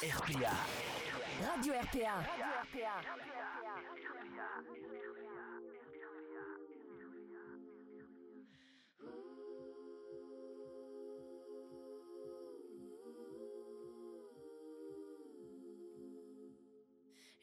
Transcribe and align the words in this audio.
RPA. 0.00 0.54
Radio 1.42 1.72
RPA. 1.72 2.22
Radio 2.22 2.46
RPA. 2.62 3.02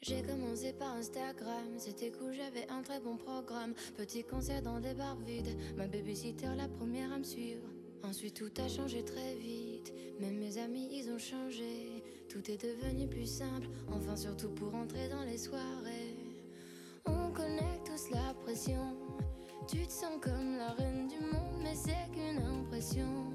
J'ai 0.01 0.21
commencé 0.21 0.71
par 0.71 0.93
Instagram, 0.93 1.57
c'était 1.77 2.11
cool, 2.11 2.31
j'avais 2.31 2.69
un 2.69 2.81
très 2.83 3.01
bon 3.01 3.17
programme. 3.17 3.73
Petit 3.97 4.23
concert 4.23 4.61
dans 4.61 4.79
des 4.79 4.93
bars 4.93 5.17
vides, 5.17 5.57
ma 5.75 5.87
babysitter 5.87 6.55
la 6.55 6.69
première 6.69 7.11
à 7.11 7.17
me 7.17 7.23
suivre. 7.23 7.67
Ensuite 8.01 8.35
tout 8.35 8.61
a 8.61 8.69
changé 8.69 9.03
très 9.03 9.35
vite, 9.35 9.91
même 10.21 10.37
mes 10.37 10.57
amis 10.57 10.87
ils 10.91 11.11
ont 11.11 11.17
changé. 11.17 11.94
Tout 12.35 12.51
est 12.51 12.61
devenu 12.61 13.07
plus 13.07 13.25
simple, 13.25 13.69
enfin 13.93 14.17
surtout 14.17 14.49
pour 14.49 14.75
entrer 14.75 15.07
dans 15.07 15.23
les 15.23 15.37
soirées. 15.37 16.17
On 17.05 17.31
connaît 17.31 17.79
tous 17.85 18.09
la 18.11 18.33
pression, 18.43 18.97
tu 19.69 19.87
te 19.87 19.91
sens 19.93 20.19
comme 20.19 20.57
la 20.57 20.73
reine 20.73 21.07
du 21.07 21.17
monde, 21.21 21.61
mais 21.63 21.73
c'est 21.73 22.11
qu'une 22.11 22.43
impression. 22.43 23.34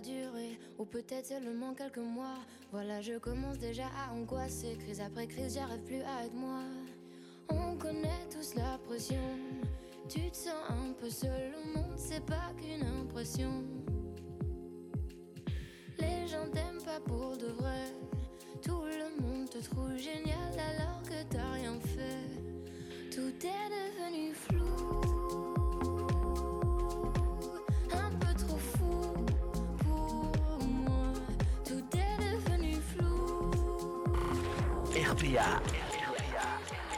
Durer, 0.00 0.58
ou 0.78 0.84
peut-être 0.84 1.26
seulement 1.26 1.74
quelques 1.74 1.98
mois. 1.98 2.38
Voilà, 2.72 3.00
je 3.00 3.18
commence 3.18 3.58
déjà 3.58 3.86
à 3.86 4.12
angoisser. 4.12 4.76
Crise 4.78 5.00
après 5.00 5.26
crise, 5.26 5.54
j'arrive 5.54 5.82
plus 5.82 6.02
à 6.02 6.24
être 6.26 6.34
moi. 6.34 6.62
On 7.48 7.76
connaît 7.76 8.28
tous 8.30 8.54
la 8.54 8.78
pression. 8.78 9.22
Tu 10.08 10.30
te 10.30 10.36
sens 10.36 10.64
un 10.68 10.92
peu 10.92 11.10
seul 11.10 11.54
au 11.54 11.78
monde, 11.78 11.96
c'est 11.96 12.24
pas 12.24 12.52
qu'une 12.56 12.86
impression. 12.86 13.64
Les 15.98 16.26
gens 16.26 16.48
t'aiment 16.52 16.82
pas 16.84 17.00
pour 17.00 17.36
de 17.36 17.46
vrai. 17.46 17.92
Tout 18.62 18.82
le 18.84 19.22
monde 19.22 19.48
te 19.48 19.58
trouve 19.58 19.96
génial 19.96 20.39
RPA. 35.40 35.62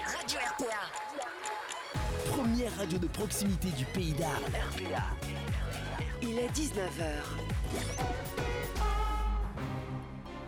Radio 0.04 0.38
RPA. 0.50 2.32
Première 2.32 2.76
radio 2.76 2.98
de 2.98 3.06
proximité 3.06 3.68
du 3.78 3.84
pays 3.84 4.12
d'Arles. 4.14 4.42
RPA. 4.72 5.04
Il 6.22 6.38
est 6.38 6.48
19h. 6.48 7.22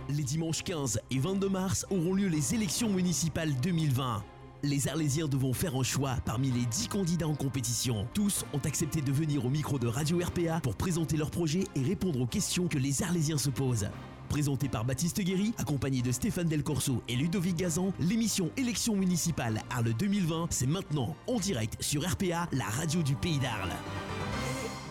Les 0.09 0.25
dimanches 0.25 0.65
15 0.65 1.01
et 1.11 1.19
22 1.21 1.49
mars 1.49 1.87
auront 1.91 2.15
lieu 2.15 2.27
les 2.27 2.55
élections 2.55 2.89
municipales 2.89 3.55
2020. 3.63 4.25
Les 4.65 4.89
Arlésiens 4.89 5.29
devront 5.29 5.53
faire 5.53 5.77
un 5.77 5.85
choix 5.85 6.17
parmi 6.25 6.51
les 6.51 6.67
10 6.67 6.89
candidats 6.89 7.29
en 7.29 7.37
compétition. 7.37 8.09
Tous 8.13 8.45
ont 8.53 8.61
accepté 8.65 9.03
de 9.03 9.13
venir 9.13 9.47
au 9.47 9.51
micro 9.51 9.79
de 9.79 9.87
Radio 9.87 10.19
RPA 10.19 10.59
pour 10.61 10.75
présenter 10.75 11.17
leur 11.17 11.31
projet 11.31 11.65
et 11.77 11.83
répondre 11.83 12.21
aux 12.21 12.27
questions 12.27 12.67
que 12.67 12.79
les 12.79 13.05
Arlésiens 13.05 13.39
se 13.39 13.51
posent. 13.51 13.89
Présenté 14.29 14.69
par 14.69 14.85
Baptiste 14.85 15.21
Guéry, 15.21 15.55
accompagné 15.59 16.03
de 16.03 16.13
Stéphane 16.13 16.49
Del 16.49 16.63
Corso 16.63 17.03
et 17.09 17.17
Ludovic 17.17 17.57
Gazan, 17.57 17.93
l'émission 18.01 18.51
Élections 18.57 18.97
municipales 18.97 19.63
Arles 19.71 19.95
2020, 19.99 20.47
c'est 20.51 20.67
maintenant 20.67 21.17
en 21.27 21.39
direct 21.39 21.77
sur 21.81 22.03
RPA, 22.09 22.49
la 22.53 22.65
radio 22.65 23.03
du 23.03 23.15
pays 23.15 23.39
d'Arles. 23.39 23.73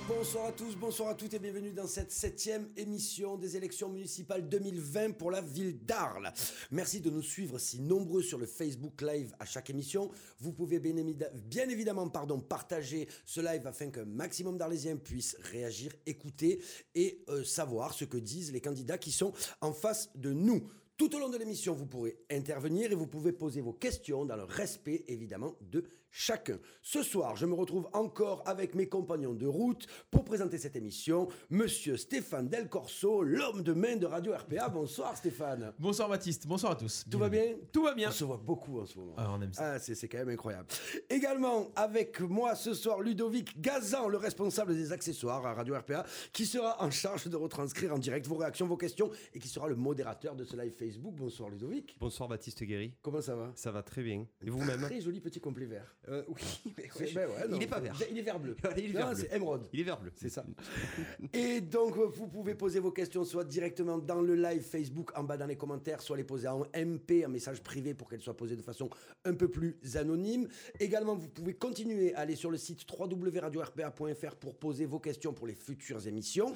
Bonsoir 0.07 0.47
à 0.47 0.51
tous, 0.51 0.75
bonsoir 0.75 1.09
à 1.09 1.15
toutes 1.15 1.33
et 1.33 1.39
bienvenue 1.39 1.71
dans 1.71 1.87
cette 1.87 2.11
septième 2.11 2.67
émission 2.75 3.37
des 3.37 3.55
élections 3.55 3.87
municipales 3.87 4.49
2020 4.49 5.11
pour 5.11 5.31
la 5.31 5.39
ville 5.39 5.85
d'Arles. 5.85 6.33
Merci 6.71 6.99
de 6.99 7.09
nous 7.09 7.21
suivre 7.21 7.57
si 7.57 7.79
nombreux 7.79 8.21
sur 8.21 8.37
le 8.37 8.45
Facebook 8.45 9.01
Live 9.01 9.33
à 9.39 9.45
chaque 9.45 9.69
émission. 9.69 10.11
Vous 10.39 10.51
pouvez 10.51 10.79
bien, 10.79 11.69
évidemment 11.69 12.09
pardon, 12.09 12.41
partager 12.41 13.07
ce 13.25 13.39
live 13.39 13.65
afin 13.65 13.91
qu'un 13.91 14.03
maximum 14.03 14.57
d'Arlésiens 14.57 14.97
puissent 14.97 15.37
réagir, 15.39 15.93
écouter 16.05 16.61
et 16.95 17.23
euh, 17.29 17.45
savoir 17.45 17.93
ce 17.93 18.03
que 18.03 18.17
disent 18.17 18.51
les 18.51 18.61
candidats 18.61 18.97
qui 18.97 19.11
sont 19.11 19.31
en 19.61 19.71
face 19.71 20.09
de 20.15 20.33
nous. 20.33 20.67
Tout 20.97 21.15
au 21.15 21.19
long 21.19 21.29
de 21.29 21.37
l'émission, 21.37 21.73
vous 21.73 21.87
pourrez 21.87 22.17
intervenir 22.29 22.91
et 22.91 22.95
vous 22.95 23.07
pouvez 23.07 23.31
poser 23.31 23.61
vos 23.61 23.73
questions 23.73 24.25
dans 24.25 24.35
le 24.35 24.43
respect, 24.43 25.05
évidemment, 25.07 25.55
de 25.61 25.85
chacun. 26.13 26.59
Ce 26.81 27.01
soir, 27.01 27.35
je 27.35 27.45
me 27.45 27.55
retrouve 27.55 27.89
encore 27.91 28.43
avec 28.45 28.75
mes 28.75 28.87
compagnons 28.87 29.33
de 29.33 29.47
route 29.47 29.87
pour 30.11 30.23
présenter 30.23 30.57
cette 30.59 30.75
émission. 30.75 31.27
Monsieur 31.49 31.97
Stéphane 31.97 32.47
Del 32.47 32.69
Corso, 32.69 33.23
l'homme 33.23 33.63
de 33.63 33.73
main 33.73 33.95
de 33.97 34.05
Radio 34.05 34.33
RPA. 34.33 34.69
Bonsoir 34.69 35.17
Stéphane. 35.17 35.73
Bonsoir 35.79 36.07
Baptiste, 36.07 36.45
bonsoir 36.47 36.73
à 36.73 36.75
tous. 36.75 37.03
Tout 37.09 37.17
va 37.17 37.29
bien 37.29 37.55
Tout 37.71 37.83
va 37.83 37.95
bien. 37.95 38.09
On 38.09 38.11
se 38.11 38.23
voit 38.23 38.37
beaucoup 38.37 38.79
en 38.79 38.85
ce 38.85 38.97
moment. 38.97 39.15
Ah, 39.17 39.31
on 39.31 39.41
aime 39.41 39.53
ça. 39.53 39.73
Ah, 39.73 39.79
c'est 39.79 39.95
c'est 39.95 40.07
quand 40.07 40.19
même 40.19 40.29
incroyable. 40.29 40.67
Également 41.09 41.71
avec 41.75 42.19
moi 42.21 42.53
ce 42.55 42.73
soir, 42.75 43.01
Ludovic 43.01 43.59
Gazan, 43.59 44.07
le 44.07 44.17
responsable 44.17 44.75
des 44.75 44.91
accessoires 44.91 45.43
à 45.45 45.53
Radio 45.53 45.75
RPA, 45.75 46.05
qui 46.31 46.45
sera 46.45 46.81
en 46.83 46.91
charge 46.91 47.27
de 47.27 47.35
retranscrire 47.35 47.93
en 47.93 47.97
direct 47.97 48.27
vos 48.27 48.35
réactions, 48.35 48.67
vos 48.67 48.77
questions, 48.77 49.09
et 49.33 49.39
qui 49.39 49.47
sera 49.47 49.67
le 49.67 49.75
modérateur 49.75 50.35
de 50.35 50.43
ce 50.43 50.55
live 50.55 50.73
Facebook. 50.73 51.15
Bonsoir 51.15 51.49
Ludovic. 51.49 51.97
Bonsoir 51.99 52.29
Baptiste 52.29 52.63
Guéry. 52.63 52.93
Comment 53.01 53.21
ça 53.21 53.35
va? 53.35 53.51
Ça 53.55 53.71
va 53.71 53.81
très 53.81 54.03
bien. 54.03 54.27
Et 54.45 54.49
vous-même? 54.49 54.81
Très 54.81 55.01
joli 55.01 55.19
petit 55.19 55.39
complet 55.39 55.65
vert. 55.65 55.95
Euh, 56.09 56.23
Oui, 56.27 56.73
mais 56.77 56.83
ouais, 56.83 57.13
ben 57.13 57.29
ouais, 57.29 57.47
non, 57.47 57.57
il 57.57 57.63
est 57.63 57.67
pas 57.67 57.79
vert. 57.79 57.95
Il 58.09 58.17
est 58.17 58.21
vert 58.21 58.39
bleu. 58.39 58.55
Il 58.77 58.85
est 58.85 58.87
Non, 58.89 58.93
vert 58.93 59.13
bleu. 59.13 59.25
C'est 59.29 59.35
émeraude. 59.35 59.67
Il 59.71 59.79
est 59.79 59.83
vert 59.83 59.99
bleu. 59.99 60.11
C'est 60.15 60.29
ça. 60.29 60.43
Et 61.33 61.61
donc, 61.61 61.95
vous 61.97 62.27
pouvez 62.27 62.55
poser 62.55 62.79
vos 62.79 62.91
questions 62.91 63.23
soit 63.23 63.43
directement 63.43 63.97
dans 63.97 64.21
le 64.21 64.35
live 64.35 64.61
Facebook 64.61 65.11
en 65.17 65.23
bas 65.23 65.37
dans 65.37 65.45
les 65.45 65.55
commentaires, 65.55 66.01
soit 66.01 66.17
les 66.17 66.23
poser 66.23 66.47
en 66.47 66.65
MP, 66.75 67.25
en 67.25 67.29
message 67.29 67.61
privé 67.61 67.93
pour 67.93 68.09
qu'elles 68.09 68.21
soient 68.21 68.35
posées 68.37 68.55
de 68.55 68.61
façon 68.61 68.89
un 69.25 69.33
peu 69.33 69.47
plus 69.47 69.77
anonyme. 69.95 70.47
Également, 70.79 71.15
vous 71.15 71.29
pouvez 71.29 71.53
continuer 71.53 72.13
à 72.15 72.19
aller 72.21 72.35
sur 72.35 72.51
le 72.51 72.57
site 72.57 72.85
www.radio-rpa.fr 72.89 74.35
pour 74.35 74.55
poser 74.55 74.85
vos 74.85 74.99
questions 74.99 75.33
pour 75.33 75.47
les 75.47 75.55
futures 75.55 76.05
émissions. 76.07 76.53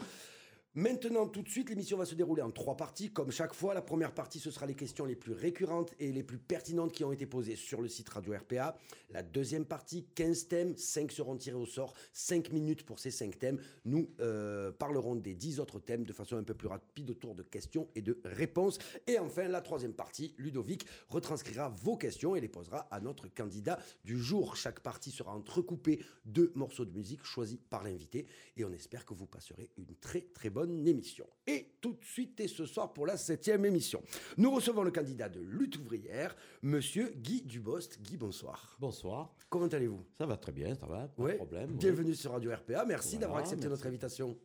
Maintenant, 0.78 1.28
tout 1.28 1.42
de 1.42 1.50
suite, 1.50 1.72
l'émission 1.72 1.98
va 1.98 2.06
se 2.06 2.14
dérouler 2.14 2.44
en 2.44 2.52
trois 2.52 2.78
parties. 2.78 3.10
Comme 3.10 3.32
chaque 3.32 3.56
fois, 3.56 3.74
la 3.74 3.82
première 3.82 4.14
partie, 4.14 4.38
ce 4.38 4.52
sera 4.52 4.68
les 4.68 4.76
questions 4.76 5.06
les 5.06 5.16
plus 5.16 5.34
récurrentes 5.34 5.96
et 6.00 6.12
les 6.12 6.22
plus 6.22 6.38
pertinentes 6.38 6.92
qui 6.92 7.04
ont 7.04 7.12
été 7.12 7.26
posées 7.26 7.56
sur 7.56 7.82
le 7.82 7.88
site 7.88 8.08
Radio 8.10 8.36
RPA. 8.36 8.78
La 9.10 9.24
deuxième 9.24 9.66
partie, 9.66 10.06
15 10.14 10.48
thèmes, 10.50 10.78
5 10.78 11.12
seront 11.12 11.36
tirés 11.36 11.58
au 11.58 11.66
sort, 11.66 11.96
5 12.14 12.52
minutes 12.52 12.84
pour 12.84 13.00
ces 13.00 13.10
5 13.10 13.40
thèmes. 13.40 13.60
Nous 13.86 14.12
euh, 14.20 14.72
parlerons 14.72 15.16
des 15.16 15.34
10 15.34 15.60
autres 15.60 15.80
thèmes 15.80 16.06
de 16.06 16.14
façon 16.14 16.38
un 16.38 16.44
peu 16.44 16.54
plus 16.54 16.68
rapide 16.68 17.10
autour 17.10 17.34
de 17.34 17.42
questions 17.42 17.88
et 17.96 18.04
de 18.04 18.22
réponses. 18.24 18.78
Et 19.08 19.18
enfin, 19.18 19.48
la 19.48 19.62
troisième 19.62 19.94
partie, 19.94 20.36
Ludovic 20.38 20.86
retranscrira 21.10 21.70
vos 21.70 21.98
questions 21.98 22.36
et 22.36 22.40
les 22.40 22.50
posera 22.50 22.88
à 22.92 23.00
notre 23.00 23.28
candidat 23.30 23.80
du 24.06 24.20
jour. 24.20 24.56
Chaque 24.56 24.82
partie 24.82 25.10
sera 25.10 25.34
entrecoupée 25.34 26.06
de 26.26 26.52
morceaux 26.54 26.86
de 26.86 26.96
musique 26.96 27.24
choisis 27.24 27.58
par 27.72 27.84
l'invité 27.84 28.28
et 28.58 28.64
on 28.64 28.72
espère 28.72 29.08
que 29.08 29.16
vous 29.16 29.26
passerez 29.26 29.72
une 29.76 29.96
très 29.96 30.22
très 30.22 30.52
bonne 30.52 30.67
émission. 30.86 31.26
Et 31.46 31.74
tout 31.82 31.94
de 31.94 32.04
suite 32.04 32.40
et 32.40 32.48
ce 32.48 32.66
soir 32.66 32.94
pour 32.94 33.06
la 33.06 33.18
septième 33.18 33.66
émission, 33.66 34.02
nous 34.38 34.52
recevons 34.52 34.84
le 34.84 34.92
candidat 34.92 35.30
de 35.30 35.40
lutte 35.40 35.78
ouvrière, 35.78 36.36
Monsieur 36.62 37.12
Guy 37.16 37.42
Dubost. 37.44 38.02
Guy, 38.02 38.18
bonsoir. 38.18 38.76
Bonsoir. 38.80 39.34
Comment 39.50 39.68
allez-vous? 39.68 40.04
Ça 40.18 40.26
va 40.26 40.36
très 40.38 40.52
bien, 40.52 40.76
ça 40.76 40.86
va, 40.86 41.08
pas 41.08 41.24
Ouais. 41.24 41.34
de 41.34 41.38
problème. 41.38 41.70
oui. 41.72 41.78
Bienvenue 41.78 42.16
sur 42.16 42.32
Radio 42.32 42.52
RPA. 42.54 42.86
Merci 42.86 43.10
Voilà, 43.12 43.22
d'avoir 43.22 43.40
accepté 43.40 43.62
merci. 43.62 43.70
notre 43.72 43.88
invitation. 43.88 44.38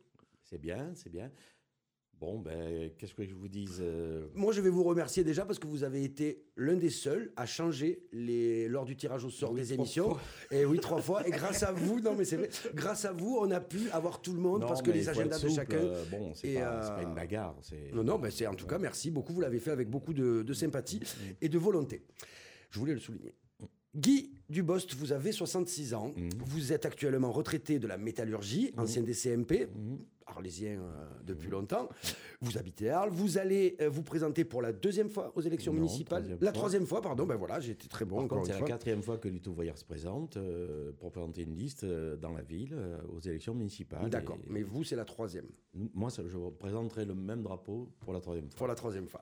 C'est 0.43 0.59
bien, 0.59 0.91
c'est 0.95 1.09
bien. 1.09 1.31
Bon, 2.23 2.39
ben, 2.39 2.89
qu'est-ce 2.97 3.13
que 3.13 3.25
je 3.25 3.35
vous 3.35 3.49
dise 3.49 3.79
euh, 3.81 4.27
Moi, 4.33 4.53
je 4.53 4.61
vais 4.61 4.69
vous 4.69 4.83
remercier 4.85 5.25
déjà 5.25 5.43
parce 5.43 5.59
que 5.59 5.67
vous 5.67 5.83
avez 5.83 6.05
été 6.05 6.45
l'un 6.55 6.77
des 6.77 6.89
seuls 6.89 7.33
à 7.35 7.45
changer 7.45 8.07
les... 8.13 8.69
lors 8.69 8.85
du 8.85 8.95
tirage 8.95 9.25
au 9.25 9.29
sort 9.29 9.51
Oui, 9.51 9.59
des 9.59 9.73
émissions. 9.73 10.11
fois. 10.11 10.21
Et 10.49 10.63
oui, 10.63 10.79
trois 10.79 11.01
fois. 11.01 11.27
Et 11.27 11.31
grâce 11.31 11.63
à 11.63 11.73
vous, 11.73 11.99
non 11.99 12.15
mais 12.15 12.23
c'est 12.23 12.37
vrai, 12.37 12.49
grâce 12.75 13.03
à 13.03 13.11
vous, 13.11 13.37
on 13.41 13.51
a 13.51 13.59
pu 13.59 13.89
avoir 13.91 14.21
tout 14.21 14.31
le 14.31 14.39
monde 14.39 14.61
non, 14.61 14.67
parce 14.69 14.81
que 14.81 14.91
mais 14.91 14.99
les 14.99 15.09
agendas 15.09 15.37
de 15.37 15.49
chacun. 15.49 15.75
euh, 15.75 16.05
bon, 16.09 16.33
c'est 16.33 16.53
pas, 16.53 16.61
euh, 16.61 16.95
pas 16.95 17.03
une 17.03 17.13
bagarre. 17.13 17.57
Non, 17.93 18.05
non, 18.05 18.17
ben 18.19 18.31
c'est 18.31 18.47
en 18.47 18.55
tout 18.55 18.67
cas, 18.67 18.79
merci 18.79 19.11
beaucoup. 19.11 19.33
Vous 19.33 19.41
l'avez 19.41 19.59
fait 19.59 19.71
avec 19.71 19.89
beaucoup 19.89 20.13
de, 20.13 20.43
de 20.43 20.53
sympathie 20.53 21.01
et 21.41 21.49
de 21.49 21.57
volonté. 21.57 22.05
Je 22.69 22.79
voulais 22.79 22.93
le 22.93 23.01
souligner. 23.01 23.35
Guy 23.95 24.31
Dubost, 24.49 24.95
vous 24.95 25.11
avez 25.11 25.31
66 25.31 25.93
ans. 25.93 26.13
Vous 26.45 26.73
êtes 26.73 26.85
actuellement 26.85 27.31
retraité 27.31 27.77
de 27.79 27.85
la 27.85 27.97
métallurgie, 27.97 28.73
ancien 28.77 29.03
des 29.03 29.13
CMP. 29.13 29.67
Arlésien 30.33 30.79
euh, 30.79 31.05
depuis 31.25 31.49
longtemps. 31.49 31.89
Vous 32.41 32.57
habitez 32.57 32.89
Arles. 32.89 33.09
Vous 33.11 33.37
allez 33.37 33.75
euh, 33.81 33.89
vous 33.89 34.03
présenter 34.03 34.43
pour 34.45 34.61
la 34.61 34.73
deuxième 34.73 35.09
fois 35.09 35.31
aux 35.35 35.41
élections 35.41 35.71
Non, 35.73 35.79
municipales. 35.81 36.21
troisième 36.23 36.37
La 36.41 36.51
fois. 36.51 36.59
troisième 36.59 36.85
fois, 36.85 37.01
pardon. 37.01 37.25
Ben 37.25 37.35
voilà, 37.35 37.59
j'étais 37.59 37.87
très 37.87 38.05
bon 38.05 38.15
Par 38.17 38.25
encore 38.25 38.37
contre, 38.39 38.47
c'est 38.47 38.53
une 38.53 38.61
la 38.61 38.67
fois. 38.67 38.75
quatrième 38.75 39.01
fois 39.01 39.17
que 39.17 39.27
Lutte 39.29 39.47
ouvrière 39.47 39.77
se 39.77 39.85
présente 39.85 40.37
euh, 40.37 40.91
pour 40.99 41.11
présenter 41.11 41.43
une 41.43 41.55
liste 41.55 41.83
euh, 41.83 42.15
dans 42.17 42.31
la 42.33 42.41
ville 42.41 42.73
euh, 42.73 42.97
aux 43.15 43.19
élections 43.21 43.53
municipales. 43.53 44.09
D'accord. 44.09 44.37
Et 44.47 44.51
Mais 44.51 44.63
vous, 44.63 44.83
c'est 44.83 44.95
la 44.95 45.05
troisième. 45.05 45.47
nous- 45.73 45.89
Moi, 45.93 46.09
ça- 46.09 46.23
je 46.27 46.37
présenterai 46.59 47.05
le 47.05 47.15
même 47.15 47.41
drapeau 47.43 47.89
pour 48.01 48.13
la 48.13 48.19
troisième 48.19 48.49
fois. 48.49 48.57
Pour 48.57 48.67
la 48.67 48.75
troisième 48.75 49.07
fois. 49.07 49.21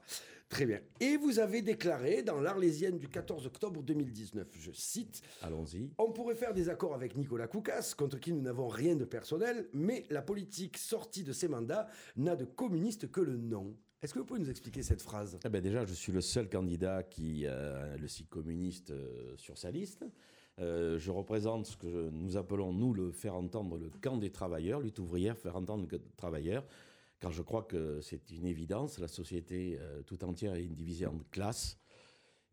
Très 0.51 0.65
bien. 0.65 0.81
Et 1.00 1.15
vous 1.15 1.39
avez 1.39 1.62
déclaré 1.62 2.24
dans 2.24 2.42
l'Arlésienne 2.42 2.98
du 2.98 3.07
14 3.07 3.45
octobre 3.45 3.81
2019, 3.81 4.50
je 4.59 4.71
cite, 4.74 5.21
Allons-y. 5.42 5.89
On 5.98 6.12
pourrait 6.12 6.36
faire 6.36 6.53
des 6.53 6.68
accords 6.68 6.94
avec 6.94 7.15
Nicolas 7.15 7.48
Koukas, 7.48 7.94
contre 7.98 8.19
qui 8.19 8.33
nous 8.33 8.42
n'avons 8.42 8.68
rien 8.68 8.98
de 8.98 9.06
personnel, 9.06 9.69
mais 9.71 10.03
la 10.09 10.21
politique 10.21 10.77
sortie 10.77 11.24
de 11.24 11.31
ses 11.31 11.48
mandats 11.48 11.88
n'a 12.18 12.36
de 12.36 12.44
communiste 12.44 13.09
que 13.09 13.21
le 13.21 13.38
nom. 13.38 13.77
Est-ce 14.01 14.13
que 14.13 14.19
vous 14.19 14.25
pouvez 14.25 14.42
nous 14.42 14.50
expliquer 14.50 14.83
cette 14.83 15.01
phrase? 15.01 15.39
Eh 15.45 15.50
ben 15.50 15.62
déjà, 15.62 15.86
je 15.86 15.94
suis 15.94 16.12
le 16.12 16.19
seul 16.19 16.50
candidat 16.50 17.04
qui 17.04 17.47
a 17.47 17.95
le 17.95 18.07
site 18.09 18.30
communiste 18.30 18.92
euh, 18.92 19.33
sur 19.38 19.57
sa 19.57 19.71
liste. 19.71 20.04
Euh, 20.59 21.00
je 21.00 21.12
représente 21.12 21.65
ce 21.65 21.77
que 21.77 22.09
nous 22.09 22.36
appelons, 22.36 22.74
nous, 22.74 22.94
le 22.94 23.12
faire 23.12 23.36
entendre 23.36 23.77
le 23.77 23.89
camp 24.01 24.18
des 24.18 24.31
travailleurs, 24.31 24.81
lutte 24.81 25.00
ouvrière, 25.00 25.38
faire 25.38 25.56
entendre 25.56 25.88
le 25.89 26.01
travailleur, 26.18 26.65
car 27.21 27.31
je 27.31 27.41
crois 27.41 27.63
que 27.63 28.01
c'est 28.01 28.31
une 28.31 28.45
évidence, 28.45 29.00
la 29.00 29.07
société 29.07 29.77
euh, 29.79 30.01
tout 30.03 30.23
entière 30.25 30.56
est 30.56 30.65
division 30.65 31.13
de 31.13 31.23
classes. 31.31 31.77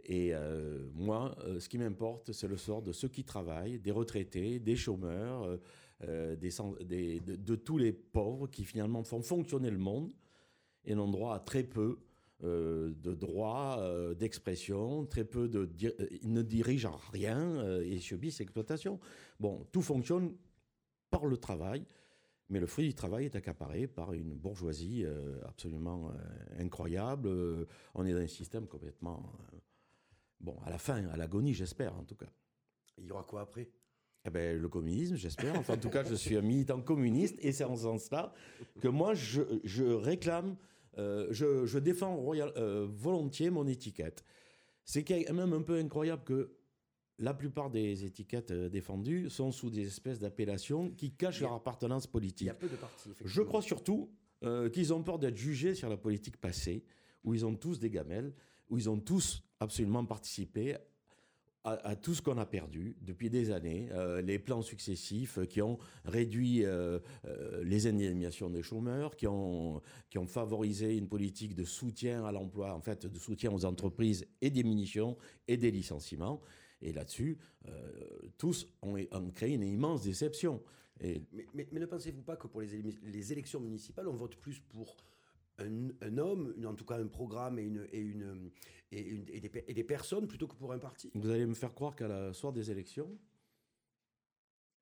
Et 0.04 0.30
euh, 0.32 0.88
moi, 0.94 1.36
euh, 1.44 1.58
ce 1.58 1.68
qui 1.68 1.78
m'importe, 1.78 2.32
c'est 2.32 2.48
le 2.48 2.56
sort 2.56 2.82
de 2.82 2.92
ceux 2.92 3.08
qui 3.08 3.24
travaillent, 3.24 3.78
des 3.78 3.90
retraités, 3.90 4.58
des 4.58 4.76
chômeurs, 4.76 5.58
euh, 6.04 6.36
de, 6.36 7.54
tous 7.56 7.78
les 7.78 7.92
pauvres 7.92 8.46
qui 8.46 8.64
finalement 8.64 9.02
font 9.02 9.22
fonctionner 9.22 9.70
le 9.70 9.78
monde 9.78 10.12
et 10.84 10.94
n'ont 10.94 11.10
droit 11.10 11.34
à 11.34 11.40
très 11.40 11.62
peu 11.62 11.98
de 12.40 13.14
droits 13.14 13.84
d'expression, 14.16 15.04
très 15.06 15.24
peu 15.24 15.48
de... 15.48 15.68
Ils 16.22 16.32
ne 16.32 16.42
dirigent 16.42 16.88
en 16.88 16.96
rien 17.12 17.80
et 17.80 17.98
subissent 17.98 18.38
l'exploitation. 18.38 19.00
Bon, 19.40 19.66
tout 19.72 19.82
fonctionne 19.82 20.36
par 21.10 21.26
le 21.26 21.36
travail, 21.36 21.84
mais 22.48 22.60
le 22.60 22.66
fruit 22.66 22.88
du 22.88 22.94
travail 22.94 23.26
est 23.26 23.36
accaparé 23.36 23.86
par 23.86 24.12
une 24.12 24.34
bourgeoisie 24.34 25.04
euh, 25.04 25.40
absolument 25.46 26.10
euh, 26.10 26.62
incroyable. 26.62 27.28
Euh, 27.28 27.66
on 27.94 28.06
est 28.06 28.12
dans 28.12 28.20
un 28.20 28.26
système 28.26 28.66
complètement... 28.66 29.32
bon, 30.40 30.56
à 30.64 30.70
la 30.70 30.78
fin, 30.78 31.06
à 31.08 31.16
l'agonie, 31.16 31.54
j'espère 31.54 31.94
en 31.96 32.04
tout 32.04 32.16
cas. 32.16 32.30
Il 32.96 33.04
y 33.06 33.10
aura 33.10 33.24
quoi 33.24 33.42
après? 33.42 33.68
Eh 34.24 34.30
ben, 34.30 34.60
le 34.60 34.68
communisme, 34.68 35.16
j'espère. 35.16 35.54
Enfin, 35.58 35.74
en 35.74 35.78
tout 35.78 35.90
cas, 35.90 36.04
je 36.04 36.14
suis 36.14 36.36
un 36.36 36.42
militant 36.42 36.80
communiste 36.82 37.36
et 37.40 37.52
c'est 37.52 37.64
en 37.64 37.76
ce 37.76 37.82
sens-là 37.82 38.34
que 38.80 38.88
moi, 38.88 39.14
je, 39.14 39.42
je 39.64 39.84
réclame, 39.84 40.56
euh, 40.98 41.28
je, 41.30 41.64
je 41.66 41.78
défends 41.78 42.16
royal- 42.16 42.52
euh, 42.56 42.86
volontiers 42.90 43.50
mon 43.50 43.66
étiquette. 43.66 44.24
C'est 44.84 45.04
quand 45.04 45.32
même 45.32 45.52
un 45.52 45.62
peu 45.62 45.78
incroyable 45.78 46.24
que 46.24 46.50
la 47.18 47.34
plupart 47.34 47.70
des 47.70 48.04
étiquettes 48.04 48.50
euh, 48.52 48.68
défendues 48.68 49.28
sont 49.30 49.50
sous 49.52 49.70
des 49.70 49.86
espèces 49.86 50.18
d'appellations 50.20 50.90
qui 50.90 51.10
cachent 51.12 51.40
Il 51.40 51.44
a- 51.44 51.48
leur 51.48 51.54
appartenance 51.56 52.04
Il 52.04 52.10
politique. 52.10 52.46
y 52.46 52.50
a 52.50 52.54
peu 52.54 52.68
de 52.68 52.76
partis. 52.76 53.10
Je 53.24 53.42
crois 53.42 53.62
surtout 53.62 54.10
euh, 54.44 54.68
qu'ils 54.70 54.92
ont 54.94 55.02
peur 55.02 55.18
d'être 55.18 55.36
jugés 55.36 55.74
sur 55.74 55.88
la 55.88 55.96
politique 55.96 56.36
passée, 56.36 56.84
où 57.24 57.34
ils 57.34 57.44
ont 57.44 57.54
tous 57.56 57.80
des 57.80 57.90
gamelles, 57.90 58.32
où 58.70 58.78
ils 58.78 58.88
ont 58.88 59.00
tous 59.00 59.42
absolument 59.58 60.04
participé 60.04 60.76
à, 61.64 61.72
à 61.88 61.96
tout 61.96 62.14
ce 62.14 62.22
qu'on 62.22 62.38
a 62.38 62.46
perdu 62.46 62.96
depuis 63.00 63.28
des 63.30 63.50
années, 63.50 63.88
euh, 63.90 64.22
les 64.22 64.38
plans 64.38 64.62
successifs 64.62 65.40
qui 65.48 65.60
ont 65.60 65.76
réduit 66.04 66.64
euh, 66.64 67.00
les 67.64 67.88
indemnisations 67.88 68.48
des 68.48 68.62
chômeurs, 68.62 69.16
qui 69.16 69.26
ont, 69.26 69.82
qui 70.08 70.18
ont 70.18 70.26
favorisé 70.28 70.96
une 70.96 71.08
politique 71.08 71.56
de 71.56 71.64
soutien 71.64 72.24
à 72.24 72.30
l'emploi, 72.30 72.72
en 72.72 72.80
fait, 72.80 73.06
de 73.06 73.18
soutien 73.18 73.52
aux 73.52 73.64
entreprises 73.64 74.24
et 74.40 74.50
des 74.50 74.62
munitions 74.62 75.16
et 75.48 75.56
des 75.56 75.72
licenciements. 75.72 76.40
Et 76.80 76.92
là-dessus, 76.92 77.38
euh, 77.66 78.18
tous 78.38 78.68
ont, 78.82 78.96
ont 79.12 79.30
créé 79.30 79.54
une 79.54 79.62
immense 79.64 80.02
déception. 80.02 80.62
Et 81.00 81.22
Mais, 81.32 81.46
mais- 81.54 81.68
mais 81.72 81.80
ne 81.80 81.86
pensez-vous 81.86 82.22
pas 82.22 82.36
que 82.36 82.46
pour 82.46 82.60
les, 82.60 83.32
élections 83.32 83.60
municipales, 83.60 84.08
on 84.08 84.14
vote 84.14 84.36
plus 84.36 84.60
pour 84.60 84.96
un, 85.58 85.88
un 86.00 86.18
homme, 86.18 86.54
une- 86.56 86.66
en 86.66 86.74
tout 86.74 86.84
cas 86.84 86.98
un 86.98 87.06
programme 87.08 87.58
et, 87.58 87.62
une, 87.62 87.86
et, 87.92 88.00
une, 88.00 88.50
et, 88.92 89.00
une- 89.02 89.28
et 89.28 89.40
des, 89.40 89.48
pe- 89.48 89.64
et 89.66 89.74
des 89.74 89.84
personnes 89.84 90.26
plutôt 90.28 90.46
que 90.46 90.54
pour 90.54 90.72
un 90.72 90.78
parti? 90.78 91.10
Vous 91.14 91.30
allez 91.30 91.46
me 91.46 91.54
faire 91.54 91.74
croire 91.74 91.96
qu'à 91.96 92.08
la 92.08 92.32
soir 92.32 92.52
des 92.52 92.70
élections, 92.70 93.18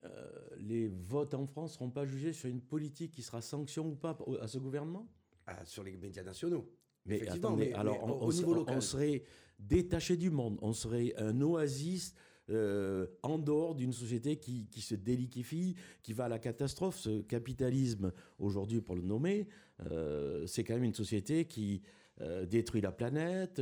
euh, 0.04 0.48
les 0.58 0.88
votes 0.88 1.34
en 1.34 1.46
France 1.46 1.72
ne 1.72 1.74
seront 1.76 1.90
pas 1.90 2.04
jugés 2.04 2.32
sur 2.32 2.48
une 2.48 2.60
politique 2.60 3.12
qui 3.12 3.22
sera 3.22 3.40
sanction 3.40 3.88
ou 3.88 3.94
pas 3.96 4.16
à 4.40 4.46
ce 4.48 4.58
gouvernement? 4.58 5.08
Ah, 5.46 5.64
Sur 5.64 5.82
les 5.82 5.96
médias 5.96 6.22
nationaux. 6.22 6.70
Mais 7.06 7.26
attendez, 7.28 7.66
mais- 7.68 7.72
alors 7.74 8.06
mais 8.06 8.12
on, 8.14 8.22
au- 8.26 8.32
niveau 8.32 8.52
on- 8.52 8.56
local. 8.56 8.76
on 8.76 8.80
serait 8.80 9.22
détaché 9.58 10.16
du 10.16 10.30
monde, 10.30 10.58
on 10.62 10.72
serait 10.72 11.14
un 11.16 11.40
oasis 11.40 12.14
euh, 12.50 13.06
en 13.22 13.38
dehors 13.38 13.74
d'une 13.74 13.92
société 13.92 14.36
qui, 14.36 14.66
qui 14.68 14.80
se 14.80 14.94
déliquifie, 14.94 15.74
qui 16.02 16.12
va 16.12 16.26
à 16.26 16.28
la 16.28 16.38
catastrophe. 16.38 16.96
Ce 16.98 17.22
capitalisme, 17.22 18.12
aujourd'hui 18.38 18.80
pour 18.80 18.94
le 18.94 19.02
nommer, 19.02 19.48
euh, 19.90 20.46
c'est 20.46 20.62
quand 20.62 20.74
même 20.74 20.84
une 20.84 20.94
société 20.94 21.46
qui 21.46 21.82
euh, 22.20 22.46
détruit 22.46 22.80
la 22.80 22.92
planète, 22.92 23.60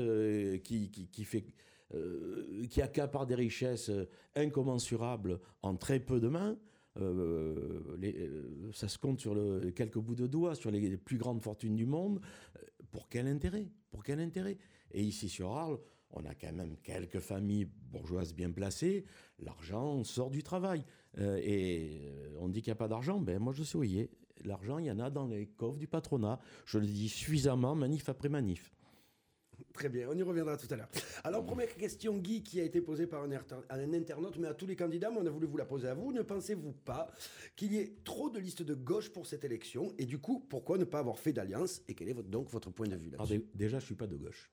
qui, 0.62 0.90
qui, 0.90 1.08
qui 1.08 1.24
fait... 1.24 1.44
qui 2.70 2.82
accapare 2.82 3.26
des 3.26 3.34
richesses 3.36 3.90
incommensurables 4.36 5.40
en 5.62 5.76
très 5.76 6.00
peu 6.00 6.20
de 6.20 6.28
mains. 6.28 6.56
Euh, 7.00 7.96
les- 7.98 8.14
euh, 8.16 8.70
ça 8.72 8.88
se 8.88 8.98
compte 8.98 9.18
sur 9.20 9.34
le, 9.34 9.70
quelques 9.72 9.98
bouts 9.98 10.14
de 10.14 10.26
doigts, 10.28 10.54
sur 10.54 10.70
les, 10.70 10.80
les 10.80 10.96
plus 10.96 11.16
grandes 11.18 11.42
fortunes 11.42 11.74
du 11.74 11.86
monde. 11.86 12.20
Pour 12.94 13.08
quel 13.08 13.26
intérêt 13.26 13.66
Pour 13.90 14.04
quel 14.04 14.20
intérêt? 14.20 14.56
Et 14.92 15.02
ici 15.02 15.28
sur 15.28 15.50
Arles, 15.50 15.80
on 16.12 16.24
a 16.26 16.34
quand 16.36 16.52
même 16.52 16.76
quelques 16.76 17.18
familles 17.18 17.64
bourgeoises 17.90 18.32
bien 18.32 18.52
placées. 18.52 19.04
L'argent 19.40 20.04
sort 20.04 20.30
du 20.30 20.44
travail. 20.44 20.84
Euh, 21.18 21.40
et 21.42 22.02
euh, 22.04 22.36
on 22.38 22.48
dit 22.48 22.62
qu'il 22.62 22.70
n'y 22.70 22.76
a 22.76 22.76
pas 22.76 22.86
d'argent. 22.86 23.18
Ben 23.20 23.40
moi, 23.40 23.52
je 23.52 23.64
suis 23.64 23.76
où 23.76 23.82
il 23.82 23.98
est. 23.98 24.10
L'argent, 24.44 24.78
il 24.78 24.86
y 24.86 24.92
en 24.92 25.00
a 25.00 25.10
dans 25.10 25.26
les 25.26 25.46
coffres 25.48 25.76
du 25.76 25.88
patronat. 25.88 26.38
Je 26.66 26.78
le 26.78 26.86
dis 26.86 27.08
suffisamment, 27.08 27.74
manif 27.74 28.08
après 28.08 28.28
manif. 28.28 28.72
Très 29.72 29.88
bien, 29.88 30.08
on 30.10 30.16
y 30.16 30.22
reviendra 30.22 30.56
tout 30.56 30.66
à 30.70 30.76
l'heure. 30.76 30.88
Alors, 31.24 31.44
première 31.44 31.74
question, 31.74 32.16
Guy, 32.16 32.42
qui 32.42 32.60
a 32.60 32.64
été 32.64 32.80
posée 32.80 33.06
par 33.06 33.22
un, 33.24 33.32
inter- 33.32 33.56
un 33.70 33.92
internaute, 33.92 34.36
mais 34.38 34.48
à 34.48 34.54
tous 34.54 34.66
les 34.66 34.76
candidats, 34.76 35.10
mais 35.10 35.18
on 35.20 35.26
a 35.26 35.30
voulu 35.30 35.46
vous 35.46 35.56
la 35.56 35.64
poser 35.64 35.88
à 35.88 35.94
vous. 35.94 36.12
Ne 36.12 36.22
pensez-vous 36.22 36.72
pas 36.72 37.10
qu'il 37.56 37.72
y 37.72 37.78
ait 37.78 37.96
trop 38.04 38.30
de 38.30 38.38
listes 38.38 38.62
de 38.62 38.74
gauche 38.74 39.10
pour 39.12 39.26
cette 39.26 39.44
élection 39.44 39.92
Et 39.98 40.06
du 40.06 40.18
coup, 40.18 40.40
pourquoi 40.48 40.78
ne 40.78 40.84
pas 40.84 41.00
avoir 41.00 41.18
fait 41.18 41.32
d'alliance 41.32 41.82
Et 41.88 41.94
quel 41.94 42.08
est 42.08 42.12
votre- 42.12 42.28
donc 42.28 42.48
votre 42.50 42.70
point 42.70 42.86
de 42.86 42.96
vue 42.96 43.10
là-dessus? 43.10 43.38
Dé- 43.38 43.46
déjà, 43.54 43.78
je 43.80 43.84
suis 43.86 43.94
pas 43.96 44.06
de 44.06 44.16
gauche. 44.16 44.50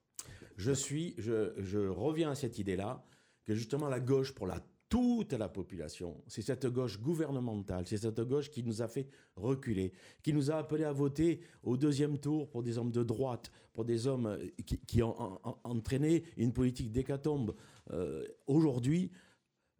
Je 0.58 0.72
suis, 0.72 1.15
je, 1.17 1.53
je 1.58 1.79
reviens 1.79 2.31
à 2.31 2.36
cette 2.36 2.58
idée-là 2.60 3.03
que 3.46 3.55
justement 3.55 3.89
la 3.89 4.00
gauche 4.00 4.34
pour 4.34 4.48
la 4.48 4.60
toute 4.92 5.32
la 5.32 5.48
population, 5.48 6.22
c'est 6.28 6.42
cette 6.42 6.66
gauche 6.68 7.00
gouvernementale, 7.00 7.86
c'est 7.88 7.96
cette 7.96 8.20
gauche 8.20 8.50
qui 8.52 8.62
nous 8.62 8.82
a 8.82 8.90
fait 8.90 9.08
reculer, 9.38 9.94
qui 10.22 10.34
nous 10.34 10.52
a 10.52 10.56
appelé 10.56 10.84
à 10.84 10.92
voter 10.92 11.40
au 11.64 11.78
deuxième 11.78 12.18
tour 12.18 12.50
pour 12.50 12.62
des 12.62 12.78
hommes 12.78 12.92
de 12.92 13.02
droite, 13.02 13.54
pour 13.72 13.86
des 13.86 14.06
hommes 14.06 14.26
euh, 14.26 14.46
qui, 14.86 15.02
ont 15.02 15.18
en- 15.18 15.40
en- 15.46 15.58
entraîné 15.64 16.24
une 16.36 16.52
politique 16.52 16.92
d'hécatombe. 16.92 17.56
Euh, 17.92 18.28
Aujourd'hui, 18.48 19.12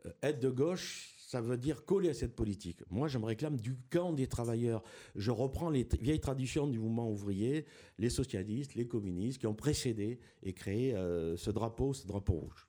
euh, 0.06 0.12
être 0.24 0.40
de 0.40 0.50
gauche, 0.50 1.14
ça 1.28 1.42
veut 1.42 1.58
dire 1.58 1.84
coller 1.84 2.08
à 2.10 2.14
cette 2.14 2.34
politique. 2.38 2.80
Moi, 2.90 3.10
je 3.10 3.18
me 3.18 3.26
réclame 3.26 3.58
du 3.60 3.76
camp 3.90 4.14
des 4.14 4.28
travailleurs. 4.28 4.82
Je 5.16 5.32
reprends 5.32 5.70
les 5.70 5.86
vieilles 6.00 6.22
traditions 6.22 6.68
du 6.68 6.80
mouvement 6.80 7.12
ouvrier, 7.12 7.66
les 7.98 8.10
socialistes, 8.10 8.76
les 8.76 8.88
communistes, 8.88 9.40
qui 9.40 9.48
ont 9.48 9.56
précédé 9.56 10.20
et 10.42 10.54
créé 10.54 10.94
ce 11.38 11.52
drapeau, 11.52 11.94
ce 11.94 12.08
drapeau 12.08 12.34
rouge. 12.34 12.68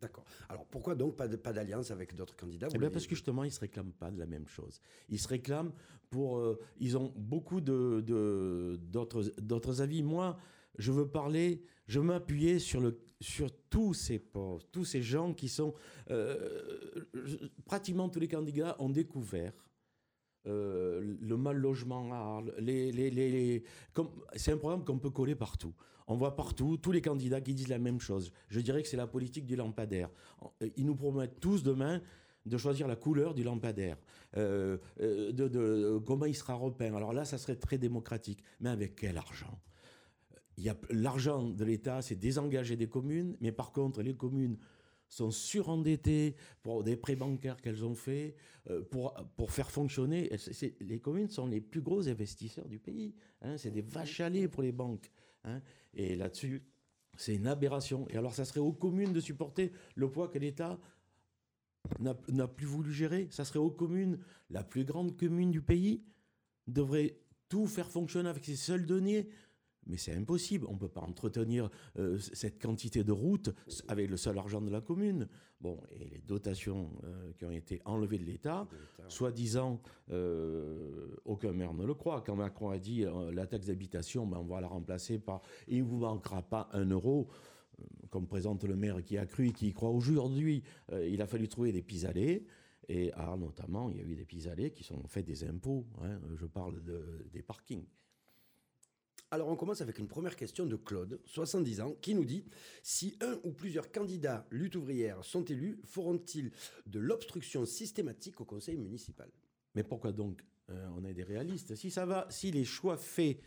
D'accord. 0.00 0.24
Alors, 0.48 0.66
pourquoi 0.66 0.94
donc 0.94 1.16
pas 1.16 1.26
de- 1.26 1.36
pas 1.36 1.52
d'alliance 1.52 1.90
avec 1.90 2.14
d'autres 2.14 2.36
candidats 2.36 2.68
Eh 2.74 2.78
bien, 2.78 2.90
parce 2.90 3.06
que 3.06 3.14
justement, 3.14 3.44
ils 3.44 3.48
ne 3.48 3.52
se 3.52 3.60
réclament 3.60 3.92
pas 3.92 4.10
de 4.10 4.18
la 4.18 4.26
même 4.26 4.46
chose. 4.46 4.80
Ils 5.08 5.18
se 5.18 5.26
réclament 5.28 5.72
pour... 6.10 6.38
euh, 6.38 6.58
ils 6.78 6.96
ont 6.98 7.12
beaucoup 7.16 7.60
de- 7.60 8.02
de- 8.06 8.78
d'autres 8.82 9.22
d'autres 9.40 9.80
avis. 9.80 10.02
Moi, 10.02 10.38
je 10.78 10.92
veux 10.92 11.08
parler, 11.08 11.62
je 11.86 11.98
veux 12.00 12.06
m'appuyer 12.06 12.58
sur, 12.58 12.80
le, 12.82 13.00
sur 13.22 13.50
tous 13.70 13.94
ces 13.94 14.18
pauvres, 14.18 14.62
tous 14.70 14.84
ces 14.84 15.00
gens 15.02 15.32
qui 15.32 15.48
sont... 15.48 15.72
euh, 16.10 17.06
pratiquement 17.64 18.08
tous 18.10 18.20
les 18.20 18.28
candidats 18.28 18.76
ont 18.78 18.90
découvert 18.90 19.52
euh, 20.46 21.16
le 21.20 21.36
mal 21.36 21.56
logement 21.56 22.12
à 22.12 22.16
Arles. 22.16 22.54
Les, 22.58 22.92
les, 22.92 23.10
les, 23.10 23.64
c'est 24.34 24.52
un 24.52 24.56
programme 24.56 24.84
qu'on 24.84 24.98
peut 24.98 25.10
coller 25.10 25.34
partout. 25.34 25.74
On 26.08 26.16
voit 26.16 26.36
partout 26.36 26.76
tous 26.76 26.92
les 26.92 27.00
candidats 27.02 27.40
qui 27.40 27.52
disent 27.52 27.68
la 27.68 27.78
même 27.78 28.00
chose. 28.00 28.32
Je 28.48 28.60
dirais 28.60 28.82
que 28.82 28.88
c'est 28.88 28.96
la 28.96 29.08
politique 29.08 29.44
du 29.44 29.56
lampadaire. 29.56 30.08
Ils 30.76 30.86
nous 30.86 30.94
promettent 30.94 31.40
tous 31.40 31.62
demain 31.62 32.00
de 32.44 32.56
choisir 32.56 32.86
la 32.86 32.94
couleur 32.94 33.34
du 33.34 33.42
lampadaire, 33.42 33.96
euh, 34.36 34.78
euh, 35.00 35.32
de, 35.32 35.48
de- 35.48 36.00
comment 36.06 36.26
il 36.26 36.34
sera 36.36 36.54
repeint. 36.54 36.94
Alors 36.94 37.12
là, 37.12 37.24
ça 37.24 37.38
serait 37.38 37.56
très 37.56 37.76
démocratique. 37.76 38.40
Mais 38.60 38.70
avec 38.70 38.94
quel 38.94 39.18
argent? 39.18 39.58
Il 40.56 40.62
y 40.62 40.68
a 40.68 40.76
l'argent 40.90 41.42
de 41.42 41.64
l'État, 41.64 42.02
c'est 42.02 42.14
désengager 42.14 42.76
des 42.76 42.86
communes, 42.86 43.36
mais 43.40 43.50
par 43.50 43.72
contre, 43.72 44.00
les 44.00 44.14
communes 44.14 44.56
sont 45.08 45.30
surendettées 45.30 46.34
pour 46.62 46.82
des 46.82 46.96
prêts 46.96 47.16
bancaires 47.16 47.60
qu'elles 47.60 47.84
ont 47.84 47.94
faits, 47.94 48.34
euh, 48.70 48.82
pour, 48.82 49.14
pour 49.36 49.52
faire 49.52 49.70
fonctionner. 49.70 50.30
Les 50.80 51.00
communes 51.00 51.28
sont 51.28 51.46
les 51.46 51.60
plus 51.60 51.80
gros 51.80 52.08
investisseurs 52.08 52.68
du 52.68 52.78
pays. 52.78 53.14
hein. 53.42 53.56
c'est 53.56 53.70
des 53.70 53.82
vaches 53.82 54.20
à 54.20 54.28
lait 54.28 54.48
pour 54.48 54.62
les 54.62 54.72
banques. 54.72 55.10
hein. 55.44 55.60
Et 55.94 56.16
là-dessus, 56.16 56.62
c'est 57.16 57.34
une 57.34 57.46
aberration. 57.46 58.06
Et 58.10 58.16
alors, 58.16 58.34
ça 58.34 58.44
serait 58.44 58.60
aux 58.60 58.72
communes 58.72 59.12
de 59.12 59.20
supporter 59.20 59.72
le 59.94 60.10
poids 60.10 60.28
que 60.28 60.38
l'État 60.38 60.78
n'a 62.00 62.48
plus 62.48 62.66
voulu 62.66 62.92
gérer. 62.92 63.28
Ça 63.30 63.44
serait 63.44 63.58
aux 63.58 63.70
communes, 63.70 64.18
la 64.50 64.64
plus 64.64 64.84
grande 64.84 65.16
commune 65.16 65.50
du 65.50 65.62
pays, 65.62 66.02
devrait 66.66 67.16
tout 67.48 67.66
faire 67.66 67.88
fonctionner 67.88 68.28
avec 68.28 68.44
ses 68.44 68.56
seuls 68.56 68.86
deniers. 68.86 69.28
Mais 69.86 69.96
c'est 69.96 70.14
impossible. 70.14 70.66
On 70.68 70.74
ne 70.74 70.78
peut 70.78 70.88
pas 70.88 71.02
entretenir 71.02 71.70
euh, 71.98 72.18
cette 72.18 72.60
quantité 72.60 73.04
de 73.04 73.12
routes 73.12 73.50
avec 73.88 74.10
le 74.10 74.16
seul 74.16 74.36
argent 74.38 74.60
de 74.60 74.70
la 74.70 74.80
commune. 74.80 75.28
Bon, 75.60 75.80
et 75.90 76.04
les 76.04 76.18
dotations 76.18 76.90
euh, 77.04 77.32
qui 77.38 77.44
ont 77.44 77.50
été 77.50 77.80
enlevées 77.84 78.18
de 78.18 78.24
l'État, 78.24 78.66
soi-disant, 79.08 79.80
euh, 80.10 81.16
aucun 81.24 81.52
maire 81.52 81.72
ne 81.72 81.84
le 81.84 81.94
croit. 81.94 82.20
Quand 82.20 82.36
Macron 82.36 82.70
a 82.70 82.78
dit 82.78 83.04
la 83.32 83.46
taxe 83.46 83.66
d'habitation, 83.66 84.26
ben, 84.26 84.38
on 84.38 84.44
va 84.44 84.60
la 84.60 84.68
remplacer 84.68 85.18
par. 85.18 85.40
Il 85.68 85.78
ne 85.78 85.84
vous 85.84 85.98
manquera 85.98 86.42
pas 86.42 86.68
un 86.72 86.86
euro 86.90 87.28
comme 88.10 88.26
présente 88.26 88.64
le 88.64 88.74
maire 88.76 89.02
qui 89.04 89.18
a 89.18 89.26
cru 89.26 89.48
et 89.48 89.52
qui 89.52 89.68
y 89.68 89.72
croit 89.74 89.90
aujourd'hui, 89.90 90.62
euh, 90.92 91.06
il 91.06 91.20
a 91.20 91.26
fallu 91.26 91.46
trouver 91.48 91.72
des 91.72 91.82
pis-aller. 91.82 92.46
Et 92.88 93.10
ah, 93.14 93.36
notamment, 93.36 93.90
il 93.90 93.96
y 93.98 94.00
a 94.00 94.04
eu 94.04 94.14
des 94.14 94.24
pis-aller 94.24 94.70
qui 94.70 94.84
sont 94.84 95.02
faits 95.08 95.26
des 95.26 95.44
impôts. 95.44 95.84
hein. 96.02 96.18
Je 96.36 96.46
parle 96.46 96.82
de- 96.84 97.26
des 97.32 97.42
parkings. 97.42 97.84
Alors 99.36 99.48
on 99.48 99.56
commence 99.56 99.82
avec 99.82 99.98
une 99.98 100.08
première 100.08 100.34
question 100.34 100.64
de 100.64 100.76
Claude, 100.76 101.20
70 101.26 101.82
ans, 101.82 101.94
qui 102.00 102.14
nous 102.14 102.24
dit 102.24 102.42
si 102.82 103.18
un 103.20 103.38
ou 103.44 103.52
plusieurs 103.52 103.92
candidats 103.92 104.46
lutte 104.50 104.76
ouvrière 104.76 105.22
sont 105.22 105.44
élus, 105.44 105.78
feront-ils 105.84 106.50
de 106.86 106.98
l'obstruction 106.98 107.66
systématique 107.66 108.40
au 108.40 108.46
conseil 108.46 108.78
municipal? 108.78 109.28
Mais 109.74 109.82
pourquoi 109.82 110.12
donc 110.12 110.42
euh, 110.70 110.88
on 110.96 111.04
est 111.04 111.12
des 111.12 111.22
réalistes? 111.22 111.74
Si 111.74 111.90
ça 111.90 112.06
va, 112.06 112.26
si 112.30 112.50
les 112.50 112.64
choix 112.64 112.96
faits 112.96 113.38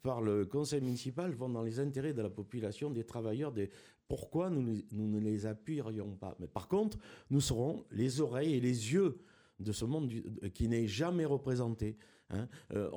par 0.00 0.22
le 0.22 0.46
conseil 0.46 0.80
municipal 0.80 1.34
vont 1.34 1.50
dans 1.50 1.62
les 1.62 1.78
intérêts 1.78 2.14
de 2.14 2.22
la 2.22 2.30
population, 2.30 2.90
des 2.90 3.04
travailleurs, 3.04 3.52
des... 3.52 3.68
pourquoi 4.08 4.48
nous, 4.48 4.62
nous 4.92 5.08
ne 5.08 5.18
les 5.18 5.44
appuierions 5.44 6.16
pas? 6.16 6.34
Mais 6.40 6.46
par 6.48 6.68
contre, 6.68 6.96
nous 7.28 7.42
serons 7.42 7.84
les 7.90 8.22
oreilles 8.22 8.54
et 8.54 8.60
les 8.60 8.94
yeux 8.94 9.18
de 9.60 9.72
ce 9.72 9.84
monde 9.84 10.10
qui 10.54 10.68
n'est 10.68 10.86
jamais 10.86 11.26
représenté. 11.26 11.98
hein. 12.30 12.48
Euh, 12.72 12.88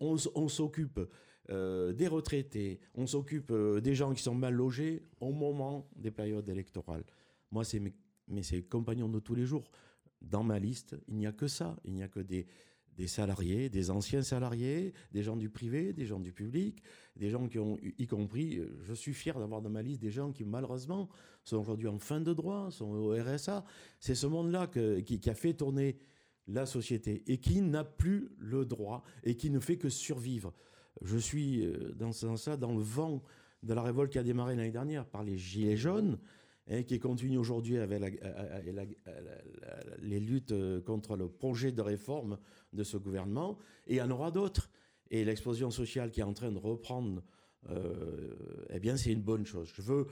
on 0.00 0.48
s'occupe 0.48 0.98
euh, 1.50 1.92
des 1.92 2.06
retraités, 2.06 2.78
on 2.94 3.06
s'occupe 3.06 3.50
euh, 3.50 3.80
des 3.80 3.94
gens 3.94 4.14
qui 4.14 4.22
sont 4.22 4.34
mal 4.34 4.54
logés 4.54 5.02
au 5.20 5.32
moment 5.32 5.88
des 5.96 6.12
périodes 6.12 6.48
électorales. 6.48 7.04
Moi, 7.50 7.64
c'est 7.64 7.80
mes, 7.80 7.92
compagnons 8.70 9.08
de 9.08 9.18
tous 9.18 9.34
les 9.34 9.44
jours. 9.44 9.64
Dans 10.20 10.44
ma 10.44 10.60
liste, 10.60 10.96
il 11.08 11.16
n'y 11.16 11.26
a 11.26 11.32
que 11.32 11.48
ça. 11.48 11.76
Il 11.84 11.94
n'y 11.94 12.02
a 12.04 12.08
que 12.08 12.20
des, 12.20 12.46
salariés, 13.06 13.68
des 13.68 13.90
anciens 13.90 14.22
salariés, 14.22 14.92
des 15.10 15.24
gens 15.24 15.36
du 15.36 15.50
privé, 15.50 15.92
des 15.92 16.06
gens 16.06 16.20
du 16.20 16.32
public, 16.32 16.80
des 17.16 17.30
gens 17.30 17.48
qui 17.48 17.58
ont, 17.58 17.76
y 17.82 18.06
compris, 18.06 18.58
euh, 18.58 18.78
je 18.84 18.94
suis 18.94 19.12
fier 19.12 19.36
d'avoir 19.36 19.60
dans 19.60 19.70
ma 19.70 19.82
liste 19.82 20.00
des 20.00 20.12
gens 20.12 20.30
qui 20.30 20.44
malheureusement 20.44 21.08
sont 21.42 21.56
aujourd'hui 21.56 21.88
en 21.88 21.98
fin 21.98 22.20
de 22.20 22.32
droit, 22.32 22.70
sont 22.70 22.92
au 22.92 23.20
RSA. 23.20 23.64
C'est 23.98 24.14
ce 24.14 24.28
monde-là 24.28 24.68
qui 24.68 25.28
a 25.28 25.34
fait 25.34 25.54
tourner 25.54 25.98
la 26.46 26.66
société 26.66 27.24
et 27.26 27.38
qui 27.38 27.60
n'a 27.60 27.82
plus 27.82 28.30
le 28.38 28.64
droit 28.64 29.02
et 29.24 29.36
qui 29.36 29.50
ne 29.50 29.58
fait 29.58 29.76
que 29.76 29.88
survivre. 29.88 30.54
Je 31.00 31.16
suis 31.18 31.64
euh, 31.64 31.94
dans 31.94 32.10
dans 32.56 32.72
le 32.72 32.82
vent 32.82 33.22
de 33.62 33.74
la 33.74 33.82
révolte 33.82 34.12
qui 34.12 34.18
a 34.18 34.22
démarré 34.22 34.56
l'année 34.56 34.70
dernière 34.70 35.06
par 35.06 35.22
les 35.22 35.38
Gilets 35.38 35.76
jaunes 35.76 36.18
et 36.68 36.84
qui 36.84 36.98
continue 36.98 37.38
aujourd'hui 37.38 37.78
avec 37.78 38.22
euh, 38.22 38.60
euh, 39.06 39.80
les 40.00 40.20
luttes 40.20 40.54
contre 40.84 41.16
le 41.16 41.28
projet 41.28 41.72
de 41.72 41.80
réforme 41.80 42.38
de 42.72 42.84
ce 42.84 42.96
gouvernement. 42.96 43.58
Et 43.86 43.94
il 43.94 43.96
y 43.96 44.02
en 44.02 44.10
aura 44.10 44.30
d'autres. 44.30 44.70
Et 45.10 45.24
l'explosion 45.24 45.70
sociale 45.70 46.10
qui 46.10 46.20
est 46.20 46.24
en 46.24 46.32
train 46.32 46.50
de 46.50 46.58
reprendre, 46.58 47.22
eh 48.70 48.80
bien, 48.80 48.96
c'est 48.96 49.12
une 49.12 49.20
bonne 49.20 49.44
chose. 49.44 49.70
Je 49.74 49.82
veux, 49.82 50.06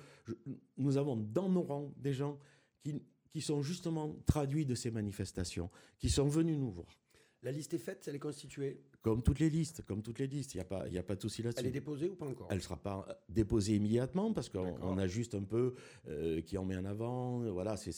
nous 0.76 0.98
avons 0.98 1.16
dans 1.16 1.48
nos 1.48 1.62
rangs 1.62 1.90
des 1.96 2.12
gens 2.12 2.38
qui, 2.82 3.02
qui 3.30 3.40
sont 3.40 3.62
justement 3.62 4.14
traduits 4.26 4.66
de 4.66 4.74
ces 4.74 4.90
manifestations, 4.90 5.70
qui 5.98 6.10
sont 6.10 6.28
venus 6.28 6.58
nous 6.58 6.70
voir. 6.70 6.99
La 7.42 7.52
liste 7.52 7.72
est 7.72 7.78
faite, 7.78 8.04
elle 8.06 8.16
est 8.16 8.20
constituée, 8.20 8.82
Comme 9.00 9.22
toutes 9.22 9.38
les 9.38 9.48
listes, 9.48 9.82
comme 9.86 10.02
toutes 10.02 10.18
les 10.18 10.26
listes, 10.26 10.54
il 10.54 10.58
n'y 10.58 10.62
a 10.62 10.64
pas, 10.64 10.86
y 10.88 10.98
a 10.98 11.02
pas 11.02 11.16
de 11.16 11.22
souci 11.22 11.42
là-dessus. 11.42 11.60
elle 11.60 11.68
est 11.68 11.72
déposée 11.72 12.10
ou 12.10 12.14
pas 12.14 12.26
encore? 12.26 12.48
Elle 12.50 12.58
ne 12.58 12.62
sera 12.62 12.76
pas 12.76 13.06
déposée 13.30 13.76
immédiatement 13.76 14.32
parce 14.34 14.50
qu'on 14.50 14.98
a 14.98 15.06
juste 15.06 15.34
un 15.34 15.44
peu 15.44 15.74
euh, 16.08 16.42
qui 16.42 16.58
en 16.58 16.66
met 16.66 16.76
en 16.76 16.84
avant. 16.84 17.38
Voilà, 17.50 17.78
c'est 17.78 17.94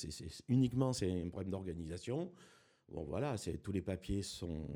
uniquement 0.49 0.93
c'est 0.93 1.11
un 1.11 1.29
problème 1.29 1.51
d'organisation. 1.51 2.31
Bon 2.89 3.05
voilà, 3.05 3.37
tous 3.63 3.73
les 3.73 3.81
papiers 3.81 4.23
sont 4.23 4.69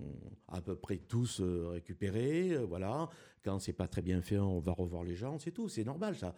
à 0.48 0.60
peu 0.62 0.74
près 0.74 0.96
tous 0.96 1.40
euh, 1.40 1.68
récupérés. 1.68 2.52
euh, 2.52 2.64
voilà, 2.64 3.08
quand 3.44 3.58
c'est 3.58 3.74
pas 3.74 3.88
très 3.88 4.02
bien 4.02 4.22
fait, 4.22 4.38
on 4.38 4.58
va 4.58 4.72
revoir 4.72 5.04
les 5.04 5.14
gens, 5.14 5.38
c'est 5.38 5.52
tout, 5.52 5.68
c'est 5.68 5.84
normal 5.84 6.16
ça. 6.16 6.34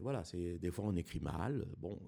Voilà, 0.00 0.22
c'est 0.24 0.58
des 0.58 0.70
fois 0.70 0.84
on 0.86 0.96
écrit 0.96 1.20
mal. 1.20 1.66
Bon, 1.78 1.98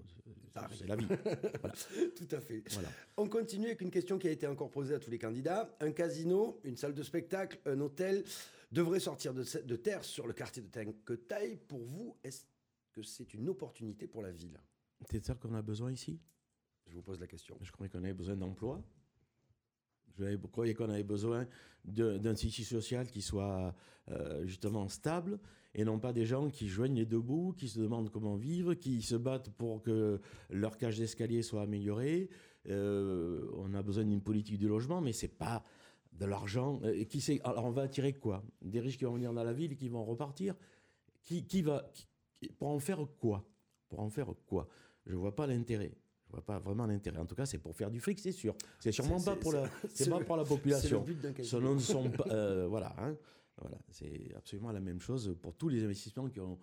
c'est- 0.71 0.87
la 0.87 0.95
vie. 0.95 1.07
Tout 2.15 2.35
à 2.35 2.39
fait. 2.39 2.63
Voilà. 2.71 2.89
On 3.17 3.27
continue 3.27 3.67
avec 3.67 3.81
une 3.81 3.91
question 3.91 4.17
qui 4.17 4.27
a 4.27 4.31
été 4.31 4.47
encore 4.47 4.69
posée 4.71 4.95
à 4.95 4.99
tous 4.99 5.09
les 5.11 5.19
candidats. 5.19 5.75
Un 5.79 5.91
casino, 5.91 6.59
une 6.63 6.75
salle 6.77 6.93
de 6.93 7.03
spectacle, 7.03 7.59
un 7.65 7.79
hôtel 7.81 8.23
devraient 8.71 8.99
sortir 8.99 9.33
de, 9.33 9.43
de 9.63 9.75
terre 9.75 10.03
sur 10.03 10.27
le 10.27 10.33
quartier 10.33 10.61
de 10.61 10.67
Tanquetaille. 10.67 11.57
Pour 11.67 11.83
vous, 11.85 12.17
est-ce 12.23 12.45
que 12.93 13.01
c'est 13.03 13.33
une 13.33 13.49
opportunité 13.49 14.07
pour 14.07 14.21
la 14.21 14.31
ville? 14.31 14.59
C'est 15.09 15.23
ça 15.25 15.35
qu'on 15.35 15.53
a 15.53 15.61
besoin 15.61 15.91
ici? 15.91 16.19
Je 16.87 16.95
vous 16.95 17.01
pose 17.03 17.19
la 17.19 17.27
question. 17.27 17.57
Je 17.61 17.71
croyais 17.71 17.89
qu'on 17.89 18.03
avait 18.03 18.13
besoin 18.13 18.35
d'emploi. 18.35 18.81
Je 20.17 20.35
croyais 20.47 20.73
qu'on 20.73 20.89
avait 20.89 21.03
besoin 21.03 21.47
de- 21.85 22.17
d'un 22.17 22.33
tissu 22.33 22.63
social 22.63 23.07
qui 23.09 23.21
soit 23.21 23.75
euh, 24.09 24.45
justement 24.47 24.87
stable 24.87 25.37
et 25.77 25.85
non 25.85 25.99
pas 25.99 26.11
des 26.11 26.25
gens 26.25 26.49
qui 26.49 26.67
joignent 26.67 26.95
les 26.95 27.05
deux 27.05 27.19
bouts, 27.21 27.53
qui 27.55 27.69
se 27.69 27.79
demandent 27.79 28.09
comment 28.09 28.35
vivre, 28.35 28.73
qui 28.73 29.01
se 29.01 29.15
battent 29.15 29.51
pour 29.51 29.81
que 29.83 30.19
leur 30.49 30.77
cage 30.77 30.97
d'escalier 30.97 31.43
soit 31.43 31.61
améliorée. 31.61 32.29
Euh, 32.67 33.47
on 33.55 33.73
a 33.75 33.81
besoin 33.83 34.03
d'une 34.03 34.21
politique 34.21 34.57
du 34.57 34.67
logement, 34.67 34.99
mais 35.01 35.13
c'est 35.13 35.27
pas 35.37 35.63
de 36.13 36.25
l'argent. 36.25 36.79
Euh, 36.83 37.03
qui 37.05 37.21
sait 37.21 37.39
Alors 37.43 37.65
on 37.65 37.69
va 37.71 37.83
attirer 37.83 38.13
quoi? 38.13 38.43
Des 38.61 38.79
riches 38.79 38.97
qui 38.97 39.05
vont 39.05 39.13
venir 39.13 39.31
dans 39.33 39.43
la 39.43 39.53
ville 39.53 39.71
et 39.71 39.75
qui 39.75 39.87
vont 39.87 40.03
repartir? 40.03 40.55
Qui, 41.23 41.45
qui 41.45 41.61
va 41.61 41.89
qui- 41.93 42.07
pour 42.57 42.69
en 42.69 42.79
faire 42.79 42.99
quoi? 43.19 43.45
Pour 43.87 43.99
en 43.99 44.09
faire 44.09 44.33
quoi? 44.47 44.67
Je 45.05 45.15
vois 45.15 45.35
pas 45.35 45.45
l'intérêt. 45.47 45.93
Je 46.25 46.31
vois 46.31 46.43
pas 46.43 46.59
vraiment 46.59 46.87
l'intérêt. 46.87 47.19
En 47.19 47.25
tout 47.25 47.35
cas, 47.35 47.45
c'est 47.45 47.59
pour 47.59 47.73
faire 47.75 47.89
du 47.91 47.99
fric, 48.01 48.19
c'est 48.19 48.31
sûr. 48.33 48.55
C'est 48.79 48.91
sûrement 48.91 49.21
pas 49.21 49.35
pour 49.37 49.53
la, 49.53 49.69
c'est 49.93 50.09
pas 50.09 50.19
le- 50.19 50.25
pour 50.25 50.35
la 50.35 50.43
C'est 50.45 50.49
le 50.53 50.57
population. 50.57 51.01
but 51.03 51.21
d'un 51.21 51.29
Ce 51.29 51.33
casino. 51.35 51.73
ne 51.75 51.79
sont 51.79 52.09
pas, 52.09 52.25
euh, 52.31 52.67
voilà, 52.67 52.93
hein. 52.99 53.15
Voilà, 53.59 53.77
c'est 53.89 54.33
absolument 54.35 54.71
la 54.71 54.79
même 54.81 54.99
chose 54.99 55.35
pour 55.41 55.55
tous 55.55 55.69
les 55.69 55.83
investissements 55.83 56.29
qui 56.29 56.39
ont, 56.39 56.59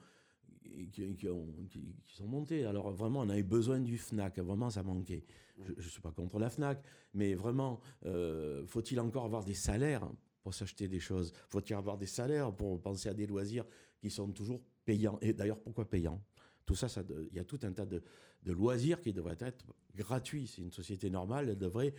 qui, 0.93 1.17
qui 1.17 1.29
ont- 1.29 1.53
qui- 1.69 1.95
qui 2.07 2.17
sont 2.17 2.27
montés. 2.27 2.65
Alors 2.65 2.91
vraiment, 2.93 3.21
on 3.21 3.29
avait 3.29 3.43
besoin 3.43 3.81
du 3.81 3.99
Fnac. 3.99 4.39
Vraiment, 4.39 4.71
ça 4.71 4.83
manquait. 4.83 5.25
Je 5.59 5.73
ne 5.73 5.89
suis 5.89 6.01
pas 6.01 6.13
contre 6.13 6.39
la 6.39 6.51
Fnac, 6.51 6.83
mais 7.13 7.35
vraiment, 7.35 7.81
euh, 8.07 8.67
faut-il 8.67 8.99
encore 9.01 9.25
avoir 9.25 9.45
des 9.45 9.55
salaires 9.55 10.11
pour 10.43 10.55
s'acheter 10.55 10.89
des 10.89 11.01
choses? 11.01 11.33
Faut-il 11.49 11.75
avoir 11.75 11.97
des 11.99 12.07
salaires 12.07 12.55
pour 12.55 12.81
penser 12.81 13.09
à 13.09 13.15
des 13.15 13.27
loisirs 13.27 13.67
qui 14.01 14.11
sont 14.11 14.31
toujours 14.33 14.61
payants? 14.85 15.19
Et 15.21 15.33
d'ailleurs, 15.33 15.61
pourquoi 15.61 15.89
payants? 15.89 16.23
Tout 16.67 16.75
ça, 16.75 16.87
il 17.31 17.37
y 17.37 17.39
a 17.39 17.45
tout 17.45 17.61
un 17.63 17.73
tas 17.73 17.87
de, 17.87 18.03
de 18.43 18.53
loisirs 18.53 19.01
qui 19.01 19.13
devraient 19.13 19.37
être 19.41 19.67
gratuits. 19.95 20.47
C'est 20.47 20.63
une 20.63 20.73
société 20.73 21.11
normale, 21.11 21.51
elle 21.51 21.59
devrait. 21.59 21.95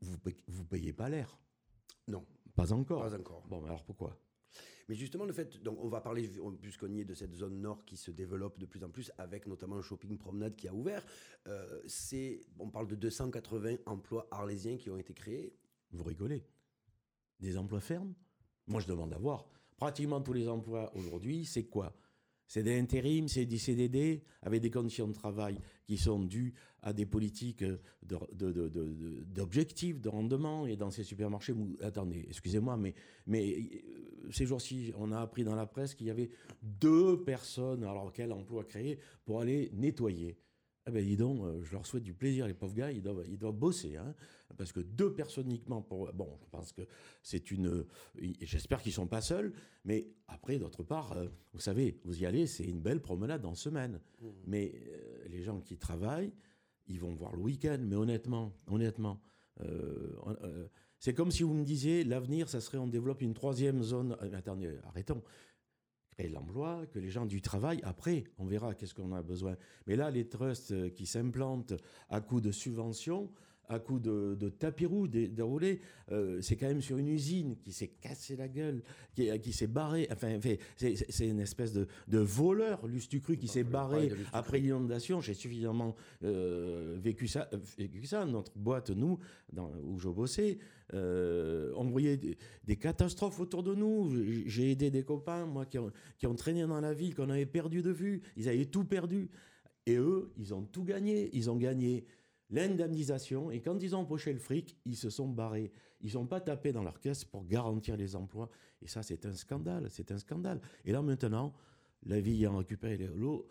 Vous 0.00 0.62
ne 0.62 0.66
payez 0.66 0.92
pas 0.92 1.08
l'air. 1.08 1.38
Non, 2.08 2.24
Pas 2.54 2.72
encore. 2.72 3.02
pas 3.02 3.14
encore. 3.14 3.46
Bon, 3.48 3.60
mais 3.60 3.68
alors 3.68 3.84
pourquoi? 3.84 4.18
Mais 4.88 4.96
justement, 4.96 5.24
le 5.24 5.32
fait, 5.32 5.62
donc 5.62 5.78
on 5.80 5.88
va 5.88 6.00
parler, 6.00 6.28
puisqu'on 6.60 6.92
y 6.92 7.00
est, 7.00 7.04
de 7.04 7.14
cette 7.14 7.32
zone 7.34 7.60
nord 7.60 7.84
qui 7.84 7.96
se 7.96 8.10
développe 8.10 8.58
de 8.58 8.66
plus 8.66 8.82
en 8.82 8.90
plus, 8.90 9.12
avec 9.18 9.46
notamment 9.46 9.76
un 9.76 9.82
shopping 9.82 10.18
promenade 10.18 10.56
qui 10.56 10.66
a 10.66 10.74
ouvert. 10.74 11.04
Euh, 11.46 11.80
c'est, 11.86 12.40
on 12.58 12.68
parle 12.70 12.88
de 12.88 12.96
280 12.96 13.76
emplois 13.86 14.26
arlésiens 14.32 14.76
qui 14.76 14.90
ont 14.90 14.96
été 14.96 15.14
créés. 15.14 15.54
Vous 15.92 16.02
rigolez? 16.02 16.44
Des 17.38 17.56
emplois 17.56 17.80
fermes? 17.80 18.14
Moi, 18.66 18.80
je 18.80 18.88
demande 18.88 19.12
à 19.12 19.18
voir. 19.18 19.48
Pratiquement 19.76 20.20
tous 20.20 20.32
les 20.32 20.48
emplois 20.48 20.92
aujourd'hui, 20.96 21.44
c'est 21.44 21.64
quoi? 21.64 21.94
C'est 22.50 22.64
des 22.64 22.80
intérims, 22.80 23.28
c'est 23.28 23.46
des 23.46 23.58
CDD, 23.58 24.24
avec 24.42 24.60
des 24.60 24.72
conditions 24.72 25.06
de 25.06 25.12
travail 25.12 25.56
qui 25.86 25.96
sont 25.96 26.18
dues 26.18 26.52
à 26.82 26.92
des 26.92 27.06
politiques 27.06 27.62
d'objectifs, 28.02 30.00
de, 30.00 30.08
rendement. 30.08 30.66
Et 30.66 30.74
dans 30.76 30.90
ces 30.90 31.04
supermarchés, 31.04 31.54
attendez, 31.80 32.26
excusez-moi, 32.26 32.76
mais, 32.76 32.92
mais 33.28 33.56
euh, 33.56 34.32
ces 34.32 34.46
jours-ci, 34.46 34.92
on 34.98 35.12
a 35.12 35.20
appris 35.20 35.44
dans 35.44 35.54
la 35.54 35.66
presse 35.66 35.94
qu'il 35.94 36.08
y 36.08 36.10
avait 36.10 36.28
deux 36.60 37.22
personnes, 37.22 37.84
alors 37.84 38.12
quel 38.12 38.32
emploi 38.32 38.64
créé, 38.64 38.98
pour 39.24 39.42
aller 39.42 39.70
nettoyer. 39.72 40.36
Eh 40.86 40.90
ben 40.90 41.04
dis 41.04 41.16
donc, 41.16 41.44
euh, 41.44 41.62
je 41.62 41.72
leur 41.72 41.84
souhaite 41.84 42.02
du 42.02 42.14
plaisir, 42.14 42.46
les 42.46 42.54
pauvres 42.54 42.74
gars, 42.74 42.90
ils 42.90 43.02
doivent, 43.02 43.24
ils 43.28 43.36
doivent 43.38 43.54
bosser, 43.54 43.96
hein, 43.96 44.14
parce 44.56 44.72
que 44.72 44.80
deux 44.80 45.12
personnes 45.12 45.46
uniquement 45.46 45.82
pour... 45.82 46.10
Bon, 46.14 46.38
je 46.42 46.46
pense 46.50 46.72
que 46.72 46.82
c'est 47.22 47.50
une... 47.50 47.84
J'espère 48.40 48.80
qu'ils 48.82 48.92
sont 48.92 49.06
pas 49.06 49.20
seuls, 49.20 49.52
mais 49.84 50.08
après, 50.26 50.58
d'autre 50.58 50.82
part, 50.82 51.12
euh, 51.12 51.28
vous 51.52 51.60
savez, 51.60 52.00
vous 52.04 52.22
y 52.22 52.26
allez, 52.26 52.46
c'est 52.46 52.64
une 52.64 52.80
belle 52.80 53.00
promenade 53.00 53.44
en 53.44 53.54
semaine. 53.54 54.00
Mais 54.46 54.72
euh, 54.88 55.28
les 55.28 55.42
gens 55.42 55.60
qui 55.60 55.76
travaillent, 55.76 56.32
ils 56.86 56.98
vont 56.98 57.12
voir 57.14 57.34
le 57.36 57.42
week-end, 57.42 57.78
mais 57.82 57.96
honnêtement, 57.96 58.52
honnêtement, 58.66 59.20
euh, 59.60 60.14
on- 60.22 60.36
euh, 60.44 60.66
c'est 60.98 61.14
comme 61.14 61.30
si 61.30 61.42
vous 61.42 61.54
me 61.54 61.64
disiez, 61.64 62.04
l'avenir, 62.04 62.48
ça 62.48 62.60
serait 62.60 62.78
on 62.78 62.86
développe 62.86 63.20
une 63.22 63.34
troisième 63.34 63.82
zone. 63.82 64.16
Euh, 64.22 64.30
attendez, 64.34 64.76
arrêtons. 64.84 65.22
De 66.28 66.34
l'emploi, 66.34 66.84
que 66.92 66.98
les 66.98 67.08
gens 67.08 67.24
du 67.24 67.40
travail, 67.40 67.80
après, 67.82 68.24
on 68.38 68.44
verra 68.44 68.74
qu'est-ce 68.74 68.94
qu'on 68.94 69.12
a 69.12 69.22
besoin. 69.22 69.56
Mais 69.86 69.96
là, 69.96 70.10
les 70.10 70.28
trusts 70.28 70.72
euh, 70.72 70.90
qui 70.90 71.06
s'implantent 71.06 71.74
à 72.10 72.20
coup 72.20 72.40
de 72.40 72.52
subventions, 72.52 73.30
à 73.70 73.78
coup 73.78 74.00
de, 74.00 74.36
de 74.38 74.48
tapis 74.48 74.84
rouge 74.84 75.10
dé- 75.10 75.28
déroulé, 75.28 75.80
euh, 76.10 76.40
c'est 76.42 76.56
quand 76.56 76.66
même 76.66 76.82
sur 76.82 76.98
une 76.98 77.08
usine 77.08 77.56
qui 77.62 77.72
s'est 77.72 77.92
cassé 78.00 78.34
la 78.34 78.48
gueule, 78.48 78.82
qui, 79.14 79.30
qui 79.40 79.52
s'est 79.52 79.68
barré. 79.68 80.08
Enfin, 80.10 80.40
fait, 80.40 80.58
c'est 80.76 81.28
une 81.28 81.38
espèce 81.38 81.72
de, 81.72 81.86
de 82.08 82.18
voleur, 82.18 82.86
Lustucru, 82.86 83.36
qui 83.36 83.46
s'est 83.46 83.62
barré 83.64 84.10
après 84.32 84.58
l'inondation. 84.58 85.20
J'ai 85.20 85.34
suffisamment 85.34 85.94
euh, 86.24 86.98
vécu, 87.00 87.28
ça, 87.28 87.48
euh, 87.52 87.58
vécu 87.78 88.06
ça. 88.06 88.26
Notre 88.26 88.58
boîte, 88.58 88.90
nous, 88.90 89.18
dans, 89.52 89.70
où 89.84 89.98
je 90.00 90.08
bossais, 90.08 90.58
euh, 90.92 91.72
on 91.76 91.84
voyait 91.84 92.16
des, 92.16 92.36
des 92.64 92.76
catastrophes 92.76 93.38
autour 93.38 93.62
de 93.62 93.76
nous. 93.76 94.10
J'ai 94.46 94.72
aidé 94.72 94.90
des 94.90 95.04
copains, 95.04 95.46
moi, 95.46 95.64
qui 95.64 95.78
ont, 95.78 95.92
qui 96.18 96.26
ont 96.26 96.34
traîné 96.34 96.66
dans 96.66 96.80
la 96.80 96.92
ville, 96.92 97.14
qu'on 97.14 97.30
avait 97.30 97.46
perdu 97.46 97.82
de 97.82 97.90
vue. 97.90 98.20
Ils 98.36 98.48
avaient 98.48 98.66
tout 98.66 98.84
perdu. 98.84 99.30
Et 99.86 99.94
eux, 99.96 100.32
ils 100.36 100.52
ont 100.52 100.62
tout 100.62 100.82
gagné. 100.82 101.30
Ils 101.32 101.48
ont 101.48 101.56
gagné 101.56 102.04
l'indemnisation. 102.50 103.50
Et 103.50 103.60
quand 103.60 103.82
ils 103.82 103.94
ont 103.94 104.00
empoché 104.00 104.32
le 104.32 104.38
fric, 104.38 104.76
ils 104.84 104.96
se 104.96 105.10
sont 105.10 105.28
barrés. 105.28 105.72
Ils 106.00 106.14
n'ont 106.14 106.26
pas 106.26 106.40
tapé 106.40 106.72
dans 106.72 106.82
leur 106.82 107.00
caisse 107.00 107.24
pour 107.24 107.46
garantir 107.46 107.96
les 107.96 108.16
emplois. 108.16 108.48
Et 108.82 108.88
ça, 108.88 109.02
c'est 109.02 109.26
un 109.26 109.34
scandale. 109.34 109.88
C'est 109.90 110.10
un 110.12 110.18
scandale. 110.18 110.60
Et 110.84 110.92
là, 110.92 111.02
maintenant, 111.02 111.54
la 112.04 112.20
vie 112.20 112.34
ayant 112.34 112.56
récupéré 112.56 112.96
l'eau 113.14 113.48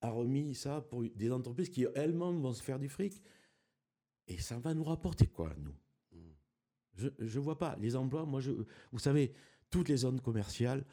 a 0.00 0.10
remis 0.10 0.54
ça 0.54 0.80
pour 0.80 1.02
des 1.02 1.32
entreprises 1.32 1.70
qui 1.70 1.86
elles-mêmes 1.94 2.40
vont 2.40 2.52
se 2.52 2.62
faire 2.62 2.78
du 2.78 2.88
fric. 2.88 3.22
Et 4.28 4.38
ça 4.38 4.58
va 4.58 4.74
nous 4.74 4.84
rapporter 4.84 5.26
quoi, 5.26 5.54
nous? 5.58 5.74
Je 6.94 7.38
ne 7.38 7.42
vois 7.42 7.58
pas. 7.58 7.76
Les 7.76 7.96
emplois, 7.96 8.24
moi, 8.24 8.40
je, 8.40 8.50
vous 8.92 8.98
savez, 8.98 9.32
toutes 9.70 9.88
les 9.88 9.98
zones 9.98 10.20
commerciales, 10.20 10.84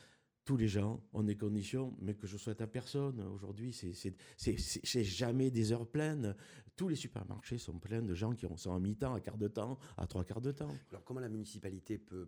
tous 0.46 0.58
les 0.58 0.68
gens 0.68 1.02
ont 1.12 1.24
des 1.24 1.36
conditions, 1.36 1.96
mais 2.00 2.14
que 2.14 2.28
je 2.28 2.38
souhaite 2.38 2.62
à 2.62 2.68
personne. 2.68 3.20
Aujourd'hui, 3.34 3.74
c'est- 3.74 5.04
jamais 5.04 5.50
des 5.50 5.72
heures 5.72 5.88
pleines. 5.88 6.36
Tous 6.76 6.88
les 6.88 6.96
supermarchés 6.96 7.58
sont 7.58 7.80
pleins 7.80 8.02
de 8.04 8.14
gens 8.14 8.34
qui 8.36 8.46
ont- 8.46 8.56
sont 8.58 8.70
en 8.70 8.80
mi-temps, 8.80 9.14
à 9.16 9.22
quart 9.22 9.38
de 9.38 9.48
temps, 9.48 9.80
à 9.98 10.06
trois 10.08 10.24
quarts 10.24 10.42
de 10.42 10.52
temps. 10.52 10.72
Alors 10.92 11.04
comment 11.04 11.20
la 11.20 11.30
municipalité 11.30 11.98
peut, 11.98 12.28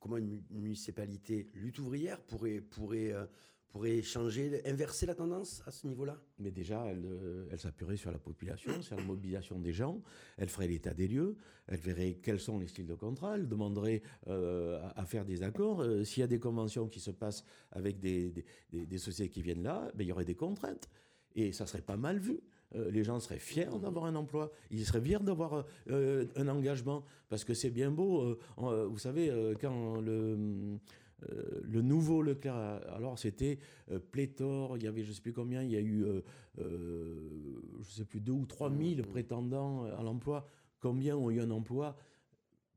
comment 0.00 0.16
une 0.16 0.28
mu- 0.28 0.42
municipalité 0.50 1.50
lutte 1.54 1.78
ouvrière 1.78 2.20
pourrait 2.22 2.60
pourrait 2.60 3.12
euh, 3.12 3.26
pourrait 3.68 4.02
changer, 4.02 4.62
inverser 4.66 5.06
la 5.06 5.14
tendance 5.14 5.62
à 5.66 5.70
ce 5.70 5.86
niveau-là? 5.86 6.18
Mais 6.38 6.50
déjà, 6.50 6.84
elle, 6.86 7.04
euh, 7.04 7.46
elle 7.50 7.58
s'appuierait 7.58 7.96
sur 7.96 8.10
la 8.10 8.18
population, 8.18 8.80
sur 8.82 8.96
la 8.96 9.02
mobilisation 9.02 9.58
des 9.58 9.72
gens. 9.72 10.00
Elle 10.36 10.48
ferait 10.48 10.68
l'état 10.68 10.94
des 10.94 11.06
lieux. 11.06 11.36
Elle 11.66 11.78
verrait 11.78 12.18
quels 12.22 12.40
sont 12.40 12.58
les 12.58 12.66
styles 12.66 12.86
de 12.86 12.94
contrat. 12.94 13.36
Elle 13.36 13.48
demanderait 13.48 14.02
euh, 14.28 14.80
à, 14.96 15.04
faire 15.04 15.24
des 15.24 15.42
accords. 15.42 15.82
Euh, 15.82 16.02
S'il 16.04 16.22
y 16.22 16.24
a 16.24 16.26
des 16.26 16.38
conventions 16.40 16.88
qui 16.88 17.00
se 17.00 17.10
passent 17.10 17.44
avec 17.72 18.00
des, 18.00 18.32
des- 18.72 18.98
sociétés 18.98 19.30
qui 19.30 19.42
viennent 19.42 19.62
là, 19.62 19.90
ben, 19.94 20.04
il 20.04 20.08
y 20.08 20.12
aurait 20.12 20.24
des 20.24 20.34
contraintes. 20.34 20.88
Et 21.34 21.52
ça 21.52 21.66
serait 21.66 21.82
pas 21.82 21.96
mal 21.96 22.18
vu. 22.18 22.40
Les 22.74 23.02
gens 23.02 23.18
seraient 23.18 23.38
fiers 23.38 23.68
d'avoir 23.80 24.04
un 24.04 24.14
emploi. 24.14 24.50
Ils 24.70 24.84
seraient 24.84 25.00
fiers 25.00 25.20
d'avoir 25.20 25.64
un 25.88 26.48
engagement. 26.48 27.02
Parce 27.30 27.42
que 27.44 27.54
c'est 27.54 27.70
bien 27.70 27.90
beau. 27.90 28.36
vous 28.58 28.98
savez, 28.98 29.54
quand 29.58 30.00
le. 30.02 30.78
Euh, 31.22 31.60
le 31.62 31.82
nouveau 31.82 32.22
Leclerc, 32.22 32.54
a- 32.54 32.76
alors 32.94 33.18
c'était 33.18 33.58
euh, 33.90 33.98
pléthore, 33.98 34.76
il 34.76 34.84
y 34.84 34.86
avait 34.86 35.02
je 35.04 35.12
sais 35.12 35.20
plus 35.20 35.32
combien, 35.32 35.62
il 35.62 35.70
y 35.70 35.76
a 35.76 35.80
eu, 35.80 36.04
euh, 36.04 36.22
euh, 36.58 37.60
je 37.80 37.90
sais 37.90 38.04
plus, 38.04 38.20
deux 38.20 38.32
ou 38.32 38.46
trois 38.46 38.70
mille 38.70 39.02
prétendants 39.02 39.84
à 39.84 40.02
l'emploi. 40.02 40.46
Combien 40.80 41.16
ont 41.16 41.30
eu 41.30 41.40
un 41.40 41.50
emploi 41.50 41.96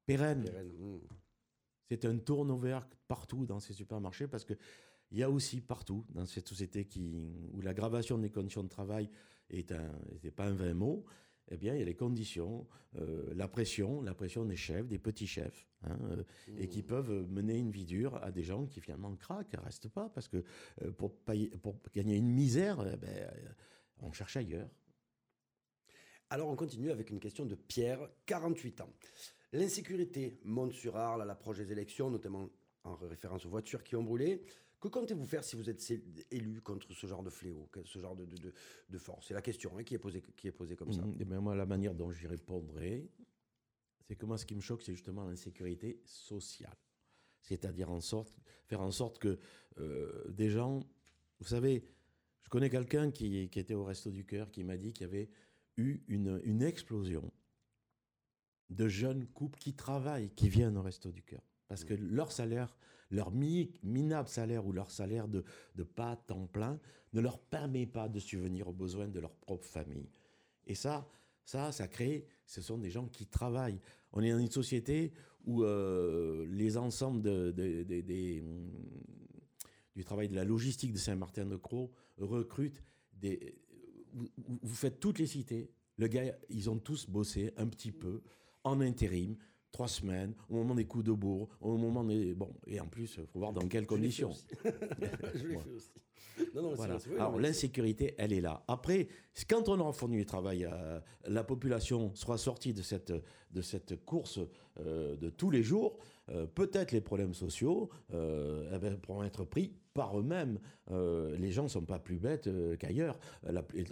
pérenne 0.06 0.44
Pérenne, 0.44 0.72
hmm. 0.80 1.00
C'est 1.90 2.06
un 2.06 2.18
turnover 2.18 2.80
partout 3.08 3.46
dans 3.46 3.60
ces 3.60 3.74
supermarchés 3.74 4.28
parce 4.28 4.46
que 4.46 4.54
il 5.12 5.18
y 5.18 5.24
a 5.24 5.30
aussi 5.30 5.60
partout 5.60 6.06
dans 6.10 6.26
cette 6.26 6.48
société 6.48 6.86
qui, 6.86 7.50
où 7.52 7.60
l'aggravation 7.62 8.18
des 8.18 8.30
conditions 8.30 8.64
de 8.64 8.70
travail 8.70 9.10
est 9.50 9.74
un, 9.74 9.92
n'est 10.24 10.32
pas 10.32 10.46
un 10.46 10.54
vain 10.54 10.74
mot. 10.74 11.04
Eh 11.54 11.58
bien, 11.58 11.76
il 11.76 11.80
y 11.80 11.82
a 11.82 11.86
les 11.86 11.96
conditions, 11.96 12.66
euh, 12.96 13.34
la 13.36 13.48
pression, 13.50 14.02
la 14.02 14.14
pression 14.14 14.46
des 14.46 14.56
chefs, 14.56 14.88
des 14.88 14.98
petits 15.00 15.28
chefs, 15.28 15.68
hein, 15.84 15.98
euh, 16.12 16.24
et 16.58 16.70
qui 16.70 16.82
peuvent 16.82 17.28
mener 17.30 17.58
une 17.58 17.72
vie 17.72 17.84
dure 17.84 18.16
à 18.24 18.32
des 18.32 18.44
gens 18.44 18.66
qui 18.66 18.80
finalement 18.80 19.14
craquent, 19.18 19.52
ne 19.54 19.60
restent 19.60 19.90
pas, 19.90 20.08
parce 20.10 20.30
que 20.30 20.44
euh, 20.82 20.92
pour, 20.92 21.14
payer- 21.14 21.50
pour 21.62 21.76
gagner 21.94 22.16
une 22.16 22.32
misère, 22.32 22.78
eh 22.94 22.96
ben, 22.96 23.30
on 24.00 24.14
cherche 24.14 24.38
ailleurs. 24.38 24.70
Alors 26.30 26.48
on 26.48 26.56
continue 26.56 26.90
avec 26.92 27.10
une 27.10 27.20
question 27.20 27.46
de 27.46 27.56
Pierre, 27.56 28.10
48 28.26 28.80
ans. 28.82 28.94
L'insécurité 29.52 30.40
monte 30.46 30.72
sur 30.72 30.96
Arles 30.96 31.22
à 31.22 31.26
l'approche 31.26 31.58
des 31.58 31.74
élections, 31.74 32.10
notamment 32.10 32.50
en 32.86 32.96
référence 32.96 33.46
aux 33.46 33.50
voitures 33.50 33.84
qui 33.84 33.98
ont 33.98 34.04
brûlé. 34.04 34.42
Que 34.82 34.88
comptez-vous 34.88 35.26
faire 35.28 35.44
si 35.44 35.56
vous 35.56 35.70
êtes 35.70 35.94
élu 36.32 36.60
contre 36.62 36.92
ce 36.92 37.06
genre 37.08 37.22
de 37.24 37.30
fléau, 37.30 37.70
ce 37.86 38.00
genre 38.00 38.16
de, 38.16 38.26
de, 38.26 38.36
de- 38.38 38.54
de 38.90 38.98
force? 38.98 39.28
C'est 39.28 39.36
la 39.36 39.42
question 39.44 39.78
hein, 39.78 39.84
qui, 39.84 39.94
est 39.94 40.00
posée, 40.00 40.22
qui 40.36 40.48
est 40.48 40.52
posée 40.52 40.76
comme 40.76 40.92
ça. 40.92 41.04
Mhm. 41.04 41.18
Eh 41.20 41.26
ben, 41.26 41.40
moi, 41.40 41.56
la 41.56 41.68
manière 41.68 41.94
dont 41.94 42.12
j'y 42.12 42.26
répondrai, 42.28 43.08
c'est 44.08 44.16
que 44.16 44.26
moi, 44.26 44.38
ce 44.40 44.46
qui 44.46 44.56
me 44.56 44.62
choque, 44.62 44.82
c'est 44.82 44.94
justement 44.94 45.24
l'insécurité 45.24 46.02
sociale. 46.04 46.76
C'est-à-dire 47.44 47.92
en 47.92 48.02
sorte, 48.02 48.40
faire 48.66 48.82
en 48.82 48.92
sorte 48.92 49.20
que 49.20 49.38
euh, 49.80 50.26
des 50.30 50.50
gens. 50.50 50.84
Vous 51.40 51.48
savez, 51.48 51.84
je 52.44 52.50
connais 52.50 52.70
quelqu'un 52.70 53.12
qui, 53.12 53.50
qui 53.50 53.60
était 53.60 53.74
au 53.76 53.84
Resto 53.84 54.10
du 54.12 54.26
Cœur 54.26 54.50
qui 54.52 54.64
m'a 54.64 54.78
dit 54.78 54.94
qu'il 54.94 55.06
y 55.06 55.10
avait 55.10 55.30
eu 55.78 56.02
une, 56.08 56.42
une 56.44 56.62
explosion 56.64 57.32
de 58.72 58.88
jeunes 58.88 59.28
couples 59.28 59.60
qui 59.60 59.74
travaillent, 59.76 60.32
qui 60.32 60.50
viennent 60.50 60.78
au 60.78 60.82
Resto 60.82 61.12
du 61.12 61.22
Cœur. 61.24 61.42
Parce 61.68 61.84
que 61.84 61.94
leur 61.94 62.32
salaire, 62.32 62.76
leur 63.12 63.32
mi- 63.32 63.72
minable 63.84 64.30
salaire 64.30 64.66
ou 64.66 64.72
leur 64.72 64.90
salaire 64.92 65.28
de, 65.28 65.44
de 65.76 65.84
pas 65.84 66.16
temps 66.16 66.48
plein 66.48 66.80
ne 67.14 67.22
leur 67.22 67.40
permet 67.40 67.86
pas 67.86 68.08
de 68.10 68.20
subvenir 68.20 68.68
aux 68.70 68.74
besoins 68.74 69.08
de 69.08 69.20
leur 69.20 69.36
propre 69.36 69.66
famille. 69.66 70.10
Et 70.66 70.76
ça, 70.76 71.08
ça, 71.44 71.72
ça 71.72 71.88
crée, 71.88 72.26
ce 72.46 72.62
sont 72.62 72.78
des 72.78 72.90
gens 72.90 73.08
qui 73.08 73.26
travaillent. 73.26 73.82
On 74.14 74.22
est 74.22 74.32
dans 74.32 74.40
une 74.40 74.50
société 74.52 75.12
où 75.46 75.64
euh, 75.64 76.46
les 76.50 76.78
ensembles 76.78 77.22
de- 77.22 77.52
de- 77.52 78.40
hum, 78.42 78.70
du 79.96 80.06
travail 80.06 80.30
de 80.30 80.36
la 80.36 80.46
logistique 80.46 80.94
de 80.94 80.98
Saint-Martin-de-Croix 80.98 81.90
recrutent 82.18 82.82
des... 83.14 83.58
Vous 84.14 84.76
faites 84.76 85.00
toutes 85.00 85.20
les 85.20 85.28
cités, 85.28 85.72
le 85.98 86.08
gars, 86.08 86.34
ils 86.50 86.70
ont 86.70 86.78
tous 86.80 87.10
bossé 87.10 87.52
un 87.58 87.68
petit 87.68 87.92
peu 87.92 88.22
en 88.64 88.80
intérim, 88.82 89.36
trois 89.72 89.88
semaines, 89.88 90.34
au 90.50 90.56
moment 90.56 90.76
des 90.76 90.86
coups 90.86 91.06
de 91.06 91.12
bourre, 91.12 91.48
au 91.62 91.78
moment 91.78 92.04
des... 92.04 92.34
Bon, 92.34 92.50
et 92.68 92.80
en 92.80 92.88
plus, 92.88 93.16
il 93.18 93.26
faut 93.28 93.40
voir 93.40 93.54
dans 93.54 93.68
quelles 93.68 93.86
conditions. 93.88 94.32
je 94.64 95.48
l'ai 95.48 95.58
fait 95.60 95.72
aussi. 95.76 95.92
Non, 96.56 96.62
non, 96.64 96.74
Voilà. 96.76 96.98
vrai, 96.98 97.16
Alors 97.16 97.40
l'insécurité, 97.40 98.16
elle 98.18 98.34
est 98.34 98.42
là. 98.42 98.64
Après, 98.68 99.08
quand 99.50 99.70
on 99.70 99.80
aura 99.80 99.92
fourni 99.94 100.18
le 100.18 100.26
travail, 100.26 100.66
euh, 100.66 101.00
la 101.28 101.44
population 101.44 102.14
sera 102.16 102.38
sortie 102.38 102.74
de 102.74 102.82
cette, 102.82 103.14
de 103.52 103.62
cette 103.62 104.04
course 104.06 104.40
euh, 104.80 105.16
de 105.18 105.30
tous 105.30 105.52
les 105.52 105.62
jours. 105.62 105.98
euh, 106.30 106.48
Peut-être 106.48 106.92
les 106.94 107.02
problèmes 107.02 107.34
sociaux 107.34 107.90
euh, 108.14 108.72
eh 108.74 108.80
ben, 108.80 108.98
pourront 108.98 109.24
être 109.24 109.44
pris 109.46 109.74
par 109.94 110.18
eux-mêmes. 110.18 110.58
Les 110.90 111.52
gens 111.52 111.64
ne 111.64 111.68
sont 111.68 111.84
pas 111.86 112.00
plus 112.00 112.18
bêtes 112.18 112.50
qu'ailleurs. 112.80 113.20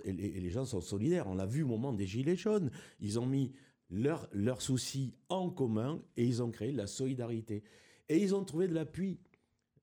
Et- 0.05 0.09
et 0.09 0.39
les 0.39 0.49
gens 0.49 0.63
sont 0.65 0.79
solidaires. 0.81 1.27
On 1.27 1.35
l'a 1.35 1.45
vu 1.45 1.63
au 1.63 1.67
moment 1.67 1.91
des 1.91 2.05
Gilets 2.07 2.37
jaunes. 2.37 2.71
Ils 3.01 3.19
ont 3.19 3.25
mis 3.25 3.51
leurs 3.89 4.29
leurs 4.31 4.61
soucis 4.61 5.13
en 5.29 5.49
commun 5.49 6.01
et 6.17 6.25
ils 6.25 6.43
ont 6.43 6.51
créé 6.51 6.71
de 6.71 6.77
la 6.77 6.87
solidarité. 6.87 7.63
Et 8.07 8.17
ils 8.17 8.35
ont 8.35 8.43
trouvé 8.43 8.67
de 8.67 8.73
l'appui. 8.73 9.19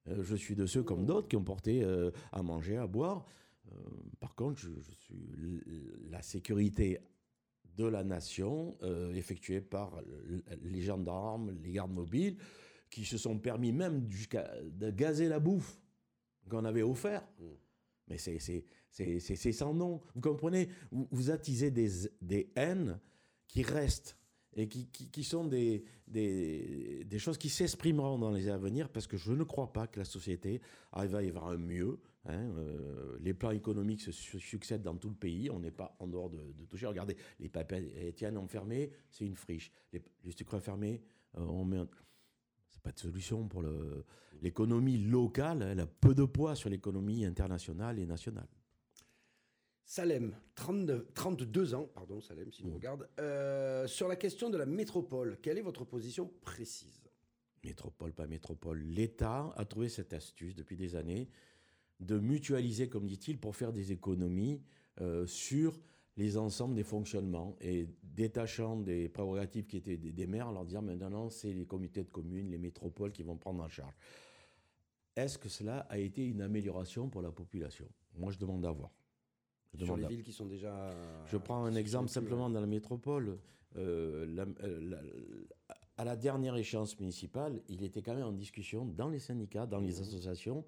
Euh, 0.08 0.22
je 0.22 0.36
suis 0.36 0.54
de 0.54 0.66
ceux 0.66 0.82
comme 0.82 1.04
d'autres 1.06 1.28
qui 1.28 1.36
ont 1.36 1.44
porté 1.44 1.82
euh, 1.82 2.10
à 2.32 2.42
manger, 2.42 2.76
à 2.76 2.86
boire. 2.86 3.24
Euh, 3.70 3.74
par 4.20 4.34
contre, 4.34 4.60
je, 4.60 4.70
suis 4.92 5.28
la 6.10 6.22
sécurité 6.22 6.98
de 7.76 7.84
la 7.84 8.04
nation, 8.04 8.78
effectuée 9.14 9.60
par 9.60 10.00
les 10.62 10.80
gendarmes, 10.80 11.54
les 11.62 11.72
gardes 11.72 11.92
mobiles, 11.92 12.38
qui 12.88 13.04
se 13.04 13.18
sont 13.18 13.38
permis 13.38 13.70
même 13.70 14.10
jusqu'à 14.10 14.50
de 14.62 14.90
gazer 14.90 15.28
la 15.28 15.40
bouffe 15.40 15.78
qu'on 16.48 16.64
avait 16.64 16.82
offert. 16.82 17.28
Mais 18.08 18.16
c'est 18.16 19.52
sans 19.52 19.74
nom. 19.74 20.00
Vous 20.14 20.22
comprenez? 20.22 20.70
Vous, 20.90 21.06
vous 21.10 21.30
attisez 21.30 21.70
des, 21.70 21.90
des 22.22 22.50
haines 22.56 22.98
qui 23.48 23.62
restent 23.62 24.16
et 24.54 24.68
qui, 24.68 24.86
qui- 24.88 25.10
qui 25.10 25.22
sont 25.24 25.44
des, 25.46 25.84
des, 26.08 27.04
des 27.04 27.18
choses 27.18 27.36
qui 27.38 27.48
s'exprimeront 27.50 28.18
dans 28.18 28.30
les 28.30 28.44
années 28.48 28.52
à 28.52 28.58
venir 28.58 28.88
parce 28.88 29.06
que 29.06 29.16
je 29.16 29.32
ne 29.32 29.44
crois 29.44 29.72
pas 29.72 29.86
que 29.86 29.98
la 29.98 30.04
société 30.04 30.60
arrive 30.92 31.14
à 31.16 31.22
y 31.22 31.28
avoir 31.28 31.48
un 31.48 31.58
mieux. 31.58 31.98
hein. 32.24 32.50
Euh, 32.56 33.18
les 33.20 33.34
plans 33.34 33.50
économiques 33.50 34.00
se 34.00 34.12
su- 34.12 34.40
succèdent 34.40 34.82
dans 34.82 34.96
tout 34.96 35.10
le 35.10 35.14
pays. 35.14 35.50
On 35.50 35.60
n'est 35.60 35.70
pas 35.70 35.94
en 35.98 36.06
dehors 36.06 36.30
de, 36.30 36.52
de 36.52 36.64
toucher. 36.64 36.86
Regardez, 36.86 37.16
les 37.38 37.48
papiers 37.50 37.92
Étienne 38.08 38.38
ont 38.38 38.48
fermé, 38.48 38.90
c'est 39.10 39.26
une 39.26 39.36
friche. 39.36 39.70
Les, 39.92 40.02
les 40.24 40.32
sucres 40.32 40.58
fermés, 40.60 41.02
euh, 41.36 41.42
on 41.42 41.64
met 41.66 41.76
un- 41.78 41.88
c'est 42.70 42.82
pas 42.82 42.92
de 42.92 42.98
solution 42.98 43.46
pour 43.48 43.62
l'économie 44.42 44.98
locale. 44.98 45.62
Elle 45.62 45.80
a 45.80 45.86
peu 45.86 46.14
de 46.14 46.24
poids 46.24 46.54
sur 46.54 46.70
l'économie 46.70 47.24
internationale 47.26 47.98
et 47.98 48.06
nationale. 48.06 48.48
Salem, 49.88 50.34
39 50.56 51.14
32 51.14 51.74
ans, 51.74 51.88
pardon 51.94 52.20
Salem, 52.20 52.50
si 52.50 52.64
vous 52.64 52.74
regarde. 52.74 53.08
Euh, 53.20 53.86
sur 53.86 54.08
la 54.08 54.16
question 54.16 54.50
de 54.50 54.58
la 54.58 54.66
métropole, 54.66 55.38
quelle 55.40 55.58
est 55.58 55.62
votre 55.62 55.84
position 55.84 56.28
précise? 56.40 57.08
Métropole, 57.62 58.12
pas 58.12 58.26
métropole. 58.26 58.82
L'État 58.82 59.52
a 59.56 59.64
trouvé 59.64 59.88
cette 59.88 60.12
astuce 60.12 60.56
depuis 60.56 60.76
des 60.76 60.96
années 60.96 61.28
de 62.00 62.18
mutualiser, 62.18 62.88
comme 62.88 63.06
dit-il, 63.06 63.38
pour 63.38 63.54
faire 63.54 63.72
des 63.72 63.92
économies 63.92 64.60
euh, 65.00 65.24
sur 65.24 65.80
les 66.16 66.36
ensembles 66.36 66.74
des 66.74 66.82
fonctionnements 66.82 67.56
et 67.60 67.88
détachant 68.02 68.76
des 68.80 69.08
prérogatives 69.08 69.66
qui 69.66 69.76
étaient 69.76 69.96
des, 69.96 70.10
des 70.10 70.26
maires, 70.26 70.50
leur 70.50 70.64
dire 70.64 70.82
maintenant 70.82 71.30
c'est 71.30 71.52
les 71.52 71.64
comités 71.64 72.02
de 72.02 72.10
communes, 72.10 72.50
les 72.50 72.58
métropoles 72.58 73.12
qui 73.12 73.22
vont 73.22 73.36
prendre 73.36 73.62
en 73.62 73.68
charge. 73.68 73.94
Est-ce 75.14 75.38
que 75.38 75.48
cela 75.48 75.80
a 75.88 75.98
été 75.98 76.26
une 76.26 76.40
amélioration 76.40 77.08
pour 77.08 77.22
la 77.22 77.30
population? 77.30 77.86
Moi, 78.16 78.32
je 78.32 78.38
demande 78.38 78.66
à 78.66 78.72
voir. 78.72 78.90
Je 79.78 79.84
Sur 79.84 79.94
demande 79.94 79.98
les 80.00 80.04
à- 80.06 80.08
villes 80.08 80.22
qui 80.22 80.32
sont 80.32 80.46
déjà. 80.46 80.94
je 81.26 81.36
prends 81.36 81.64
un 81.64 81.74
exemple 81.74 82.08
simplement 82.08 82.48
dans 82.50 82.60
la 82.60 82.66
métropole. 82.66 83.38
Euh, 83.76 84.24
la- 84.26 84.46
euh, 84.66 84.80
la- 84.80 85.02
à 85.98 86.04
la 86.04 86.16
dernière 86.16 86.56
échéance 86.56 86.98
municipale, 86.98 87.60
il 87.68 87.82
était 87.84 88.00
quand 88.02 88.14
même 88.14 88.26
en 88.26 88.32
discussion 88.32 88.84
dans 88.86 89.08
les 89.08 89.18
syndicats, 89.18 89.66
dans 89.66 89.80
les 89.80 90.00
associations, 90.00 90.64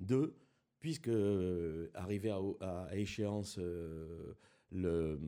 de, 0.00 0.34
puisque 0.80 1.08
euh, 1.08 1.88
arrivé 1.94 2.30
à, 2.30 2.38
à 2.60 2.94
échéance 2.96 3.56
euh, 3.58 4.34
le, 4.72 5.18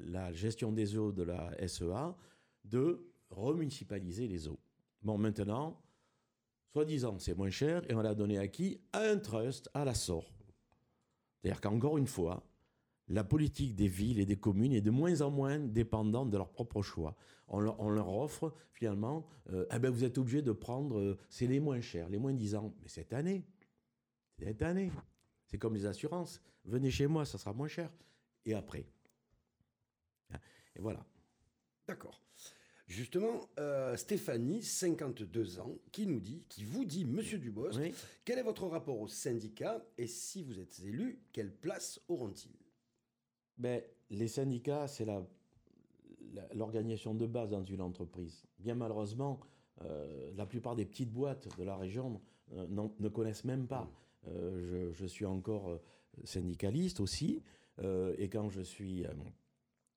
la 0.00 0.32
gestion 0.32 0.72
des 0.72 0.96
eaux 0.96 1.12
de 1.12 1.22
la 1.22 1.50
SEA, 1.66 2.14
de 2.64 3.00
remunicipaliser 3.30 4.26
les 4.28 4.48
eaux. 4.48 4.58
Bon, 5.02 5.18
maintenant, 5.18 5.80
soi-disant, 6.72 7.18
c'est 7.18 7.34
moins 7.36 7.50
cher, 7.50 7.82
et 7.90 7.94
on 7.94 8.00
l'a 8.02 8.14
donné 8.14 8.38
à 8.38 8.48
qui? 8.48 8.80
À 8.92 9.00
un 9.00 9.18
trust, 9.18 9.70
à 9.74 9.84
la 9.84 9.94
SOR. 9.94 10.24
C'est-à-dire 11.46 11.60
qu'encore 11.60 11.96
une 11.96 12.08
fois, 12.08 12.42
la 13.06 13.22
politique 13.22 13.76
des 13.76 13.86
villes 13.86 14.18
et 14.18 14.26
des 14.26 14.36
communes 14.36 14.72
est 14.72 14.80
de 14.80 14.90
moins 14.90 15.20
en 15.20 15.30
moins 15.30 15.60
dépendante 15.60 16.28
de 16.28 16.36
leur 16.36 16.50
propre 16.50 16.82
choix. 16.82 17.14
On 17.46 17.60
leur, 17.60 18.08
offre 18.08 18.52
finalement, 18.72 19.28
euh, 19.52 19.64
Eh 19.72 19.78
ben 19.78 19.88
vous 19.90 20.02
êtes 20.02 20.18
obligé 20.18 20.42
de 20.42 20.50
prendre, 20.50 20.98
euh, 20.98 21.16
c'est 21.28 21.46
les 21.46 21.60
moins 21.60 21.80
chers, 21.80 22.08
les 22.08 22.18
moins 22.18 22.32
10 22.32 22.56
ans. 22.56 22.74
Mais 22.82 22.88
cette 22.88 23.12
année, 23.12 23.44
cette 24.40 24.60
année, 24.60 24.90
c'est 25.44 25.56
comme 25.56 25.74
les 25.74 25.86
assurances. 25.86 26.42
Venez 26.64 26.90
chez 26.90 27.06
moi, 27.06 27.24
ça 27.24 27.38
sera 27.38 27.52
moins 27.52 27.68
cher. 27.68 27.92
Et 28.44 28.52
après 28.52 28.84
Hein, 30.32 30.38
Et 30.74 30.80
voilà. 30.80 31.06
D'accord. 31.86 32.20
Justement, 32.86 33.40
euh, 33.58 33.96
Stéphanie, 33.96 34.62
52 34.62 35.58
ans, 35.58 35.74
qui 35.90 36.06
nous 36.06 36.20
dit, 36.20 36.44
qui 36.48 36.64
vous 36.64 36.84
dit, 36.84 37.04
Monsieur 37.04 37.38
Dubosc, 37.38 37.78
Oui. 37.80 37.92
quel 38.24 38.38
est 38.38 38.42
votre 38.44 38.66
rapport 38.66 39.00
au 39.00 39.08
syndicat 39.08 39.84
et 39.98 40.06
si 40.06 40.44
vous 40.44 40.60
êtes 40.60 40.78
élu, 40.84 41.18
quelle 41.32 41.52
place 41.52 42.00
auront-ils? 42.08 42.54
Ben, 43.58 43.82
les 44.10 44.28
syndicats, 44.28 44.86
c'est 44.86 45.06
l'organisation 46.54 47.14
de 47.14 47.26
base 47.26 47.50
dans 47.50 47.64
une 47.64 47.80
entreprise. 47.80 48.44
Bien 48.60 48.76
malheureusement, 48.76 49.40
euh, 49.82 50.30
la 50.36 50.46
plupart 50.46 50.76
des 50.76 50.84
petites 50.84 51.10
boîtes 51.10 51.48
de 51.58 51.64
la 51.64 51.76
région 51.76 52.20
euh, 52.52 52.66
ne 53.00 53.08
connaissent 53.08 53.44
même 53.44 53.66
pas. 53.66 53.90
Euh, 54.28 54.90
je, 54.92 54.92
je 54.92 55.06
suis 55.06 55.24
encore 55.26 55.80
syndicaliste 56.24 57.00
aussi, 57.00 57.42
et 58.18 58.28
quand 58.30 58.48
je 58.48 58.62
suis, 58.62 59.04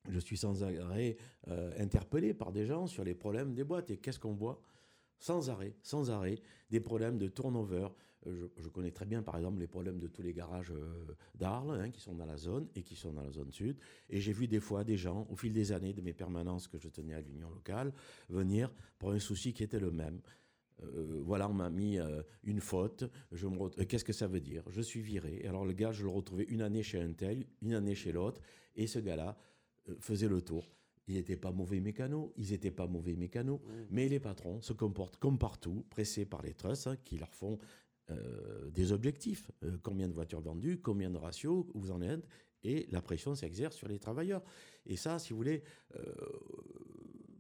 je 0.08 0.20
suis 0.20 0.38
sans 0.38 0.64
arrêt 0.64 1.18
euh, 1.48 1.72
interpellé 1.78 2.34
par 2.34 2.52
des 2.52 2.66
gens 2.66 2.88
sur 2.88 3.04
les 3.04 3.16
problèmes 3.16 3.54
des 3.54 3.64
boîtes. 3.64 3.92
Et 3.92 3.98
qu'est-ce 3.98 4.20
qu'on 4.20 4.34
voit? 4.34 4.62
Sans 5.18 5.50
arrêt, 5.50 5.76
sans 5.84 6.12
arrêt, 6.12 6.40
des 6.70 6.80
problèmes 6.80 7.18
de 7.18 7.28
turnover. 7.28 7.90
Euh, 8.28 8.48
Je, 8.58 8.70
connais 8.70 8.92
très 8.92 9.06
bien, 9.06 9.22
par 9.22 9.36
exemple, 9.36 9.60
les 9.60 9.68
problèmes 9.68 10.00
de 10.00 10.08
tous 10.08 10.22
les 10.22 10.34
garages 10.34 10.72
euh, 10.72 11.16
d'Arles, 11.36 11.80
hein, 11.80 11.90
qui 11.90 12.00
sont 12.00 12.14
dans 12.14 12.26
la 12.26 12.38
zone 12.38 12.68
et 12.76 12.84
qui 12.84 12.96
sont 12.96 13.12
dans 13.12 13.24
la 13.24 13.32
zone 13.32 13.52
sud. 13.52 13.78
Et 14.10 14.22
j'ai 14.22 14.34
vu 14.34 14.48
des 14.48 14.60
fois 14.60 14.84
des 14.84 14.98
gens, 14.98 15.28
au 15.30 15.36
fil 15.36 15.52
des 15.52 15.72
années 15.74 15.94
de 15.94 16.02
mes 16.02 16.14
permanences 16.14 16.68
que 16.68 16.78
je 16.78 16.88
tenais 16.88 17.14
à 17.14 17.22
l'union 17.22 17.50
locale, 17.50 17.94
venir 18.30 18.74
pour 18.98 19.12
un 19.12 19.20
souci 19.20 19.54
qui 19.54 19.64
était 19.64 19.80
le 19.80 19.92
même. 19.92 20.22
Voilà, 21.26 21.50
on 21.50 21.54
m'a 21.54 21.70
mis 21.70 21.98
une 22.46 22.62
faute. 22.62 23.04
Qu'est-ce 23.90 24.06
que 24.06 24.14
ça 24.14 24.28
veut 24.28 24.40
dire? 24.40 24.64
Je 24.70 24.82
suis 24.82 25.02
viré. 25.02 25.46
Alors 25.46 25.66
le 25.66 25.74
gars, 25.74 25.92
je 25.92 26.04
le 26.04 26.10
retrouvais 26.10 26.46
une 26.46 26.62
année 26.62 26.84
chez 26.84 27.02
un 27.02 27.12
tel, 27.12 27.46
une 27.62 27.74
année 27.74 27.96
chez 27.96 28.14
l'autre, 28.14 28.40
et 28.78 28.88
ce 28.88 29.00
gars-là 29.00 29.38
faisait 30.00 30.28
le 30.28 30.42
tour. 30.42 30.70
Il 31.08 31.16
n'était 31.16 31.38
pas 31.38 31.52
mauvais 31.52 31.80
mécano, 31.80 32.34
ils 32.38 32.52
n'étaient 32.52 32.70
pas 32.72 32.86
mauvais 32.88 33.16
mécano, 33.16 33.62
mais 33.90 34.08
les 34.08 34.20
patrons 34.20 34.62
se 34.62 34.74
comportent 34.74 35.18
comme 35.18 35.40
partout, 35.40 35.84
pressés 35.90 36.26
par 36.26 36.44
les 36.44 36.54
trusts 36.54 36.86
hein, 36.88 36.98
qui 37.04 37.18
leur 37.18 37.34
font 37.34 37.58
euh, 38.12 38.70
des 38.70 38.92
objectifs. 38.92 39.50
Euh, 39.64 39.78
combien 39.82 40.08
de 40.08 40.14
voitures 40.14 40.42
vendues, 40.42 40.80
combien 40.80 41.10
de 41.10 41.18
ratios, 41.18 41.66
où 41.74 41.80
vous 41.80 41.92
en 41.92 42.02
êtes, 42.02 42.28
et 42.64 42.88
la 42.92 43.02
pression 43.02 43.34
s'exerce 43.36 43.76
sur 43.76 43.88
les 43.88 43.98
travailleurs. 44.00 44.44
Et 44.86 44.98
ça, 44.98 45.18
si 45.18 45.32
vous 45.32 45.38
voulez, 45.38 45.64
euh, 45.96 46.14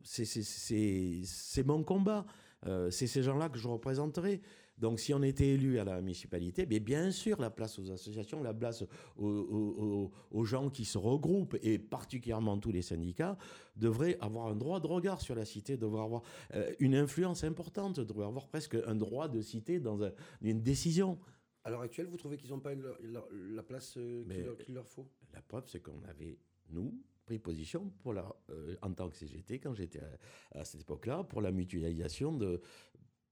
c'est- 0.03 1.63
mon 1.65 1.83
combat. 1.83 2.25
Euh, 2.65 2.89
c'est 2.91 3.07
ces 3.07 3.23
gens-là 3.23 3.49
que 3.49 3.57
je 3.57 3.67
représenterai. 3.67 4.41
Donc, 4.79 4.99
si 4.99 5.13
on 5.13 5.21
était 5.21 5.49
élu 5.49 5.77
à 5.79 5.83
la 5.83 5.99
municipalité, 6.01 6.65
mais 6.65 6.79
bien 6.79 7.11
sûr, 7.11 7.39
la 7.39 7.49
place 7.49 7.77
aux 7.79 7.91
associations, 7.91 8.41
la 8.41 8.53
place 8.53 8.83
aux, 9.17 9.25
aux- 9.27 9.83
aux- 9.83 10.11
aux 10.31 10.45
gens 10.45 10.69
qui 10.69 10.85
se 10.85 10.97
regroupent, 10.97 11.57
et 11.61 11.77
particulièrement 11.77 12.57
tous 12.57 12.71
les 12.71 12.81
syndicats, 12.81 13.37
devraient 13.75 14.17
avoir 14.21 14.47
un 14.47 14.55
droit 14.55 14.79
de 14.79 14.87
regard 14.87 15.21
sur 15.21 15.35
la 15.35 15.45
cité, 15.45 15.77
devraient 15.77 16.03
avoir 16.03 16.23
euh, 16.55 16.73
une 16.79 16.95
influence 16.95 17.43
importante, 17.43 17.99
devraient 17.99 18.25
avoir 18.25 18.47
presque 18.47 18.75
un 18.85 18.95
droit 18.95 19.27
de 19.27 19.41
cité 19.41 19.79
dans 19.79 20.01
un- 20.03 20.11
une 20.41 20.61
décision. 20.61 21.19
À 21.65 21.69
l'heure 21.69 21.81
actuelle, 21.81 22.07
vous 22.07 22.17
trouvez 22.17 22.37
qu'ils 22.37 22.51
n'ont 22.51 22.59
pas 22.61 22.73
leur- 22.73 22.97
leur- 23.01 23.27
la 23.31 23.63
place 23.63 23.95
euh, 23.97 24.23
qu'il 24.65 24.73
leur, 24.73 24.87
faut? 24.87 25.07
La 25.33 25.41
preuve, 25.41 25.65
c'est 25.67 25.81
qu'on 25.81 26.01
avait, 26.07 26.37
nous, 26.69 26.93
pris 27.25 27.37
position 27.37 27.91
pour 28.01 28.13
la, 28.13 28.33
euh, 28.49 28.75
en 28.81 28.93
tant 28.93 29.09
que 29.09 29.15
CGT, 29.17 29.59
quand 29.59 29.73
j'étais 29.75 29.99
à, 29.99 30.59
à 30.59 30.63
cette 30.65 30.81
époque-là, 30.81 31.25
pour 31.25 31.41
la 31.41 31.51
mutualisation 31.51 32.31
de, 32.31 32.61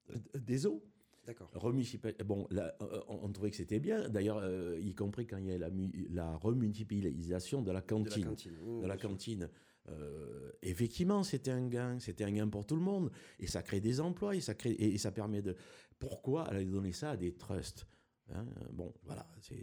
de- 0.10 0.39
des 0.39 0.67
eaux. 0.67 0.83
D'accord. 1.27 1.51
Remunicipal- 1.53 2.15
Bon, 2.25 2.47
là, 2.51 2.73
euh, 2.81 3.01
on, 3.09 3.29
trouvait 3.31 3.51
que 3.51 3.57
c'était 3.57 3.79
bien, 3.81 4.07
d'ailleurs, 4.09 4.37
euh, 4.41 4.79
y 4.79 4.95
compris 4.95 5.27
quand 5.27 5.37
il 5.37 5.45
y 5.47 5.51
a 5.51 5.57
la, 5.57 5.69
la 6.09 6.35
remunicipalisation 6.37 7.61
de 7.61 7.71
la 7.71 7.81
De 7.81 7.85
cantine. 7.85 8.23
la 8.23 8.29
cantine. 8.29 8.53
Mmh, 8.63 8.81
de 8.81 8.87
la 8.87 8.97
cantine. 8.97 9.49
Euh, 9.89 10.51
effectivement, 10.61 11.23
c'était 11.23 11.51
un 11.51 11.67
gain, 11.67 11.99
c'était 11.99 12.23
un 12.23 12.31
gain 12.31 12.47
pour 12.47 12.65
tout 12.65 12.75
le 12.75 12.81
monde, 12.81 13.11
et 13.39 13.47
ça 13.47 13.61
crée 13.61 13.79
des 13.81 13.99
emplois, 13.99 14.35
et 14.35 14.41
ça 14.41 14.53
crée, 14.53 14.71
et, 14.71 14.93
et 14.95 14.97
ça 14.97 15.11
permet 15.11 15.41
de. 15.41 15.55
Pourquoi 15.99 16.43
aller 16.43 16.65
donner 16.65 16.91
ça 16.93 17.11
à 17.11 17.17
des 17.17 17.33
trusts 17.33 17.87
Hein, 18.33 18.45
Bon, 18.73 18.93
voilà, 19.05 19.25
c'est 19.39 19.55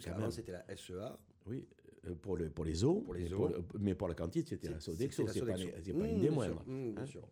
quand 0.00 0.18
même. 0.18 0.30
c'était 0.30 0.52
la 0.52 0.64
SEA. 0.74 1.18
Oui, 1.46 1.68
euh, 2.06 2.14
pour, 2.14 2.36
le, 2.38 2.48
pour 2.48 2.64
les 2.64 2.82
eaux, 2.82 3.02
Pour 3.02 3.12
les 3.12 3.24
mais, 3.24 3.32
eaux. 3.34 3.36
Pour 3.36 3.48
le- 3.48 3.64
mais 3.78 3.94
pour 3.94 4.08
la 4.08 4.14
cantine, 4.14 4.44
c'était 4.46 4.70
la 4.70 4.80
Sodexo, 4.80 5.26
c'est 5.28 5.40
pas, 5.40 5.52
pas 5.52 5.58
Mmh, 5.58 6.04
une 6.06 6.14
des 6.14 6.20
bien 6.20 6.30
moindres. 6.30 6.62
mmh, 6.66 6.92
bien 6.92 7.02
hein? 7.02 7.06
sûr. 7.06 7.28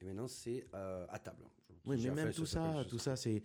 Et 0.00 0.04
maintenant, 0.04 0.28
c'est 0.28 0.66
euh, 0.74 1.06
à 1.08 1.18
table. 1.18 1.44
Oui, 1.86 1.96
mais 1.96 2.10
même 2.16 2.32
tout 2.32 2.46
ça, 2.46 2.60
tout 2.88 2.98
ça, 2.98 3.16
c'est, 3.16 3.42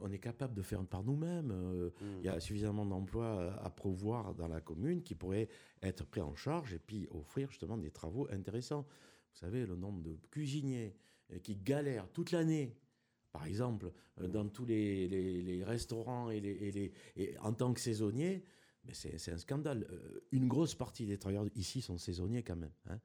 on 0.00 0.10
est 0.10 0.18
capable 0.18 0.54
de 0.54 0.62
faire 0.62 0.84
par 0.86 1.02
nous-mêmes. 1.04 1.50
euh, 1.52 1.90
Mmh. 2.00 2.04
Il 2.20 2.24
y 2.26 2.28
a 2.28 2.40
suffisamment 2.40 2.84
d'emplois 2.84 3.52
à 3.62 3.70
pourvoir 3.70 4.34
dans 4.34 4.48
la 4.48 4.60
commune 4.60 5.02
qui 5.02 5.14
pourraient 5.14 5.48
être 5.82 6.04
pris 6.06 6.20
en 6.20 6.34
charge 6.34 6.74
et 6.74 6.78
puis 6.78 7.06
offrir 7.10 7.50
justement 7.50 7.76
des 7.78 7.90
travaux 7.90 8.28
intéressants. 8.30 8.82
Vous 8.82 9.38
savez, 9.38 9.64
le 9.66 9.76
nombre 9.76 10.02
de 10.02 10.16
cuisiniers 10.30 10.94
euh, 11.32 11.38
qui 11.38 11.54
galèrent 11.56 12.08
toute 12.10 12.32
l'année, 12.32 12.76
par 13.32 13.46
exemple, 13.46 13.92
euh, 14.20 14.26
dans 14.26 14.48
tous 14.48 14.64
les, 14.64 15.06
les- 15.06 15.42
les 15.42 15.62
restaurants 15.64 16.30
et, 16.30 16.40
les, 16.40 16.50
et 16.50 16.70
les- 16.72 16.92
et 17.16 17.38
en 17.38 17.52
tant 17.52 17.72
que 17.72 17.80
saisonniers, 17.80 18.42
mais 18.84 18.94
c'est, 18.94 19.18
c'est 19.18 19.32
un 19.32 19.38
scandale. 19.38 19.86
Euh, 19.90 20.20
Une 20.32 20.48
grosse 20.48 20.74
partie 20.74 21.06
des 21.06 21.18
travailleurs 21.18 21.46
ici 21.54 21.80
sont 21.82 21.98
saisonniers 21.98 22.42
quand 22.42 22.56
même. 22.56 22.72
hein. 22.90 22.98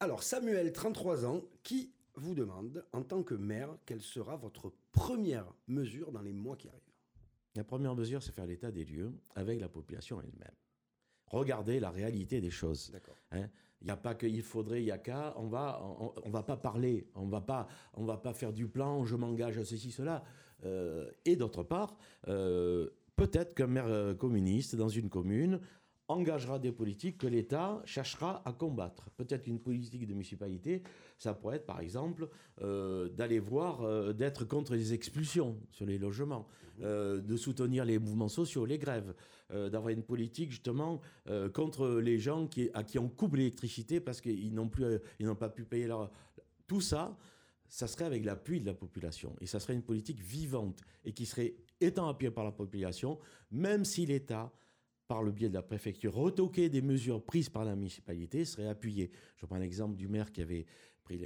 Alors, 0.00 0.22
Samuel, 0.22 0.72
33 0.72 1.26
ans, 1.26 1.42
qui 1.64 1.92
vous 2.18 2.34
demande, 2.34 2.84
en 2.92 3.02
tant 3.02 3.22
que 3.22 3.34
maire, 3.34 3.76
quelle 3.86 4.00
sera 4.00 4.36
votre 4.36 4.72
première 4.92 5.46
mesure 5.66 6.12
dans 6.12 6.22
les 6.22 6.32
mois 6.32 6.56
qui 6.56 6.68
arrivent 6.68 6.80
La 7.54 7.64
première 7.64 7.94
mesure, 7.94 8.22
c'est 8.22 8.32
faire 8.32 8.46
l'état 8.46 8.70
des 8.70 8.84
lieux 8.84 9.12
avec 9.34 9.60
la 9.60 9.68
population 9.68 10.20
elle-même. 10.20 10.54
Regardez 11.26 11.78
la 11.80 11.90
réalité 11.90 12.40
des 12.40 12.50
choses. 12.50 12.92
Hein. 13.32 13.48
Il 13.80 13.84
n'y 13.84 13.90
a 13.90 13.96
pas 13.96 14.14
qu'il 14.14 14.42
faudrait, 14.42 14.82
il 14.82 14.86
n'y 14.86 14.90
a 14.90 14.98
qu'à. 14.98 15.34
On 15.36 15.46
va, 15.46 15.80
on, 15.82 16.12
on 16.24 16.30
va 16.30 16.42
pas 16.42 16.56
parler, 16.56 17.08
on 17.14 17.26
va 17.26 17.40
pas, 17.40 17.68
on 17.94 18.04
va 18.04 18.16
pas 18.16 18.32
faire 18.32 18.52
du 18.52 18.66
plan. 18.66 19.04
Je 19.04 19.14
m'engage 19.14 19.58
à 19.58 19.64
ceci, 19.64 19.92
cela. 19.92 20.24
Euh, 20.64 21.10
et 21.24 21.36
d'autre 21.36 21.62
part, 21.62 21.96
euh, 22.26 22.88
peut-être 23.16 23.54
qu'un 23.54 23.66
maire 23.66 23.86
euh, 23.86 24.14
communiste 24.14 24.74
dans 24.74 24.88
une 24.88 25.08
commune 25.08 25.60
engagera 26.08 26.58
des 26.58 26.72
politiques 26.72 27.18
que 27.18 27.26
l'État 27.26 27.82
cherchera 27.84 28.42
à 28.44 28.52
combattre. 28.52 29.10
Peut-être 29.16 29.44
qu'une 29.44 29.60
politique 29.60 30.06
de 30.06 30.14
municipalité, 30.14 30.82
ça 31.18 31.34
pourrait 31.34 31.56
être 31.56 31.66
par 31.66 31.80
exemple 31.80 32.28
euh, 32.62 33.08
d'aller 33.10 33.38
voir, 33.38 33.82
euh, 33.82 34.12
d'être 34.12 34.44
contre 34.44 34.74
les 34.74 34.94
expulsions 34.94 35.58
sur 35.70 35.84
les 35.84 35.98
logements, 35.98 36.48
euh, 36.80 37.20
de 37.20 37.36
soutenir 37.36 37.84
les 37.84 37.98
mouvements 37.98 38.28
sociaux, 38.28 38.64
les 38.64 38.78
grèves, 38.78 39.14
d'avoir 39.50 39.88
une 39.88 40.02
politique 40.02 40.50
justement 40.50 41.00
contre 41.54 42.00
les 42.00 42.18
gens 42.18 42.46
qui, 42.46 42.68
à 42.74 42.84
qui 42.84 42.98
on 42.98 43.08
coupe 43.08 43.36
l'électricité 43.36 43.98
parce 43.98 44.20
qu'ils 44.20 44.52
n'ont 44.52 44.68
plus, 44.68 44.84
ils 45.18 45.24
n'ont 45.24 45.36
pas 45.36 45.48
pu 45.48 45.64
payer 45.64 45.86
leur. 45.86 46.10
Tout 46.66 46.82
ça, 46.82 47.16
ça 47.66 47.86
serait 47.86 48.04
avec 48.04 48.26
l'appui 48.26 48.60
de 48.60 48.66
la 48.66 48.74
population 48.74 49.34
et 49.40 49.46
ça 49.46 49.58
serait 49.58 49.72
une 49.72 49.82
politique 49.82 50.20
vivante 50.20 50.82
et 51.06 51.14
qui 51.14 51.24
serait 51.24 51.54
étant 51.80 52.08
appuyé 52.08 52.30
par 52.30 52.44
la 52.44 52.52
population, 52.52 53.18
même 53.50 53.86
si 53.86 54.04
l'État, 54.04 54.52
par 55.08 55.22
le 55.22 55.32
biais 55.32 55.48
de 55.48 55.54
la 55.54 55.62
préfecture, 55.62 56.14
retoquait 56.14 56.68
des 56.68 56.82
mesures 56.82 57.22
prises 57.24 57.48
par 57.48 57.64
la 57.64 57.74
municipalité, 57.74 58.44
serait 58.44 58.68
appuyé. 58.68 59.10
Je 59.36 59.46
prends 59.46 59.56
l'exemple 59.56 59.96
du 59.96 60.06
maire 60.06 60.30
qui 60.30 60.42
avait 60.42 60.66
pris 61.02 61.24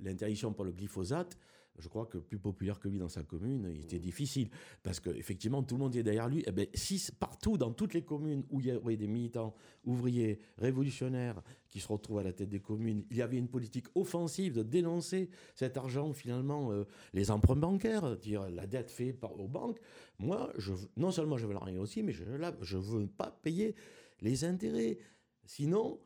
l'interdiction 0.00 0.52
pour 0.54 0.64
le 0.64 0.72
glyphosate. 0.72 1.38
Je 1.78 1.88
crois 1.88 2.06
que 2.06 2.18
plus 2.18 2.38
populaire 2.38 2.78
que 2.78 2.88
lui 2.88 2.98
dans 2.98 3.08
sa 3.08 3.22
commune, 3.22 3.70
il 3.74 3.80
était 3.82 3.98
difficile. 3.98 4.50
Parce 4.82 5.00
qu'effectivement, 5.00 5.62
tout 5.62 5.76
le 5.76 5.80
monde 5.80 5.96
est 5.96 6.02
derrière 6.02 6.28
lui. 6.28 6.44
Eh 6.46 6.52
ben, 6.52 6.66
si 6.74 7.02
partout, 7.18 7.56
dans 7.56 7.72
toutes 7.72 7.94
les 7.94 8.02
communes 8.02 8.44
où 8.50 8.60
il 8.60 8.66
y 8.66 8.72
aurait 8.72 8.96
des 8.96 9.08
militants, 9.08 9.54
ouvriers, 9.84 10.38
révolutionnaires 10.58 11.42
qui 11.68 11.80
se 11.80 11.88
retrouvent 11.88 12.18
à 12.18 12.22
la 12.22 12.32
tête 12.32 12.50
des 12.50 12.60
communes, 12.60 13.04
il 13.10 13.16
y 13.16 13.22
avait 13.22 13.38
une 13.38 13.48
politique 13.48 13.86
offensive 13.94 14.54
de 14.54 14.62
dénoncer 14.62 15.30
cet 15.54 15.76
argent, 15.76 16.12
finalement, 16.12 16.72
euh, 16.72 16.84
les 17.14 17.30
emprunts 17.30 17.56
bancaires, 17.56 18.16
dire 18.18 18.48
la 18.50 18.66
dette 18.66 18.90
faite 18.90 19.18
par, 19.18 19.38
aux 19.40 19.48
banques. 19.48 19.80
Moi, 20.18 20.52
je, 20.58 20.74
non 20.96 21.10
seulement 21.10 21.38
je 21.38 21.46
veux 21.46 21.54
l'argent 21.54 21.74
aussi, 21.78 22.02
mais 22.02 22.12
je 22.12 22.24
ne 22.24 22.82
veux 22.82 23.06
pas 23.06 23.30
payer 23.42 23.74
les 24.20 24.44
intérêts. 24.44 24.98
Sinon, 25.46 25.98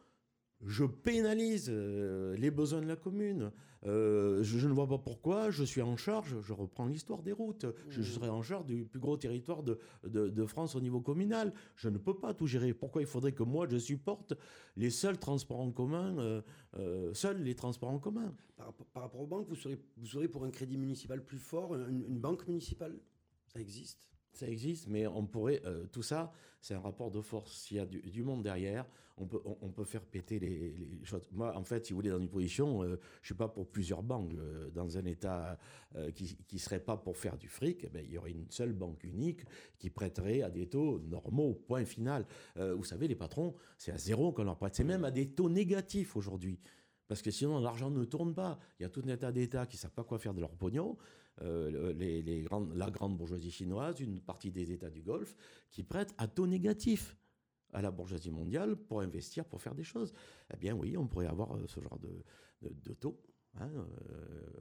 je 0.65 0.85
pénalise 0.85 1.67
euh, 1.69 2.37
les 2.37 2.51
besoins 2.51 2.81
de 2.81 2.87
la 2.87 2.97
commune. 2.97 3.53
Euh, 3.87 4.43
je, 4.43 4.59
je 4.59 4.67
ne 4.69 4.73
vois 4.73 4.89
pas 4.89 4.99
pourquoi 4.99 5.51
je 5.51 5.63
suis 5.63 5.81
en 5.83 5.97
charge, 5.97 6.35
je 6.41 6.53
reprends 6.53 6.87
l'histoire 6.87 7.23
des 7.23 7.33
routes, 7.33 7.67
je, 7.89 8.03
je 8.03 8.13
serai 8.13 8.29
en 8.29 8.43
charge 8.43 8.67
du 8.67 8.85
plus 8.85 8.99
gros 8.99 9.17
territoire 9.17 9.63
de, 9.63 9.79
de- 10.05 10.29
de 10.29 10.47
France 10.47 10.75
au 10.75 10.81
niveau 10.81 11.01
communal. 11.01 11.53
Je 11.77 11.89
ne 11.89 11.99
peux 11.99 12.15
pas 12.19 12.35
tout 12.35 12.47
gérer. 12.47 12.75
Pourquoi 12.75 13.03
il 13.03 13.07
faudrait 13.07 13.33
que 13.33 13.45
moi 13.45 13.67
je 13.71 13.77
supporte 13.79 14.35
les 14.77 14.91
seuls 14.91 15.19
transports 15.19 15.61
en 15.61 15.71
commun, 15.71 16.19
euh, 16.19 16.43
euh, 16.79 17.15
seuls 17.15 17.43
les 17.43 17.55
transports 17.55 17.91
en 17.91 17.99
commun? 17.99 18.35
Par, 18.57 18.67
rapport- 18.67 18.87
par 18.89 19.03
rapport 19.05 19.21
aux 19.21 19.27
banques, 19.27 19.49
vous 19.49 19.55
serez, 19.55 19.79
vous 19.97 20.07
serez 20.07 20.29
pour 20.29 20.45
un 20.45 20.51
crédit 20.51 20.79
municipal 20.79 21.25
plus 21.25 21.39
fort, 21.39 21.75
une, 21.77 22.05
une 22.09 22.19
banque 22.19 22.47
municipale? 22.49 22.99
Ça 23.53 23.61
existe? 23.61 24.09
Ça 24.37 24.49
existe, 24.49 24.89
mais 24.89 25.07
on 25.07 25.27
pourrait. 25.27 25.63
euh, 25.65 25.87
tout 25.87 26.03
ça, 26.03 26.33
c'est 26.61 26.75
un 26.75 26.81
rapport 26.81 27.11
de 27.11 27.21
force. 27.21 27.53
S'il 27.53 27.77
y 27.77 27.81
a 27.81 27.87
du, 27.87 28.23
monde 28.23 28.43
derrière, 28.43 28.87
on 29.19 29.27
peut, 29.27 29.41
on, 29.45 29.71
peut 29.71 29.85
faire 29.85 30.03
péter 30.03 30.39
les, 30.39 30.75
choses. 31.05 31.27
Moi, 31.33 31.57
en 31.57 31.65
fait, 31.65 31.87
si 31.87 31.93
vous 31.93 31.99
voulez, 31.99 32.11
dans 32.11 32.19
une 32.19 32.29
position, 32.29 32.83
euh, 32.83 32.99
je 33.23 33.29
suis 33.29 33.35
pas 33.35 33.49
pour 33.49 33.67
plusieurs 33.67 34.03
banques. 34.03 34.35
euh, 34.35 34.69
dans 34.71 34.99
un 34.99 35.05
État 35.05 35.59
euh, 35.95 36.11
qui 36.11 36.37
ne 36.53 36.59
serait 36.59 36.81
pas 36.81 36.97
pour 36.97 37.17
faire 37.17 37.39
du 37.39 37.49
fric, 37.49 37.85
eh 37.85 37.89
ben, 37.89 38.05
il 38.05 38.13
y 38.13 38.19
aurait 38.19 38.33
une 38.33 38.51
seule 38.51 38.73
banque 38.73 39.05
unique 39.05 39.43
qui 39.79 39.89
prêterait 39.91 40.43
à 40.43 40.51
des 40.51 40.69
taux 40.69 40.99
normaux, 40.99 41.55
point 41.55 41.85
final. 41.85 42.27
Vous 42.57 42.85
savez, 42.85 43.09
les 43.09 43.15
patrons, 43.15 43.55
c'est 43.79 43.93
à 43.93 43.99
zéro 43.99 44.33
qu'on 44.33 44.45
leur 44.45 44.57
prête. 44.57 44.75
C'est 44.75 44.85
même 44.85 45.05
à 45.05 45.11
des 45.11 45.29
taux 45.29 45.49
négatifs 45.49 46.17
aujourd'hui. 46.17 46.59
Parce 47.09 47.23
que 47.23 47.31
sinon, 47.31 47.61
l'argent 47.61 47.91
ne 47.91 48.05
tourne 48.05 48.35
pas. 48.35 48.59
Il 48.79 48.83
y 48.83 48.87
a 48.87 48.89
tout 48.89 49.03
un 49.07 49.17
tas 49.17 49.33
d'États 49.33 49.67
qui 49.67 49.77
ne 49.77 49.81
savent 49.81 49.93
pas 49.93 50.05
quoi 50.05 50.19
faire 50.19 50.35
de 50.35 50.41
leur 50.41 50.51
pognon. 50.51 50.97
Euh, 51.43 51.71
le- 51.71 51.93
les, 51.93 52.23
les 52.23 52.41
grandes, 52.41 52.75
la 52.75 52.91
grande 52.91 53.17
bourgeoisie 53.19 53.51
chinoise, 53.51 54.01
une 54.01 54.21
partie 54.21 54.51
des 54.51 54.73
États 54.73 54.89
du 54.91 55.03
Golfe, 55.03 55.37
qui 55.71 55.83
prêtent 55.83 56.15
à 56.17 56.29
taux 56.29 56.47
négatif 56.47 57.17
à 57.75 57.83
la 57.83 57.91
bourgeoisie 57.91 58.31
mondiale 58.31 58.75
pour 58.77 59.03
investir, 59.03 59.45
pour 59.45 59.61
faire 59.61 59.75
des 59.75 59.85
choses. 59.85 60.15
Eh 60.53 60.57
bien 60.57 60.75
oui, 60.75 60.97
on 60.97 61.07
pourrait 61.07 61.27
avoir 61.27 61.55
euh, 61.57 61.67
ce 61.67 61.81
genre 61.81 61.99
de, 61.99 62.09
de- 62.63 62.75
de 62.83 62.95
taux. 62.95 63.21
hein, 63.59 63.69
euh, 63.71 63.85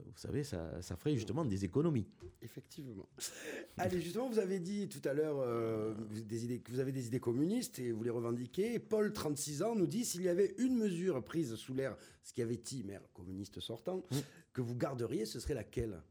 vous 0.04 0.18
savez, 0.18 0.44
ça, 0.44 0.82
ça 0.82 0.96
ferait 0.96 1.14
justement 1.14 1.46
des 1.46 1.64
économies. 1.64 2.06
Effectivement. 2.42 3.08
Allez, 3.78 4.00
justement, 4.02 4.28
vous 4.28 4.38
avez 4.38 4.58
dit 4.60 4.86
tout 4.88 5.00
à 5.08 5.14
l'heure 5.14 5.38
euh, 5.40 5.94
vous- 5.96 6.20
des 6.20 6.44
idées- 6.44 6.60
que 6.60 6.70
vous 6.72 6.80
avez 6.80 6.92
des 6.92 7.06
idées 7.06 7.20
communistes 7.20 7.78
et 7.78 7.90
vous 7.92 8.02
les 8.02 8.10
revendiquez. 8.10 8.78
Paul, 8.80 9.12
36 9.14 9.62
ans, 9.62 9.74
nous 9.74 9.86
dit 9.86 10.04
s'il 10.04 10.22
y 10.22 10.28
avait 10.28 10.54
une 10.58 10.76
mesure 10.76 11.24
prise 11.24 11.54
sous 11.54 11.72
l'ère 11.72 11.96
Schiavetti, 12.22 12.84
maire 12.84 13.02
communiste 13.14 13.60
sortant, 13.60 14.04
que 14.52 14.60
vous 14.60 14.74
garderiez, 14.76 15.24
ce 15.24 15.40
serait 15.40 15.54
laquelle? 15.54 16.02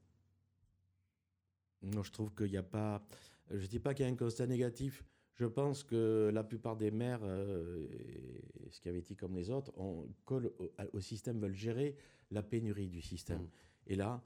Non, 1.93 2.03
je 2.03 2.11
trouve 2.11 2.33
qu'il 2.33 2.49
n'y 2.51 2.57
a 2.57 2.63
pas. 2.63 3.05
Je 3.51 3.57
ne 3.61 3.67
dis 3.67 3.79
pas 3.79 3.93
qu'il 3.93 4.05
y 4.05 4.09
a 4.09 4.11
un 4.11 4.15
constat 4.15 4.47
négatif. 4.47 5.03
Je 5.35 5.45
pense 5.45 5.83
que 5.83 6.31
la 6.33 6.43
plupart 6.43 6.77
des 6.77 6.91
maires, 6.91 7.19
euh, 7.23 7.87
et 7.91 8.69
ce 8.71 8.79
qui 8.79 8.87
avait 8.89 8.99
été 8.99 9.15
comme 9.15 9.35
les 9.35 9.49
autres, 9.49 9.71
on 9.77 10.07
colle 10.23 10.51
au, 10.93 10.99
système, 11.01 11.39
veulent 11.39 11.53
gérer 11.53 11.95
la 12.31 12.41
pénurie 12.41 12.87
du 12.87 13.01
système. 13.01 13.41
Mm. 13.41 13.49
Et 13.87 13.95
là, 13.95 14.23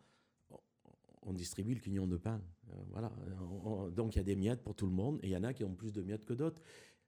on, 1.24 1.34
distribue 1.34 1.74
le 1.74 1.80
quignon 1.80 2.08
de 2.08 2.18
pain. 2.18 2.42
Euh, 2.72 2.76
voilà. 2.92 3.12
On- 3.42 3.70
on- 3.72 3.90
donc 3.90 4.16
il 4.16 4.20
y 4.20 4.22
a 4.22 4.24
des 4.24 4.36
miettes 4.36 4.62
pour 4.64 4.76
tout 4.76 4.86
le 4.86 4.92
monde, 4.94 5.20
et 5.24 5.28
il 5.28 5.32
y 5.32 5.38
en 5.38 5.44
a 5.44 5.54
qui 5.54 5.64
ont 5.64 5.74
plus 5.76 5.92
de 5.92 6.02
miettes 6.04 6.26
que 6.26 6.34
d'autres. 6.34 6.62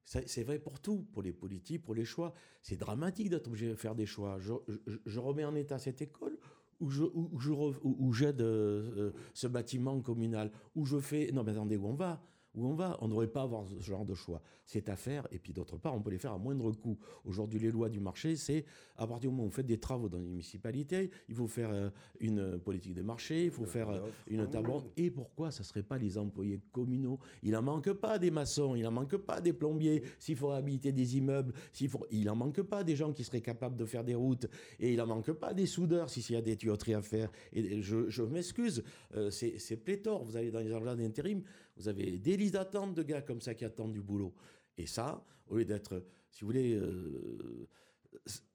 C'est 0.04 0.28
c'est 0.28 0.44
vrai 0.44 0.58
pour 0.58 0.80
tout, 0.80 1.04
pour 1.14 1.22
les 1.22 1.32
politiques, 1.32 1.84
pour 1.84 1.94
les 1.94 2.06
choix. 2.06 2.34
C'est 2.64 2.78
dramatique 2.78 3.30
d'être 3.30 3.48
obligé 3.48 3.70
de 3.70 3.76
faire 3.76 3.94
des 3.96 4.08
choix. 4.08 4.40
Je, 4.40 4.54
je- 4.88 4.98
je 5.06 5.20
remets 5.20 5.46
en 5.46 5.54
état 5.56 5.78
cette 5.78 6.02
école 6.02 6.38
où 6.82 6.90
je, 6.90 7.04
où, 7.04 7.40
je 7.40 7.52
où 7.84 8.14
j'aide 8.14 8.42
euh, 8.42 8.92
euh, 8.98 9.12
ce 9.34 9.48
bâtiment 9.48 10.00
communal, 10.02 10.52
où 10.76 10.86
je 10.86 11.00
fais... 11.00 11.32
Non, 11.32 11.44
mais 11.44 11.52
attendez, 11.52 11.78
où 11.78 11.88
on 11.88 11.94
va? 11.94 12.22
Où 12.56 12.66
on 12.68 12.74
va 12.74 12.98
On 13.02 13.06
ne 13.06 13.12
devrait 13.12 13.28
pas 13.28 13.44
avoir 13.44 13.66
ce 13.68 13.80
genre 13.80 14.06
de 14.06 14.14
choix. 14.14 14.42
C'est 14.66 14.90
à 14.90 14.96
faire, 14.96 15.28
et 15.32 15.40
puis 15.40 15.54
d'autre 15.54 15.78
part, 15.78 15.94
on 15.96 16.02
peut 16.02 16.12
les 16.12 16.18
faire 16.18 16.32
à 16.32 16.38
moindre 16.38 16.72
coût. 16.72 16.98
Aujourd'hui, 17.26 17.60
les 17.60 17.72
lois 17.72 17.90
du 17.90 18.00
marché, 18.00 18.36
c'est 18.36 18.66
à 18.96 19.06
partir 19.08 19.30
du 19.30 19.36
moment 19.36 19.44
où 19.44 19.50
vous 19.50 19.56
faites 19.56 19.66
des 19.66 19.80
travaux 19.80 20.08
dans 20.08 20.20
une 20.20 20.30
municipalité, 20.30 21.10
il 21.28 21.36
faut 21.36 21.48
faire 21.48 21.72
euh, 21.72 21.90
une 22.20 22.60
politique 22.60 22.94
de 22.94 23.02
marché, 23.02 23.46
il 23.46 23.52
faut 23.52 23.66
faire 23.66 23.90
euh, 23.90 24.00
une 24.28 24.50
table 24.50 24.70
ronde. 24.70 24.86
Et 24.96 25.12
pourquoi 25.12 25.52
ça 25.52 25.62
ne 25.62 25.66
serait 25.66 25.84
pas 25.84 25.98
les 25.98 26.18
employés 26.18 26.62
communaux? 26.72 27.20
Il 27.44 27.52
n'en 27.52 27.62
manque 27.62 27.92
pas 27.94 28.18
des 28.18 28.32
maçons, 28.32 28.76
il 28.76 28.84
n'en 28.84 28.92
manque 28.92 29.18
pas 29.18 29.42
des 29.42 29.54
plombiers, 29.54 30.04
s'il 30.20 30.38
faut 30.38 30.50
réhabiliter 30.50 30.92
des 30.92 31.18
immeubles, 31.18 31.54
s'il 31.74 31.90
faut... 31.90 32.06
il 32.12 32.26
n'en 32.26 32.36
manque 32.36 32.62
pas 32.62 32.84
des 32.84 32.96
gens 32.96 33.12
qui 33.12 33.24
seraient 33.24 33.42
capables 33.42 33.76
de 33.76 33.86
faire 33.86 34.04
des 34.04 34.16
routes, 34.16 34.48
et 34.80 34.92
il 34.92 34.98
n'en 34.98 35.08
manque 35.08 35.32
pas 35.34 35.54
des 35.54 35.66
soudeurs 35.66 36.10
s'il 36.10 36.34
y 36.34 36.38
a 36.38 36.42
des 36.42 36.56
tuyauteries 36.56 36.94
à 36.94 37.02
faire. 37.02 37.32
Et 37.52 37.82
je, 37.82 38.10
je 38.10 38.24
m'excuse, 38.24 38.84
euh, 39.16 39.30
c'est 39.32 39.78
pléthore. 39.78 40.24
Vous 40.24 40.38
allez 40.38 40.52
dans 40.52 40.60
les 40.60 40.72
agendas 40.72 40.96
d'intérim, 40.96 41.42
vous 41.78 41.88
avez 41.88 42.18
des 42.20 42.38
listes 42.38 42.54
d'attente 42.54 42.94
de 42.94 43.04
gars 43.04 43.22
comme 43.22 43.42
ça 43.42 43.54
qui 43.56 43.66
attendent 43.66 43.94
du 43.94 44.02
boulot. 44.02 44.34
Et 44.78 44.86
ça, 44.86 45.24
au 45.48 45.58
lieu 45.58 45.66
d'être, 45.66 46.04
si 46.30 46.42
vous 46.42 46.48
voulez, 46.48 46.74
euh, 46.76 47.68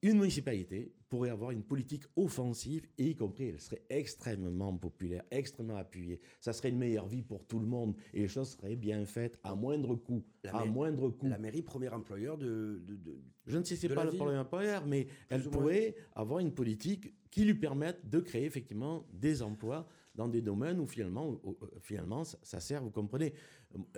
une 0.03 0.19
municipalité 0.19 0.93
pourrait 1.09 1.29
avoir 1.31 1.49
une 1.51 1.63
politique 1.63 2.03
offensive, 2.15 2.85
et 2.97 3.07
y 3.09 3.15
compris, 3.15 3.45
elle 3.49 3.59
serait 3.59 3.81
extrêmement 3.89 4.75
populaire, 4.77 5.23
extrêmement 5.31 5.77
appuyée. 5.77 6.19
Ça 6.39 6.53
serait 6.53 6.69
une 6.69 6.77
meilleure 6.77 7.07
vie 7.07 7.23
pour 7.23 7.43
tout 7.45 7.57
le 7.59 7.65
monde, 7.65 7.95
et 8.13 8.19
les 8.21 8.27
choses 8.27 8.51
seraient 8.51 8.75
bien 8.75 9.03
faites 9.05 9.39
à 9.43 9.55
moindre 9.55 9.95
coût. 9.95 10.23
La 10.43 10.55
à 10.55 10.63
mai- 10.65 10.69
moindre 10.69 11.09
coût. 11.09 11.27
La 11.27 11.39
mairie, 11.39 11.63
premier 11.63 11.89
employeur 11.89 12.37
de. 12.37 12.81
de- 12.85 12.95
de- 12.97 13.19
Je 13.47 13.57
ne 13.57 13.63
sais 13.63 13.75
si 13.75 13.81
c'est 13.81 13.89
pas 13.95 14.03
le 14.03 14.11
ville. 14.11 14.19
problème 14.19 14.39
employeur, 14.39 14.85
mais 14.85 15.07
elle 15.29 15.43
pourrait 15.49 15.95
avoir 16.15 16.39
une 16.39 16.53
politique 16.53 17.13
qui 17.31 17.43
lui 17.45 17.55
permette 17.55 18.07
de 18.09 18.19
créer 18.19 18.45
effectivement 18.45 19.07
des 19.13 19.41
emplois 19.41 19.87
dans 20.17 20.27
des 20.27 20.41
domaines 20.41 20.79
où 20.79 20.87
finalement, 20.87 21.27
où- 21.29 21.39
où- 21.51 21.57
finalement 21.79 22.23
ça, 22.25 22.59
sert, 22.59 22.83
vous 22.83 22.91
comprenez, 22.91 23.33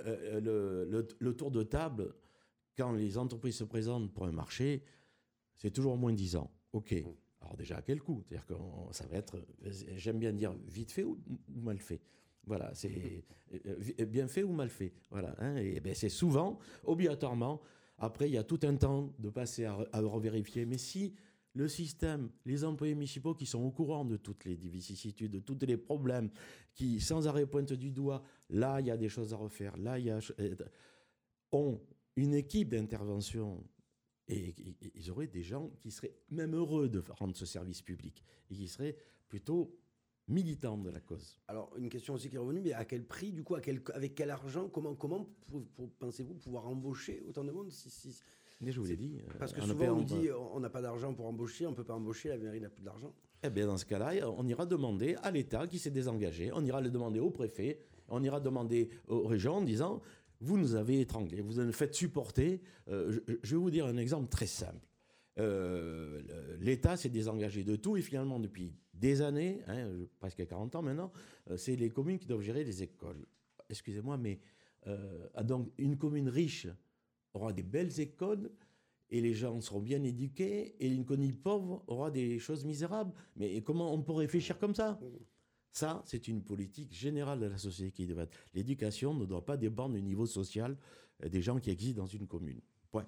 Euh, 0.05 0.39
le, 0.41 0.85
le- 0.89 1.07
le 1.19 1.33
tour 1.35 1.51
de 1.51 1.63
table, 1.63 2.13
quand 2.77 2.91
les 2.91 3.17
entreprises 3.17 3.55
se 3.55 3.63
présentent 3.63 4.11
pour 4.13 4.25
un 4.25 4.31
marché, 4.31 4.83
c'est 5.55 5.71
toujours 5.71 5.95
moins 5.97 6.13
10 6.13 6.35
ans. 6.35 6.51
OK. 6.73 6.93
Alors 7.41 7.55
déjà, 7.55 7.77
à 7.77 7.81
quel 7.81 8.01
coût? 8.01 8.21
C'est-à-dire 8.25 8.45
que 8.47 8.53
ça 8.91 9.05
va 9.07 9.17
être, 9.17 9.37
j'aime 9.95 10.19
bien 10.19 10.33
dire, 10.33 10.53
vite 10.67 10.91
fait 10.91 11.03
ou, 11.03 11.17
ou 11.55 11.61
mal 11.61 11.79
fait. 11.79 12.01
Voilà, 12.45 12.73
c'est 12.73 13.23
euh, 13.65 13.75
vi- 13.79 14.05
bien 14.05 14.27
fait 14.27 14.43
ou 14.43 14.51
mal 14.51 14.69
fait. 14.69 14.91
Voilà, 15.11 15.35
hein, 15.39 15.55
et 15.57 15.79
ben, 15.79 15.93
c'est 15.93 16.09
souvent, 16.09 16.57
obligatoirement, 16.83 17.61
après, 17.97 18.27
il 18.29 18.33
y 18.33 18.37
a 18.37 18.43
tout 18.43 18.59
un 18.63 18.75
temps 18.75 19.13
de 19.19 19.29
passer 19.29 19.65
à, 19.65 19.77
à 19.93 19.99
revérifier. 20.01 20.65
Mais 20.65 20.77
si 20.77 21.13
le 21.59 21.67
système, 21.67 22.29
les 22.45 22.63
employés 22.63 22.95
municipaux 22.95 23.35
qui 23.35 23.45
sont 23.45 23.59
au 23.59 23.71
courant 23.71 24.05
de 24.05 24.15
toutes 24.15 24.45
les 24.45 24.55
vicissitudes, 24.55 25.31
de 25.31 25.39
tous 25.39 25.59
les 25.65 25.75
problèmes, 25.75 26.29
qui 26.73 27.01
sans 27.01 27.27
arrêt 27.27 27.45
pointent 27.45 27.73
du 27.73 27.91
doigt, 27.91 28.23
là, 28.49 28.79
il 28.79 28.87
y 28.87 28.91
a 28.91 28.95
des 28.95 29.09
choses 29.09 29.33
à 29.33 29.35
refaire, 29.35 29.75
là, 29.75 29.99
il 29.99 30.05
y 30.05 30.09
a... 30.09 30.19
euh, 30.39 30.55
ont 31.51 31.81
une 32.15 32.33
équipe 32.33 32.69
d'intervention 32.69 33.61
et, 34.29 34.55
ils 34.95 35.11
auraient 35.11 35.27
des 35.27 35.43
gens 35.43 35.69
qui 35.81 35.91
seraient 35.91 36.15
même 36.29 36.55
heureux 36.55 36.87
de 36.87 37.03
rendre 37.09 37.35
ce 37.35 37.45
service 37.45 37.81
public 37.81 38.23
et 38.49 38.55
qui 38.55 38.67
seraient 38.69 38.95
plutôt 39.27 39.75
militants 40.29 40.77
de 40.77 40.91
la 40.91 41.01
cause. 41.01 41.41
Alors, 41.47 41.75
une 41.75 41.89
question 41.89 42.13
aussi 42.13 42.29
qui 42.29 42.35
est 42.35 42.39
revenue, 42.39 42.61
mais 42.61 42.71
à 42.71 42.85
quel 42.85 43.03
prix, 43.03 43.33
du 43.33 43.43
coup, 43.43 43.55
avec 43.55 44.15
quel 44.15 44.29
argent, 44.29 44.69
comment, 44.69 44.95
comment 44.95 45.27
pensez-vous 45.97 46.35
pouvoir 46.35 46.67
embaucher 46.67 47.21
autant 47.27 47.43
de 47.43 47.51
monde 47.51 47.71
Mais 48.61 48.71
je 48.71 48.79
vous 48.79 48.85
l'ai 48.87 48.97
dit. 48.97 49.19
euh, 49.19 49.33
Parce 49.39 49.53
que 49.53 49.61
souvent, 49.61 49.85
on 49.93 49.95
nous 49.97 50.03
dit 50.03 50.29
on 50.53 50.59
n'a 50.59 50.69
pas 50.69 50.81
d'argent 50.81 51.13
pour 51.13 51.25
embaucher, 51.27 51.65
on 51.65 51.71
ne 51.71 51.75
peut 51.75 51.83
pas 51.85 51.93
embaucher, 51.95 52.29
la 52.29 52.37
mairie 52.37 52.59
n'a 52.61 52.69
plus 52.69 52.83
d'argent. 52.83 53.13
Eh 53.43 53.49
bien, 53.49 53.67
dans 53.67 53.77
ce 53.77 53.85
cas-là, 53.85 54.29
on 54.37 54.45
ira 54.47 54.65
demander 54.65 55.15
à 55.23 55.31
l'État 55.31 55.65
qui 55.67 55.79
s'est 55.79 55.91
désengagé, 55.91 56.51
on 56.53 56.65
ira 56.65 56.81
le 56.81 56.89
demander 56.89 57.19
au 57.21 57.29
préfet, 57.29 57.79
on 58.09 58.21
ira 58.21 58.39
demander 58.41 58.89
aux 59.07 59.25
régions 59.27 59.55
en 59.55 59.61
disant 59.61 60.01
Vous 60.41 60.57
nous 60.57 60.75
avez 60.75 60.99
étranglés, 60.99 61.41
vous 61.41 61.61
nous 61.63 61.71
faites 61.71 61.95
supporter. 61.95 62.61
Euh, 62.89 63.11
je, 63.27 63.33
je 63.41 63.55
vais 63.55 63.61
vous 63.61 63.71
dire 63.71 63.85
un 63.85 63.95
exemple 63.97 64.27
très 64.29 64.47
simple. 64.47 64.85
Euh, 65.39 66.21
L'État 66.59 66.97
s'est 66.97 67.09
désengagé 67.09 67.63
de 67.63 67.77
tout 67.77 67.95
et 67.95 68.01
finalement, 68.01 68.39
depuis 68.39 68.73
des 68.93 69.21
années, 69.21 69.61
hein, 69.67 69.87
presque 70.19 70.45
40 70.45 70.75
ans 70.75 70.81
maintenant, 70.81 71.13
c'est 71.55 71.77
les 71.77 71.89
communes 71.89 72.19
qui 72.19 72.25
doivent 72.27 72.41
gérer 72.41 72.65
les 72.65 72.83
écoles. 72.83 73.25
Excusez-moi, 73.69 74.17
mais 74.17 74.39
euh, 74.87 75.27
ah, 75.35 75.43
donc 75.43 75.69
une 75.77 75.97
commune 75.97 76.27
riche 76.27 76.67
aura 77.33 77.53
des 77.53 77.63
belles 77.63 77.99
écoles 77.99 78.51
et 79.11 79.21
les 79.21 79.33
gens 79.33 79.59
seront 79.61 79.79
bien 79.79 80.03
éduqués, 80.03 80.75
et 80.79 80.87
une 80.87 81.05
commune 81.05 81.35
pauvre 81.35 81.83
aura 81.87 82.11
des 82.11 82.39
choses 82.39 82.65
misérables. 82.65 83.11
Mais 83.35 83.61
comment 83.61 83.93
on 83.93 84.01
peut 84.01 84.13
réfléchir 84.13 84.59
comme 84.59 84.75
ça? 84.75 84.99
Ça, 85.71 86.03
c'est 86.05 86.27
une 86.27 86.43
politique 86.43 86.93
générale 86.93 87.39
de 87.39 87.45
la 87.47 87.57
société 87.57 87.91
qui 87.91 88.07
devrait 88.07 88.25
être. 88.25 88.37
L'éducation 88.53 89.13
ne 89.13 89.25
doit 89.25 89.45
pas 89.45 89.57
dépendre 89.57 89.95
du 89.95 90.01
niveau 90.01 90.25
social 90.25 90.77
euh, 91.23 91.29
des 91.29 91.41
gens 91.41 91.59
qui 91.59 91.69
existent 91.69 92.01
dans 92.01 92.07
une 92.07 92.27
commune. 92.27 92.59
Point. 92.91 93.07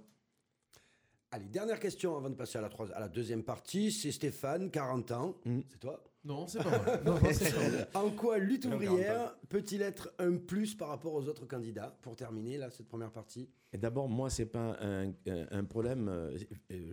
Allez, 1.31 1.47
dernière 1.47 1.79
question 1.79 2.15
avant 2.15 2.29
de 2.29 2.35
passer 2.35 2.59
à 2.59 2.61
la, 2.61 2.69
à 2.95 2.99
la 2.99 3.07
deuxième 3.07 3.43
partie. 3.43 3.91
C'est 3.91 4.11
Stéphane, 4.11 4.69
40 4.69 5.11
ans. 5.11 5.37
Mm. 5.45 5.59
C'est 5.69 5.79
toi? 5.79 6.03
Non, 6.23 6.45
c'est 6.47 6.61
pas 6.63 6.77
vrai. 6.77 7.01
Non, 7.03 7.13
non, 7.23 7.29
c'est 7.31 7.51
pas 7.53 7.67
vrai. 7.69 7.87
En 7.95 8.09
quoi 8.11 8.37
lutte 8.37 8.65
ouvrière 8.65 9.35
peut-il 9.49 9.81
être 9.81 10.13
un 10.19 10.37
plus 10.37 10.75
par 10.75 10.89
rapport 10.89 11.13
aux 11.13 11.27
autres 11.27 11.47
candidats 11.47 11.97
Pour 12.01 12.15
terminer, 12.15 12.57
là, 12.57 12.69
cette 12.69 12.87
première 12.87 13.11
partie? 13.11 13.49
Et 13.73 13.77
D'abord, 13.77 14.07
moi, 14.07 14.29
c'est 14.29 14.45
pas 14.45 14.77
un, 14.81 15.63
problème. 15.63 16.07
euh, 16.09 16.37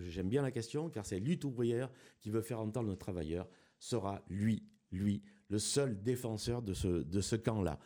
J'aime 0.08 0.28
bien 0.28 0.42
la 0.42 0.50
question, 0.50 0.88
car 0.88 1.04
c'est 1.04 1.20
lutte 1.20 1.44
ouvrière 1.44 1.90
qui 2.20 2.30
veut 2.30 2.40
faire 2.40 2.60
entendre 2.60 2.88
le 2.88 2.96
travailleur 2.96 3.46
sera 3.78 4.22
lui, 4.28 4.64
lui, 4.92 5.22
le 5.50 5.58
seul 5.58 6.02
défenseur 6.02 6.62
de 6.62 6.72
ce, 6.72 6.88
de 6.88 7.20
ce 7.20 7.36
camp-là. 7.36 7.78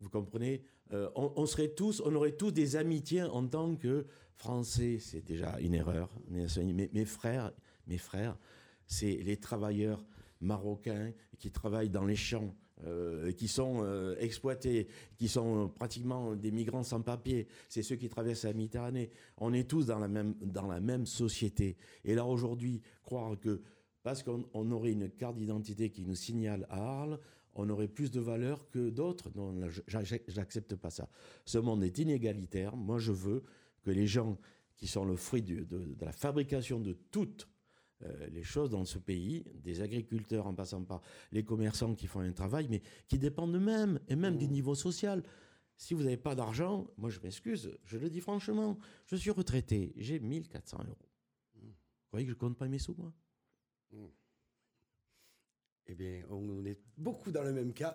Vous 0.00 0.10
comprenez? 0.10 0.62
Euh, 0.92 1.08
on, 1.14 1.32
on 1.36 1.46
serait 1.46 1.68
tous, 1.68 2.02
on 2.04 2.14
aurait 2.14 2.32
tous 2.32 2.50
des 2.50 2.76
amitiés 2.76 3.22
en 3.22 3.46
tant 3.46 3.76
que 3.76 4.06
Français. 4.34 4.98
C'est 4.98 5.22
déjà 5.22 5.58
une 5.60 5.74
erreur. 5.74 6.10
Mais 6.28 6.44
mes 6.92 7.04
frères, 7.06 7.52
mes 7.86 7.98
frères, 7.98 8.36
c'est 8.86 9.12
les 9.22 9.38
travailleurs 9.38 10.04
marocains 10.42 11.12
qui 11.38 11.50
travaillent 11.50 11.90
dans 11.90 12.04
les 12.04 12.16
champs, 12.16 12.54
euh, 12.84 13.32
qui 13.32 13.48
sont 13.48 13.80
euh, 13.82 14.16
exploités, 14.18 14.88
qui 15.16 15.28
sont 15.28 15.68
pratiquement 15.68 16.34
des 16.34 16.50
migrants 16.50 16.82
sans 16.82 17.00
papier. 17.00 17.46
C'est 17.68 17.82
ceux 17.82 17.96
qui 17.96 18.08
traversent 18.08 18.44
la 18.44 18.52
Méditerranée. 18.52 19.10
On 19.38 19.52
est 19.52 19.68
tous 19.68 19.86
dans 19.86 19.98
la 19.98 20.08
même, 20.08 20.34
dans 20.40 20.66
la 20.66 20.80
même 20.80 21.06
société. 21.06 21.76
Et 22.04 22.14
là, 22.14 22.26
aujourd'hui, 22.26 22.82
croire 23.02 23.38
que 23.38 23.62
parce 24.02 24.24
qu'on 24.24 24.44
on 24.52 24.70
aurait 24.72 24.92
une 24.92 25.08
carte 25.10 25.36
d'identité 25.36 25.90
qui 25.90 26.02
nous 26.02 26.16
signale 26.16 26.66
à 26.70 27.02
Arles, 27.02 27.20
on 27.54 27.68
aurait 27.70 27.88
plus 27.88 28.10
de 28.10 28.18
valeur 28.18 28.68
que 28.70 28.90
d'autres. 28.90 29.30
Non, 29.36 29.54
j'accepte 29.86 30.74
pas 30.74 30.90
ça. 30.90 31.08
Ce 31.44 31.58
monde 31.58 31.84
est 31.84 31.98
inégalitaire. 31.98 32.74
Moi, 32.76 32.98
je 32.98 33.12
veux 33.12 33.44
que 33.84 33.90
les 33.90 34.06
gens 34.06 34.38
qui 34.76 34.88
sont 34.88 35.04
le 35.04 35.14
fruit 35.14 35.42
de 35.42 35.66
la 36.00 36.12
fabrication 36.12 36.80
de 36.80 36.94
toutes 37.12 37.48
euh, 38.04 38.26
les 38.32 38.42
choses 38.42 38.70
dans 38.70 38.84
ce 38.84 38.98
pays, 38.98 39.44
des 39.54 39.80
agriculteurs 39.80 40.46
en 40.46 40.54
passant 40.54 40.82
par 40.84 41.00
les 41.30 41.44
commerçants 41.44 41.94
qui 41.94 42.06
font 42.06 42.20
un 42.20 42.32
travail, 42.32 42.66
mais 42.68 42.82
qui 43.08 43.18
dépendent 43.18 43.52
d'eux-mêmes, 43.52 44.00
et 44.08 44.16
même 44.16 44.36
du 44.36 44.48
niveau 44.48 44.74
social. 44.74 45.22
Si 45.76 45.94
vous 45.94 46.02
n'avez 46.02 46.16
pas 46.16 46.34
d'argent, 46.34 46.88
moi 46.96 47.10
je 47.10 47.20
m'excuse, 47.20 47.76
je 47.84 47.98
le 47.98 48.08
dis 48.10 48.20
franchement, 48.20 48.78
je 49.06 49.16
suis 49.16 49.30
retraité, 49.30 49.92
j'ai 49.96 50.20
1400 50.20 50.78
euros. 50.86 51.08
Vous 51.54 51.72
croyez 52.08 52.26
que 52.26 52.32
je 52.32 52.36
compte 52.36 52.56
pas 52.56 52.68
mes 52.68 52.78
sous, 52.78 52.94
moi? 52.96 53.12
Eh 55.92 55.94
bien, 55.94 56.22
on 56.30 56.64
est 56.64 56.78
beaucoup 56.96 57.30
dans 57.30 57.42
le 57.42 57.52
même 57.52 57.74
cas. 57.74 57.94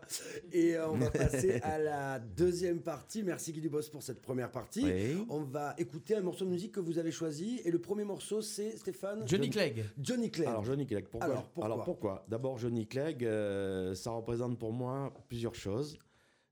Et 0.51 0.75
euh, 0.75 0.87
on 0.89 0.97
va 0.97 1.09
passer 1.09 1.59
à 1.63 1.79
la 1.79 2.19
deuxième 2.19 2.79
partie. 2.81 3.23
Merci 3.23 3.51
Guy 3.51 3.59
Dubos 3.59 3.89
pour 3.91 4.03
cette 4.03 4.21
première 4.21 4.51
partie. 4.51 4.83
Oui. 4.85 5.25
On 5.29 5.39
va 5.41 5.73
écouter 5.79 6.13
un 6.15 6.21
morceau 6.21 6.45
de 6.45 6.51
musique 6.51 6.73
que 6.73 6.79
vous 6.79 6.99
avez 6.99 7.09
choisi. 7.09 7.59
Et 7.65 7.71
le 7.71 7.79
premier 7.79 8.03
morceau, 8.03 8.43
c'est 8.43 8.77
Stéphane 8.77 9.27
Johnny 9.27 9.49
Clegg. 9.49 9.83
Johnny 9.99 10.29
Clegg. 10.29 10.47
Alors 10.47 10.63
Johnny 10.63 10.85
Clegg, 10.85 11.07
pourquoi 11.07 11.25
Alors, 11.27 11.49
pourquoi 11.49 11.83
pourquoi 11.83 12.25
D'abord 12.29 12.59
Johnny 12.59 12.85
Clegg, 12.85 13.25
euh, 13.25 13.95
ça 13.95 14.11
représente 14.11 14.59
pour 14.59 14.73
moi 14.73 15.11
plusieurs 15.27 15.55
choses. 15.55 15.97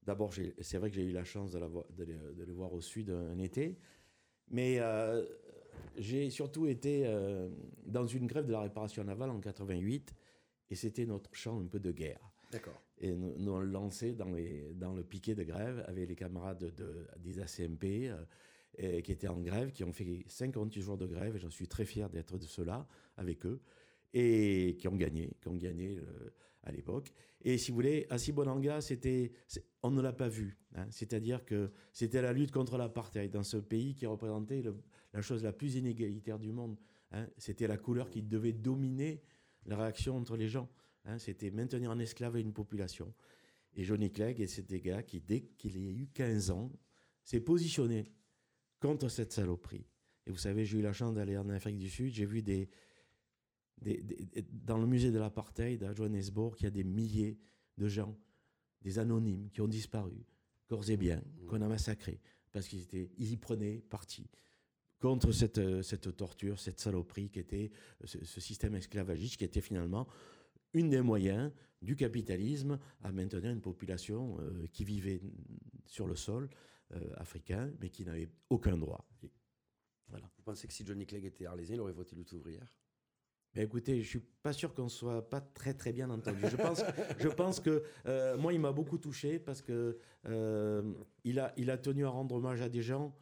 D'abord, 0.01 0.33
c'est 0.61 0.77
vrai 0.79 0.89
que 0.89 0.95
j'ai 0.95 1.03
eu 1.03 1.11
la 1.11 1.25
chance 1.25 1.51
de, 1.51 1.59
la 1.59 1.67
voir- 1.67 1.85
de 1.95 2.05
le, 2.05 2.33
de 2.35 2.43
le 2.43 2.53
voir 2.53 2.73
au 2.73 2.81
sud 2.81 3.11
un 3.11 3.37
été, 3.37 3.77
mais 4.49 4.77
euh, 4.79 5.23
j'ai 5.95 6.31
surtout 6.31 6.65
été 6.65 7.03
euh, 7.05 7.49
dans 7.85 8.07
une 8.07 8.25
grève 8.25 8.47
de 8.47 8.51
la 8.51 8.61
réparation 8.61 9.03
navale 9.03 9.29
en 9.29 9.39
88, 9.39 10.13
et 10.69 10.75
c'était 10.75 11.05
notre 11.05 11.33
chant 11.33 11.59
un 11.61 11.65
peu 11.67 11.79
de 11.79 11.91
guerre. 11.91 12.19
D'accord. 12.51 12.81
Et 12.99 13.11
nous, 13.13 13.33
nous 13.37 13.51
on 13.51 13.59
lançait 13.59 14.13
dans, 14.13 14.31
les, 14.31 14.73
dans 14.75 14.93
le 14.93 15.03
piquet 15.03 15.35
de 15.35 15.43
grève 15.43 15.83
avec 15.87 16.07
les 16.07 16.15
camarades 16.15 16.73
de, 16.75 17.07
des 17.17 17.39
ACMP 17.39 17.83
euh, 18.09 18.23
et 18.77 19.01
qui 19.01 19.11
étaient 19.11 19.27
en 19.27 19.39
grève, 19.41 19.71
qui 19.71 19.83
ont 19.83 19.91
fait 19.93 20.23
58 20.27 20.81
jours 20.81 20.97
de 20.97 21.05
grève, 21.07 21.35
et 21.35 21.39
j'en 21.39 21.49
suis 21.49 21.67
très 21.67 21.85
fier 21.85 22.09
d'être 22.09 22.37
de 22.37 22.45
ceux-là, 22.45 22.87
avec 23.17 23.45
eux, 23.45 23.61
et 24.13 24.75
qui 24.79 24.87
ont 24.87 24.95
gagné, 24.95 25.31
qui 25.41 25.47
ont 25.47 25.55
gagné 25.55 25.97
euh, 25.97 26.29
à 26.63 26.71
l'époque. 26.71 27.11
Et 27.41 27.57
si 27.57 27.71
vous 27.71 27.75
voulez, 27.75 28.05
à 28.09 28.17
Sibonanga, 28.17 28.81
c'était, 28.81 29.31
on 29.83 29.91
ne 29.91 30.01
l'a 30.01 30.13
pas 30.13 30.27
vu. 30.29 30.57
hein. 30.75 30.87
C'est-à-dire 30.89 31.45
que 31.45 31.71
c'était 31.93 32.21
la 32.21 32.33
lutte 32.33 32.51
contre 32.51 32.77
l'apartheid 32.77 33.29
dans 33.31 33.43
ce 33.43 33.57
pays 33.57 33.93
qui 33.93 34.05
représentait 34.05 34.61
le- 34.61 34.75
la 35.13 35.21
chose 35.21 35.43
la 35.43 35.53
plus 35.53 35.75
inégalitaire 35.75 36.39
du 36.39 36.51
monde. 36.51 36.77
hein. 37.11 37.27
C'était 37.37 37.67
la 37.67 37.77
couleur 37.77 38.09
qui 38.09 38.21
devait 38.23 38.53
dominer 38.53 39.21
la 39.65 39.77
réaction 39.77 40.17
entre 40.17 40.35
les 40.37 40.47
gens. 40.49 40.69
hein. 41.05 41.17
C'était 41.19 41.51
maintenir 41.51 41.91
en 41.91 41.99
esclave 41.99 42.37
une 42.37 42.53
population. 42.53 43.13
Et 43.75 43.83
Johnny 43.83 44.11
Clegg, 44.11 44.39
et 44.39 44.47
c'était 44.47 44.79
gars 44.79 45.03
qui, 45.03 45.19
dès 45.19 45.41
qu'il 45.57 45.75
a 45.77 45.79
eu 45.81 46.07
15 46.13 46.51
ans, 46.51 46.71
s'est 47.23 47.41
positionné 47.41 48.05
contre 48.79 49.09
cette 49.09 49.33
saloperie. 49.33 49.85
Et 50.27 50.31
vous 50.31 50.37
savez, 50.37 50.65
j'ai 50.65 50.79
eu 50.79 50.81
la 50.81 50.93
chance 50.93 51.13
d'aller 51.15 51.37
en 51.37 51.49
Afrique 51.49 51.77
du 51.77 51.89
Sud, 51.89 52.13
j'ai 52.13 52.25
vu 52.25 52.41
des, 52.41 52.69
des- 53.81 54.01
des- 54.01 54.45
dans 54.51 54.77
le 54.77 54.87
musée 54.87 55.11
de 55.11 55.19
l'apartheid 55.19 55.83
à 55.83 55.93
Johannesburg, 55.93 56.55
il 56.59 56.63
y 56.63 56.67
a 56.67 56.71
des 56.71 56.83
milliers 56.83 57.37
de 57.77 57.87
gens, 57.87 58.17
des 58.81 58.97
anonymes 58.99 59.49
qui 59.51 59.61
ont 59.61 59.67
disparu, 59.67 60.25
corps 60.67 60.89
et 60.89 60.97
biens, 60.97 61.21
qu'on 61.47 61.61
a 61.61 61.67
massacrés, 61.67 62.21
parce 62.51 62.67
qu'ils 62.67 62.81
étaient, 62.83 63.11
ils 63.17 63.31
y 63.33 63.37
prenaient 63.37 63.81
parti 63.89 64.29
contre 64.99 65.31
cette, 65.31 65.57
euh, 65.57 65.81
cette 65.81 66.15
torture, 66.15 66.59
cette 66.59 66.79
saloperie 66.79 67.29
qui 67.29 67.39
était 67.39 67.71
euh, 68.03 68.07
ce, 68.07 68.23
ce 68.23 68.41
système 68.41 68.75
esclavagiste, 68.75 69.37
qui 69.37 69.43
était 69.43 69.61
finalement 69.61 70.07
une 70.73 70.89
des 70.89 71.01
moyens 71.01 71.51
du 71.81 71.95
capitalisme 71.95 72.79
à 73.01 73.11
maintenir 73.11 73.51
une 73.51 73.61
population 73.61 74.37
euh, 74.39 74.67
qui 74.73 74.83
vivait 74.83 75.21
sur 75.85 76.07
le 76.07 76.15
sol 76.15 76.49
euh, 76.93 76.99
africain, 77.15 77.71
mais 77.79 77.89
qui 77.89 78.03
n'avait 78.03 78.29
aucun 78.49 78.77
droit. 78.77 79.07
Et 79.23 79.31
voilà. 80.09 80.29
Vous 80.35 80.43
pensez 80.43 80.67
que 80.67 80.73
si 80.73 80.85
Johnny 80.85 81.05
Clegg 81.05 81.25
était 81.25 81.45
arlésien, 81.45 81.75
il 81.75 81.81
aurait 81.81 81.93
voté 81.93 82.15
lutte 82.15 82.31
ouvrière 82.33 82.67
Mais 83.55 83.63
écoutez, 83.63 84.01
je 84.01 84.07
suis 84.07 84.19
pas 84.19 84.53
sûr 84.53 84.73
qu'on 84.73 84.89
soit 84.89 85.29
pas 85.29 85.41
très 85.41 85.73
très 85.73 85.93
bien 85.93 86.09
entendu. 86.09 86.41
Je 86.49 86.57
pense, 86.57 86.83
je 87.19 87.29
pense 87.29 87.59
que 87.59 87.83
euh, 88.05 88.37
moi, 88.37 88.53
il 88.53 88.59
m'a 88.59 88.71
beaucoup 88.71 88.97
touché 88.97 89.39
parce 89.39 89.61
que 89.61 89.97
il 91.23 91.39
a, 91.39 91.53
il 91.57 91.69
a 91.69 91.77
tenu 91.77 92.05
à 92.05 92.09
rendre 92.09 92.35
hommage 92.35 92.61
à 92.61 92.69
des 92.69 92.81
gens 92.81 93.15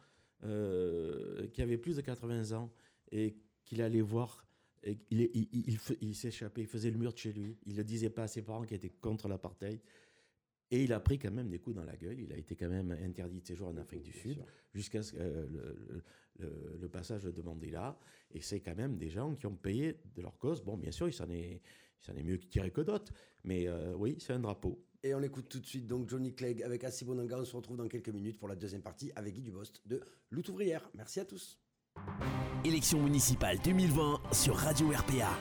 euh, 0.44 1.46
qui 1.48 1.62
avaient 1.62 1.78
plus 1.78 1.96
de 1.96 2.00
80 2.02 2.52
ans 2.56 2.70
et 3.10 3.36
qu'il 3.64 3.80
allait 3.82 4.00
voir. 4.00 4.46
Et 4.82 4.98
il 6.00 6.14
s'échappait, 6.14 6.60
il 6.62 6.66
faisait 6.66 6.90
le 6.90 6.98
mur 6.98 7.12
de 7.12 7.18
chez 7.18 7.32
lui. 7.32 7.56
Il 7.64 7.76
le 7.76 7.84
disait 7.84 8.10
pas 8.10 8.24
à 8.24 8.28
ses 8.28 8.42
parents 8.42 8.64
qui 8.64 8.74
étaient 8.74 8.90
contre 8.90 9.28
l'apartheid. 9.28 9.80
Et 10.70 10.82
il 10.84 10.92
a 10.92 11.00
pris 11.00 11.18
quand 11.18 11.30
même 11.30 11.48
des 11.48 11.58
coups 11.58 11.76
dans 11.76 11.84
la 11.84 11.96
gueule. 11.96 12.18
Il 12.20 12.32
a 12.32 12.36
été 12.36 12.56
quand 12.56 12.68
même 12.68 12.90
interdit 12.92 13.40
de 13.40 13.46
séjour 13.46 13.68
en 13.68 13.76
Afrique 13.76 14.02
du 14.02 14.12
Sud 14.12 14.44
jusqu'à 14.72 15.02
ce 15.02 15.12
que, 15.12 15.18
euh, 15.20 15.46
le, 15.48 16.02
le- 16.40 16.78
le 16.80 16.88
passage 16.88 17.22
de 17.24 17.42
Mandela. 17.42 17.98
Et 18.32 18.40
c'est 18.40 18.60
quand 18.60 18.74
même 18.74 18.96
des 18.96 19.08
gens 19.08 19.34
qui 19.34 19.46
ont 19.46 19.54
payé 19.54 19.96
de 20.16 20.20
leur 20.22 20.36
cause. 20.36 20.62
Bon, 20.62 20.76
bien 20.76 20.90
sûr, 20.90 21.06
il 21.08 21.12
s'en 21.12 21.30
est, 21.30 21.62
il 22.08 22.18
est 22.18 22.22
mieux 22.22 22.38
tiré 22.38 22.70
que 22.70 22.80
d'autres. 22.80 23.12
Mais 23.44 23.68
euh, 23.68 23.94
oui, 23.96 24.16
c'est 24.18 24.32
un 24.32 24.40
drapeau. 24.40 24.84
Et 25.02 25.14
on 25.14 25.22
écoute 25.22 25.48
tout 25.48 25.60
de 25.60 25.66
suite 25.66 25.86
donc 25.86 26.08
Johnny 26.08 26.34
Clegg 26.34 26.62
avec 26.62 26.82
Assi 26.84 27.04
Bonanga. 27.04 27.38
On 27.38 27.44
se 27.44 27.54
retrouve 27.54 27.76
dans 27.76 27.88
quelques 27.88 28.08
minutes 28.08 28.38
pour 28.38 28.48
la 28.48 28.56
deuxième 28.56 28.82
partie 28.82 29.12
avec 29.16 29.34
Guy 29.34 29.42
Dubost 29.42 29.82
de 29.86 30.00
Lutte 30.30 30.48
ouvrière. 30.48 30.88
Merci 30.94 31.20
à 31.20 31.24
tous. 31.24 31.58
Élection 32.64 33.02
municipale 33.02 33.58
2020 33.62 34.22
sur 34.32 34.56
Radio 34.56 34.88
RPA. 34.88 35.38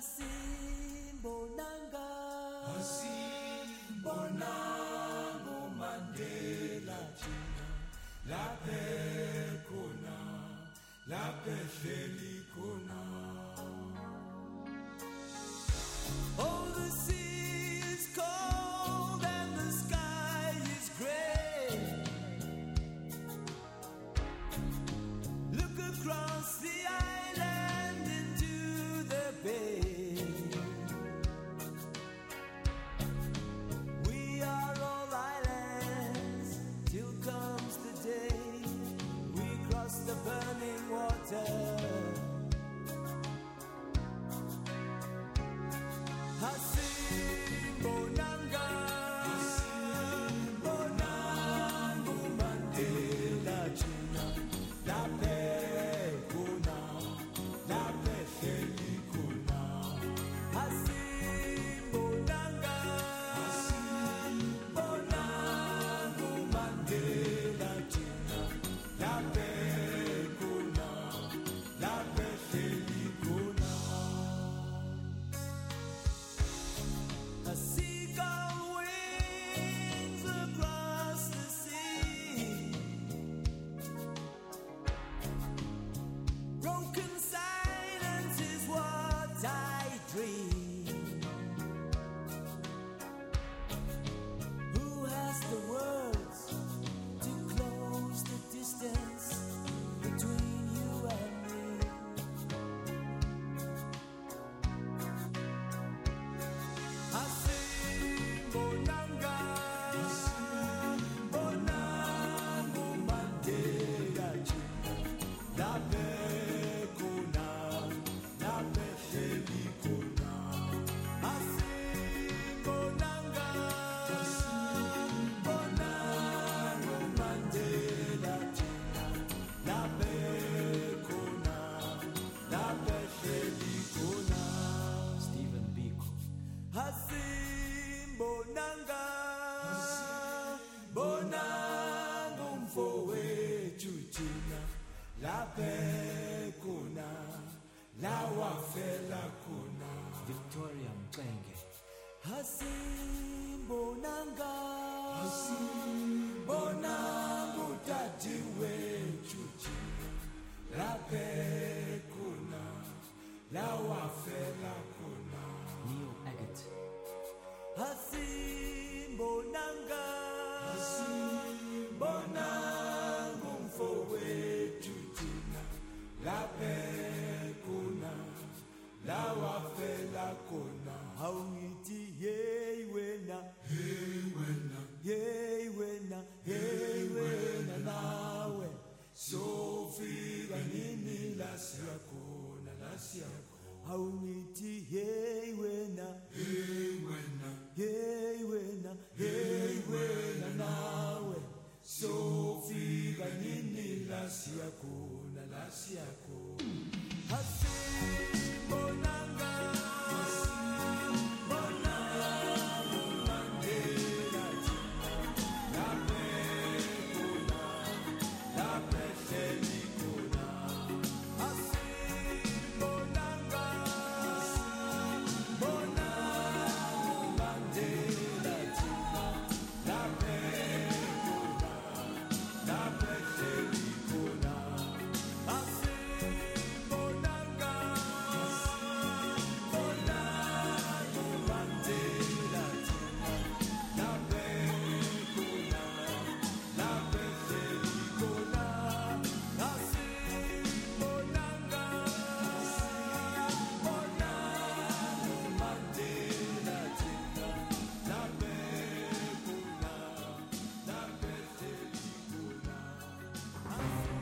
Hassim 0.00 1.20
Bonanga. 1.22 2.08
Hassim 2.72 4.00
Bonango 4.02 5.58
Mandela 5.76 7.00
Tina. 7.20 7.66
La 8.26 8.56
paix 8.64 9.60
la 11.06 11.34
paix 11.44 11.68
chez. 11.82 12.10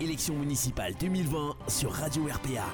Élection 0.08 0.38
municipale 0.38 0.94
2020 0.98 1.54
sur 1.68 1.92
Radio 1.92 2.24
RPA. 2.24 2.64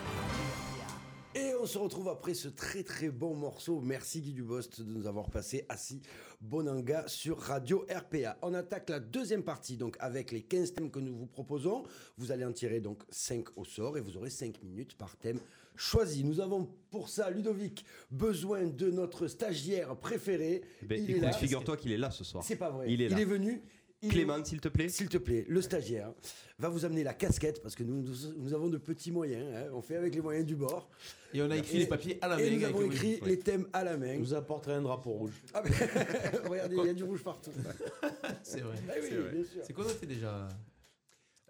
Et 1.34 1.50
on 1.60 1.66
se 1.66 1.78
retrouve 1.78 2.08
après 2.08 2.32
ce 2.32 2.46
très 2.46 2.84
très 2.84 3.10
bon 3.10 3.34
morceau. 3.34 3.80
Merci 3.80 4.20
Guy 4.20 4.32
Dubost 4.34 4.80
de 4.80 4.88
nous 4.92 5.08
avoir 5.08 5.28
passé 5.30 5.66
assis 5.68 6.00
Bonanga 6.40 7.02
sur 7.08 7.40
Radio 7.40 7.84
RPA. 7.92 8.38
On 8.42 8.54
attaque 8.54 8.88
la 8.88 9.00
deuxième 9.00 9.42
partie 9.42 9.76
donc 9.76 9.96
avec 9.98 10.30
les 10.30 10.42
15 10.42 10.74
thèmes 10.74 10.92
que 10.92 11.00
nous 11.00 11.12
vous 11.12 11.26
proposons. 11.26 11.82
Vous 12.18 12.30
allez 12.30 12.44
en 12.44 12.52
tirer 12.52 12.78
donc 12.78 13.02
5 13.10 13.46
au 13.56 13.64
sort 13.64 13.98
et 13.98 14.00
vous 14.00 14.16
aurez 14.16 14.30
5 14.30 14.62
minutes 14.62 14.96
par 14.96 15.16
thème 15.16 15.40
choisi. 15.74 16.22
Nous 16.22 16.38
avons 16.38 16.70
pour 16.92 17.08
ça, 17.08 17.30
Ludovic, 17.30 17.84
besoin 18.12 18.62
de 18.68 18.92
notre 18.92 19.26
stagiaire 19.26 19.96
préféré. 19.96 20.62
Ben, 20.82 21.02
Il 21.02 21.10
est 21.10 21.12
écoute, 21.14 21.22
là. 21.24 21.32
figure-toi 21.32 21.76
qu'il 21.78 21.90
est 21.90 21.98
là 21.98 22.12
ce 22.12 22.22
soir. 22.22 22.44
C'est 22.44 22.54
pas 22.54 22.70
vrai. 22.70 22.86
Il 22.92 23.02
est 23.02 23.08
là. 23.08 23.24
venu. 23.24 23.50
Il 23.50 23.56
est- 23.56 23.62
Clément, 24.08 24.44
s'il 24.44 24.60
te 24.60 24.68
plaît. 24.68 24.88
S'il 24.88 25.08
te 25.08 25.18
plaît, 25.18 25.44
le 25.48 25.60
stagiaire 25.62 26.12
va 26.58 26.68
vous 26.68 26.84
amener 26.84 27.02
la 27.04 27.14
casquette 27.14 27.62
parce 27.62 27.74
que 27.74 27.82
nous, 27.82 28.02
nous, 28.02 28.14
nous 28.36 28.54
avons 28.54 28.68
de 28.68 28.78
petits 28.78 29.10
moyens. 29.12 29.46
hein. 29.56 29.70
On 29.72 29.82
fait 29.82 29.96
avec 29.96 30.14
les 30.14 30.20
moyens 30.20 30.46
du 30.46 30.56
bord. 30.56 30.88
Et 31.32 31.42
on 31.42 31.50
a 31.50 31.56
écrit 31.56 31.76
Et- 31.76 31.80
les 31.80 31.86
papiers 31.86 32.18
à 32.22 32.28
la 32.28 32.36
main. 32.36 32.42
Et 32.42 32.56
nous 32.56 32.64
avons 32.64 32.82
écrit 32.82 33.20
les 33.24 33.38
thèmes 33.38 33.66
à 33.72 33.82
la 33.84 33.96
main. 33.96 34.18
Vous 34.18 34.34
apporterez 34.34 34.74
un 34.74 34.82
drapeau 34.82 35.10
rouge. 35.10 35.32
Ah, 35.52 35.62
mais- 35.64 35.70
Regardez, 36.48 36.76
il 36.76 36.86
y 36.86 36.88
a 36.90 36.94
du 36.94 37.04
rouge 37.04 37.22
partout. 37.22 37.50
C'est 38.42 38.60
vrai. 38.60 38.76
Ah 38.88 38.92
oui, 39.02 39.44
C'est 39.64 39.72
quoi 39.72 39.84
noté 39.84 40.06
déjà 40.06 40.48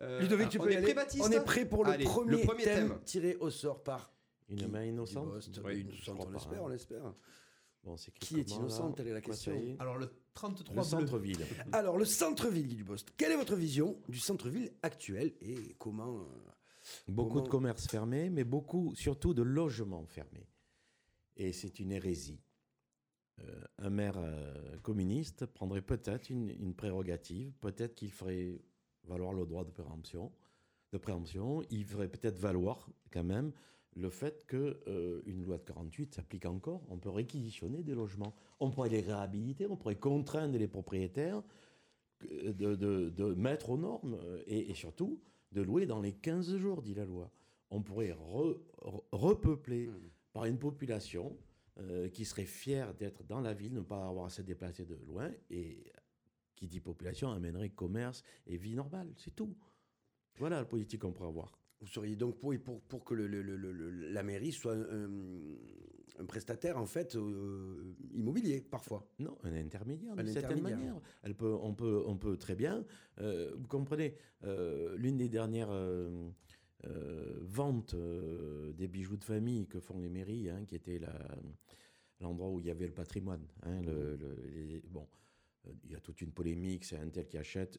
Euh, 0.03 0.21
Ludovic, 0.21 0.47
ah, 0.47 0.51
tu 0.51 0.59
on 0.61 0.65
peux 0.65 0.71
y 0.71 0.75
est 0.75 0.77
aller. 0.79 0.87
prêt, 0.87 0.95
Baptiste 0.95 1.25
On 1.27 1.31
est 1.31 1.45
prêt 1.45 1.65
pour 1.65 1.85
le, 1.85 1.91
Allez, 1.93 2.05
premier, 2.05 2.31
le 2.33 2.39
premier 2.39 2.65
thème, 2.65 2.89
thème. 2.89 2.99
tiré 3.05 3.37
au 3.41 3.49
sort 3.51 3.83
par 3.83 4.13
Une 4.49 4.67
main 4.69 4.85
innocente. 4.85 5.29
Oui, 5.65 5.81
innocente, 5.81 5.93
je 5.95 6.11
crois 6.13 6.27
on 6.27 6.31
l'espère, 6.31 6.59
hein. 6.59 6.63
on 6.65 6.69
l'espère. 6.69 7.15
Bon, 7.85 7.97
Qui 8.19 8.41
est 8.41 8.51
innocent, 8.51 8.93
telle 8.93 9.09
est 9.09 9.13
la 9.13 9.21
question. 9.21 9.53
est 9.53 9.77
Alors 9.79 9.99
le 9.99 10.09
33 10.33 10.75
Le 10.75 10.81
bleu. 10.81 10.89
centre-ville. 10.89 11.47
Alors, 11.73 11.99
le 11.99 12.05
centre-ville, 12.07 12.67
Guy 12.67 12.77
Dubost. 12.77 13.11
Quelle 13.17 13.33
est 13.33 13.37
votre 13.37 13.57
vision 13.57 14.01
du 14.09 14.19
centre-ville 14.19 14.73
actuel 14.83 15.35
et 15.43 15.75
comment 15.79 16.19
euh, 16.21 16.25
Beaucoup 17.09 17.31
Comment- 17.35 17.43
de 17.45 17.49
commerces 17.51 17.87
fermés, 17.87 18.31
mais 18.31 18.45
beaucoup, 18.45 18.95
surtout 18.95 19.35
de 19.35 19.43
logements 19.43 20.07
fermés. 20.07 20.49
Et 21.37 21.53
c'est 21.53 21.79
une 21.79 21.93
hérésie. 21.93 22.41
Euh, 23.41 23.61
un 23.79 23.91
maire 23.91 24.17
euh, 24.17 24.79
communiste 24.79 25.45
prendrait 25.47 25.83
peut-être 25.83 26.31
une, 26.31 26.49
une 26.51 26.75
prérogative, 26.75 27.53
peut-être 27.61 27.95
qu'il 27.97 28.13
ferait 28.13 28.63
valoir 29.05 29.33
le 29.35 29.45
droit 29.45 29.65
de 29.65 29.71
préemption, 29.71 30.33
de 30.93 30.99
préemption. 30.99 31.63
Il 31.71 31.85
ferait 31.85 32.09
peut-être 32.09 32.39
valoir 32.39 32.89
quand 33.13 33.25
même 33.25 33.53
le 33.97 34.11
fait 34.11 34.45
que 34.47 34.81
euh, 34.89 35.23
une 35.27 35.45
loi 35.45 35.59
de 35.59 35.63
48 35.65 36.15
s'applique 36.15 36.47
encore. 36.47 36.83
On 36.89 36.99
peut 36.99 37.11
réquisitionner 37.11 37.83
des 37.83 37.95
logements, 37.95 38.35
on 38.61 38.71
pourrait 38.71 38.89
les 38.89 39.01
réhabiliter, 39.01 39.67
on 39.67 39.77
pourrait 39.77 39.97
contraindre 39.99 40.59
les 40.59 40.69
propriétaires 40.69 41.43
que- 42.19 42.53
de, 42.53 42.75
de- 42.75 43.11
de 43.11 43.35
mettre 43.35 43.71
aux 43.71 43.79
normes 43.79 44.19
euh, 44.23 44.43
et, 44.47 44.71
et 44.71 44.75
surtout 44.75 45.21
de 45.53 45.63
louer 45.63 45.87
dans 45.87 46.01
les 46.01 46.13
15 46.13 46.57
jours, 46.57 46.83
dit 46.83 46.95
la 46.95 47.05
loi. 47.05 47.31
On 47.71 47.83
pourrait 47.83 48.11
re- 48.11 48.59
re- 48.83 49.03
repeupler 49.13 49.91
par 50.33 50.45
une 50.47 50.59
population 50.59 51.37
euh, 51.79 52.09
qui 52.09 52.25
serait 52.25 52.45
fière 52.47 52.95
d'être 52.95 53.23
dans 53.25 53.41
la 53.41 53.55
ville, 53.55 53.73
ne 53.75 53.81
pas 53.81 54.07
avoir 54.09 54.27
à 54.27 54.31
se 54.31 54.43
déplacer 54.43 54.85
de 54.85 54.95
loin, 55.07 55.31
et 55.51 55.93
qui 56.57 56.67
dit 56.69 56.81
population 56.81 57.31
amènerait 57.31 57.71
commerce 57.71 58.23
et 58.47 58.57
vie 58.57 58.75
normale, 58.75 59.13
c'est 59.17 59.35
tout. 59.35 59.57
Voilà 60.37 60.57
la 60.59 60.65
politique 60.65 61.01
qu'on 61.03 61.13
pourrait 61.13 61.29
avoir. 61.29 61.53
Vous 61.85 61.91
seriez 61.91 62.17
donc 62.17 62.39
pour, 62.39 62.55
pour, 62.65 62.81
pour 62.81 63.05
que 63.05 63.13
le, 63.13 63.27
le- 63.27 63.43
le- 63.43 63.57
le- 63.57 63.91
la 64.11 64.23
mairie 64.23 64.53
soit 64.53 64.75
un, 64.75 65.11
un 66.19 66.25
prestataire, 66.25 66.79
en 66.79 66.87
fait, 66.87 67.15
euh, 67.15 67.95
immobilier, 68.15 68.63
parfois. 68.63 69.07
Non, 69.19 69.37
un 69.43 69.53
intermédiaire, 69.55 70.13
Un 70.13 70.17
d'une 70.25 70.33
certaine 70.33 70.63
manière. 70.63 71.01
Elle 71.23 71.35
peut, 71.35 71.55
on, 71.61 71.75
peut, 71.75 72.03
on 72.07 72.17
peut 72.17 72.39
très 72.39 72.55
bien, 72.57 72.87
euh, 73.21 73.53
vous 73.59 73.69
comprenez, 73.69 74.17
euh, 74.45 74.97
l'une 74.97 75.19
des 75.19 75.29
dernières 75.29 75.71
vente 77.43 77.95
euh, 77.95 78.73
des 78.73 78.89
bijoux 78.89 79.17
de 79.17 79.25
famille 79.25 79.67
que 79.67 79.81
font 79.81 79.99
les 79.99 80.09
mairies, 80.09 80.49
hein, 80.51 80.65
qui 80.67 80.75
était 80.75 81.01
l'endroit 82.21 82.51
où 82.51 82.61
il 82.61 82.67
y 82.67 82.71
avait 82.71 82.87
le 82.87 82.93
patrimoine. 82.95 83.47
hein, 83.63 83.81
les- 83.83 84.83
bon, 84.89 85.07
il 85.85 85.91
y 85.93 85.95
a 85.97 86.01
toute 86.01 86.21
une 86.23 86.33
polémique, 86.33 86.85
c'est 86.85 86.97
un 86.97 87.09
tel 87.09 87.27
qui 87.29 87.39
achète. 87.39 87.79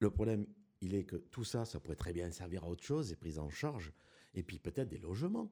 Le 0.00 0.10
problème, 0.10 0.46
il 0.80 0.94
est 0.94 1.04
que 1.04 1.16
tout 1.16 1.44
ça, 1.44 1.64
ça 1.64 1.80
pourrait 1.80 1.96
très 1.96 2.12
bien 2.12 2.30
servir 2.30 2.64
à 2.64 2.68
autre 2.68 2.82
chose, 2.84 3.12
et 3.12 3.16
prise 3.16 3.38
en 3.38 3.48
charge. 3.50 3.92
Et 4.34 4.42
puis 4.42 4.58
peut-être 4.58 4.88
des 4.88 4.98
logements. 4.98 5.50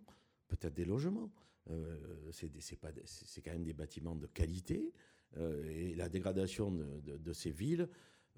Peut-être 0.49 0.75
des 0.75 0.85
logements. 0.85 1.33
Euh, 1.71 2.31
c'est 2.31 3.41
quand 3.43 3.53
même 3.53 3.65
des 3.65 3.73
bâtiments 3.73 4.15
de 4.17 4.27
qualité. 4.27 4.93
euh, 5.37 5.65
et 5.69 5.97
la 5.97 6.09
dégradation 6.09 6.71
de- 6.71 7.17
de 7.17 7.33
ces 7.33 7.51
villes, 7.51 7.89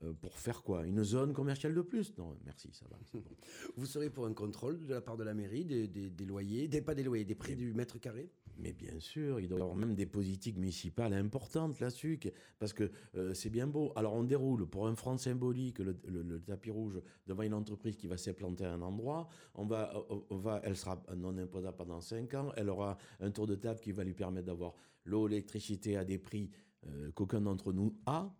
euh, 0.04 0.12
pour 0.12 0.38
faire 0.38 0.62
quoi? 0.62 0.86
Une 0.86 1.02
zone 1.02 1.32
commerciale 1.32 1.74
de 1.74 1.80
plus? 1.82 2.16
Non, 2.18 2.36
merci, 2.44 2.70
ça 2.72 2.86
va. 2.90 2.96
bon. 3.14 3.22
Vous 3.76 3.86
serez 3.86 4.10
pour 4.10 4.26
un 4.26 4.34
contrôle 4.34 4.78
de 4.84 4.92
la 4.92 5.00
part 5.00 5.16
de 5.16 5.24
la 5.24 5.34
mairie 5.34 5.64
des, 5.64 5.88
des- 5.88 6.10
des 6.10 6.24
loyers, 6.24 6.68
des, 6.68 6.82
pas 6.82 6.94
des 6.94 7.02
loyers, 7.02 7.24
des 7.24 7.34
prix 7.34 7.56
du 7.56 7.72
mètre 7.74 7.98
carré? 7.98 8.30
Mais 8.58 8.72
bien 8.72 8.98
sûr, 9.00 9.38
il 9.40 9.48
doit 9.48 9.58
y 9.58 9.62
avoir 9.62 9.76
même 9.76 9.94
des 9.94 10.06
politiques 10.06 10.56
municipales 10.56 11.12
importantes 11.12 11.78
là-dessus, 11.80 12.18
parce 12.58 12.72
que 12.72 12.90
euh, 13.14 13.34
c'est 13.34 13.50
bien 13.50 13.66
beau. 13.66 13.92
Alors 13.96 14.14
on 14.14 14.24
déroule 14.24 14.66
pour 14.66 14.86
un 14.86 14.94
franc 14.96 15.18
symbolique 15.18 15.78
le, 15.78 15.94
le- 16.08 16.22
le 16.22 16.40
tapis 16.40 16.70
rouge 16.70 17.00
devant 17.26 17.42
une 17.42 17.52
entreprise 17.54 17.96
qui 17.96 18.06
va 18.06 18.16
s'implanter 18.16 18.64
à 18.64 18.72
un 18.72 18.80
endroit. 18.82 19.28
On 19.54 19.66
va, 19.66 19.92
on- 20.10 20.24
on 20.30 20.36
va, 20.38 20.60
elle 20.64 20.76
sera 20.76 21.02
non 21.16 21.36
imposable 21.36 21.76
pendant 21.76 22.00
5 22.00 22.32
ans. 22.34 22.52
Elle 22.56 22.70
aura 22.70 22.96
un 23.20 23.30
tour 23.30 23.46
de 23.46 23.54
table 23.56 23.80
qui 23.80 23.92
va 23.92 24.04
lui 24.04 24.14
permettre 24.14 24.46
d'avoir 24.46 24.74
l'eau, 25.04 25.26
l'électricité 25.26 25.96
à 25.98 26.04
des 26.04 26.18
prix 26.18 26.50
euh, 26.86 27.10
qu'aucun 27.12 27.40
d'entre 27.42 27.72
nous 27.74 27.94
a. 28.06 28.34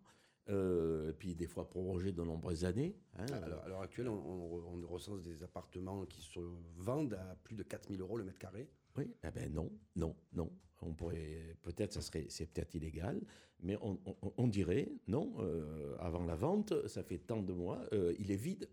Euh, 0.49 1.09
et 1.09 1.13
puis 1.13 1.35
des 1.35 1.47
fois 1.47 1.69
prorogé 1.69 2.11
de 2.13 2.23
nombreuses 2.23 2.63
années. 2.63 2.95
hein. 3.17 3.25
Alors, 3.43 3.63
à 3.63 3.67
l'heure 3.67 3.81
actuelle, 3.81 4.07
on, 4.07 4.13
on- 4.15 4.81
on 4.83 4.87
recense 4.87 5.21
des 5.21 5.43
appartements 5.43 6.05
qui 6.05 6.21
se 6.21 6.39
vendent 6.77 7.15
à 7.15 7.35
plus 7.43 7.55
de 7.55 7.63
4000 7.63 7.99
euros 8.01 8.17
le 8.17 8.23
mètre 8.23 8.39
carré. 8.39 8.69
Oui, 8.97 9.11
eh 9.23 9.31
ben 9.31 9.53
non, 9.53 9.69
non, 9.95 10.15
non. 10.33 10.49
On 10.81 10.93
pourrait, 10.93 11.55
peut-être, 11.63 11.91
ça 11.93 12.01
serait, 12.01 12.27
c'est 12.29 12.45
peut-être 12.45 12.75
illégal, 12.75 13.19
mais 13.61 13.77
on, 13.81 14.47
dirait, 14.47 14.89
non, 15.07 15.33
euh, 15.39 15.95
avant 15.99 16.23
la 16.23 16.35
vente, 16.35 16.87
ça 16.87 17.01
fait 17.03 17.17
tant 17.17 17.41
de 17.41 17.51
mois, 17.51 17.81
euh, 17.93 18.13
il 18.19 18.29
est 18.31 18.35
vide. 18.35 18.69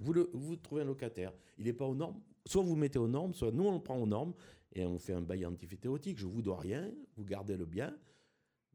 Vous, 0.00 0.12
le, 0.12 0.28
vous 0.34 0.56
trouvez 0.56 0.82
un 0.82 0.84
locataire, 0.84 1.32
il 1.58 1.64
n'est 1.64 1.72
pas 1.72 1.86
aux 1.86 1.94
normes. 1.94 2.20
Soit 2.44 2.62
vous 2.62 2.76
mettez 2.76 2.98
aux 2.98 3.08
normes, 3.08 3.32
soit 3.34 3.50
nous 3.52 3.64
on 3.64 3.74
le 3.74 3.82
prend 3.82 3.96
aux 4.00 4.06
normes 4.06 4.34
et 4.74 4.84
on 4.84 4.98
fait 4.98 5.14
un 5.14 5.22
bail 5.22 5.46
antiphytéotique. 5.46 6.18
Je 6.18 6.26
vous 6.26 6.42
dois 6.42 6.58
rien, 6.58 6.92
vous 7.16 7.24
gardez 7.24 7.56
le 7.56 7.64
bien, 7.64 7.96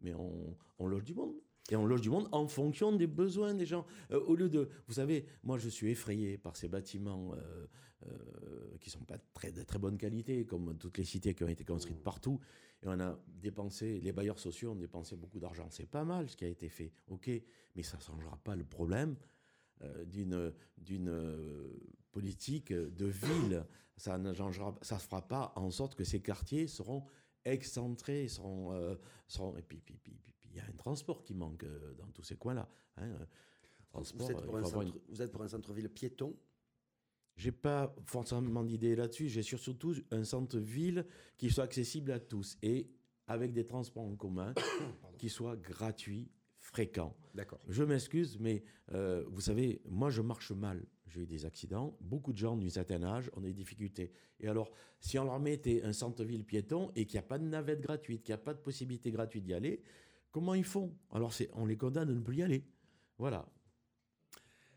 mais 0.02 0.14
on, 0.16 0.58
on 0.80 0.88
loge 0.88 1.04
du 1.06 1.14
monde. 1.14 1.36
Et 1.70 1.76
on 1.76 1.86
loge 1.86 2.02
du 2.02 2.10
monde 2.10 2.28
en 2.32 2.48
fonction 2.48 2.92
des 2.92 3.08
besoins 3.08 3.54
des 3.54 3.66
gens. 3.66 3.86
Euh, 4.12 4.20
au 4.22 4.36
lieu 4.36 4.50
de, 4.50 4.70
vous 4.88 4.96
savez, 4.96 5.26
moi 5.44 5.58
je 5.58 5.70
suis 5.70 5.90
effrayé 5.90 6.38
par 6.38 6.56
ces 6.56 6.68
bâtiments 6.68 7.34
euh, 7.34 7.68
euh, 8.08 8.78
qui 8.80 8.90
sont 8.90 9.04
pas 9.04 9.18
très, 9.34 9.52
de 9.52 9.62
très 9.62 9.80
bonne 9.80 9.98
qualité, 9.98 10.46
comme 10.46 10.78
toutes 10.78 10.98
les 10.98 11.04
cités 11.04 11.34
qui 11.34 11.44
ont 11.44 11.50
été 11.50 11.64
construites 11.64 12.02
partout. 12.02 12.40
Et 12.84 12.88
on 12.88 13.00
a 13.00 13.18
dépensé, 13.28 14.00
les 14.02 14.12
bailleurs 14.12 14.40
sociaux 14.40 14.72
ont 14.72 14.76
dépensé 14.76 15.16
beaucoup 15.16 15.40
d'argent. 15.40 15.68
C'est 15.70 15.86
pas 15.90 16.04
mal 16.04 16.28
ce 16.28 16.36
qui 16.36 16.46
a 16.46 16.48
été 16.48 16.68
fait, 16.68 16.92
ok, 17.08 17.30
mais 17.76 17.84
ça 17.84 17.98
ne 17.98 18.02
changera 18.02 18.38
pas 18.44 18.56
le 18.56 18.64
problème 18.64 19.16
euh, 19.84 20.06
d'une 20.06 20.54
d'une 20.78 21.10
euh, 21.10 21.70
politique 22.12 22.74
de 22.74 23.06
ville. 23.06 23.66
Ça 23.98 24.18
ne 24.18 24.34
changera, 24.34 24.76
ça 24.82 24.98
fera 24.98 25.28
pas 25.28 25.54
en 25.56 25.70
sorte 25.70 25.96
que 25.96 26.04
ces 26.04 26.22
quartiers 26.22 26.68
seront 26.68 27.06
excentrés, 27.46 28.28
seront, 28.28 28.74
euh, 28.74 28.96
seront 29.28 29.56
et 29.58 29.62
puis 29.62 29.80
puis 29.80 29.98
puis 29.98 30.20
y 30.58 30.60
a 30.60 30.66
un 30.66 30.72
transport 30.74 31.24
qui 31.24 31.34
manque 31.34 31.64
euh, 31.64 31.94
dans 31.96 32.08
tous 32.08 32.24
ces 32.24 32.36
coins-là. 32.36 32.70
hein, 32.98 33.08
euh, 33.10 33.26
transport, 33.90 34.28
Vous 34.28 34.32
êtes, 34.32 34.38
euh, 34.38 34.46
pour 34.46 34.60
il 34.60 34.76
un 34.78 34.82
une- 34.82 34.94
vous 35.10 35.22
êtes 35.22 35.32
pour 35.32 35.42
un 35.44 35.48
centre-ville 35.48 35.90
piéton? 35.90 36.36
J'ai 37.36 37.52
pas 37.52 37.96
forcément 38.06 38.64
d'idée 38.64 38.96
là-dessus. 38.96 39.28
J'ai 39.30 39.42
sur- 39.42 39.60
surtout 39.60 39.96
un 40.12 40.24
centre-ville 40.24 41.06
qui 41.38 41.50
soit 41.50 41.64
accessible 41.64 42.12
à 42.12 42.20
tous 42.20 42.58
et 42.62 42.90
avec 43.28 43.54
des 43.54 43.66
transports 43.66 44.04
en 44.04 44.16
commun 44.16 44.54
qui 45.18 45.30
soient 45.30 45.56
gratuits, 45.56 46.30
fréquents. 46.58 47.16
D'accord. 47.34 47.60
Je 47.68 47.84
m'excuse, 47.84 48.38
mais 48.40 48.64
euh, 48.92 49.24
vous 49.30 49.42
savez, 49.42 49.82
moi 49.86 50.10
je 50.10 50.22
marche 50.22 50.52
mal. 50.52 50.86
J'ai 51.08 51.22
eu 51.22 51.26
des 51.26 51.46
accidents. 51.46 51.98
Beaucoup 52.00 52.32
de 52.32 52.38
gens 52.38 52.56
d'un 52.56 52.70
certain 52.70 53.04
âge 53.04 53.30
ont 53.34 53.42
des 53.42 53.54
difficultés. 53.54 54.12
Et 54.40 54.48
alors, 54.48 54.72
si 55.00 55.18
on 55.20 55.26
leur 55.26 55.40
mettait 55.40 55.84
un 55.84 55.92
centre-ville 55.94 56.46
piéton 56.46 56.92
et 56.96 57.06
qu'il 57.06 57.16
n'y 57.20 57.26
a 57.26 57.28
pas 57.28 57.38
de 57.40 57.44
navette 57.46 57.82
gratuite, 57.82 58.24
qu'il 58.24 58.32
n'y 58.34 58.40
a 58.40 58.44
pas 58.44 58.54
de 58.54 58.60
possibilité 58.60 59.12
gratuite 59.12 59.44
d'y 59.44 59.54
aller, 59.54 59.82
comment 60.32 60.54
ils 60.54 60.64
font? 60.64 60.94
Alors, 61.12 61.34
c'est- 61.34 61.50
on 61.54 61.66
les 61.66 61.78
condamne 61.78 62.08
de 62.08 62.14
ne 62.14 62.20
plus 62.22 62.38
y 62.38 62.44
aller. 62.44 62.64
Voilà. 63.18 63.46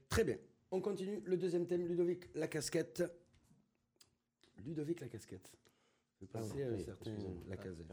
Très 0.09 0.25
bien. 0.25 0.37
On 0.71 0.81
continue. 0.81 1.21
Le 1.25 1.37
deuxième 1.37 1.67
thème, 1.67 1.87
Ludovic, 1.87 2.25
la 2.35 2.49
casquette. 2.49 3.03
Ludovic, 4.65 5.01
la 5.01 5.09
casquette. 5.09 5.51
Je 6.21 6.27
vais 6.27 6.33
Pardon, 6.33 6.49
passer 6.49 6.63
à 6.63 6.69
un 6.69 6.73
oui, 6.73 6.85
certain 6.85 7.11
excusez-moi. 7.11 7.43
la 7.49 7.57
casette. 7.57 7.87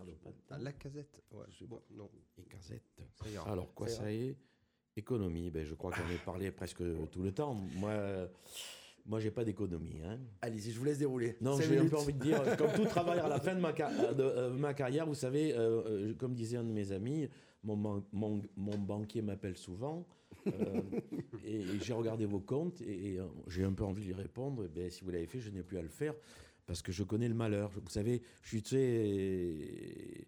Ah, 0.49 0.57
la 0.59 0.71
casette 0.73 1.21
Ouais, 1.31 1.45
Je 1.49 1.57
sais 1.59 1.65
bon, 1.65 1.77
pas. 1.77 1.83
non. 1.91 2.09
Et 2.37 2.43
casette. 2.43 2.83
Alors, 3.47 3.73
quoi 3.73 3.87
Ça 3.87 4.01
ça, 4.03 4.11
est? 4.13 4.35
Économie, 4.95 5.49
ben, 5.51 5.65
je 5.65 5.73
crois 5.73 5.91
qu'on 5.91 6.09
est 6.09 6.23
parlé 6.25 6.51
presque 6.51 6.83
tout 7.11 7.21
le 7.23 7.31
temps. 7.31 7.53
Moi, 7.53 8.29
moi 9.05 9.19
j'ai 9.21 9.31
pas 9.31 9.45
d'économie. 9.45 10.01
Hein. 10.03 10.19
Allez-y, 10.41 10.71
je 10.71 10.77
vous 10.79 10.83
laisse 10.85 10.97
dérouler. 10.97 11.37
Non, 11.39 11.57
j'ai 11.59 11.77
un 11.77 11.87
peu 11.87 11.95
envie 11.97 12.13
de 12.13 12.19
dire, 12.19 12.57
comme 12.57 12.71
tout 12.73 12.83
travailleur 12.85 13.25
à 13.25 13.29
la 13.29 13.39
fin 13.39 13.55
de 13.55 13.61
ma, 13.61 13.73
ca- 13.75 14.13
de, 14.13 14.21
euh, 14.23 14.49
ma 14.53 14.73
carrière, 14.73 15.05
vous 15.07 15.15
savez, 15.15 15.53
euh, 15.55 16.09
euh, 16.09 16.13
comme 16.15 16.33
disait 16.33 16.57
un 16.57 16.63
de 16.65 16.73
mes 16.73 16.91
amis, 16.91 17.29
mon, 17.63 18.03
mon, 18.11 18.41
mon 18.55 18.77
banquier 18.77 19.21
m'appelle 19.21 19.57
souvent, 19.57 20.07
euh, 20.47 20.81
et, 21.45 21.61
et 21.61 21.79
j'ai 21.79 21.93
regardé 21.93 22.25
vos 22.25 22.39
comptes, 22.39 22.81
et, 22.81 23.13
et, 23.13 23.19
euh, 23.19 23.25
j'ai 23.47 23.63
un 23.63 23.73
peu 23.73 23.83
envie 23.83 24.01
de 24.01 24.07
lui 24.07 24.13
répondre, 24.13 24.63
eh 24.65 24.67
ben, 24.67 24.89
si 24.89 25.03
vous 25.03 25.11
l'avez 25.11 25.27
fait, 25.27 25.39
je 25.39 25.49
n'ai 25.51 25.63
plus 25.63 25.77
à 25.77 25.81
le 25.81 25.89
faire, 25.89 26.15
parce 26.65 26.81
que 26.81 26.91
je 26.91 27.03
connais 27.03 27.27
le 27.27 27.35
malheur. 27.35 27.71
Vous 27.71 27.89
savez, 27.89 28.21
je 28.43 28.47
suis, 28.47 28.63
tu 28.63 30.27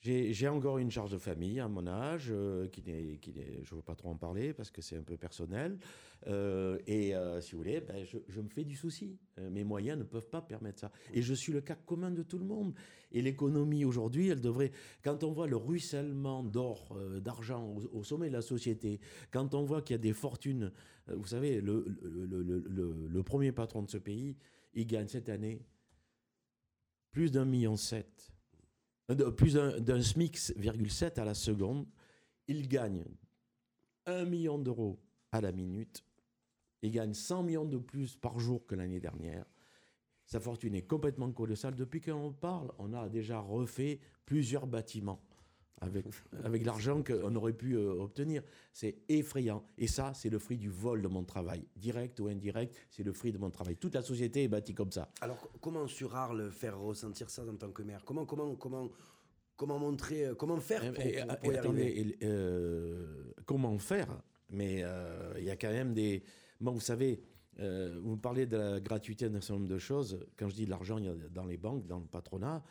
j'ai 0.00 0.48
encore 0.48 0.78
une 0.78 0.90
charge 0.90 1.12
de 1.12 1.18
famille 1.18 1.60
à 1.60 1.68
mon 1.68 1.86
âge, 1.86 2.28
euh, 2.30 2.66
qui 2.68 2.82
n'est, 2.82 3.18
qui 3.18 3.32
n'est- 3.32 3.62
je 3.64 3.74
ne 3.74 3.76
veux 3.80 3.82
pas 3.84 3.94
trop 3.94 4.08
en 4.08 4.16
parler 4.16 4.54
parce 4.54 4.70
que 4.70 4.80
c'est 4.80 4.96
un 4.96 5.02
peu 5.02 5.16
personnel. 5.16 5.78
Euh, 6.26 6.78
et 6.86 7.14
euh, 7.14 7.40
si 7.40 7.52
vous 7.52 7.58
voulez, 7.58 7.80
ben, 7.80 8.04
je, 8.04 8.18
je 8.28 8.40
me 8.40 8.48
fais 8.48 8.64
du 8.64 8.76
souci. 8.76 9.18
Mes 9.38 9.64
moyens 9.64 9.98
ne 9.98 10.04
peuvent 10.04 10.28
pas 10.28 10.40
permettre 10.42 10.80
ça. 10.80 10.92
Et 11.12 11.20
je 11.22 11.34
suis 11.34 11.52
le 11.52 11.60
cas 11.60 11.74
commun 11.74 12.10
de 12.10 12.22
tout 12.22 12.38
le 12.38 12.44
monde. 12.44 12.74
Et 13.12 13.20
l'économie 13.22 13.84
aujourd'hui, 13.84 14.28
elle 14.28 14.40
devrait, 14.40 14.70
quand 15.02 15.22
on 15.24 15.32
voit 15.32 15.46
le 15.46 15.56
ruissellement 15.56 16.44
d'or, 16.44 16.96
d'argent 17.20 17.64
au, 17.66 17.98
au 17.98 18.02
sommet 18.04 18.28
de 18.28 18.34
la 18.34 18.42
société, 18.42 19.00
quand 19.30 19.54
on 19.54 19.64
voit 19.64 19.82
qu'il 19.82 19.94
y 19.94 19.98
a 19.98 20.02
des 20.02 20.12
fortunes, 20.12 20.72
vous 21.08 21.26
savez, 21.26 21.60
le, 21.60 21.84
le, 22.02 22.42
le- 22.42 23.08
le- 23.08 23.22
premier 23.22 23.52
patron 23.52 23.82
de 23.82 23.90
ce 23.90 23.98
pays, 23.98 24.36
il 24.74 24.86
gagne 24.86 25.08
cette 25.08 25.28
année 25.28 25.60
plus 27.12 27.30
d'un 27.30 27.44
million 27.44 27.76
sept, 27.76 28.32
plus 29.14 29.54
d'un 29.54 30.02
SMIC, 30.02 30.38
virgule 30.56 30.90
sept 30.90 31.18
à 31.18 31.24
la 31.24 31.34
seconde. 31.34 31.86
Il 32.48 32.68
gagne 32.68 33.04
un 34.06 34.24
million 34.24 34.58
d'euros 34.58 34.98
à 35.32 35.40
la 35.40 35.52
minute. 35.52 36.04
Il 36.82 36.90
gagne 36.90 37.14
100 37.14 37.42
millions 37.42 37.64
de 37.64 37.78
plus 37.78 38.16
par 38.16 38.38
jour 38.38 38.66
que 38.66 38.74
l'année 38.74 39.00
dernière. 39.00 39.44
Sa 40.24 40.40
fortune 40.40 40.74
est 40.74 40.86
complètement 40.86 41.30
colossale. 41.32 41.74
Depuis 41.74 42.00
qu'on 42.00 42.32
parle, 42.32 42.72
on 42.78 42.92
a 42.94 43.08
déjà 43.08 43.40
refait 43.40 44.00
plusieurs 44.24 44.66
bâtiments 44.66 45.20
avec, 45.80 46.04
avec 46.44 46.64
l'argent 46.64 47.02
qu'on 47.02 47.34
aurait 47.36 47.54
pu 47.54 47.74
euh, 47.76 47.92
obtenir. 48.02 48.42
C'est 48.72 48.96
effrayant. 49.08 49.64
Et 49.78 49.86
ça, 49.86 50.12
c'est 50.14 50.28
le 50.28 50.38
fruit 50.38 50.58
du 50.58 50.68
vol 50.68 51.00
de 51.02 51.08
mon 51.08 51.24
travail. 51.24 51.64
Direct 51.76 52.20
ou 52.20 52.28
indirect, 52.28 52.76
c'est 52.90 53.02
le 53.02 53.12
fruit 53.12 53.32
de 53.32 53.38
mon 53.38 53.50
travail. 53.50 53.76
Toute 53.76 53.94
la 53.94 54.02
société 54.02 54.44
est 54.44 54.48
bâtie 54.48 54.74
comme 54.74 54.92
ça. 54.92 55.10
Alors, 55.20 55.38
co- 55.40 55.50
comment 55.60 55.86
sur 55.86 56.14
Arles 56.14 56.50
faire 56.50 56.78
ressentir 56.78 57.30
ça 57.30 57.44
en 57.46 57.56
tant 57.56 57.70
que 57.70 57.82
maire? 57.82 58.04
Comment, 58.04 58.26
comment, 58.26 58.54
comment, 58.56 58.90
comment 59.56 59.78
montrer, 59.78 60.26
euh, 60.26 60.34
comment 60.34 60.60
faire 60.60 60.80
pour, 60.92 61.02
Eh, 61.04 61.12
pour- 61.22 61.32
eh, 61.32 61.36
pour 61.38 61.52
y 61.52 61.56
attendez, 61.56 61.82
arriver? 61.82 62.00
il- 62.00 62.16
euh, 62.28 63.32
comment 63.46 63.78
faire? 63.78 64.20
Mais 64.50 64.82
euh, 64.82 65.32
il 65.38 65.44
y 65.44 65.50
a 65.50 65.56
quand 65.56 65.70
même 65.70 65.94
des. 65.94 66.22
Bon, 66.60 66.72
vous 66.72 66.80
savez, 66.80 67.22
vous 67.58 68.12
me 68.16 68.16
parlez 68.20 68.46
de 68.46 68.56
la 68.56 68.80
gratuité 68.80 69.28
d'un 69.28 69.40
certain 69.40 69.54
nombre 69.60 69.68
de 69.68 69.78
choses. 69.78 70.18
Quand 70.38 70.48
je 70.48 70.54
dis 70.54 70.64
de 70.64 70.70
l'argent, 70.70 70.96
il 70.98 71.04
y 71.04 71.08
a 71.08 71.14
dans 71.30 71.44
les 71.46 71.56
banques, 71.58 71.86
dans 71.86 71.98
le 71.98 72.06
patronat. 72.06 72.62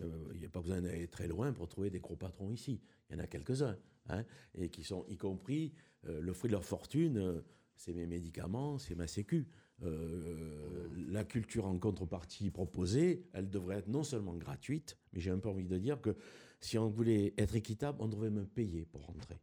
Euh, 0.00 0.30
il 0.34 0.40
n'y 0.40 0.46
a 0.46 0.48
pas 0.48 0.60
besoin 0.60 0.80
d'aller 0.80 1.08
très 1.08 1.28
loin 1.28 1.52
pour 1.52 1.68
trouver 1.68 1.90
des 1.90 2.00
gros 2.00 2.16
patrons 2.16 2.50
ici. 2.50 2.80
Il 3.08 3.16
y 3.16 3.20
en 3.20 3.22
a 3.22 3.26
quelques-uns, 3.26 3.78
hein, 4.08 4.24
et 4.54 4.68
qui 4.68 4.84
sont, 4.84 5.04
y 5.08 5.16
compris, 5.16 5.72
euh, 6.06 6.20
le 6.20 6.32
fruit 6.32 6.48
de 6.48 6.52
leur 6.52 6.64
fortune, 6.64 7.18
euh, 7.18 7.40
c'est 7.76 7.92
mes 7.92 8.06
médicaments, 8.06 8.78
c'est 8.78 8.94
ma 8.94 9.06
sécu. 9.06 9.48
La 9.78 11.24
culture 11.24 11.66
en 11.66 11.78
contrepartie 11.78 12.50
proposée, 12.50 13.28
elle 13.34 13.50
devrait 13.50 13.76
être 13.76 13.88
non 13.88 14.02
seulement 14.02 14.34
gratuite, 14.34 14.96
mais 15.12 15.20
j'ai 15.20 15.30
un 15.30 15.38
peu 15.38 15.50
envie 15.50 15.66
de 15.66 15.76
dire 15.76 16.00
que 16.00 16.16
si 16.60 16.78
on 16.78 16.88
voulait 16.88 17.34
être 17.36 17.54
équitable, 17.54 17.98
on 18.00 18.08
devrait 18.08 18.30
me 18.30 18.46
payer 18.46 18.86
pour 18.86 19.04
rentrer. 19.04 19.38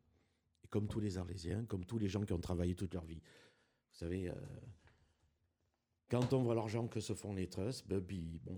Et 0.63 0.67
comme 0.69 0.87
tous 0.87 0.99
les 0.99 1.19
Arlésiens, 1.19 1.65
comme 1.65 1.85
tous 1.85 1.99
les 1.99 2.09
gens 2.09 2.23
qui 2.23 2.33
ont 2.33 2.39
travaillé 2.39 2.73
toute 2.73 2.95
leur 2.95 3.05
vie. 3.05 3.21
Vous 3.91 3.99
savez, 3.99 4.31
quand 6.09 6.33
on 6.33 6.41
voit 6.41 6.55
l'argent 6.55 6.87
que 6.87 6.99
se 6.99 7.13
font 7.13 7.33
les 7.33 7.47
trusts, 7.47 7.87
ben, 7.87 8.03
bon, 8.43 8.57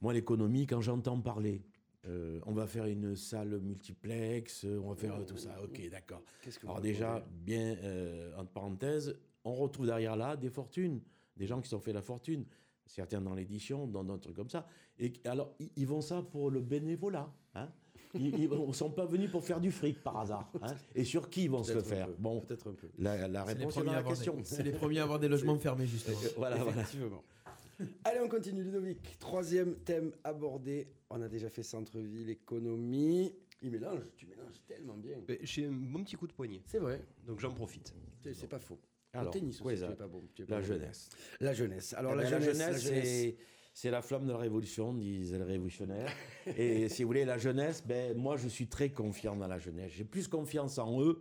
moi, 0.00 0.12
l'économie, 0.12 0.66
quand 0.66 0.80
j'entends 0.80 1.20
parler, 1.20 1.62
euh, 2.06 2.40
on 2.46 2.52
va 2.52 2.66
faire 2.66 2.86
une 2.86 3.16
salle 3.16 3.58
multiplex, 3.60 4.64
euh, 4.64 4.80
on 4.82 4.90
va 4.90 4.96
faire 4.96 5.24
tout 5.26 5.36
ça, 5.36 5.56
ok, 5.62 5.90
d'accord. 5.90 6.22
Alors 6.62 6.80
déjà, 6.80 7.26
bien, 7.30 7.76
euh, 7.82 8.32
entre 8.36 8.50
parenthèses, 8.50 9.18
on 9.44 9.54
retrouve 9.54 9.86
derrière 9.86 10.16
là 10.16 10.36
des 10.36 10.50
fortunes, 10.50 11.00
des 11.36 11.46
gens 11.46 11.60
qui 11.60 11.68
se 11.68 11.76
sont 11.76 11.80
fait 11.80 11.92
la 11.92 12.02
fortune, 12.02 12.44
certains 12.86 13.20
dans 13.20 13.34
l'édition, 13.34 13.86
dans 13.86 14.04
d'autres 14.04 14.22
trucs 14.22 14.36
comme 14.36 14.50
ça. 14.50 14.66
Et 14.98 15.12
alors, 15.24 15.54
ils, 15.76 15.86
vont 15.86 16.00
ça 16.00 16.22
pour 16.22 16.50
le 16.50 16.60
bénévolat. 16.60 17.32
Hein 17.54 17.68
ils 18.14 18.48
ne 18.48 18.72
sont 18.72 18.90
pas 18.90 19.04
venus 19.04 19.30
pour 19.30 19.44
faire 19.44 19.60
du 19.60 19.70
fric 19.70 20.02
par 20.02 20.18
hasard. 20.18 20.50
hein. 20.62 20.74
Et 20.94 21.04
sur 21.04 21.28
qui 21.28 21.44
ils 21.44 21.50
vont 21.50 21.62
se 21.62 21.74
le 21.74 21.82
faire 21.82 22.06
peu, 22.06 22.14
Bon, 22.18 22.40
Peut-être 22.40 22.70
un 22.70 22.74
peu. 22.74 22.88
la, 22.98 23.44
réponse 23.44 23.76
est 23.76 23.82
dans 23.84 23.92
à 23.92 23.96
la 23.96 24.02
question. 24.02 24.36
C'est 24.44 24.62
les 24.62 24.72
premiers 24.72 25.00
à 25.00 25.02
avoir 25.02 25.18
des 25.18 25.28
logements 25.28 25.58
fermés, 25.58 25.86
justement. 25.86 26.16
Voilà, 26.36 26.56
voilà. 26.56 26.84
Allez, 28.04 28.20
on 28.20 28.28
continue, 28.28 28.62
Ludovic. 28.64 29.18
Troisième 29.18 29.76
thème 29.76 30.12
abordé. 30.24 30.88
On 31.10 31.22
a 31.22 31.28
déjà 31.28 31.48
fait 31.48 31.62
centre-ville, 31.62 32.28
économie. 32.30 33.32
Il 33.62 33.70
mélange, 33.72 34.00
tu 34.16 34.26
mélanges 34.26 34.60
tellement 34.66 34.96
bien. 34.96 35.18
Mais 35.28 35.38
J'ai 35.42 35.66
un 35.66 35.72
bon 35.72 36.02
petit 36.04 36.16
coup 36.16 36.26
de 36.26 36.32
poignet, 36.32 36.62
C'est 36.66 36.78
vrai, 36.78 37.02
donc 37.26 37.40
j'en 37.40 37.52
profite. 37.52 37.94
c'est 38.32 38.48
pas 38.48 38.58
faux. 38.58 38.78
Au 39.14 39.18
Alors, 39.18 39.32
tennis 39.32 39.56
aussi, 39.56 39.64
ouais, 39.64 39.74
tu 39.74 39.80
ça- 39.80 39.90
es 39.90 39.96
pas 39.96 40.06
bon. 40.06 40.22
tu 40.34 40.42
es 40.42 40.44
pas 40.44 40.56
La 40.56 40.60
bon. 40.60 40.66
jeunesse. 40.66 41.08
La 41.40 41.52
jeunesse. 41.54 41.94
Alors, 41.94 42.12
Eh 42.12 42.16
la, 42.16 42.22
ben, 42.30 42.40
jeunesse, 42.40 42.58
la 42.58 42.78
c'est- 42.78 43.36
c'est 43.74 43.90
la 43.90 44.02
flamme 44.02 44.26
de 44.26 44.32
la 44.32 44.38
révolution, 44.38 44.92
disent 44.92 45.32
les 45.32 45.42
révolutionnaires. 45.42 46.12
Et 46.56 46.88
si 46.88 47.02
vous 47.02 47.08
voulez, 47.08 47.24
la 47.24 47.38
jeunesse, 47.38 47.82
ben, 47.86 48.16
moi, 48.16 48.36
je 48.36 48.48
suis 48.48 48.66
très 48.68 48.90
confiant 48.90 49.34
dans 49.34 49.46
la 49.48 49.58
jeunesse. 49.58 49.92
J'ai 49.92 50.04
plus 50.04 50.28
confiance 50.28 50.78
en 50.78 51.00
eux 51.02 51.20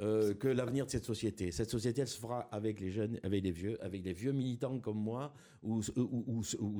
euh, 0.00 0.34
que 0.34 0.48
l'avenir 0.48 0.86
de 0.86 0.90
cette 0.90 1.04
société. 1.04 1.50
Cette 1.52 1.70
société, 1.70 2.00
elle 2.02 2.08
se 2.08 2.18
fera 2.18 2.40
avec 2.50 2.80
les 2.80 2.90
jeunes, 2.90 3.18
avec 3.22 3.44
les 3.44 3.52
vieux, 3.52 3.82
avec 3.84 4.04
les 4.04 4.12
vieux 4.12 4.32
militants 4.32 4.78
comme 4.80 4.98
moi 4.98 5.32
ou, 5.62 5.80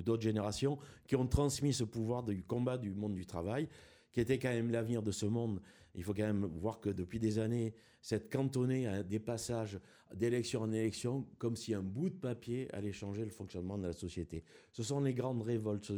d'autres 0.03 0.23
générations 0.23 0.79
qui 1.07 1.15
ont 1.17 1.27
transmis 1.27 1.73
ce 1.73 1.85
pouvoir 1.85 2.23
du 2.25 2.43
combat 2.43 2.77
du 2.77 2.91
monde 2.93 3.15
du 3.15 3.25
travail, 3.27 3.69
qui 4.11 4.21
était 4.21 4.39
quand 4.39 4.51
même 4.51 4.71
l'avenir 4.71 5.03
de 5.03 5.11
ce 5.13 5.27
monde. 5.27 5.61
Il 5.95 6.03
faut 6.03 6.13
quand 6.13 6.23
même 6.27 6.45
voir 6.47 6.81
que 6.81 6.91
depuis 6.91 7.21
des 7.21 7.39
années, 7.39 7.73
c'est 8.03 8.29
cantonné 8.29 8.87
à 8.89 9.03
des 9.03 9.21
passages 9.21 9.79
d'élection 10.15 10.63
en 10.63 10.73
élection, 10.73 11.25
comme 11.39 11.57
si 11.57 11.73
un 11.73 11.83
bout 11.83 12.11
de 12.11 12.15
papier 12.17 12.69
allait 12.75 12.93
changer 12.93 13.25
le 13.25 13.31
fonctionnement 13.31 13.79
de 13.79 13.87
la 13.87 13.93
société. 13.93 14.45
Ce 14.73 14.83
sont 14.83 15.01
les 15.01 15.15
grandes 15.15 15.43
révoltes, 15.43 15.91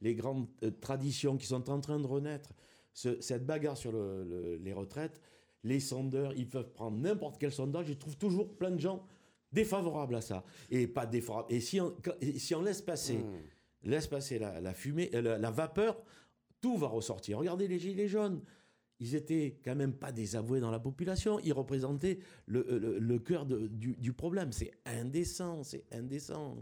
les, 0.00 0.14
grandes 0.14 0.46
euh, 0.62 0.70
traditions 0.80 1.36
qui 1.36 1.46
sont 1.46 1.68
en 1.68 1.80
train 1.80 1.98
de 2.00 2.06
renaître. 2.06 2.54
Ce- 2.94 3.20
cette 3.20 3.44
bagarre 3.44 3.76
sur 3.76 3.92
le- 3.92 4.24
le- 4.24 4.56
les 4.56 4.72
retraites, 4.72 5.20
les 5.64 5.80
sondeurs, 5.80 6.32
ils 6.36 6.48
peuvent 6.48 6.72
prendre 6.72 6.98
n'importe 6.98 7.38
quel 7.38 7.52
sondage, 7.52 7.88
ils 7.88 7.98
trouvent 7.98 8.16
toujours 8.16 8.56
plein 8.56 8.70
de 8.70 8.80
gens 8.80 9.04
défavorables 9.52 10.14
à 10.14 10.20
ça. 10.20 10.44
Et 10.70 10.86
pas 10.86 11.06
défavorables. 11.06 11.52
Et 11.52 11.60
si 11.60 11.80
on, 11.80 11.94
quand- 12.02 12.14
et 12.20 12.38
si 12.38 12.54
on 12.54 12.62
laisse 12.62 12.82
passer, 12.82 13.18
Mmh. 13.18 13.88
laisse 13.90 14.06
passer 14.06 14.38
la, 14.38 14.60
la 14.60 14.74
fumée, 14.74 15.10
euh, 15.14 15.22
la, 15.22 15.38
la 15.38 15.50
vapeur, 15.50 16.00
tout 16.60 16.76
va 16.76 16.86
ressortir. 16.88 17.38
Regardez 17.38 17.68
les 17.68 17.78
gilets 17.78 18.08
jaunes. 18.08 18.40
Ils 19.00 19.14
étaient 19.14 19.60
quand 19.64 19.76
même 19.76 19.92
pas 19.92 20.10
désavoués 20.10 20.58
dans 20.60 20.72
la 20.72 20.80
population. 20.80 21.38
Ils 21.44 21.52
représentaient 21.52 22.18
le, 22.46 22.66
le- 22.68 22.98
le 22.98 23.18
cœur 23.20 23.46
de- 23.46 23.68
du, 23.68 23.94
du 23.96 24.12
problème. 24.12 24.50
C'est 24.52 24.72
indécent, 24.86 25.62
c'est 25.62 25.84
indécent. 25.92 26.56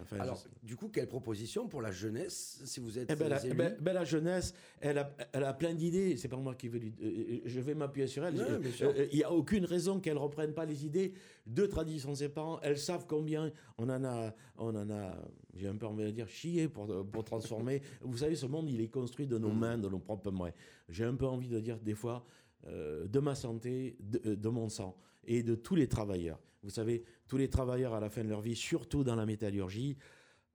Enfin, 0.00 0.18
Alors, 0.20 0.42
du 0.62 0.76
coup, 0.76 0.88
quelle 0.88 1.08
proposition 1.08 1.66
pour 1.66 1.82
la 1.82 1.90
jeunesse, 1.90 2.60
si 2.64 2.78
vous 2.78 2.96
êtes 2.98 3.10
eh 3.10 3.16
ben, 3.16 3.28
la, 3.28 3.38
euh, 3.40 3.44
élu 3.46 3.54
ben- 3.54 3.76
ben, 3.80 3.92
la 3.92 4.04
jeunesse, 4.04 4.54
elle 4.80 4.98
a, 4.98 5.12
elle 5.32 5.42
a 5.42 5.52
plein 5.52 5.74
d'idées. 5.74 6.16
C'est 6.16 6.28
pas 6.28 6.36
moi 6.36 6.54
qui 6.54 6.68
vais 6.68 6.78
lui. 6.78 6.94
euh, 7.02 7.40
je 7.44 7.60
vais 7.60 7.74
m'appuyer 7.74 8.06
sur 8.06 8.24
elle. 8.24 8.40
Euh, 8.40 8.60
euh, 8.82 9.06
Il 9.10 9.16
n'y 9.18 9.24
a 9.24 9.32
aucune 9.32 9.64
raison 9.64 9.98
qu'elle 9.98 10.16
reprenne 10.16 10.52
pas 10.54 10.64
les 10.64 10.86
idées 10.86 11.12
de 11.46 11.66
tradition 11.66 12.10
de 12.10 12.14
ses 12.16 12.28
parents. 12.28 12.60
Elles 12.62 12.78
savent 12.78 13.06
combien 13.08 13.52
on 13.78 13.88
en 13.88 14.04
a. 14.04 14.32
On 14.56 14.74
en 14.76 14.88
a. 14.90 15.16
J'ai 15.54 15.66
un 15.66 15.74
peu 15.76 15.86
envie 15.86 16.04
de 16.04 16.10
dire 16.10 16.28
chier 16.28 16.68
pour, 16.68 16.86
pour 17.10 17.24
transformer. 17.24 17.82
Vous 18.00 18.18
savez, 18.18 18.36
ce 18.36 18.46
monde, 18.46 18.70
il 18.70 18.80
est 18.80 18.88
construit 18.88 19.26
de 19.26 19.38
nos 19.38 19.50
Mm. 19.50 19.58
mains, 19.58 19.78
de 19.78 19.88
nos 19.88 19.98
propres 19.98 20.30
moyens. 20.30 20.56
J'ai 20.88 21.04
un 21.04 21.14
peu 21.16 21.26
envie 21.26 21.48
de 21.48 21.58
dire 21.58 21.78
des 21.80 21.94
fois 21.94 22.24
euh, 22.68 23.08
de 23.08 23.18
ma 23.18 23.34
santé, 23.34 23.96
de, 23.98 24.20
euh, 24.24 24.36
de 24.36 24.48
mon 24.48 24.68
sang 24.68 24.96
et 25.24 25.42
de 25.42 25.56
tous 25.56 25.74
les 25.74 25.88
travailleurs. 25.88 26.38
Vous 26.62 26.70
savez, 26.70 27.04
tous 27.26 27.36
les 27.38 27.48
travailleurs 27.48 27.94
à 27.94 28.00
la 28.00 28.10
fin 28.10 28.22
de 28.24 28.28
leur 28.28 28.40
vie, 28.42 28.56
surtout 28.56 29.02
dans 29.04 29.16
la 29.16 29.24
métallurgie, 29.26 29.96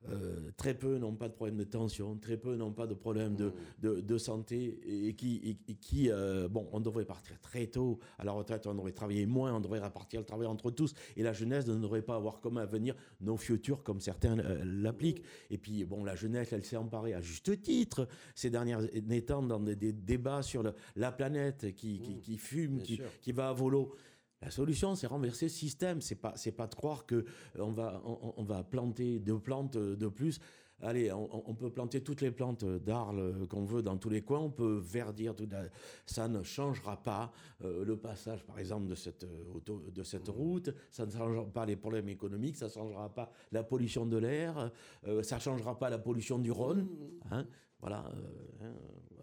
euh, 0.09 0.51
très 0.55 0.75
peu 0.75 0.99
n'ont 0.99 1.15
pas 1.15 1.27
de 1.29 1.33
problème 1.33 1.57
de 1.57 1.63
tension, 1.63 2.15
très 2.17 2.37
peu 2.37 2.55
n'ont 2.55 2.71
pas 2.71 2.85
de 2.85 2.93
problème 2.93 3.35
de, 3.35 3.51
de, 3.81 4.01
de 4.01 4.17
santé 4.19 4.79
et 5.07 5.15
qui, 5.15 5.37
et- 5.37 5.71
et 5.71 5.75
qui 5.75 6.11
euh, 6.11 6.47
bon, 6.47 6.69
on 6.73 6.79
devrait 6.79 7.05
partir 7.05 7.39
très 7.41 7.65
tôt 7.65 7.97
à 8.19 8.23
la 8.23 8.31
retraite, 8.31 8.67
on 8.67 8.75
devrait 8.75 8.91
travailler 8.91 9.25
moins, 9.25 9.55
on 9.55 9.59
devrait 9.61 9.79
répartir 9.79 10.19
le 10.19 10.25
travail 10.27 10.45
entre 10.45 10.69
tous 10.69 10.93
et 11.17 11.23
la 11.23 11.33
jeunesse 11.33 11.65
ne 11.65 11.73
devrait 11.79 12.03
pas 12.03 12.17
avoir 12.17 12.39
comme 12.39 12.57
avenir 12.57 12.93
nos 13.19 13.35
futurs 13.35 13.81
comme 13.81 13.99
certains 13.99 14.37
euh, 14.37 14.61
l'appliquent. 14.63 15.23
Et 15.49 15.57
puis, 15.57 15.85
bon, 15.85 16.03
la 16.03 16.15
jeunesse, 16.15 16.53
elle 16.53 16.65
s'est 16.65 16.77
emparée 16.77 17.15
à 17.15 17.21
juste 17.21 17.59
titre 17.63 18.07
ces 18.35 18.51
dernières 18.51 18.81
temps 19.25 19.41
dans 19.41 19.59
des, 19.59 19.75
des 19.75 19.91
débats 19.93 20.43
sur 20.43 20.61
le- 20.61 20.75
la 20.97 21.11
planète 21.11 21.73
qui, 21.73 21.99
qui, 21.99 22.19
qui 22.19 22.37
fume, 22.37 22.75
Bien 22.75 22.83
qui, 22.83 22.95
sûr. 22.97 23.05
qui 23.23 23.31
va 23.31 23.49
à 23.49 23.53
volo. 23.53 23.95
La 24.41 24.51
solution, 24.51 24.95
c'est 24.95 25.07
renverser 25.07 25.45
le 25.45 25.49
système. 25.49 26.01
C'est 26.01 26.15
pas, 26.15 26.33
c'est 26.35 26.51
pas 26.51 26.67
de 26.67 26.75
croire 26.75 27.05
que 27.05 27.15
euh, 27.15 27.23
on 27.59 27.71
va, 27.71 28.01
on, 28.05 28.33
on 28.37 28.43
va 28.43 28.63
planter 28.63 29.19
deux 29.19 29.39
plantes 29.39 29.75
euh, 29.75 29.95
de 29.95 30.07
plus. 30.07 30.39
Allez, 30.81 31.09
on, 31.13 31.49
on 31.49 31.55
peut 31.55 31.69
planter 31.71 32.01
toutes 32.01 32.19
les 32.19 32.31
plantes 32.31 32.65
d'Arles 32.65 33.19
euh, 33.19 33.45
qu'on 33.47 33.63
veut 33.63 33.81
dans 33.81 33.95
tous 33.97 34.09
les 34.09 34.21
coins. 34.21 34.39
On 34.41 34.51
peut 34.51 34.77
verdir 34.83 35.33
tout. 35.33 35.47
la- 35.49 35.69
Ça 36.05 36.27
ne 36.27 36.43
changera 36.43 37.01
pas 37.01 37.31
euh, 37.63 37.85
le 37.85 37.95
passage, 37.95 38.43
par 38.45 38.59
exemple, 38.59 38.87
de 38.87 38.93
cette 38.95 39.25
auto, 39.53 39.81
de 39.89 40.03
cette 40.03 40.27
route. 40.27 40.69
Ça 40.91 41.05
ne 41.05 41.11
changera 41.11 41.45
pas 41.45 41.65
les 41.65 41.77
problèmes 41.77 42.09
économiques. 42.09 42.57
Ça 42.57 42.65
ne 42.65 42.71
changera 42.71 43.07
pas 43.07 43.31
la 43.53 43.63
pollution 43.63 44.05
de 44.05 44.17
l'air. 44.17 44.69
euh, 45.07 45.23
ça 45.23 45.37
ne 45.37 45.41
changera 45.41 45.79
pas 45.79 45.89
la 45.89 45.97
pollution 45.97 46.37
du 46.39 46.51
Rhône. 46.51 46.85
hein. 47.31 47.47
voilà. 47.79 48.05
euh, 48.13 48.65
hein, 48.65 48.73
voilà. 49.11 49.14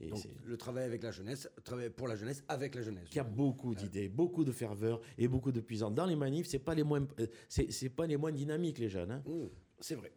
Et 0.00 0.08
Donc, 0.08 0.18
c'est- 0.18 0.34
le 0.44 0.56
travail 0.56 0.84
avec 0.84 1.02
la 1.04 1.12
jeunesse, 1.12 1.48
travail 1.62 1.88
pour 1.90 2.08
la 2.08 2.16
jeunesse 2.16 2.42
avec 2.48 2.74
la 2.74 2.82
jeunesse. 2.82 3.06
qu'il 3.08 3.16
y 3.16 3.20
a 3.20 3.24
beaucoup 3.24 3.74
d'idées, 3.76 4.08
beaucoup 4.08 4.42
de 4.44 4.50
ferveur 4.52 5.00
et 5.16 5.28
beaucoup 5.28 5.52
de 5.52 5.60
puissance. 5.60 5.94
Dans 5.94 6.06
les 6.06 6.16
manifs, 6.16 6.46
c'est 6.48 6.58
pas 6.58 6.74
les 6.74 6.82
moins, 6.82 7.06
euh, 7.20 7.26
c'est, 7.48 7.70
c'est 7.70 7.90
pas 7.90 8.06
les 8.06 8.16
moins 8.16 8.32
dynamiques 8.32 8.78
les 8.78 8.88
jeunes. 8.88 9.12
hein. 9.12 9.22
Mmh, 9.24 9.46
c'est 9.80 9.94
vrai. 9.94 10.12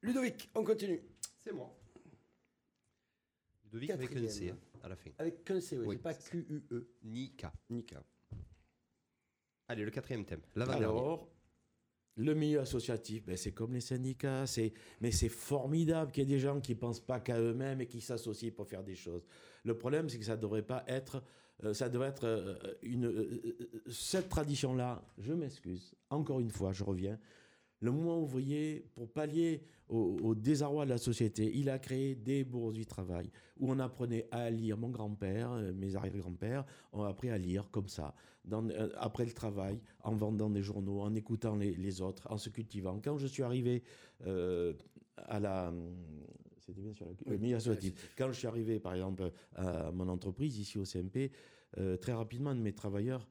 Ludovic, 0.00 0.50
on 0.54 0.64
continue. 0.64 1.00
C'est 1.44 1.52
moi. 1.52 1.76
Ludovic 3.64 3.90
avec 3.90 4.16
un 4.16 4.28
C 4.28 4.54
à 4.82 4.88
la 4.88 4.96
fin. 4.96 5.10
Avec 5.18 5.44
qu'un 5.44 5.60
C, 5.60 5.78
oui, 5.78 5.84
Oui, 5.88 5.96
c'est 5.96 6.02
pas 6.02 6.14
c'est 6.14 6.22
ça. 6.22 6.30
Q-U-E, 6.30 6.88
Ni 7.04 7.30
K. 7.36 7.46
ni 7.70 7.84
K. 7.84 7.94
Allez, 9.68 9.84
le 9.84 9.90
quatrième 9.90 10.24
thème. 10.24 10.40
L'avant-dernier. 10.56 10.86
Alors, 10.86 11.28
le 12.16 12.34
milieu 12.34 12.60
associatif, 12.60 13.24
ben, 13.24 13.36
c'est 13.36 13.52
comme 13.52 13.72
les 13.72 13.80
syndicats, 13.80 14.46
c'est, 14.46 14.72
mais 15.00 15.10
c'est 15.10 15.28
formidable 15.28 16.12
qu'il 16.12 16.24
y 16.24 16.26
ait 16.26 16.36
des 16.36 16.40
gens 16.40 16.60
qui 16.60 16.74
pensent 16.74 17.00
pas 17.00 17.20
qu'à 17.20 17.38
eux-mêmes 17.38 17.80
et 17.80 17.86
qui 17.86 18.00
s'associent 18.00 18.50
pour 18.50 18.66
faire 18.66 18.82
des 18.82 18.94
choses. 18.94 19.26
Le 19.64 19.76
problème, 19.76 20.08
c'est 20.08 20.18
que 20.18 20.24
ça 20.24 20.36
devrait 20.36 20.62
pas 20.62 20.84
être, 20.86 21.22
euh, 21.64 21.72
ça 21.72 21.88
devrait 21.88 22.08
être 22.08 22.24
euh, 22.24 22.54
une, 22.82 23.06
euh, 23.06 23.58
cette 23.90 24.28
tradition-là. 24.28 25.02
Je 25.18 25.32
m'excuse. 25.32 25.94
Encore 26.10 26.40
une 26.40 26.50
fois, 26.50 26.72
je 26.72 26.84
reviens. 26.84 27.18
Le 27.82 27.90
mouvement 27.90 28.20
ouvrier, 28.22 28.86
pour 28.94 29.10
pallier 29.10 29.60
au, 29.88 30.34
désarroi 30.34 30.84
de 30.84 30.90
la 30.90 30.98
société, 30.98 31.50
il 31.54 31.68
a 31.68 31.80
créé 31.80 32.14
des 32.14 32.44
bourses 32.44 32.74
du 32.74 32.86
travail 32.86 33.28
où 33.58 33.70
on 33.70 33.78
apprenait 33.80 34.26
à 34.30 34.48
lire. 34.50 34.78
Mon 34.78 34.88
grand-père, 34.88 35.50
euh, 35.50 35.72
mes 35.74 35.96
arrière-grands-pères 35.96 36.64
ont 36.92 37.02
appris 37.02 37.28
à 37.28 37.36
lire 37.36 37.68
comme 37.72 37.88
ça, 37.88 38.14
euh, 38.52 38.88
après 38.96 39.24
le 39.24 39.32
travail, 39.32 39.80
en 40.04 40.14
vendant 40.14 40.48
des 40.48 40.62
journaux, 40.62 41.00
en 41.00 41.12
écoutant 41.14 41.56
les, 41.56 42.00
autres, 42.00 42.26
en 42.30 42.38
se 42.38 42.50
cultivant. 42.50 43.00
Quand 43.02 43.18
je 43.18 43.26
suis 43.26 43.42
arrivé 43.42 43.82
euh, 44.26 44.72
à 45.16 45.40
la... 45.40 45.74
C'était 46.60 46.80
bien 46.80 46.94
sur 46.94 47.06
la- 47.06 47.32
le 47.32 47.38
milieu 47.38 47.56
associatif. 47.56 48.14
Quand 48.16 48.28
je 48.28 48.38
suis 48.38 48.46
arrivé, 48.46 48.78
par 48.78 48.94
exemple, 48.94 49.32
à 49.56 49.90
mon 49.90 50.08
entreprise, 50.08 50.56
ici 50.56 50.78
au 50.78 50.84
CMP, 50.84 51.32
très 52.00 52.12
rapidement, 52.12 52.50
un 52.50 52.54
de 52.54 52.60
mes 52.60 52.72
travailleurs 52.72 53.28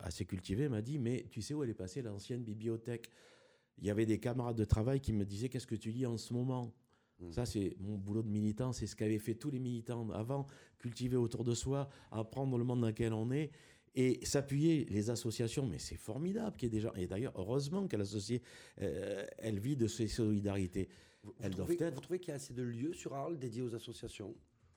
assez 0.00 0.24
cultivé 0.24 0.68
m'a 0.68 0.82
dit, 0.82 0.98
mais 0.98 1.26
tu 1.30 1.40
sais 1.40 1.54
où 1.54 1.62
elle 1.62 1.70
est 1.70 1.74
passée 1.74 2.02
l'ancienne 2.02 2.42
bibliothèque? 2.42 3.10
Il 3.78 3.86
y 3.86 3.90
avait 3.90 4.06
des 4.06 4.18
camarades 4.18 4.56
de 4.56 4.64
travail 4.64 5.00
qui 5.00 5.12
me 5.12 5.24
disaient 5.24 5.48
qu'est-ce 5.48 5.66
que 5.66 5.74
tu 5.74 5.90
lis 5.90 6.06
en 6.06 6.16
ce 6.16 6.32
moment? 6.32 6.72
Ça, 7.30 7.46
c'est 7.46 7.74
mon 7.80 7.96
boulot 7.96 8.22
de 8.22 8.28
militant, 8.28 8.72
c'est 8.72 8.86
ce 8.86 8.94
qu'avaient 8.96 9.18
fait 9.20 9.34
tous 9.34 9.48
les 9.50 9.58
militants 9.60 10.10
avant, 10.10 10.46
cultiver 10.78 11.16
autour 11.16 11.42
de 11.44 11.54
soi, 11.54 11.88
apprendre 12.10 12.58
le 12.58 12.64
monde 12.64 12.80
dans 12.82 12.88
lequel 12.88 13.12
on 13.14 13.30
est 13.30 13.50
et 13.94 14.22
s'appuyer 14.26 14.84
les 14.90 15.08
associations. 15.10 15.66
Mais 15.66 15.78
c'est 15.78 15.96
formidable 15.96 16.56
qu'il 16.56 16.66
y 16.66 16.72
ait 16.72 16.76
des 16.76 16.80
gens. 16.80 16.92
Et 16.94 17.06
d'ailleurs, 17.06 17.32
heureusement 17.36 17.86
que 17.86 17.96
l'associé, 17.96 18.42
euh, 18.82 19.24
elle 19.38 19.58
vit 19.58 19.76
de 19.76 19.86
ces 19.86 20.06
solidarités. 20.08 20.88
Vous, 21.22 21.32
Elles 21.40 21.54
doivent 21.54 21.68
trouvez, 21.68 21.84
être. 21.86 21.94
vous 21.94 22.00
trouvez 22.00 22.18
qu'il 22.18 22.28
y 22.28 22.32
a 22.32 22.34
assez 22.34 22.52
de 22.52 22.62
lieux 22.62 22.92
sur 22.92 23.14
Arles 23.14 23.38
dédiés 23.38 23.62
aux 23.62 23.74
associations? 23.74 24.34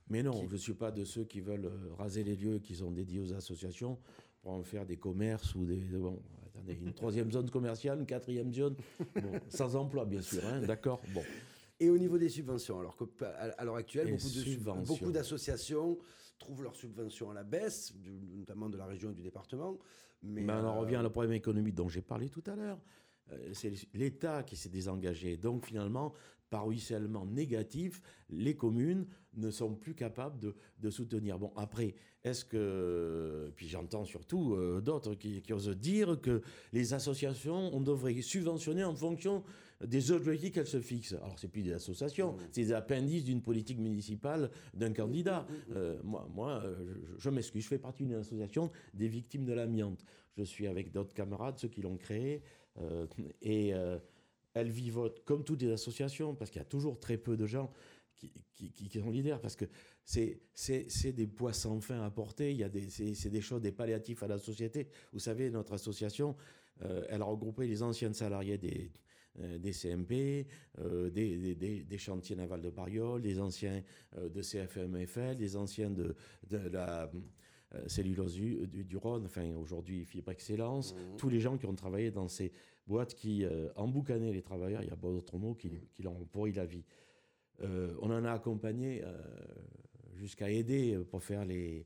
Mais 0.07 0.23
non, 0.23 0.31
Qui- 0.39 0.47
je 0.47 0.53
ne 0.53 0.57
suis 0.57 0.73
pas 0.75 0.91
de 0.91 1.03
ceux 1.03 1.25
qui 1.25 1.41
veulent 1.41 1.65
euh, 1.65 1.93
raser 1.95 2.23
les 2.23 2.35
lieux 2.37 2.59
qui 2.59 2.75
sont 2.75 2.91
dédiés 2.91 3.19
aux 3.19 3.33
associations 3.33 3.99
pour 4.41 4.51
en 4.53 4.63
faire 4.63 4.85
des 4.85 4.95
commerces 4.97 5.53
ou 5.55 5.65
des. 5.65 5.75
Bon, 5.75 6.21
une 6.68 6.93
troisième 6.93 7.32
zone 7.32 7.49
commerciale, 7.49 7.99
une 7.99 8.05
quatrième 8.05 8.53
zone, 8.53 8.76
bon, 9.16 9.32
sans 9.49 9.76
emploi, 9.76 10.05
bien 10.05 10.22
sûr, 10.22 10.45
hein, 10.45 10.62
d'accord 10.62 11.01
Bon. 11.14 11.24
Et 11.80 11.89
au 11.89 11.97
niveau 11.97 12.18
des 12.18 12.30
subventions, 12.30 12.80
alors 12.80 12.95
que 12.95 13.03
à 13.24 13.49
à 13.60 13.64
l'heure 13.64 13.76
actuelle, 13.76 14.12
beaucoup 14.12 15.08
de 15.08 15.12
d'associations 15.12 15.97
trouvent 16.39 16.64
leurs 16.64 16.76
subventions 16.76 17.32
à 17.32 17.34
la 17.34 17.43
baisse, 17.43 17.93
notamment 18.36 18.70
de 18.70 18.78
la 18.78 18.86
région 18.86 19.12
et 19.12 19.14
du 19.14 19.22
département. 19.24 19.78
Mais, 20.24 20.41
Mais 20.41 20.53
on 20.53 20.68
en 20.68 20.78
euh, 20.78 20.80
revient 20.80 21.01
au 21.05 21.10
problème 21.10 21.34
économique 21.34 21.76
dont 21.76 21.89
j'ai 21.89 22.01
parlé 22.01 22.30
tout 22.30 22.43
à 22.47 22.55
l'heure. 22.55 22.80
Euh, 23.32 23.49
C'est 23.53 23.72
l'État 23.93 24.43
qui 24.43 24.55
s'est 24.55 24.70
désengagé. 24.70 25.38
Donc 25.38 25.66
finalement, 25.66 26.14
par 26.49 26.65
ruissellement 26.65 27.25
négatif, 27.25 28.01
les 28.29 28.55
communes 28.55 29.05
ne 29.35 29.51
sont 29.51 29.75
plus 29.75 29.93
capables 29.93 30.39
de, 30.39 30.55
de 30.79 30.89
soutenir. 30.89 31.37
Bon, 31.39 31.51
après, 31.55 31.95
est-ce 32.23 32.45
que. 32.45 33.51
Puis 33.55 33.67
j'entends 33.67 34.05
surtout 34.05 34.53
euh, 34.53 34.81
d'autres 34.81 35.13
qui, 35.15 35.41
qui 35.41 35.53
osent 35.53 35.69
dire 35.69 36.19
que 36.21 36.41
les 36.73 36.93
associations, 36.93 37.75
on 37.75 37.81
devrait 37.81 38.21
subventionner 38.21 38.83
en 38.83 38.95
fonction 38.95 39.43
des 39.85 40.11
objectifs 40.11 40.53
qu'elles 40.53 40.67
se 40.67 40.81
fixent. 40.81 41.13
Alors, 41.13 41.37
c'est 41.37 41.47
plus 41.47 41.61
des 41.61 41.73
associations, 41.73 42.35
c'est 42.51 42.61
des 42.61 42.73
appendices 42.73 43.23
d'une 43.23 43.41
politique 43.41 43.77
municipale 43.77 44.49
d'un 44.73 44.91
candidat. 44.91 45.45
Euh, 45.75 45.99
moi, 46.03 46.27
moi 46.33 46.61
euh, 46.63 46.95
je, 47.17 47.23
je 47.23 47.29
m'excuse, 47.29 47.63
je 47.63 47.67
fais 47.67 47.77
partie 47.77 48.03
d'une 48.03 48.15
association 48.15 48.71
des 48.93 49.07
victimes 49.07 49.45
de 49.45 49.53
l'amiante. 49.53 50.03
Je 50.35 50.43
suis 50.43 50.67
avec 50.67 50.91
d'autres 50.91 51.13
camarades, 51.13 51.57
ceux 51.57 51.67
qui 51.67 51.81
l'ont 51.81 51.97
créée, 51.97 52.41
euh, 52.79 53.05
et 53.41 53.73
elle 54.58 54.70
vivote 54.70 55.24
comme 55.26 55.43
toutes 55.43 55.62
les 55.62 55.72
associations, 55.72 56.36
parce 56.36 56.49
qu'il 56.51 56.60
y 56.60 56.66
a 56.66 56.66
toujours 56.68 56.99
très 56.99 57.18
peu 57.18 57.38
de 57.38 57.45
gens 57.45 57.72
qui, 58.16 58.32
qui, 58.53 58.72
qui- 58.72 58.89
qui 58.89 58.99
sont 58.99 59.12
leaders, 59.12 59.39
parce 59.39 59.55
que 59.55 59.66
c'est, 60.03 60.41
c'est, 60.53 60.89
c'est 60.89 61.12
des 61.14 61.28
poids 61.28 61.53
sans 61.53 61.80
fin 61.82 62.01
à 62.01 62.10
porter, 62.10 62.51
il 62.51 62.58
y 62.58 62.64
a 62.64 62.70
des, 62.70 62.89
c'est, 62.89 63.14
c'est 63.14 63.30
des 63.30 63.41
choses, 63.41 63.62
des 63.62 63.72
palliatifs 63.72 64.24
à 64.24 64.28
la 64.28 64.38
société. 64.39 64.88
Vous 65.14 65.20
savez, 65.20 65.49
notre 65.51 65.74
association, 65.74 66.36
euh, 66.82 67.05
elle 67.10 67.22
a 67.22 67.26
regroupé 67.26 67.68
les 67.68 67.84
anciens 67.84 68.14
salariés 68.14 68.58
des, 68.58 68.91
euh, 69.39 69.58
des 69.60 69.72
CMP, 69.74 70.47
euh, 70.80 71.10
des, 71.12 71.38
des- 71.38 71.55
des- 71.55 71.84
des 71.84 71.97
chantiers 71.97 72.36
navals 72.36 72.62
de 72.62 72.70
Bariol, 72.72 73.22
des 73.22 73.39
anciens 73.39 73.84
de 74.20 74.41
CFMFL, 74.41 75.36
des 75.38 75.55
anciens 75.55 75.91
de, 75.91 76.16
de 76.49 76.58
la 76.58 77.12
cellulose 77.88 78.34
du, 78.36 78.95
Rhône, 78.97 79.26
enfin 79.26 79.53
aujourd'hui 79.55 80.05
Fibre 80.05 80.32
Excellence, 80.32 80.95
tous 81.18 81.28
les 81.30 81.41
gens 81.41 81.58
qui 81.58 81.66
ont 81.66 81.76
travaillé 81.76 82.12
dans 82.12 82.30
ces 82.30 82.51
boîtes 82.88 83.13
qui 83.13 83.45
euh, 83.45 83.69
emboucanaient 83.75 84.31
les 84.31 84.41
travailleurs, 84.41 84.81
il 84.81 84.88
n'y 84.88 84.93
a 84.93 84.97
pas 84.97 85.09
d'autre 85.09 85.38
mot, 85.38 85.53
qui, 85.53 85.69
qui 85.93 86.03
leur 86.03 86.13
ont 86.13 86.25
pourri 86.25 86.53
la 86.53 86.65
vie. 86.65 86.83
Euh, 87.61 87.93
on 88.01 88.11
en 88.11 88.23
a 88.23 88.31
accompagné 88.31 89.01
euh, 89.03 89.17
jusqu'à 90.15 90.49
aider 90.49 90.93
euh, 90.93 91.03
pour 91.03 91.23
faire 91.23 91.45
les, 91.45 91.85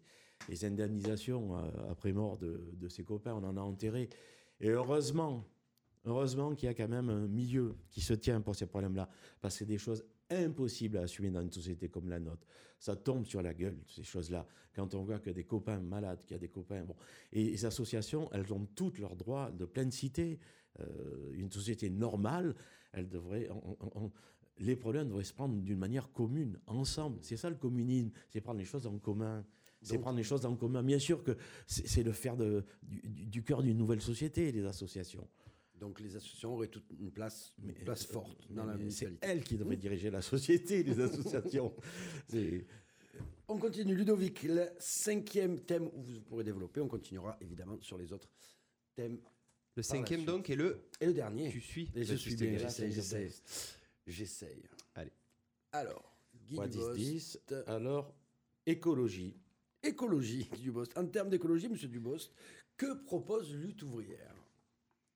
indemnisations 0.64 1.56
après 1.89 2.12
mort 2.12 2.38
de, 2.38 2.72
de 2.74 2.88
ses 2.89 3.04
copains. 3.04 3.34
On 3.36 3.43
en 3.43 3.58
a 3.58 3.62
enterré. 3.62 4.10
Et 4.60 4.70
heureusement, 4.70 5.45
heureusement 6.04 6.56
qu'il 6.56 6.66
y 6.66 6.70
a 6.70 6.74
quand 6.74 6.89
même 6.89 7.10
un 7.10 7.28
milieu 7.28 7.76
qui 7.89 8.02
se 8.02 8.14
tient 8.14 8.41
pour 8.41 8.56
ces 8.56 8.66
problèmes-là. 8.66 9.08
Parce 9.39 9.54
que 9.54 9.60
c'est 9.60 9.66
des 9.66 9.78
choses 9.78 10.04
impossibles 10.32 10.98
à 10.98 11.02
assumer 11.02 11.30
dans 11.30 11.42
une 11.42 11.52
société 11.52 11.90
comme 11.90 12.10
la 12.10 12.20
nôtre. 12.20 12.46
Ça 12.80 12.96
tombe 12.96 13.26
sur 13.26 13.42
la 13.42 13.54
gueule, 13.54 13.78
ces 13.88 14.04
choses-là. 14.04 14.48
Quand 14.74 14.96
on 14.96 15.04
voit 15.04 15.20
que 15.20 15.30
des 15.30 15.44
copains 15.44 15.80
malades, 15.80 16.22
qu'il 16.22 16.32
y 16.32 16.36
a 16.36 16.40
des 16.40 16.48
copains... 16.50 16.84
Bon. 16.84 16.96
Et 17.32 17.44
les 17.44 17.66
associations, 17.66 18.30
elles 18.32 18.52
ont 18.54 18.66
toutes 18.76 18.98
leurs 19.00 19.16
droits 19.16 19.52
de 19.52 19.66
pleine 19.66 19.92
cité. 19.92 20.40
Euh, 20.80 21.32
une 21.34 21.52
société 21.52 21.90
normale, 21.90 22.56
elle 22.94 23.08
devrait... 23.10 23.50
on- 23.52 23.78
on- 23.80 24.06
on- 24.06 24.12
les 24.58 24.76
problèmes 24.76 25.08
devraient 25.08 25.24
se 25.24 25.34
prendre 25.34 25.56
d'une 25.62 25.80
manière 25.80 26.12
commune, 26.12 26.60
ensemble. 26.68 27.18
C'est 27.24 27.38
ça 27.38 27.50
le 27.50 27.56
communisme, 27.56 28.12
c'est 28.30 28.42
prendre 28.42 28.60
les 28.60 28.66
choses 28.66 28.86
en 28.86 28.98
commun. 29.00 29.44
C'est 29.82 29.98
prendre 29.98 30.18
les 30.18 30.24
choses 30.24 30.46
en 30.46 30.56
commun. 30.56 30.84
Bien 30.84 31.00
sûr 31.00 31.24
que 31.24 31.36
c'est 31.66 32.04
le 32.04 32.12
faire 32.12 32.38
de, 32.38 32.64
du- 32.84 33.26
du 33.26 33.44
cœur 33.44 33.64
d'une 33.64 33.78
nouvelle 33.78 34.02
société, 34.02 34.52
les 34.52 34.64
associations. 34.66 35.28
Donc 35.82 36.00
les 36.00 36.16
associations 36.16 36.54
auraient 36.54 36.68
toute 36.68 36.86
une 37.00 37.12
place, 37.12 37.54
une 37.62 37.74
place 37.74 38.06
forte 38.06 38.48
dans 38.52 38.64
Mais- 38.66 38.72
la 38.74 38.78
mais 38.78 38.90
C'est 38.92 39.06
municipalité. 39.08 39.28
elles 39.28 39.44
qui 39.44 39.58
devraient 39.58 39.76
diriger 39.78 40.12
la 40.12 40.22
société, 40.22 40.84
les 40.84 41.00
associations. 41.02 41.74
On 43.48 43.58
continue, 43.58 43.96
Ludovic, 43.96 44.44
le 44.44 44.68
cinquième 44.80 45.60
thème 45.60 45.90
où 45.94 46.02
vous 46.02 46.22
pourrez 46.22 46.44
développer. 46.44 46.80
On 46.82 46.88
continuera 46.88 47.36
évidemment 47.42 47.78
sur 47.82 47.98
les 47.98 48.14
autres 48.14 48.30
thèmes. 48.96 49.20
Le 49.76 49.82
cinquième 49.84 50.24
donc 50.24 50.50
est 50.52 50.56
le. 50.56 50.84
Et 51.00 51.08
le 51.08 51.14
dernier. 51.14 51.50
Tu 51.50 51.60
suis. 51.62 51.90
Et 51.96 52.04
je 52.04 52.14
suis 52.16 52.36
bien, 52.36 52.58
J'essaie, 52.60 52.92
j'essaie, 52.92 52.92
j'essaie. 52.92 53.28
j'essaie. 53.28 53.76
J'essaye. 54.08 54.64
Allez. 54.96 55.12
Alors, 55.72 56.16
Guy 56.48 56.56
Quoi, 56.56 56.68
Dubost, 56.68 56.96
10, 56.96 57.40
10. 57.48 57.64
Alors, 57.68 58.14
écologie. 58.66 59.36
écologie, 59.82 60.48
Guy 60.54 60.62
Dubost. 60.62 60.96
En 60.98 61.08
termes 61.08 61.30
d'écologie, 61.30 61.70
Monsieur 61.70 61.88
Dubost, 61.88 62.32
que 62.78 62.94
propose 63.04 63.54
Lutte 63.56 63.82
ouvrière? 63.84 64.31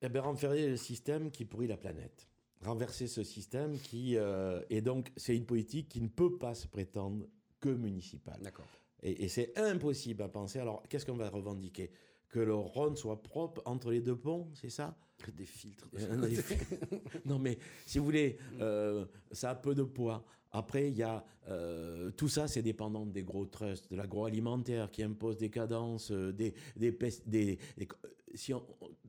Eh 0.06 0.08
bien, 0.08 0.22
renverser 0.22 0.68
le 0.68 0.76
système 0.76 1.32
qui 1.32 1.44
pourrit 1.44 1.66
la 1.66 1.76
planète. 1.76 2.28
Renverser 2.64 3.08
ce 3.08 3.24
système 3.24 3.76
qui... 3.76 4.16
euh, 4.16 4.62
et 4.70 4.80
donc, 4.80 5.10
c'est 5.16 5.36
une 5.36 5.44
politique 5.44 5.88
qui 5.88 6.00
ne 6.00 6.06
peut 6.06 6.38
pas 6.38 6.54
se 6.54 6.68
prétendre 6.68 7.26
que 7.58 7.70
municipale. 7.70 8.40
D'accord. 8.40 8.68
Et, 9.02 9.24
et 9.24 9.28
c'est 9.28 9.58
impossible 9.58 10.22
à 10.22 10.28
penser. 10.28 10.60
Alors, 10.60 10.84
qu'est-ce 10.88 11.04
qu'on 11.04 11.16
va 11.16 11.28
revendiquer? 11.28 11.90
Que 12.28 12.40
le 12.40 12.54
Rhône 12.54 12.96
soit 12.96 13.22
propre 13.22 13.62
entre 13.64 13.90
les 13.90 14.00
deux 14.00 14.16
ponts, 14.16 14.48
c'est 14.54 14.68
ça? 14.70 14.96
Des 15.36 15.46
filtres. 15.46 15.88
de 15.90 15.98
Euh, 15.98 16.16
non, 17.24 17.38
mais- 17.38 17.58
si 17.86 17.98
vous 17.98 18.04
voulez, 18.04 18.36
euh, 18.60 19.06
ça 19.32 19.50
a 19.50 19.54
peu 19.54 19.74
de 19.74 19.82
poids. 19.82 20.24
Après, 20.52 20.88
il 20.90 20.96
y 20.96 21.02
a 21.02 21.24
euh, 21.48 22.10
tout 22.10 22.28
ça, 22.28 22.48
c'est 22.48 22.62
dépendant 22.62 23.06
des 23.06 23.22
gros 23.22 23.46
trusts, 23.46 23.90
de 23.90 23.96
l'agroalimentaire 23.96 24.90
qui 24.90 25.02
impose 25.02 25.36
des 25.38 25.50
cadences, 25.50 26.10
euh, 26.10 26.32
des, 26.32 26.54
des, 26.76 26.92
pes- 26.92 27.22
des- 27.26 27.58
des- 27.76 27.88
si 28.34 28.52
on- 28.52 28.66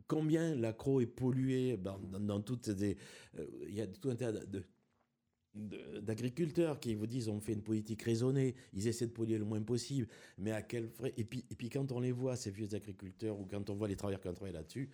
combien 0.07 0.55
l'accro 0.55 1.01
est 1.01 1.05
pollué 1.07 1.77
dans, 1.77 1.97
dans- 1.99 2.19
dans 2.19 2.41
toutes 2.41 2.69
euh, 2.69 2.95
il 3.67 3.73
y 3.75 3.81
a 3.81 3.87
tout 3.87 4.09
un 4.09 4.15
tas 4.15 4.31
de, 4.31 4.45
de- 4.45 4.63
d'agriculteurs 6.01 6.79
qui 6.79 6.95
vous 6.95 7.07
disent 7.07 7.27
on 7.29 7.39
fait 7.39 7.53
une 7.53 7.63
politique 7.63 8.01
raisonnée, 8.03 8.55
ils 8.73 8.87
essaient 8.87 9.07
de 9.07 9.11
polluer 9.11 9.37
le 9.37 9.45
moins 9.45 9.61
possible, 9.61 10.07
mais 10.37 10.51
à 10.51 10.61
quel 10.61 10.87
frais? 10.89 11.13
Et 11.17 11.23
puis, 11.23 11.45
et 11.49 11.55
puis 11.55 11.69
quand 11.69 11.91
on 11.91 11.99
les 11.99 12.11
voit, 12.11 12.35
ces 12.35 12.51
vieux 12.51 12.73
agriculteurs, 12.73 13.39
ou 13.39 13.45
quand 13.45 13.69
on 13.69 13.75
voit 13.75 13.87
les 13.87 13.95
travailleurs 13.95 14.21
qui 14.21 14.27
ont 14.27 14.33
travaillé 14.33 14.55
là-dessus, 14.55 14.89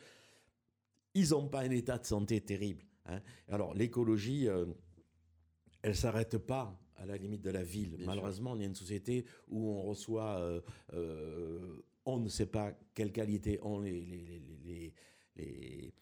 ils 1.13 1.29
n'ont 1.29 1.47
pas 1.47 1.61
un 1.61 1.69
état 1.71 1.97
de 1.97 2.05
santé 2.05 2.41
terrible. 2.41 2.83
hein. 3.05 3.21
Alors 3.47 3.73
l'écologie, 3.73 4.47
euh, 4.47 4.65
elle 5.81 5.95
s'arrête 5.95 6.37
pas 6.37 6.79
à 6.95 7.05
la 7.05 7.17
limite 7.17 7.41
de 7.41 7.49
la 7.49 7.63
ville. 7.63 7.97
Bien 7.97 8.05
Malheureusement, 8.07 8.53
on 8.53 8.59
est 8.59 8.65
une 8.65 8.75
société 8.75 9.25
où 9.47 9.69
on 9.69 9.81
reçoit, 9.83 10.39
euh, 10.39 10.61
euh, 10.93 11.83
on 12.05 12.19
ne 12.19 12.29
sait 12.29 12.45
pas 12.45 12.73
quelle 12.93 13.11
qualité 13.11 13.59
ont 13.61 13.79
les, 13.79 14.01
les, 14.01 14.41
les, 14.65 14.93
les- 15.37 15.93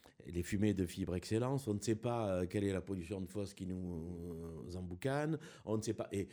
fumées 0.44 0.74
de 0.74 0.86
fibre 0.86 1.16
excellence, 1.16 1.68
on 1.68 1.76
ne 1.76 1.80
sait 1.80 1.96
pas 1.96 2.30
euh, 2.30 2.46
quelle 2.48 2.64
est 2.64 2.74
la 2.74 2.82
pollution 2.82 3.22
de 3.22 3.28
fosse 3.28 3.54
qui 3.54 3.68
nous 3.68 4.64
euh, 4.66 4.76
emboucane, 4.76 5.38
on 5.66 5.78
ne 5.78 5.82
sait 5.82 5.94
pas. 5.94 6.08
Et 6.12 6.28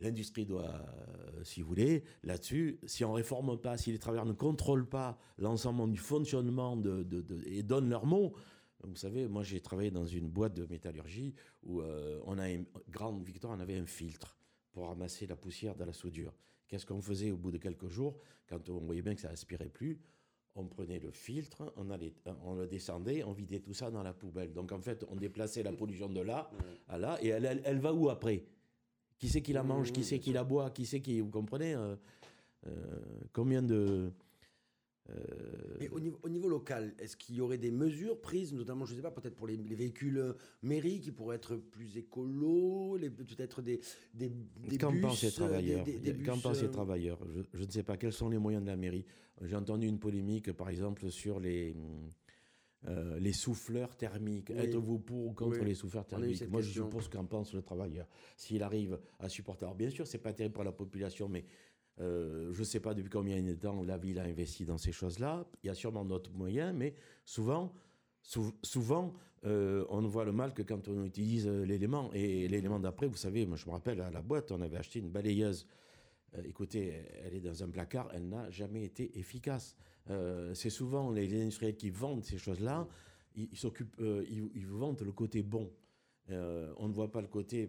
l'industrie 0.00 0.44
doit, 0.44 0.74
euh, 0.74 1.44
si 1.44 1.62
vous 1.62 1.68
voulez, 1.68 2.04
là-dessus, 2.22 2.78
si 2.86 3.04
on 3.04 3.10
ne 3.10 3.16
réforme 3.16 3.58
pas, 3.58 3.78
si 3.78 3.90
les 3.90 3.98
travailleurs 3.98 4.26
ne 4.26 4.32
contrôlent 4.32 4.88
pas 4.88 5.18
l'ensemble 5.38 5.90
du 5.90 5.98
fonctionnement 5.98 6.80
et 7.46 7.62
donnent 7.62 7.88
leur 7.88 8.06
mot, 8.06 8.34
vous 8.84 8.96
savez, 8.96 9.28
moi 9.28 9.44
j'ai 9.44 9.60
travaillé 9.60 9.90
dans 9.90 10.06
une 10.06 10.28
boîte 10.28 10.54
de 10.54 10.66
métallurgie 10.66 11.34
où 11.62 11.82
on 11.82 12.36
a 12.38 12.50
une 12.50 12.66
grande 12.90 13.22
victoire, 13.24 13.56
on 13.56 13.60
avait 13.60 13.78
un 13.78 13.86
filtre 13.86 14.36
pour 14.72 14.88
ramasser 14.88 15.26
la 15.26 15.36
poussière 15.36 15.76
de 15.76 15.84
la 15.84 15.92
soudure. 15.92 16.34
Qu'est-ce 16.66 16.84
qu'on 16.86 17.00
faisait 17.00 17.30
au 17.30 17.36
bout 17.36 17.52
de 17.52 17.58
quelques 17.58 17.88
jours? 17.88 18.18
Quand 18.48 18.68
on 18.70 18.78
voyait 18.78 19.02
bien 19.02 19.14
que 19.14 19.20
ça 19.20 19.28
aspirait 19.28 19.68
plus 19.68 20.00
on 20.54 20.66
prenait 20.66 20.98
le 20.98 21.10
filtre, 21.10 21.72
on, 21.76 21.90
allait, 21.90 22.12
on 22.44 22.54
le 22.54 22.66
descendait, 22.66 23.24
on 23.24 23.32
vidait 23.32 23.60
tout 23.60 23.74
ça 23.74 23.90
dans 23.90 24.02
la 24.02 24.12
poubelle. 24.12 24.52
Donc 24.52 24.72
en 24.72 24.80
fait, 24.80 25.04
on 25.08 25.16
déplaçait 25.16 25.62
la 25.62 25.72
pollution 25.72 26.08
de 26.08 26.20
là 26.20 26.50
à 26.88 26.98
là, 26.98 27.18
et 27.22 27.28
elle, 27.28 27.44
elle, 27.44 27.62
elle 27.64 27.78
va 27.78 27.92
où 27.92 28.10
après? 28.10 28.44
Qui 29.18 29.28
c'est 29.28 29.40
qui 29.40 29.52
la 29.52 29.62
mange 29.62 29.92
Qui 29.92 30.04
c'est 30.04 30.18
qui 30.18 30.32
la 30.32 30.42
boit 30.42 30.70
Qui 30.70 30.84
c'est 30.84 31.00
qui... 31.00 31.20
Vous 31.20 31.30
comprenez 31.30 31.74
euh, 31.74 31.94
euh, 32.66 33.00
Combien 33.32 33.62
de... 33.62 34.10
euh, 35.10 35.78
Et 35.80 35.88
au 35.88 35.98
niveau, 35.98 36.18
au 36.22 36.28
niveau 36.28 36.48
local, 36.48 36.94
est-ce 36.98 37.16
qu'il 37.16 37.34
y 37.34 37.40
aurait 37.40 37.58
des 37.58 37.70
mesures 37.72 38.20
prises, 38.20 38.52
notamment, 38.54 38.84
je 38.84 38.92
ne 38.92 38.96
sais 38.98 39.02
pas, 39.02 39.10
peut-être 39.10 39.34
pour 39.34 39.46
les, 39.48 39.56
les 39.56 39.74
véhicules 39.74 40.18
euh, 40.18 40.32
mairie 40.62 41.00
qui 41.00 41.10
pourraient 41.10 41.36
être 41.36 41.56
plus 41.56 41.96
écolos, 41.96 42.98
peut-être 42.98 43.62
des, 43.62 43.80
des, 44.14 44.30
des 44.68 44.78
Qu'en 44.78 44.96
pensent 45.00 45.22
les 45.22 45.28
euh, 45.28 45.32
travailleurs 45.32 45.84
des- 45.84 45.98
des- 45.98 46.12
des 46.12 46.22
Qu'en 46.22 46.38
pensent 46.38 46.60
les 46.62 46.68
euh, 46.68 46.70
travailleurs 46.70 47.18
je, 47.28 47.40
je 47.52 47.64
ne 47.64 47.70
sais 47.70 47.82
pas 47.82 47.96
quels 47.96 48.12
sont 48.12 48.28
les 48.28 48.38
moyens 48.38 48.62
de 48.62 48.68
la 48.68 48.76
mairie. 48.76 49.04
J'ai 49.40 49.56
entendu 49.56 49.88
une 49.88 49.98
polémique, 49.98 50.52
par 50.52 50.68
exemple, 50.68 51.10
sur 51.10 51.40
les, 51.40 51.74
euh, 52.86 53.18
les 53.18 53.32
souffleurs 53.32 53.96
thermiques. 53.96 54.50
Oui. 54.54 54.60
Êtes-vous 54.60 54.98
pour 55.00 55.26
ou 55.26 55.32
contre 55.32 55.58
Oui. 55.60 55.66
les 55.66 55.74
souffleurs 55.74 56.06
thermiques 56.06 56.48
Moi, 56.48 56.60
je 56.60 56.66
question. 56.66 56.84
suppose 56.84 57.08
qu'en 57.08 57.24
pense 57.24 57.52
le 57.54 57.62
travailleur. 57.62 58.06
S'il 58.36 58.62
arrive 58.62 59.00
à 59.18 59.28
supporter. 59.28 59.64
Alors, 59.64 59.74
bien 59.74 59.90
sûr, 59.90 60.06
c'est 60.06 60.18
pas 60.18 60.32
terrible 60.32 60.54
pour 60.54 60.64
la 60.64 60.70
population, 60.72 61.28
mais 61.28 61.44
euh, 62.00 62.52
je 62.52 62.60
ne 62.60 62.64
sais 62.64 62.80
pas 62.80 62.94
depuis 62.94 63.10
combien 63.10 63.40
de 63.42 63.54
temps 63.54 63.82
la 63.82 63.98
ville 63.98 64.18
a 64.18 64.24
investi 64.24 64.64
dans 64.64 64.78
ces 64.78 64.92
choses-là. 64.92 65.46
Il 65.62 65.66
y 65.66 65.70
a 65.70 65.74
sûrement 65.74 66.04
d'autres 66.04 66.32
moyens, 66.32 66.74
mais 66.74 66.94
souvent, 67.24 67.72
sou- 68.22 68.54
souvent 68.62 69.14
euh, 69.44 69.84
on 69.90 70.00
ne 70.00 70.06
voit 70.06 70.24
le 70.24 70.32
mal 70.32 70.54
que 70.54 70.62
quand 70.62 70.88
on 70.88 71.04
utilise 71.04 71.46
euh, 71.46 71.64
l'élément. 71.64 72.10
Et 72.12 72.48
l'élément 72.48 72.78
d'après, 72.80 73.06
vous 73.06 73.16
savez, 73.16 73.44
moi 73.46 73.56
je 73.56 73.66
me 73.66 73.72
rappelle 73.72 74.00
à 74.00 74.10
la 74.10 74.22
boîte, 74.22 74.52
on 74.52 74.60
avait 74.60 74.78
acheté 74.78 75.00
une 75.00 75.10
balayeuse. 75.10 75.66
Écoutez, 76.46 76.94
elle 77.22 77.34
est 77.34 77.40
dans 77.40 77.62
un 77.62 77.68
placard, 77.68 78.08
elle 78.14 78.26
n'a 78.26 78.48
jamais 78.48 78.84
été 78.84 79.18
efficace. 79.18 79.76
C'est 80.54 80.70
souvent 80.70 81.10
les, 81.10 81.42
industriels 81.42 81.76
qui 81.76 81.90
vendent 81.90 82.24
ces 82.24 82.38
choses-là, 82.38 82.88
ils, 83.36 83.50
ils 83.52 84.50
ils, 84.54 84.66
vous 84.66 84.78
vendent 84.78 85.02
le 85.02 85.12
côté 85.12 85.42
bon. 85.42 85.70
On 86.30 86.88
ne 86.88 86.92
voit 86.94 87.12
pas 87.12 87.20
le 87.20 87.28
côté 87.28 87.68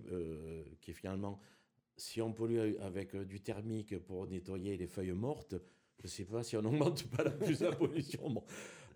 qui 0.80 0.92
est 0.92 0.94
finalement, 0.94 1.42
si 2.04 2.22
on 2.22 2.34
pollue 2.34 2.76
avec 2.82 3.16
euh, 3.16 3.24
du 3.24 3.40
thermique 3.40 3.98
pour 4.00 4.28
nettoyer 4.28 4.76
les 4.76 4.88
feuilles 4.88 5.14
mortes, 5.14 5.56
je 6.00 6.08
ne 6.08 6.10
sais 6.10 6.26
pas 6.26 6.44
si 6.44 6.58
on 6.58 6.62
n'augmente 6.62 7.04
pas 7.10 7.24
la 7.24 7.32
plus 7.32 7.62
la 7.62 7.72
pollution. 7.72 8.30
Bon. 8.30 8.44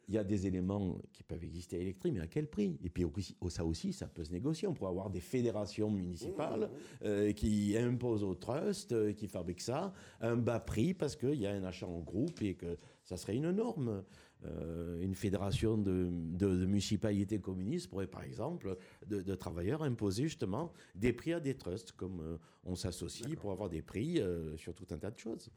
il 0.10 0.16
y 0.16 0.18
a 0.18 0.24
des 0.24 0.46
éléments 0.46 0.98
qui 1.14 1.24
peuvent 1.24 1.44
exister 1.44 1.78
à 1.78 1.80
l'électrique, 1.80 2.14
mais 2.14 2.22
à 2.22 2.28
quel 2.28 2.48
prix? 2.48 2.78
Et 2.84 2.90
puis 2.90 3.06
ça 3.50 3.64
aussi, 3.64 3.94
ça 3.94 4.08
peut 4.08 4.26
se 4.26 4.32
négocier. 4.32 4.68
On 4.68 4.74
pourrait 4.74 4.90
avoir 4.90 5.10
des 5.10 5.22
fédérations 5.22 5.90
municipales 5.90 6.70
euh, 7.04 7.32
qui 7.32 7.78
imposent 7.78 8.24
au 8.24 8.36
trust, 8.36 8.92
euh, 8.92 9.14
qui 9.14 9.28
fabriquent 9.28 9.62
ça, 9.62 9.94
un 10.20 10.36
bas 10.36 10.60
prix 10.60 10.94
parce 10.94 11.16
qu'il 11.16 11.36
y 11.36 11.48
a 11.48 11.52
un 11.52 11.64
achat 11.64 11.88
en 11.88 12.00
groupe 12.00 12.42
et 12.42 12.56
que 12.56 12.78
ça 13.04 13.16
serait 13.16 13.36
une 13.36 13.52
norme. 13.52 14.04
Euh, 14.46 15.02
une 15.02 15.16
fédération 15.16 15.78
de, 15.80 16.10
de- 16.12 16.58
de 16.58 16.66
municipalités 16.68 17.40
communistes 17.40 17.90
pourrait, 17.90 18.06
par 18.08 18.24
exemple, 18.24 18.78
de, 19.08 19.22
de 19.24 19.36
travailleurs 19.36 19.82
imposer 19.82 20.24
justement 20.24 20.72
des 20.94 21.12
prix 21.12 21.34
à 21.34 21.40
des 21.40 21.56
trusts, 21.58 21.92
comme 21.94 22.22
euh, 22.22 22.38
on 22.64 22.76
s'associe 22.76 23.36
pour 23.36 23.52
avoir 23.52 23.68
des 23.68 23.82
prix 23.82 24.20
euh, 24.22 24.56
sur 24.56 24.76
tout 24.76 24.86
un 24.92 24.98
tas 25.00 25.10
de 25.10 25.18
choses. 25.18 25.50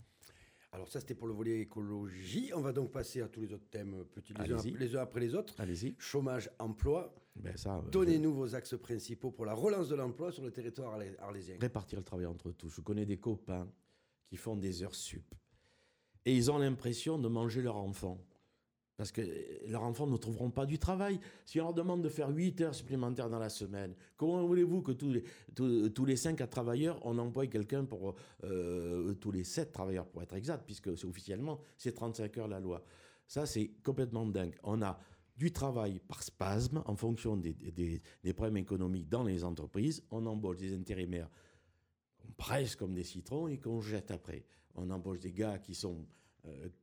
Alors 0.72 0.88
ça, 0.88 0.98
c'était 1.00 1.14
pour 1.14 1.26
le 1.26 1.34
volet 1.34 1.60
écologie. 1.60 2.52
On 2.54 2.62
va 2.62 2.72
donc 2.72 2.90
passer 2.90 3.20
à 3.20 3.28
tous 3.28 3.40
les 3.40 3.52
autres 3.52 3.68
thèmes, 3.70 4.04
petits 4.14 4.32
les 4.32 4.52
uns, 4.52 4.78
les 4.78 4.96
uns 4.96 5.00
après 5.02 5.20
les 5.20 5.34
autres. 5.34 5.54
Allez-y. 5.58 5.94
Chômage, 5.98 6.48
emploi. 6.58 7.14
Ben 7.36 7.56
ça, 7.56 7.84
Donnez-nous 7.92 8.32
vos 8.32 8.54
axes 8.54 8.78
principaux 8.78 9.30
pour 9.30 9.44
la 9.44 9.52
relance 9.54 9.88
de 9.88 9.94
l'emploi 9.96 10.32
sur 10.32 10.42
le 10.42 10.52
territoire 10.52 10.94
arlé- 10.94 11.16
arlésien. 11.18 11.56
répartir 11.60 11.98
le 11.98 12.04
travail 12.04 12.26
entre 12.26 12.50
tous. 12.52 12.68
Je 12.70 12.80
connais 12.80 13.04
des 13.04 13.18
copains 13.18 13.68
qui 14.28 14.36
font 14.36 14.56
des 14.56 14.82
heures 14.82 14.94
sup 14.94 15.34
et 16.24 16.34
ils 16.34 16.50
ont 16.50 16.58
l'impression 16.58 17.18
de 17.18 17.28
manger 17.28 17.62
leur 17.62 17.76
enfant. 17.76 18.18
Parce 19.00 19.12
que 19.12 19.22
leurs 19.66 19.82
enfants 19.82 20.06
ne 20.06 20.18
trouveront 20.18 20.50
pas 20.50 20.66
du 20.66 20.78
travail. 20.78 21.18
Si 21.46 21.58
on 21.58 21.64
leur 21.64 21.72
demande 21.72 22.02
de 22.02 22.10
faire 22.10 22.28
8 22.28 22.60
heures 22.60 22.74
supplémentaires 22.74 23.30
dans 23.30 23.38
la 23.38 23.48
semaine, 23.48 23.94
comment 24.18 24.46
voulez-vous 24.46 24.82
que 24.82 24.92
tous 24.92 25.08
les, 25.10 25.24
tous, 25.54 25.88
tous 25.88 26.04
les 26.04 26.16
5 26.16 26.38
à 26.42 26.46
travailleurs, 26.46 27.00
on 27.06 27.16
emploie 27.16 27.46
quelqu'un 27.46 27.86
pour 27.86 28.14
euh, 28.44 29.14
tous 29.14 29.30
les 29.30 29.42
7 29.42 29.72
travailleurs, 29.72 30.06
pour 30.06 30.22
être 30.22 30.34
exact, 30.34 30.64
puisque 30.66 30.88
officiellement, 30.88 31.60
c'est 31.78 31.92
35 31.92 32.36
heures 32.36 32.48
la 32.48 32.60
loi. 32.60 32.84
Ça, 33.26 33.46
c'est 33.46 33.68
complètement 33.82 34.26
dingue. 34.26 34.58
On 34.64 34.82
a 34.82 35.00
du 35.34 35.50
travail 35.50 35.98
par 36.06 36.22
spasme 36.22 36.82
en 36.84 36.94
fonction 36.94 37.38
des, 37.38 37.54
des- 37.54 38.02
des 38.22 38.32
problèmes 38.34 38.58
économiques 38.58 39.08
dans 39.08 39.22
les 39.24 39.44
entreprises. 39.44 40.02
On 40.10 40.26
embauche 40.26 40.58
des 40.58 40.74
intérimaires 40.74 41.30
qu'on 42.18 42.32
presse 42.32 42.76
comme 42.76 42.92
des 42.92 43.04
citrons 43.04 43.48
et 43.48 43.56
qu'on 43.58 43.80
jette 43.80 44.10
après. 44.10 44.44
On 44.74 44.90
embauche 44.90 45.20
des 45.20 45.32
gars 45.32 45.58
qui 45.58 45.74
sont 45.74 45.96
euh, 46.00 46.19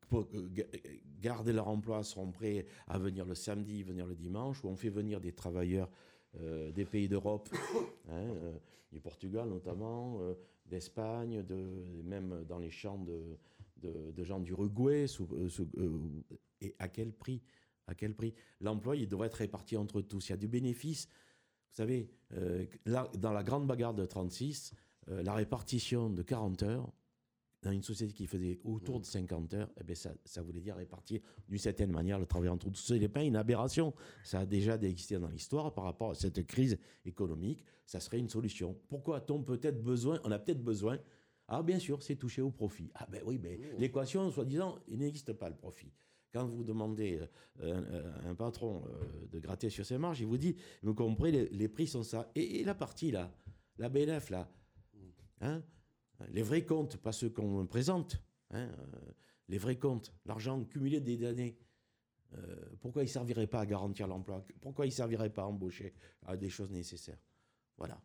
pour 0.10 0.22
euh, 0.34 0.50
euh, 0.60 0.64
garder 1.22 1.54
leur 1.54 1.68
emploi, 1.68 2.04
seront 2.04 2.32
prêts 2.32 2.66
à 2.88 2.98
venir 2.98 3.26
le 3.26 3.36
samedi, 3.36 3.84
venir 3.84 4.06
le 4.06 4.16
dimanche, 4.16 4.64
ou 4.64 4.68
on 4.68 4.76
fait 4.76 4.90
venir 4.90 5.20
des 5.20 5.32
travailleurs 5.32 5.90
euh, 6.40 6.72
des 6.72 6.86
pays 6.86 7.08
d'Europe, 7.08 7.50
hein, 8.10 8.12
euh, 8.12 8.58
du 8.92 9.00
Portugal 9.00 9.50
notamment, 9.50 10.20
d'Espagne, 10.66 11.44
de, 11.44 12.02
même 12.04 12.46
dans 12.48 12.60
les 12.60 12.70
champs 12.70 13.00
de, 13.00 13.38
de, 13.82 14.24
gens 14.24 14.40
d'Uruguay, 14.40 15.08
sous- 15.08 15.28
et 16.62 16.76
à 16.80 16.88
quel 16.88 17.12
prix 17.12 17.42
à 17.90 17.96
quel 17.96 18.14
prix? 18.14 18.34
L'emploi, 18.60 18.98
il 18.98 19.08
devrait 19.08 19.28
être 19.28 19.36
réparti 19.36 19.78
entre 19.78 20.02
tous. 20.02 20.28
Il 20.28 20.32
y 20.32 20.34
a 20.34 20.38
du 20.38 20.50
bénéfice. 20.50 21.08
Vous 21.08 21.76
savez, 21.76 22.10
dans 22.86 23.32
la 23.32 23.44
grande 23.44 23.66
bagarre 23.66 23.94
de 23.94 24.06
36, 24.06 24.74
euh, 25.10 25.24
la 25.24 25.34
répartition 25.34 26.10
de 26.10 26.22
40 26.22 26.64
heures, 26.64 26.92
dans 27.68 27.74
une 27.74 27.84
société 27.84 28.14
qui 28.14 28.28
faisait 28.28 28.60
autour 28.64 29.02
de 29.02 29.06
50 29.06 29.54
heures, 29.54 29.70
eh 29.80 29.84
ben 29.84 29.94
ça, 29.96 30.14
ça 30.24 30.42
voulait 30.42 30.62
dire 30.62 30.78
répartir 30.78 31.20
d'une 31.50 31.58
certaine 31.58 31.92
manière 31.92 32.18
le 32.18 32.26
travail 32.26 32.48
entre 32.48 32.70
tous. 32.70 32.80
Ce 32.80 32.94
n'est 32.94 33.10
pas 33.10 33.24
une 33.24 33.36
aberration. 33.36 33.94
Ça 34.24 34.40
a 34.40 34.46
déjà 34.46 34.76
existé 34.76 35.20
dans 35.20 35.28
l'histoire 35.28 35.74
par 35.74 35.84
rapport 35.84 36.12
à 36.12 36.16
cette 36.16 36.48
crise 36.48 36.78
économique. 37.06 37.66
Ça 37.86 38.00
serait 38.00 38.20
une 38.20 38.30
solution. 38.30 38.78
Pourquoi 38.88 39.18
a-t-on 39.18 39.44
peut-être 39.44 39.84
besoin 39.84 40.20
On 40.24 40.32
a 40.32 40.40
peut-être 40.40 40.64
besoin. 40.64 40.98
Ah, 41.50 41.62
bien 41.62 41.78
sûr, 41.78 42.02
c'est 42.02 42.16
touché 42.16 42.42
au 42.42 42.52
profit. 42.52 42.90
Ah, 42.96 43.06
ben 43.12 43.22
oui, 43.26 43.38
mais 43.38 43.60
l'équation, 43.78 44.32
soi-disant, 44.32 44.80
il 44.88 45.00
n'existe 45.00 45.34
pas 45.34 45.50
le 45.50 45.56
profit. 45.56 45.92
Quand 46.34 46.46
vous 46.46 46.64
demandez 46.64 47.20
euh, 47.62 48.22
un, 48.24 48.30
un 48.30 48.36
patron 48.36 48.84
euh, 48.86 49.28
de 49.30 49.40
gratter 49.40 49.70
sur 49.70 49.86
ses 49.86 49.98
marges, 49.98 50.22
il 50.22 50.28
vous 50.28 50.38
dit, 50.38 50.56
vous 50.84 50.94
comprenez, 50.94 51.32
les, 51.32 51.50
les 51.50 51.68
prix 51.68 51.88
sont 51.88 52.04
ça. 52.04 52.32
Et, 52.36 52.62
et 52.62 52.64
la 52.64 52.76
partie 52.76 53.12
là, 53.12 53.30
la 53.78 53.90
BNF 53.90 54.30
là, 54.30 54.50
hein, 55.42 55.62
les 56.30 56.42
vrais 56.42 56.66
comptes, 56.66 56.98
pas 56.98 57.12
ceux 57.12 57.30
qu'on 57.30 57.66
présente, 57.66 58.22
hein, 58.52 58.70
euh, 58.70 59.12
les 59.48 59.58
vrais 59.58 59.78
comptes, 59.78 60.14
l'argent 60.26 60.64
cumulé 60.64 61.00
des 61.00 61.26
années, 61.26 61.58
euh, 62.34 62.56
pourquoi 62.82 63.04
il 63.04 63.06
ne 63.06 63.12
servirait 63.12 63.48
pas 63.48 63.62
à 63.62 63.66
garantir 63.66 64.08
l'emploi? 64.08 64.46
Pourquoi 64.62 64.86
il 64.86 64.90
ne 64.90 64.94
servirait 64.94 65.30
pas 65.30 65.44
à 65.44 65.46
embaucher 65.46 65.94
à 66.26 66.36
des 66.36 66.50
choses 66.50 66.72
nécessaires? 66.72 67.22
Voilà. 67.78 68.02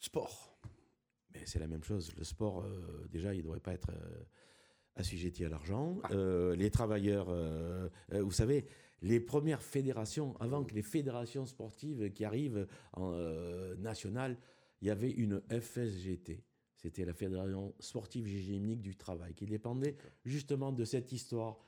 Sport. 0.00 0.58
Mais 1.32 1.42
c'est 1.46 1.60
la 1.60 1.68
même 1.68 1.84
chose. 1.84 2.12
Le 2.16 2.24
sport, 2.24 2.62
euh, 2.62 3.06
déjà, 3.10 3.34
il 3.34 3.38
ne 3.38 3.42
devrait 3.42 3.60
pas 3.60 3.72
être 3.72 3.90
euh, 3.90 4.24
assujetti 4.96 5.44
à 5.44 5.48
l'argent. 5.48 5.98
Ah. 6.04 6.54
Les 6.56 6.70
travailleurs, 6.70 7.32
vous 8.10 8.32
savez, 8.32 8.66
les 9.02 9.18
premières 9.18 9.62
fédérations, 9.62 10.36
avant 10.40 10.64
que 10.64 10.74
les 10.74 10.82
fédérations 10.82 11.44
sportives 11.44 12.12
qui 12.12 12.24
arrivent 12.24 12.66
en 12.92 13.12
euh, 13.12 13.74
nationale, 13.76 14.38
il 14.80 14.88
y 14.88 14.90
avait 14.90 15.10
une 15.10 15.42
FSGT. 15.50 16.44
C'était 16.82 17.04
la 17.04 17.14
Fédération 17.14 17.72
sportive 17.78 18.26
hygénique 18.28 18.80
du 18.80 18.96
travail, 18.96 19.34
qui 19.34 19.46
dépendait 19.46 19.96
justement 20.24 20.72
de 20.72 20.84
cette 20.84 21.12
histoire. 21.12 21.58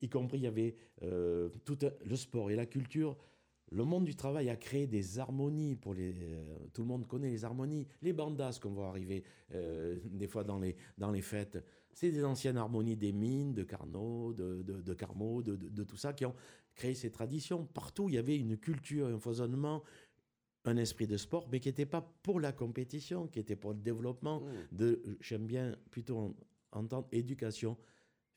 Y 0.00 0.08
compris, 0.08 0.38
il 0.38 0.44
y 0.44 0.46
avait 0.46 0.76
euh, 1.02 1.48
tout 1.64 1.78
un- 1.82 1.90
le 2.08 2.14
sport 2.16 2.52
et 2.52 2.56
la 2.56 2.66
culture. 2.66 3.16
Le 3.72 3.84
monde 3.84 4.04
du 4.04 4.14
travail 4.14 4.48
a 4.48 4.56
créé 4.56 4.86
des 4.86 5.18
harmonies 5.18 5.74
pour 5.74 5.94
les. 5.94 6.14
euh, 6.22 6.56
tout 6.72 6.82
le 6.82 6.88
monde 6.88 7.06
connaît 7.08 7.30
les 7.30 7.44
harmonies. 7.44 7.86
Les 8.00 8.12
bandas 8.12 8.58
qu'on 8.62 8.70
voit 8.70 8.88
arriver 8.88 9.24
euh, 9.54 9.98
des 10.04 10.28
fois 10.28 10.44
dans 10.44 10.58
les, 10.60 10.76
dans 10.98 11.10
les 11.10 11.20
fêtes, 11.22 11.58
c'est 11.92 12.12
des 12.12 12.24
anciennes 12.24 12.56
harmonies 12.56 12.96
des 12.96 13.12
mines, 13.12 13.52
de 13.52 13.64
Carnot, 13.64 14.32
de, 14.34 14.62
de, 14.62 14.80
de 14.80 14.94
de, 14.94 15.56
de- 15.56 15.68
de 15.68 15.84
tout 15.84 15.96
ça 15.96 16.12
qui 16.12 16.24
ont 16.26 16.34
créé 16.74 16.94
ces 16.94 17.10
traditions. 17.10 17.66
Partout, 17.66 18.08
il 18.08 18.14
y 18.14 18.18
avait 18.18 18.36
une 18.38 18.56
culture, 18.56 19.08
un 19.08 19.18
foisonnement, 19.18 19.82
un 20.64 20.76
esprit 20.76 21.06
de 21.06 21.16
sport, 21.16 21.48
mais 21.50 21.60
qui 21.60 21.68
n'était 21.68 21.86
pas 21.86 22.02
pour 22.22 22.40
la 22.40 22.52
compétition, 22.52 23.26
qui 23.26 23.38
était 23.38 23.56
pour 23.56 23.72
le 23.72 23.78
développement 23.78 24.42
de, 24.72 25.02
j'aime 25.20 25.46
bien 25.46 25.74
plutôt 25.90 26.18
en- 26.18 26.36
entendre 26.72 27.08
éducation 27.12 27.76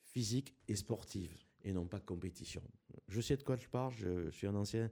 physique 0.02 0.54
et 0.68 0.76
sportive, 0.76 1.36
et 1.64 1.72
non 1.72 1.86
pas 1.86 2.00
compétition. 2.00 2.62
Je 3.08 3.20
sais 3.20 3.36
de 3.36 3.42
quoi 3.42 3.56
je 3.56 3.68
parle, 3.68 3.92
je, 3.94 4.30
suis 4.30 4.46
un 4.46 4.54
ancien 4.54 4.90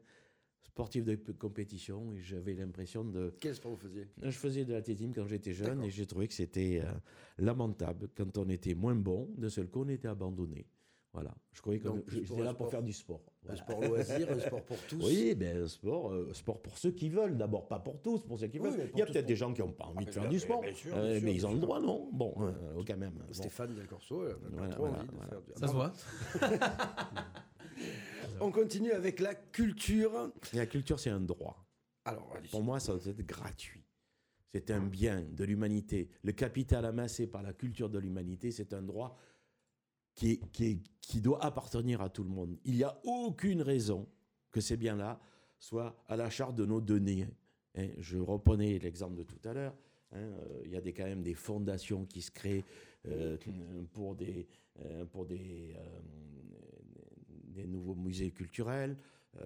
sportif 0.62 1.05
de 1.05 1.16
compétition 1.33 2.12
et 2.12 2.20
j'avais 2.20 2.55
l'impression 2.55 3.05
de... 3.05 3.35
Quel 3.41 3.55
sport 3.55 3.72
vous 3.72 3.76
faisiez? 3.76 4.09
Je 4.22 4.30
faisais 4.30 4.64
de 4.64 4.72
l'athlétisme 4.72 5.12
quand 5.14 5.26
j'étais 5.26 5.53
jeune 5.53 5.83
et 5.83 5.91
j'ai 5.91 6.07
trouvé 6.07 6.28
que 6.28 6.35
c'était 6.35 6.80
euh, 6.83 6.93
lamentable. 7.39 8.09
Quand 8.14 8.39
on 8.39 8.49
était 8.49 8.74
moins 8.74 8.95
bon, 8.95 9.28
d'un 9.37 9.51
seul 9.51 9.68
coup, 9.68 9.83
on 9.83 9.89
était 9.89 10.09
abandonné. 10.09 10.66
Voilà. 11.15 11.35
Je 11.53 11.61
croyais 11.61 11.79
que 11.79 11.89
j'étais 12.09 12.33
un 12.33 12.39
là 12.45 12.55
pour 12.55 12.67
sport- 12.67 12.71
faire 12.71 12.83
du 12.83 12.93
sport. 12.95 13.21
Un 13.45 13.55
Voilà. 13.55 13.63
sport 13.63 13.81
loisir, 13.83 14.31
un 14.33 14.41
sport 14.41 14.63
pour 14.63 14.79
tous. 14.89 15.05
Oui, 15.05 15.35
ben, 15.35 15.69
sport, 15.69 16.11
euh, 16.13 16.33
sport 16.33 16.63
pour 16.63 16.79
ceux 16.79 16.93
qui 16.93 17.11
veulent. 17.11 17.37
D'abord, 17.37 17.69
pas 17.69 17.79
pour 17.79 18.01
tous, 18.01 18.23
pour 18.25 18.39
ceux 18.39 18.47
qui 18.47 18.59
veulent. 18.59 18.89
Il 18.95 18.99
y 18.99 19.03
a 19.03 19.07
peut-être 19.07 19.19
pour- 19.21 19.29
des 19.29 19.37
gens 19.37 19.53
qui 19.53 19.61
n'ont 19.61 19.73
pas 19.73 19.85
envie 19.85 19.97
Ah, 19.99 20.01
de 20.01 20.07
mais 20.07 20.13
faire 20.13 20.23
bien- 20.23 20.31
du 20.31 20.41
sport, 20.41 20.61
bien 20.63 20.73
sûr, 20.75 20.97
euh, 20.97 21.03
bien 21.11 21.15
sûr, 21.19 21.25
mais 21.25 21.35
ils 21.35 21.47
ont 21.47 21.53
le 21.53 21.61
droit, 21.61 21.81
non? 21.81 22.09
Bon, 22.13 22.35
euh, 22.41 22.83
quand 22.87 22.97
même. 22.97 23.13
Bon. 23.13 23.33
Stéphane 23.33 23.75
Del 23.75 23.87
Corso, 23.87 24.25
elle 24.25 24.33
a 24.33 24.37
Voilà, 24.53 24.69
trop 24.73 24.83
voilà, 24.87 24.99
envie 25.01 25.09
de 25.09 25.13
voilà. 25.15 25.29
faire 25.29 25.43
du- 25.43 25.53
Ça 25.61 25.69
se 25.69 25.73
voit. 25.73 25.93
On 28.41 28.51
continue 28.51 28.93
avec 28.93 29.21
la 29.21 29.35
culture. 29.35 30.33
Et 30.53 30.57
La 30.57 30.67
culture, 30.67 30.99
c'est 30.99 31.11
un 31.11 31.21
droit. 31.21 31.65
Alors. 32.05 32.35
Pour 32.51 32.63
moi, 32.63 32.81
ça 32.81 32.93
doit 32.95 33.07
être 33.07 33.27
gratuit. 33.27 33.85
C'est 34.55 34.71
un 34.71 34.81
bien 34.81 35.25
de 35.31 35.45
l'humanité. 35.45 36.11
Le 36.25 36.33
capital 36.33 36.85
amassé 36.85 37.27
par 37.27 37.43
la 37.43 37.53
culture 37.53 37.89
de 37.89 37.99
l'humanité, 37.99 38.51
c'est 38.51 38.73
un 38.75 38.83
droit 38.83 39.17
qui, 40.15 41.21
doit 41.21 41.45
appartenir 41.45 42.01
à 42.01 42.09
tout 42.09 42.25
le 42.25 42.31
monde. 42.31 42.57
Il 42.65 42.77
n'y 42.77 42.85
a 42.85 42.99
aucune 43.05 43.63
raison 43.63 44.07
que 44.51 44.61
ces 44.61 44.77
biens-là 44.77 45.21
soient 45.59 45.97
à 46.09 46.17
la 46.17 46.31
charge 46.31 46.55
de 46.55 46.65
nos 46.67 46.81
données. 46.81 47.29
Hein, 47.75 47.89
je 47.99 48.19
reprenais 48.19 48.79
l'exemple 48.79 49.17
de 49.17 49.23
tout 49.23 49.41
à 49.45 49.53
l'heure. 49.53 49.75
hein, 50.13 50.19
euh, 50.19 50.63
Il 50.65 50.71
y 50.71 50.77
a 50.77 50.81
quand 50.81 51.05
même 51.05 51.23
des 51.23 51.35
fondations 51.35 52.05
qui 52.05 52.21
se 52.21 52.31
créent 52.31 52.65
euh, 53.07 53.37
pour 53.93 54.15
des, 54.15 54.47
euh, 54.81 55.05
des, 57.45 57.67
nouveaux 57.67 57.95
musées 57.95 58.31
culturels. 58.31 58.97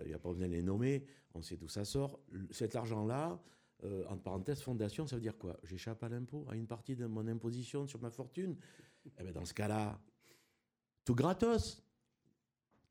Il 0.02 0.08
n'y 0.08 0.14
a 0.14 0.18
pas 0.18 0.30
besoin 0.30 0.48
de 0.48 0.52
les 0.52 0.62
nommer. 0.62 1.04
On 1.34 1.42
sait 1.42 1.56
d'où 1.56 1.68
ça 1.68 1.84
sort. 1.84 2.18
Cet 2.50 2.74
argent-là, 2.74 3.40
entre 4.08 4.22
parenthèses, 4.22 4.60
fondation, 4.60 5.06
ça 5.06 5.14
veut 5.14 5.22
dire 5.22 5.38
quoi? 5.38 5.56
J'échappe 5.62 6.02
à 6.02 6.08
l'impôt, 6.08 6.44
à 6.48 6.56
une 6.56 6.66
partie 6.66 6.96
de 6.96 7.06
mon 7.06 7.28
imposition 7.28 7.86
sur 7.86 8.00
ma 8.00 8.10
fortune? 8.10 8.56
Eh 9.18 9.22
bien, 9.22 9.32
dans 9.32 9.44
ce 9.44 9.54
cas-là, 9.54 10.00
tout 11.06 11.14
gratos, 11.14 11.82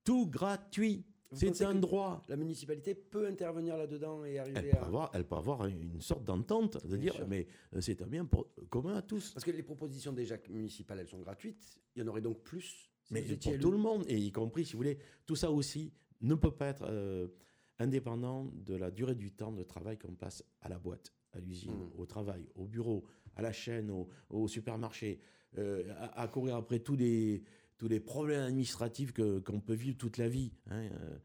tout 0.04 0.28
gratuit. 0.28 1.06
C'est 1.34 1.62
un 1.64 1.76
droit. 1.76 2.24
La 2.30 2.38
municipalité 2.38 2.96
peut 2.96 3.28
intervenir 3.28 3.76
là-dedans 3.76 4.24
et 4.24 4.34
Elle 4.34 4.40
arriver 4.40 4.70
peut, 4.72 4.78
à... 4.78 4.86
avoir, 4.86 5.12
elle 5.14 5.26
peut 5.26 5.36
avoir 5.36 5.66
une 5.66 6.00
sorte 6.00 6.24
d'entente, 6.24 6.86
de 6.88 6.96
dire, 6.96 7.14
sûr. 7.16 7.28
mais 7.28 7.46
euh, 7.74 7.82
c'est 7.82 8.02
un 8.02 8.08
bien 8.08 8.24
pour- 8.26 8.48
commun 8.70 8.96
à 8.96 9.02
tous. 9.02 9.34
Parce 9.34 9.44
que 9.44 9.52
les 9.52 9.64
propositions 9.64 10.14
déjà 10.14 10.38
municipales, 10.50 11.00
elles 11.00 11.10
sont 11.10 11.20
gratuites. 11.20 11.78
Il 11.96 12.02
y 12.02 12.06
en 12.06 12.08
aurait 12.08 12.22
donc 12.22 12.42
plus. 12.42 12.90
si 13.04 13.14
Mais 13.14 13.22
pour 13.24 13.52
élu. 13.52 13.60
tout 13.60 13.72
le 13.72 13.78
monde, 13.78 14.06
et 14.08 14.18
y 14.18 14.32
compris, 14.32 14.64
si 14.66 14.74
vous 14.74 14.78
voulez, 14.80 14.98
tout 15.26 15.36
ça 15.36 15.52
aussi 15.52 15.92
ne 16.22 16.36
peut 16.36 16.52
pas 16.52 16.68
être 16.68 16.86
euh, 16.88 17.28
indépendant 17.80 18.46
de 18.54 18.76
la 18.76 18.90
durée 18.90 19.16
du 19.16 19.34
temps 19.34 19.52
de 19.52 19.64
travail 19.64 19.98
qu'on 19.98 20.16
passe 20.16 20.42
à 20.62 20.70
la 20.70 20.80
boîte, 20.80 21.12
à 21.34 21.40
l'usine, 21.42 21.74
Mm. 21.74 22.00
au 22.00 22.06
travail, 22.06 22.48
au 22.56 22.66
bureau, 22.66 23.04
à 23.36 23.42
la 23.42 23.52
chaîne, 23.52 23.92
au, 23.92 24.08
au 24.30 24.48
supermarché, 24.48 25.20
euh, 25.58 25.84
à, 25.98 26.22
à 26.22 26.28
courir 26.30 26.56
après 26.56 26.80
tous 26.80 26.96
les, 26.96 27.44
tous 27.78 27.88
les 27.88 28.00
problèmes 28.00 28.44
administratifs 28.44 29.12
que- 29.12 29.40
qu'on 29.40 29.60
peut 29.60 29.74
vivre 29.74 29.98
toute 29.98 30.18
la 30.18 30.30
vie. 30.30 30.54
hein. 30.68 30.84
Euh, 30.92 31.18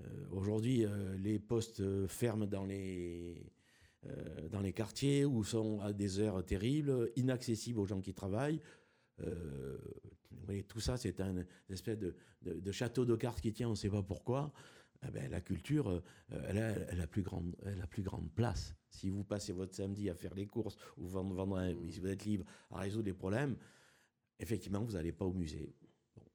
euh, 0.00 0.26
Aujourd'hui, 0.30 0.84
euh, 0.84 1.16
les 1.18 1.38
postes 1.38 1.82
ferment 2.06 2.46
dans 2.46 2.64
les, 2.64 3.50
dans 4.50 4.60
les 4.60 4.72
quartiers 4.72 5.24
ou 5.24 5.42
sont 5.42 5.80
à 5.80 5.92
des 5.92 6.20
heures 6.20 6.44
terribles, 6.44 7.10
inaccessibles 7.16 7.80
aux 7.80 7.84
gens 7.86 8.00
qui 8.00 8.14
travaillent. 8.14 8.60
Vous 9.18 10.44
voyez, 10.44 10.62
tout 10.62 10.78
ça, 10.80 10.96
c'est 10.96 11.20
un 11.20 11.44
espèce 11.68 11.98
de, 11.98 12.14
de- 12.42 12.72
château 12.72 13.04
de 13.04 13.16
cartes 13.16 13.40
qui 13.40 13.52
tient, 13.52 13.66
on 13.68 13.72
ne 13.72 13.76
sait 13.76 13.90
pas 13.90 14.02
pourquoi. 14.02 14.52
Eh 15.06 15.10
ben, 15.10 15.30
la 15.30 15.40
culture, 15.40 16.02
elle, 16.30 16.58
a, 16.58 16.70
elle, 16.90 17.00
a 17.00 17.06
plus 17.06 17.22
grande, 17.22 17.56
elle 17.66 17.80
a 17.80 17.86
plus 17.86 18.02
grande 18.02 18.30
place. 18.32 18.74
Si 18.90 19.10
vous 19.10 19.24
passez 19.24 19.52
votre 19.52 19.74
samedi 19.74 20.08
à 20.10 20.14
faire 20.14 20.34
les 20.34 20.46
courses 20.46 20.76
ou 20.96 21.06
vendre, 21.06 21.34
vendre 21.34 21.56
un- 21.58 21.74
si 21.90 21.98
vous 22.00 22.06
êtes 22.08 22.24
libre 22.24 22.44
à 22.70 22.78
résoudre 22.80 23.06
les 23.06 23.14
problèmes, 23.14 23.56
effectivement, 24.38 24.82
vous 24.82 24.92
n'allez 24.92 25.12
pas 25.12 25.24
au 25.24 25.32
musée. 25.32 25.74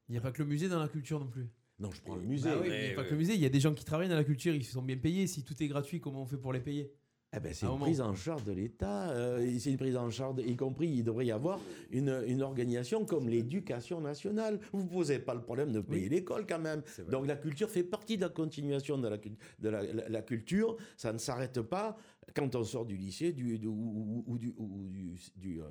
Il 0.10 0.12
n'y 0.12 0.18
a 0.18 0.22
pas 0.22 0.32
que 0.32 0.42
le 0.44 0.50
musée 0.50 0.70
dans 0.70 0.80
la 0.80 0.88
culture 0.88 1.20
non 1.20 1.28
plus. 1.28 1.50
Non, 1.80 1.92
je 1.92 2.02
prends 2.02 2.16
le 2.16 2.24
musée. 2.24 2.50
Bah 2.50 2.60
oui, 2.62 2.70
mais 2.70 2.84
il 2.84 2.88
n'y 2.88 2.94
a 2.94 2.96
pas 2.96 3.04
que 3.04 3.12
le 3.12 3.18
musée. 3.18 3.34
Il 3.36 3.42
y 3.42 3.46
a 3.46 3.50
des 3.50 3.60
gens 3.60 3.74
qui 3.74 3.84
travaillent 3.84 4.10
dans 4.10 4.16
la 4.16 4.24
culture, 4.24 4.54
ils 4.54 4.64
sont 4.64 4.82
bien 4.82 4.98
payés. 4.98 5.28
Si 5.28 5.44
tout 5.44 5.62
est 5.62 5.68
gratuit, 5.68 6.00
comment 6.00 6.22
on 6.22 6.26
fait 6.26 6.38
pour 6.38 6.54
les 6.54 6.60
payer? 6.60 6.94
Eh 7.36 7.40
ben, 7.40 7.52
c'est 7.54 7.66
une 7.66 7.80
prise 7.80 8.00
en 8.02 8.14
charge 8.14 8.44
de 8.44 8.52
l'État. 8.52 9.10
euh, 9.10 9.58
c'est 9.60 9.72
une 9.72 9.78
prise 9.78 9.96
en 9.98 10.10
charge, 10.12 10.36
y 10.46 10.56
compris, 10.56 10.88
il 10.88 11.04
devrait 11.04 11.26
y 11.26 11.32
avoir 11.32 11.60
une, 11.92 12.24
une 12.28 12.44
organisation 12.44 13.06
comme 13.06 13.28
l'éducation 13.28 14.00
nationale. 14.02 14.60
Vous 14.72 14.84
ne 14.84 14.88
posez 14.90 15.18
pas 15.20 15.34
le 15.34 15.42
problème 15.42 15.72
de 15.72 15.80
payer 15.82 16.10
l'école 16.10 16.46
quand 16.46 16.60
même. 16.60 16.84
Donc 17.10 17.26
la 17.28 17.36
culture 17.36 17.70
fait 17.70 17.84
partie 17.84 18.18
de 18.18 18.22
la 18.22 18.30
continuation 18.30 18.98
de 19.00 19.08
la, 19.08 19.18
cul- 19.18 19.38
de 19.60 19.70
la, 19.70 19.82
la- 19.82 20.10
la 20.10 20.22
culture. 20.22 20.78
Ça 20.96 21.12
ne 21.12 21.18
s'arrête 21.18 21.60
pas 21.62 21.98
quand 22.36 22.56
on 22.56 22.64
sort 22.64 22.86
du 22.86 22.96
lycée 22.98 23.34
du, 23.34 23.58
du- 23.58 23.68
ou, 23.68 24.24
ou 24.28 24.38
du, 24.38 24.54
ou 24.58 24.88
du, 24.90 25.16
du, 25.36 25.60
euh, 25.62 25.66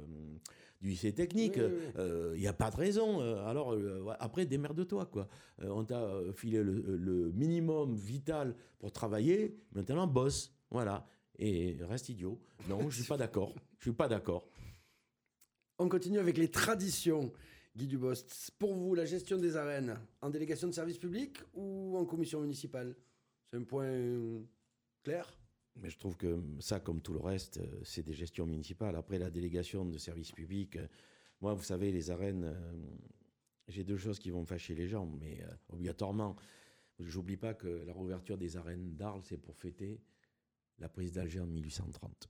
du 0.80 0.88
lycée 0.88 1.12
technique. 1.12 1.58
Oui, 1.58 1.62
oui, 1.64 2.02
oui. 2.04 2.32
Il 2.34 2.40
n'y 2.40 2.48
a 2.48 2.52
pas 2.52 2.70
de 2.72 2.76
raison. 2.76 3.20
Euh, 3.20 3.46
Alors 3.46 3.72
euh, 3.72 4.04
après, 4.18 4.46
démerde-toi. 4.46 5.06
quoi. 5.06 5.28
Euh, 5.62 5.68
on 5.70 5.84
t'a 5.84 6.00
euh, 6.02 6.32
filé 6.32 6.60
le, 6.62 6.96
le 6.96 7.30
minimum 7.32 7.94
vital 7.94 8.56
pour 8.80 8.90
travailler. 8.90 9.54
Maintenant, 9.74 10.08
bosse. 10.08 10.52
Voilà. 10.70 11.06
Et 11.38 11.76
reste 11.80 12.08
idiot. 12.08 12.40
Non, 12.68 12.90
je 12.90 12.96
suis 12.96 13.08
pas 13.08 13.16
d'accord. 13.16 13.54
Je 13.78 13.84
suis 13.84 13.92
pas 13.92 14.08
d'accord. 14.08 14.48
On 15.78 15.88
continue 15.88 16.18
avec 16.18 16.36
les 16.36 16.50
traditions. 16.50 17.32
Guy 17.74 17.86
Dubost, 17.86 18.52
pour 18.58 18.74
vous, 18.74 18.94
la 18.94 19.06
gestion 19.06 19.38
des 19.38 19.56
arènes, 19.56 19.98
en 20.20 20.28
délégation 20.28 20.68
de 20.68 20.74
service 20.74 20.98
public 20.98 21.38
ou 21.54 21.96
en 21.96 22.04
commission 22.04 22.40
municipale? 22.40 22.94
C'est 23.50 23.56
un 23.56 23.64
point 23.64 23.86
euh, 23.86 24.42
clair? 25.02 25.26
Mais 25.76 25.88
je 25.88 25.98
trouve 25.98 26.18
que 26.18 26.38
ça, 26.60 26.80
comme 26.80 27.00
tout 27.00 27.14
le 27.14 27.20
reste, 27.20 27.58
euh, 27.58 27.80
c'est 27.82 28.02
des 28.02 28.12
gestions 28.12 28.46
municipales. 28.46 28.94
Après, 28.94 29.18
la 29.18 29.30
délégation 29.30 29.86
de 29.86 29.96
services 29.96 30.32
publics, 30.32 30.76
euh, 30.76 30.86
moi, 31.40 31.54
vous 31.54 31.62
savez, 31.62 31.90
les 31.90 32.10
arènes, 32.10 32.54
j'ai 33.68 33.84
deux 33.84 33.96
choses 33.96 34.18
qui 34.18 34.30
vont 34.30 34.44
fâcher 34.44 34.74
les 34.74 34.86
gens, 34.86 35.06
mais 35.06 35.42
obligatoirement, 35.70 36.36
j'oublie 37.00 37.36
pas 37.36 37.54
que 37.54 37.66
la 37.66 37.92
réouverture 37.92 38.38
des 38.38 38.56
arènes 38.56 38.94
d'Arles, 38.94 39.22
c'est 39.24 39.38
pour 39.38 39.56
fêter 39.56 39.98
la 40.82 40.88
prise 40.88 41.12
d'Alger 41.12 41.40
en 41.40 41.46
1830. 41.46 42.28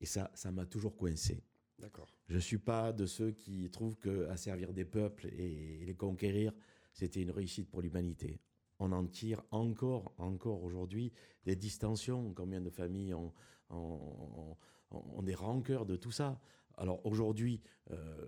Et 0.00 0.06
ça, 0.06 0.30
ça 0.34 0.50
m'a 0.50 0.66
toujours 0.66 0.96
coincé. 0.96 1.44
D'accord. 1.78 2.08
Je 2.26 2.34
ne 2.36 2.40
suis 2.40 2.58
pas 2.58 2.92
de 2.92 3.06
ceux 3.06 3.30
qui 3.32 3.70
trouvent 3.70 3.96
qu'à 3.98 4.36
servir 4.36 4.72
des 4.72 4.84
peuples 4.84 5.26
et 5.28 5.84
les 5.84 5.94
conquérir, 5.94 6.52
c'était 6.94 7.22
une 7.22 7.30
réussite 7.30 7.70
pour 7.70 7.82
l'humanité. 7.82 8.40
On 8.78 8.92
en 8.92 9.06
tire 9.06 9.42
encore, 9.50 10.14
encore 10.18 10.62
aujourd'hui 10.64 11.12
des 11.44 11.54
distensions. 11.56 12.32
Combien 12.34 12.60
de 12.62 12.70
familles 12.70 13.12
ont, 13.14 13.32
ont- 13.68 14.56
ont- 14.90 15.04
ont 15.18 15.22
des 15.22 15.34
rancœurs 15.34 15.84
de 15.86 15.96
tout 15.96 16.10
ça 16.12 16.40
Alors 16.78 17.04
aujourd'hui, 17.04 17.60
euh, 17.90 18.26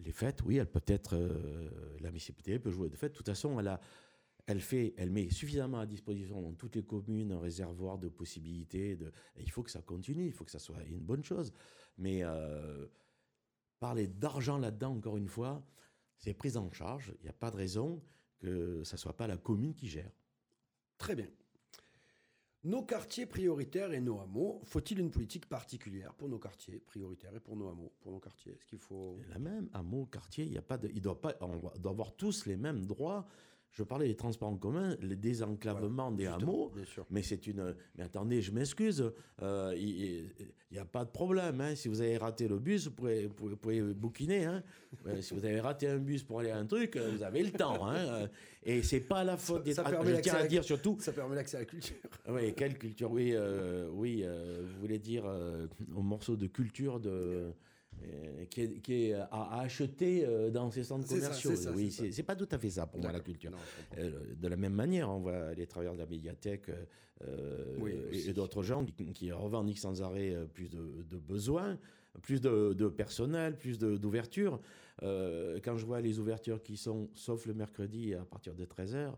les 0.00 0.12
fêtes, 0.12 0.42
oui, 0.44 0.56
elles 0.56 0.70
peuvent 0.70 0.82
être. 0.88 1.14
euh, 1.16 1.96
la 2.00 2.08
municipalité 2.10 2.58
peut 2.58 2.70
jouer 2.72 2.88
de 2.88 2.96
fêtes. 2.96 3.12
De 3.12 3.16
toute 3.18 3.26
façon, 3.28 3.58
elle 3.60 3.68
a. 3.68 3.80
Elle, 4.46 4.60
fait, 4.60 4.94
elle 4.96 5.10
met 5.10 5.30
suffisamment 5.30 5.78
à 5.78 5.86
disposition 5.86 6.42
dans 6.42 6.52
toutes 6.54 6.74
les 6.76 6.82
communes 6.82 7.32
un 7.32 7.40
réservoir 7.40 7.98
de 7.98 8.08
possibilités. 8.08 8.96
De, 8.96 9.06
et 9.36 9.42
il 9.42 9.50
faut 9.50 9.62
que 9.62 9.70
ça 9.70 9.82
continue, 9.82 10.26
il 10.26 10.32
faut 10.32 10.44
que 10.44 10.50
ça 10.50 10.58
soit 10.58 10.82
une 10.84 11.00
bonne 11.00 11.22
chose. 11.22 11.52
Mais 11.96 12.24
euh, 12.24 12.86
parler 13.78 14.08
d'argent 14.08 14.58
là-dedans, 14.58 14.96
encore 14.96 15.16
une 15.16 15.28
fois, 15.28 15.64
c'est 16.16 16.34
prise 16.34 16.56
en 16.56 16.70
charge. 16.72 17.14
Il 17.20 17.24
n'y 17.24 17.28
a 17.28 17.34
pas 17.34 17.50
de 17.50 17.56
raison 17.56 18.02
que 18.40 18.82
ça 18.84 18.96
ne 18.96 18.98
soit 18.98 19.16
pas 19.16 19.26
la 19.26 19.36
commune 19.36 19.74
qui 19.74 19.88
gère. 19.88 20.10
Très 20.98 21.14
bien. 21.14 21.28
Nos 22.64 22.84
quartiers 22.84 23.26
prioritaires 23.26 23.92
et 23.92 24.00
nos 24.00 24.20
hameaux, 24.20 24.60
faut-il 24.64 25.00
une 25.00 25.10
politique 25.10 25.48
particulière 25.48 26.14
pour 26.14 26.28
nos 26.28 26.38
quartiers 26.38 26.78
prioritaires 26.78 27.34
et 27.34 27.40
pour 27.40 27.56
nos 27.56 27.68
hameaux, 27.68 27.92
pour 28.00 28.12
nos 28.12 28.20
quartiers? 28.20 28.52
Est-ce 28.52 28.64
qu'il 28.66 28.78
faut... 28.78 29.18
La 29.30 29.40
même, 29.40 29.68
hameau, 29.72 30.06
quartier, 30.06 30.44
il 30.44 30.52
y 30.52 30.58
a 30.58 30.62
pas 30.62 30.78
de, 30.78 30.88
il 30.94 31.00
doit 31.00 31.20
pas, 31.20 31.34
on 31.40 31.56
doit 31.56 31.90
avoir 31.90 32.14
tous 32.14 32.46
les 32.46 32.56
mêmes 32.56 32.86
droits. 32.86 33.26
Je 33.74 33.82
parlais 33.84 34.06
des 34.06 34.14
transports 34.16 34.50
en 34.50 34.56
commun, 34.58 34.96
le 35.00 35.16
désenclavement 35.16 36.10
des 36.10 36.26
hameaux. 36.26 36.70
bien 36.74 36.84
sûr. 36.84 37.06
Mais 37.10 37.22
c'est 37.22 37.46
une. 37.46 37.74
Mais 37.96 38.04
attendez, 38.04 38.42
je 38.42 38.52
m'excuse. 38.52 39.10
euh, 39.40 39.74
Il 39.78 40.28
n'y 40.70 40.78
a 40.78 40.84
pas 40.84 41.06
de 41.06 41.10
problème. 41.10 41.58
hein. 41.62 41.74
Si 41.74 41.88
vous 41.88 42.02
avez 42.02 42.18
raté 42.18 42.48
le 42.48 42.58
bus, 42.58 42.84
vous 42.88 42.92
pouvez, 42.92 43.26
vous 43.26 43.32
pouvez, 43.34 43.50
vous 43.50 43.56
pouvez 43.56 43.80
bouquiner. 43.94 44.44
hein. 44.44 44.62
Euh, 45.06 45.22
si 45.22 45.32
vous 45.32 45.42
avez 45.44 45.58
raté 45.58 45.88
un 45.88 45.96
bus 45.96 46.22
pour 46.22 46.40
aller 46.40 46.50
à 46.50 46.58
un 46.58 46.66
truc, 46.66 46.96
euh, 46.96 47.10
vous 47.16 47.22
avez 47.22 47.42
le 47.42 47.50
temps. 47.50 47.86
hein. 47.88 47.96
Euh, 47.96 48.26
Et 48.62 48.82
c'est 48.82 49.00
pas 49.00 49.24
la 49.24 49.38
faute 49.38 49.64
des. 49.64 49.72
ça 49.72 49.84
Ah, 49.86 49.90
je 50.04 50.20
tiens 50.20 50.34
à 50.34 50.40
la- 50.40 50.46
dire 50.46 50.62
surtout. 50.64 50.98
Ça 51.00 51.12
permet 51.12 51.34
l'accès 51.34 51.56
à 51.56 51.60
la 51.60 51.66
culture. 51.66 51.96
Oui, 52.28 52.52
quelle 52.54 52.76
culture 52.78 53.10
Oui, 53.10 53.30
euh, 53.32 53.88
oui. 53.90 54.20
euh, 54.22 54.60
vous 54.66 54.80
voulez 54.80 54.98
dire 54.98 55.24
euh, 55.26 55.66
au 55.96 56.02
morceau 56.02 56.36
de 56.36 56.46
culture 56.46 57.00
de. 57.00 57.52
Euh, 58.04 58.44
qui 58.46 58.60
est, 58.62 58.80
qui 58.80 58.94
est 59.06 59.12
à, 59.14 59.24
à 59.30 59.60
acheter 59.62 60.24
euh, 60.26 60.50
dans 60.50 60.70
ces 60.70 60.84
centres 60.84 61.08
commerciaux. 61.08 61.54
ça, 61.56 61.70
oui, 61.72 61.90
c'est 61.90 62.22
pas 62.22 62.36
tout 62.36 62.48
à 62.50 62.58
fait 62.58 62.70
ça 62.70 62.86
pour 62.86 63.00
moi 63.00 63.12
la 63.12 63.20
culture. 63.20 63.50
Non. 63.50 63.58
Euh, 63.98 64.10
de 64.40 64.48
la 64.48 64.56
même 64.56 64.74
manière, 64.74 65.10
on 65.10 65.20
voit 65.20 65.54
les 65.54 65.66
travailleurs 65.66 65.94
de 65.94 66.00
la 66.00 66.06
médiathèque 66.06 66.68
euh, 66.68 66.84
euh, 67.28 67.76
Oui, 67.78 67.92
et- 68.12 68.32
d'autres 68.32 68.62
gens 68.62 68.84
qui, 68.84 69.12
qui 69.12 69.30
revendiquent 69.32 69.78
sans 69.78 70.02
arrêt 70.02 70.34
euh, 70.34 70.44
plus 70.46 70.68
de, 70.68 71.04
de 71.08 71.16
besoins, 71.18 71.78
plus 72.22 72.40
de, 72.40 72.72
de 72.72 72.88
personnel, 72.88 73.56
plus 73.56 73.78
d'ouverture. 73.78 74.60
Euh, 75.02 75.58
quand 75.64 75.76
je 75.76 75.86
vois 75.86 76.00
les 76.00 76.18
ouvertures 76.18 76.62
qui 76.62 76.76
sont, 76.76 77.08
sauf 77.14 77.46
le 77.46 77.54
mercredi 77.54 78.14
à 78.14 78.24
partir 78.24 78.54
de 78.54 78.64
13h, 78.64 79.12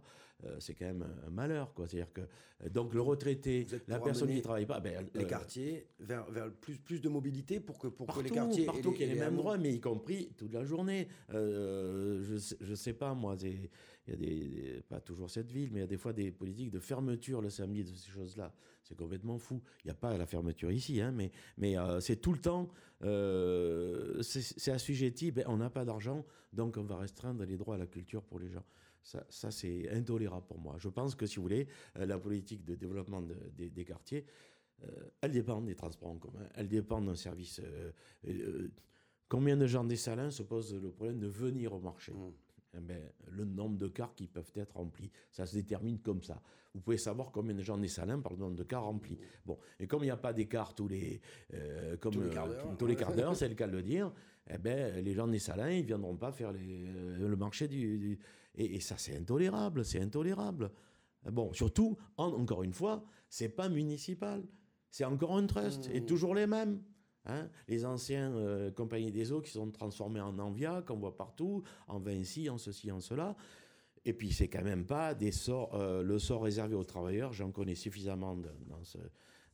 c'est 0.59 0.74
quand 0.74 0.86
même 0.86 1.07
un, 1.26 1.30
malheur. 1.30 1.72
quoi. 1.74 1.86
C'est-à-dire 1.86 2.12
que 2.12 2.20
euh, 2.20 2.68
donc 2.68 2.95
le 2.95 3.01
retraité, 3.01 3.66
la 3.88 3.99
personne 3.99 4.28
qui 4.28 4.36
ne 4.36 4.40
travaille 4.40 4.66
pas, 4.66 4.80
ben, 4.80 5.07
Les 5.14 5.24
euh, 5.24 5.26
quartiers 5.26 5.86
vers, 6.01 6.30
vers 6.30 6.51
plus, 6.53 6.76
plus 6.78 7.01
de 7.01 7.09
mobilité 7.09 7.61
pour 7.61 7.78
que, 7.78 7.88
pour 7.88 8.07
Partout, 8.07 8.20
que 8.22 8.28
les 8.28 8.30
quartiers. 8.30 8.64
partout 8.66 8.92
qu'il 8.92 9.03
y 9.07 9.11
ait 9.11 9.14
les, 9.14 9.20
mêmes 9.20 9.36
droits, 9.36 9.59
mais 9.59 9.72
y 9.72 9.80
compris 9.80 10.32
toute 10.36 10.53
la 10.53 10.64
journée. 10.64 11.09
Euh, 11.32 12.22
je, 12.22 12.55
je 12.61 12.74
sais 12.74 12.92
pas, 12.92 13.14
moi, 13.14 13.36
il 13.42 13.70
y 14.09 14.12
a 14.12 14.16
des, 14.16 14.26
des- 14.26 14.82
pas 14.88 15.01
toujours 15.01 15.30
cette 15.30 15.51
ville, 15.51 15.70
mais 15.72 15.80
il 15.80 15.82
y 15.82 15.84
a 15.84 15.88
des 15.88 15.97
fois 15.99 16.12
des 16.12 16.30
politiques 16.30 16.70
de 16.70 16.80
fermeture 16.80 17.40
le 17.40 17.51
samedi 17.51 17.84
de 17.84 17.88
ces 17.88 18.11
choses-là. 18.11 18.53
C'est 18.82 18.97
complètement 18.97 19.38
fou. 19.38 19.62
Il 19.82 19.86
n'y 19.86 19.92
a 19.92 19.95
pas 19.95 20.16
la 20.16 20.26
fermeture 20.26 20.70
ici, 20.70 21.01
hein, 21.01 21.11
mais, 21.11 21.32
mais 21.57 21.78
euh, 21.78 22.01
c'est 22.01 22.16
tout 22.16 22.32
le 22.32 22.38
temps, 22.38 22.68
euh, 23.03 24.22
c'est 24.22 24.42
c'est 24.42 24.72
assujetti, 24.72 25.30
ben, 25.32 25.45
on 25.49 25.57
n'a 25.57 25.70
pas 25.70 25.84
d'argent, 25.86 26.24
donc 26.53 26.76
on 26.76 26.82
va 26.84 26.99
restreindre 26.99 27.45
les 27.45 27.57
droits 27.57 27.76
à 27.76 27.78
la 27.78 27.86
culture 27.86 28.22
pour 28.22 28.38
les 28.38 28.51
gens. 28.51 28.64
Ça, 29.05 29.24
ça 29.28 29.50
c'est 29.50 29.88
intolérable 29.90 30.46
pour 30.46 30.59
moi. 30.59 30.76
Je 30.78 30.88
pense 30.88 31.14
que, 31.14 31.26
si 31.26 31.36
vous 31.36 31.42
voulez, 31.42 31.68
euh, 31.98 32.07
la 32.07 32.18
politique 32.18 32.64
de 32.64 32.74
développement 32.74 33.20
de- 33.22 33.36
des- 33.57 33.68
des 33.70 33.84
quartiers, 33.84 34.24
euh, 34.82 34.86
elle 35.20 35.30
dépend 35.32 35.61
des 35.61 35.74
transports 35.76 36.09
en 36.09 36.16
commun, 36.16 36.48
elle 36.55 36.68
dépend 36.68 37.00
d'un 37.00 37.14
service. 37.14 37.61
euh, 37.62 37.92
euh, 38.26 38.68
combien 39.28 39.57
de 39.57 39.66
gens 39.66 39.84
des 39.84 39.96
salins 39.96 40.30
se 40.30 40.42
posent 40.42 40.74
le 40.74 40.90
problème 40.90 41.18
de 41.20 41.26
venir 41.28 41.72
au 41.74 41.78
marché 41.80 42.12
Mmh. 42.12 42.32
Eh 42.76 42.80
ben, 42.80 42.98
Le 43.30 43.44
nombre 43.44 43.76
de 43.78 43.86
cars 43.86 44.14
qui 44.16 44.26
peuvent 44.26 44.50
être 44.57 44.74
remplis, 44.76 45.09
ça 45.30 45.46
se 45.46 45.55
détermine 45.55 46.00
comme 46.00 46.22
ça. 46.24 46.42
Vous 46.74 46.80
pouvez 46.80 46.96
savoir 46.98 47.30
combien 47.30 47.55
de 47.55 47.62
gens 47.62 47.78
des 47.78 47.86
salins 47.86 48.18
par 48.18 48.32
le 48.32 48.38
nombre 48.38 48.57
de 48.57 48.64
cars 48.64 48.82
remplis. 48.82 49.16
Bon, 49.46 49.57
et 49.78 49.86
comme 49.86 50.00
il 50.02 50.07
n'y 50.07 50.11
a 50.11 50.16
pas 50.16 50.32
d'écart 50.32 50.74
tous 50.74 50.88
les, 50.88 51.20
comme, 52.00 52.14
Tous 52.76 52.86
les 52.86 52.96
quarts 52.96 53.14
d'heure. 53.14 53.36
c'est 53.36 53.48
le 53.48 53.55
cas 53.55 53.68
de 53.68 53.76
le 53.76 53.82
dire, 53.84 54.12
eh 54.50 54.59
ben, 54.59 55.05
les 55.05 55.12
gens 55.12 55.28
des 55.28 55.38
salins, 55.38 55.70
ils 55.70 55.84
viendront 55.84 56.16
pas 56.16 56.32
faire 56.32 56.50
les- 56.50 56.84
le 56.84 57.36
marché 57.36 57.68
du... 57.68 57.96
du- 57.98 58.18
et, 58.55 58.76
et 58.76 58.80
ça, 58.80 58.96
c'est 58.98 59.16
intolérable, 59.16 59.84
c'est 59.84 60.00
intolérable. 60.00 60.70
Bon, 61.30 61.52
surtout, 61.52 61.96
en- 62.16 62.32
encore 62.32 62.62
une 62.62 62.72
fois, 62.74 63.05
c'est 63.28 63.48
pas 63.48 63.68
municipal, 63.68 64.42
c'est 64.90 65.05
encore 65.05 65.36
un 65.36 65.46
trust, 65.46 65.88
et 65.92 66.05
toujours 66.05 66.34
les 66.34 66.46
mêmes. 66.46 66.82
hein. 67.26 67.48
les 67.68 67.84
anciens 67.86 68.32
euh, 68.34 68.70
compagnies 68.70 69.11
des 69.11 69.32
eaux 69.32 69.40
qui 69.40 69.50
sont 69.50 69.70
transformées 69.70 70.20
en 70.20 70.38
Envia, 70.38 70.82
qu'on 70.82 70.98
voit 70.98 71.16
partout, 71.16 71.62
en 71.88 71.98
Vinci, 71.98 72.50
en 72.50 72.59
ceci, 72.59 72.90
en 72.92 73.00
cela. 73.00 73.34
Et 74.05 74.12
puis, 74.12 74.32
c'est 74.32 74.48
quand 74.48 74.62
même 74.62 74.84
pas 74.84 75.14
des 75.14 75.32
sorts, 75.32 75.74
euh, 75.74 76.02
le 76.02 76.18
sort 76.18 76.42
réservé 76.42 76.74
aux 76.74 76.84
travailleurs. 76.84 77.32
J'en 77.32 77.50
connais 77.50 77.74
suffisamment 77.74 78.36
de- 78.36 78.50
dans, 78.68 78.84
ce- 78.84 78.98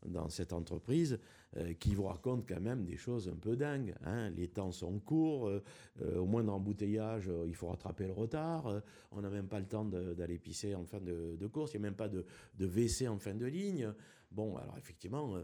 dans 0.06 0.28
cette 0.28 0.52
entreprise 0.52 1.18
euh, 1.56 1.74
qui 1.74 1.94
vous 1.94 2.04
racontent 2.04 2.44
quand 2.48 2.60
même 2.60 2.84
des 2.84 2.96
choses 2.96 3.28
un 3.28 3.36
peu 3.36 3.56
dingues. 3.56 3.94
hein. 4.04 4.30
Les 4.30 4.48
temps 4.48 4.72
sont 4.72 4.98
courts, 5.00 5.48
euh, 5.48 5.62
euh, 6.00 6.18
au 6.18 6.26
moindre 6.26 6.52
embouteillage, 6.52 7.28
euh, 7.28 7.44
il 7.46 7.54
faut 7.54 7.68
rattraper 7.68 8.06
le 8.06 8.12
retard. 8.12 8.66
euh, 8.66 8.80
on 9.10 9.20
n'a 9.20 9.30
même 9.30 9.48
pas 9.48 9.60
le 9.60 9.66
temps 9.66 9.84
d'aller 9.84 10.38
pisser 10.38 10.74
en 10.74 10.84
fin 10.84 11.00
de, 11.00 11.46
course. 11.48 11.72
Il 11.74 11.80
n'y 11.80 11.86
a 11.86 11.88
même 11.90 11.96
pas 11.96 12.08
de, 12.08 12.24
WC 12.58 13.08
en 13.08 13.18
fin 13.18 13.34
de 13.34 13.46
ligne. 13.46 13.92
Bon, 14.30 14.56
alors 14.56 14.78
effectivement, 14.78 15.36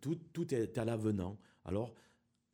tout, 0.00 0.54
est 0.54 0.76
à 0.78 0.84
l'avenant. 0.84 1.38
Alors, 1.64 1.94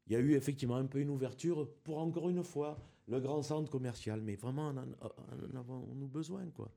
il 0.07 0.13
y 0.13 0.17
a 0.17 0.21
eu 0.21 0.35
effectivement 0.35 0.77
un 0.77 0.87
peu 0.87 1.01
une 1.01 1.11
ouverture 1.11 1.69
pour 1.83 1.99
encore 1.99 2.29
une 2.31 2.45
fois 2.45 2.79
le 3.09 3.21
grand 3.21 3.43
centre 3.43 3.71
commercial, 3.71 4.21
mais 4.23 4.37
vraiment, 4.37 4.69
en, 4.69 4.77
en- 4.79 4.83
en 5.53 5.57
avons-nous 5.57 6.09
besoin, 6.09 6.47
quoi? 6.51 6.71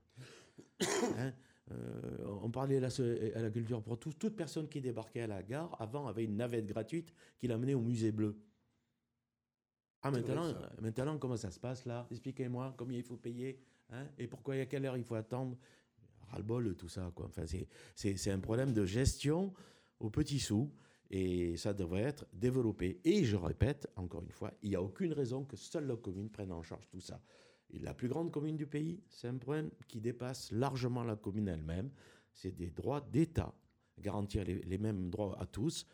Hein, 1.18 1.34
euh, 1.72 2.40
On 2.44 2.50
parlait 2.50 2.78
à 2.78 2.80
la, 2.80 2.90
so- 2.90 3.04
à 3.36 3.42
la 3.42 3.50
culture 3.50 3.82
pour 3.82 3.98
tous. 4.00 4.14
Toute 4.18 4.36
personne 4.36 4.68
qui 4.68 4.82
débarquait 4.82 5.22
à 5.22 5.28
la 5.28 5.44
gare, 5.44 5.76
avant, 5.82 6.08
avait 6.08 6.24
une 6.26 6.36
navette 6.38 6.66
gratuite 6.66 7.14
qui 7.38 7.48
l'amenait 7.48 7.74
au 7.74 7.82
musée 7.82 8.12
bleu. 8.12 8.38
Ah, 10.02 10.12
maintenant, 10.12 10.54
maintenant, 10.82 11.18
comment 11.18 11.36
ça 11.38 11.52
se 11.52 11.60
passe 11.60 11.86
là? 11.86 12.08
Expliquez-moi 12.10 12.74
combien 12.78 12.98
il 12.98 13.04
faut 13.04 13.18
payer 13.18 13.60
hein, 13.90 14.08
et 14.18 14.28
pourquoi 14.28 14.56
et 14.56 14.62
à 14.62 14.66
quelle 14.66 14.86
heure 14.86 14.96
il 14.98 15.04
faut 15.04 15.16
attendre? 15.16 15.58
Ras-le-bol, 16.32 16.76
tout 16.78 16.88
ça. 16.88 17.12
Quoi. 17.14 17.26
Enfin, 17.26 17.46
c'est- 17.46 17.68
c'est 17.96 18.16
c'est 18.16 18.32
un 18.32 18.40
problème 18.40 18.74
de 18.74 18.86
gestion 18.86 19.54
au 20.00 20.10
petit 20.10 20.40
sous 20.40 20.72
et 21.12 21.58
ça 21.58 21.74
devrait 21.74 22.04
être 22.04 22.26
développé. 22.34 23.02
Et 23.04 23.26
je 23.26 23.36
répète, 23.36 23.88
encore 23.98 24.22
une 24.24 24.32
fois, 24.32 24.54
il 24.62 24.70
n'y 24.70 24.76
a 24.76 24.82
aucune 24.82 25.12
raison 25.12 25.44
que 25.44 25.58
seule 25.58 25.88
la 25.88 25.96
commune 25.98 26.30
prenne 26.30 26.52
en 26.52 26.62
charge 26.64 26.88
tout 26.88 27.02
ça. 27.02 27.20
Et 27.72 27.80
la 27.80 27.94
plus 27.94 28.08
grande 28.08 28.32
commune 28.32 28.58
du 28.58 28.66
pays, 28.66 29.02
c'est 29.10 29.28
un 29.28 29.38
problème 29.38 29.70
qui 29.88 30.02
dépasse 30.02 30.52
largement 30.52 31.04
la 31.04 31.16
commune 31.16 31.48
elle-même. 31.48 31.92
C'est 32.34 32.52
des 32.52 32.72
droits 32.72 33.02
d'État. 33.02 33.54
Garantir 34.00 34.44
les, 34.44 34.62
les 34.62 34.78
mêmes 34.78 35.10
droits 35.10 35.40
à 35.40 35.46
tous, 35.46 35.86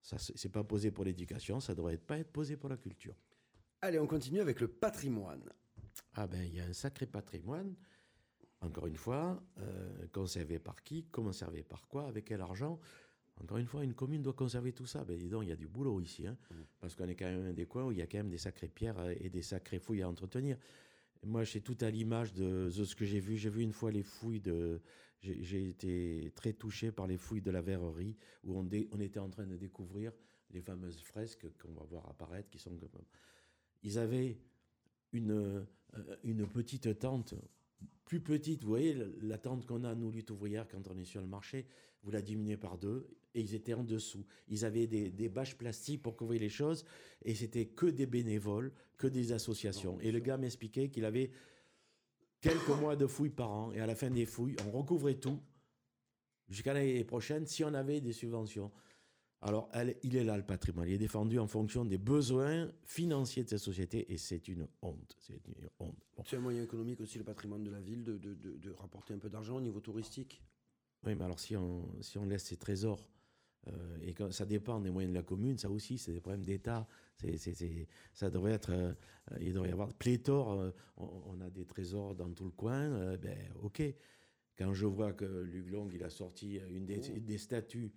ça 0.00 0.16
c'est 0.18 0.48
pas 0.48 0.64
posé 0.64 0.90
pour 0.90 1.04
l'éducation, 1.04 1.60
ça 1.60 1.74
devrait 1.74 1.98
pas 1.98 2.18
être 2.18 2.32
posé 2.32 2.56
pour 2.56 2.70
la 2.70 2.76
culture. 2.76 3.14
Allez, 3.82 3.98
on 3.98 4.06
continue 4.06 4.40
avec 4.40 4.60
le 4.60 4.68
patrimoine. 4.68 5.52
Ah 6.14 6.26
ben, 6.26 6.42
il 6.42 6.54
y 6.54 6.60
a 6.60 6.64
un 6.64 6.72
sacré 6.72 7.06
patrimoine. 7.06 7.74
Encore 8.60 8.86
une 8.86 8.96
fois, 8.96 9.42
euh, 9.58 10.06
conservé 10.12 10.58
par 10.58 10.82
qui 10.82 11.04
Conservé 11.04 11.62
par 11.62 11.86
quoi 11.88 12.06
Avec 12.06 12.26
quel 12.26 12.40
argent? 12.40 12.78
Encore 13.42 13.58
une 13.58 13.66
fois, 13.66 13.84
une 13.84 13.94
commune 13.94 14.22
doit 14.22 14.32
conserver 14.32 14.72
tout 14.72 14.86
ça. 14.86 15.04
Ben 15.04 15.16
dis 15.18 15.28
donc, 15.28 15.42
il 15.44 15.48
y 15.50 15.52
a 15.52 15.56
du 15.56 15.68
boulot 15.68 16.00
ici. 16.00 16.26
hein, 16.26 16.36
Parce 16.80 16.94
qu'on 16.94 17.06
est 17.08 17.14
quand 17.14 17.26
même 17.26 17.52
des 17.52 17.66
coins 17.66 17.84
où 17.84 17.92
il 17.92 17.98
y 17.98 18.02
a 18.02 18.06
quand 18.06 18.18
même 18.18 18.30
des 18.30 18.38
sacrées 18.38 18.68
pierres 18.68 18.98
euh, 18.98 19.14
et 19.20 19.28
des 19.28 19.42
sacrées 19.42 19.78
fouilles 19.78 20.02
à 20.02 20.08
entretenir. 20.08 20.56
Moi, 21.24 21.44
j'ai 21.44 21.60
tout 21.60 21.76
à 21.80 21.90
l'image 21.90 22.32
de, 22.34 22.70
de 22.74 22.84
ce 22.84 22.94
que 22.94 23.04
j'ai 23.04 23.20
vu. 23.20 23.36
J'ai 23.36 23.50
vu 23.50 23.62
une 23.62 23.72
fois 23.72 23.90
les 23.90 24.02
fouilles 24.02 24.40
de... 24.40 24.80
J'ai 25.22 25.70
été 25.70 26.30
très 26.36 26.52
touché 26.52 26.92
par 26.92 27.06
les 27.06 27.16
fouilles 27.16 27.40
de 27.40 27.50
la 27.50 27.60
verrerie, 27.62 28.16
où 28.44 28.56
on, 28.56 28.62
dé- 28.62 28.88
on 28.92 29.00
était 29.00 29.18
en 29.18 29.28
train 29.30 29.46
de 29.46 29.56
découvrir 29.56 30.12
les 30.52 30.60
fameuses 30.60 31.00
fresques 31.00 31.46
qu'on 31.58 31.72
va 31.72 31.84
voir 31.84 32.08
apparaître, 32.08 32.48
qui 32.50 32.58
sont... 32.58 32.78
Ils 33.82 33.98
avaient 33.98 34.38
une, 35.12 35.32
euh, 35.32 35.62
une 36.22 36.46
petite 36.46 36.98
tente, 36.98 37.34
plus 38.04 38.20
petite, 38.20 38.62
vous 38.62 38.68
voyez, 38.68 38.94
la- 38.94 39.06
la 39.22 39.38
tente 39.38 39.66
qu'on 39.66 39.82
a, 39.84 39.94
nous, 39.94 40.12
lutte 40.12 40.30
ouvrière, 40.30 40.68
quand 40.68 40.86
on 40.88 40.96
est 40.98 41.04
sur 41.04 41.20
le 41.22 41.26
marché, 41.26 41.66
vous 42.04 42.10
la 42.12 42.22
diminuez 42.22 42.58
par 42.58 42.78
deux, 42.78 43.08
et 43.36 43.40
ils 43.40 43.54
étaient 43.54 43.74
en 43.74 43.84
dessous. 43.84 44.24
Ils 44.48 44.64
avaient 44.64 44.86
des, 44.86 45.10
des 45.10 45.28
bâches 45.28 45.56
plastiques 45.56 46.02
pour 46.02 46.16
couvrir 46.16 46.40
les 46.40 46.48
choses, 46.48 46.84
et 47.22 47.34
c'était 47.34 47.66
que 47.66 47.86
des 47.86 48.06
bénévoles, 48.06 48.72
que 48.96 49.06
des 49.06 49.32
associations. 49.32 50.00
Et 50.00 50.10
le 50.10 50.20
gars 50.20 50.38
m'expliquait 50.38 50.88
qu'il 50.88 51.04
avait 51.04 51.30
quelques 52.40 52.68
mois 52.80 52.96
de 52.96 53.06
fouilles 53.06 53.30
par 53.30 53.50
an, 53.50 53.72
et 53.72 53.80
à 53.80 53.86
la 53.86 53.94
fin 53.94 54.10
des 54.10 54.26
fouilles, 54.26 54.56
on 54.66 54.70
recouvrait 54.70 55.16
tout, 55.16 55.38
jusqu'à 56.48 56.72
l'année 56.72 57.04
prochaine, 57.04 57.46
si 57.46 57.62
on 57.62 57.74
avait 57.74 58.00
des 58.00 58.12
subventions. 58.12 58.72
Alors, 59.42 59.68
elle- 59.74 59.96
il 60.02 60.16
est 60.16 60.24
là, 60.24 60.36
le 60.38 60.42
patrimoine. 60.42 60.88
Il 60.88 60.94
est 60.94 60.98
défendu 60.98 61.38
en 61.38 61.46
fonction 61.46 61.84
des 61.84 61.98
besoins 61.98 62.72
financiers 62.84 63.44
de 63.44 63.50
cette 63.50 63.58
société, 63.58 64.10
et 64.10 64.16
c'est 64.16 64.48
une 64.48 64.66
honte. 64.80 65.14
C'est 65.18 65.46
une 65.46 65.68
honte. 65.78 65.94
Bon. 66.16 66.24
C'est 66.26 66.36
un 66.36 66.40
moyen 66.40 66.62
économique 66.62 67.00
aussi, 67.02 67.18
le 67.18 67.24
patrimoine 67.24 67.62
de 67.62 67.70
la 67.70 67.80
ville, 67.80 68.02
de, 68.02 68.16
de- 68.16 68.34
de- 68.34 68.56
de 68.56 68.70
rapporter 68.70 69.12
un 69.12 69.18
peu 69.18 69.28
d'argent 69.28 69.56
au 69.56 69.60
niveau 69.60 69.80
touristique? 69.80 70.42
Oui, 71.04 71.14
mais 71.14 71.24
alors 71.24 71.38
si 71.38 71.54
on, 71.54 71.86
si 72.00 72.16
on 72.16 72.24
laisse 72.24 72.44
ces 72.44 72.56
trésors, 72.56 73.06
euh, 73.68 73.98
et 74.02 74.12
que 74.14 74.30
ça 74.30 74.44
dépend 74.46 74.80
des 74.80 74.90
moyens 74.90 75.12
de 75.12 75.18
la 75.18 75.24
commune, 75.24 75.58
ça 75.58 75.70
aussi, 75.70 75.98
c'est 75.98 76.12
des 76.12 76.20
problèmes 76.20 76.44
d'État. 76.44 76.86
Ça 78.12 78.30
devrait 78.30 78.52
être, 78.52 78.70
euh, 78.72 78.92
il 79.40 79.52
devrait 79.52 79.70
y 79.70 79.72
avoir 79.72 79.92
pléthore. 79.94 80.52
euh, 80.52 80.70
on, 80.96 81.08
on 81.26 81.40
a 81.40 81.50
des 81.50 81.64
trésors 81.64 82.14
dans 82.14 82.30
tout 82.32 82.44
le 82.44 82.50
coin, 82.50 83.16
ben 83.16 83.36
ok. 83.62 83.82
Quand 84.58 84.72
je 84.72 84.86
vois 84.86 85.12
que 85.12 85.24
Luc 85.24 85.70
Long, 85.70 85.88
il 85.92 86.02
a 86.02 86.10
sorti 86.10 86.58
une 86.70 86.86
des, 86.86 87.00
Oh. 87.10 87.18
des 87.18 87.38
statues, 87.38 87.92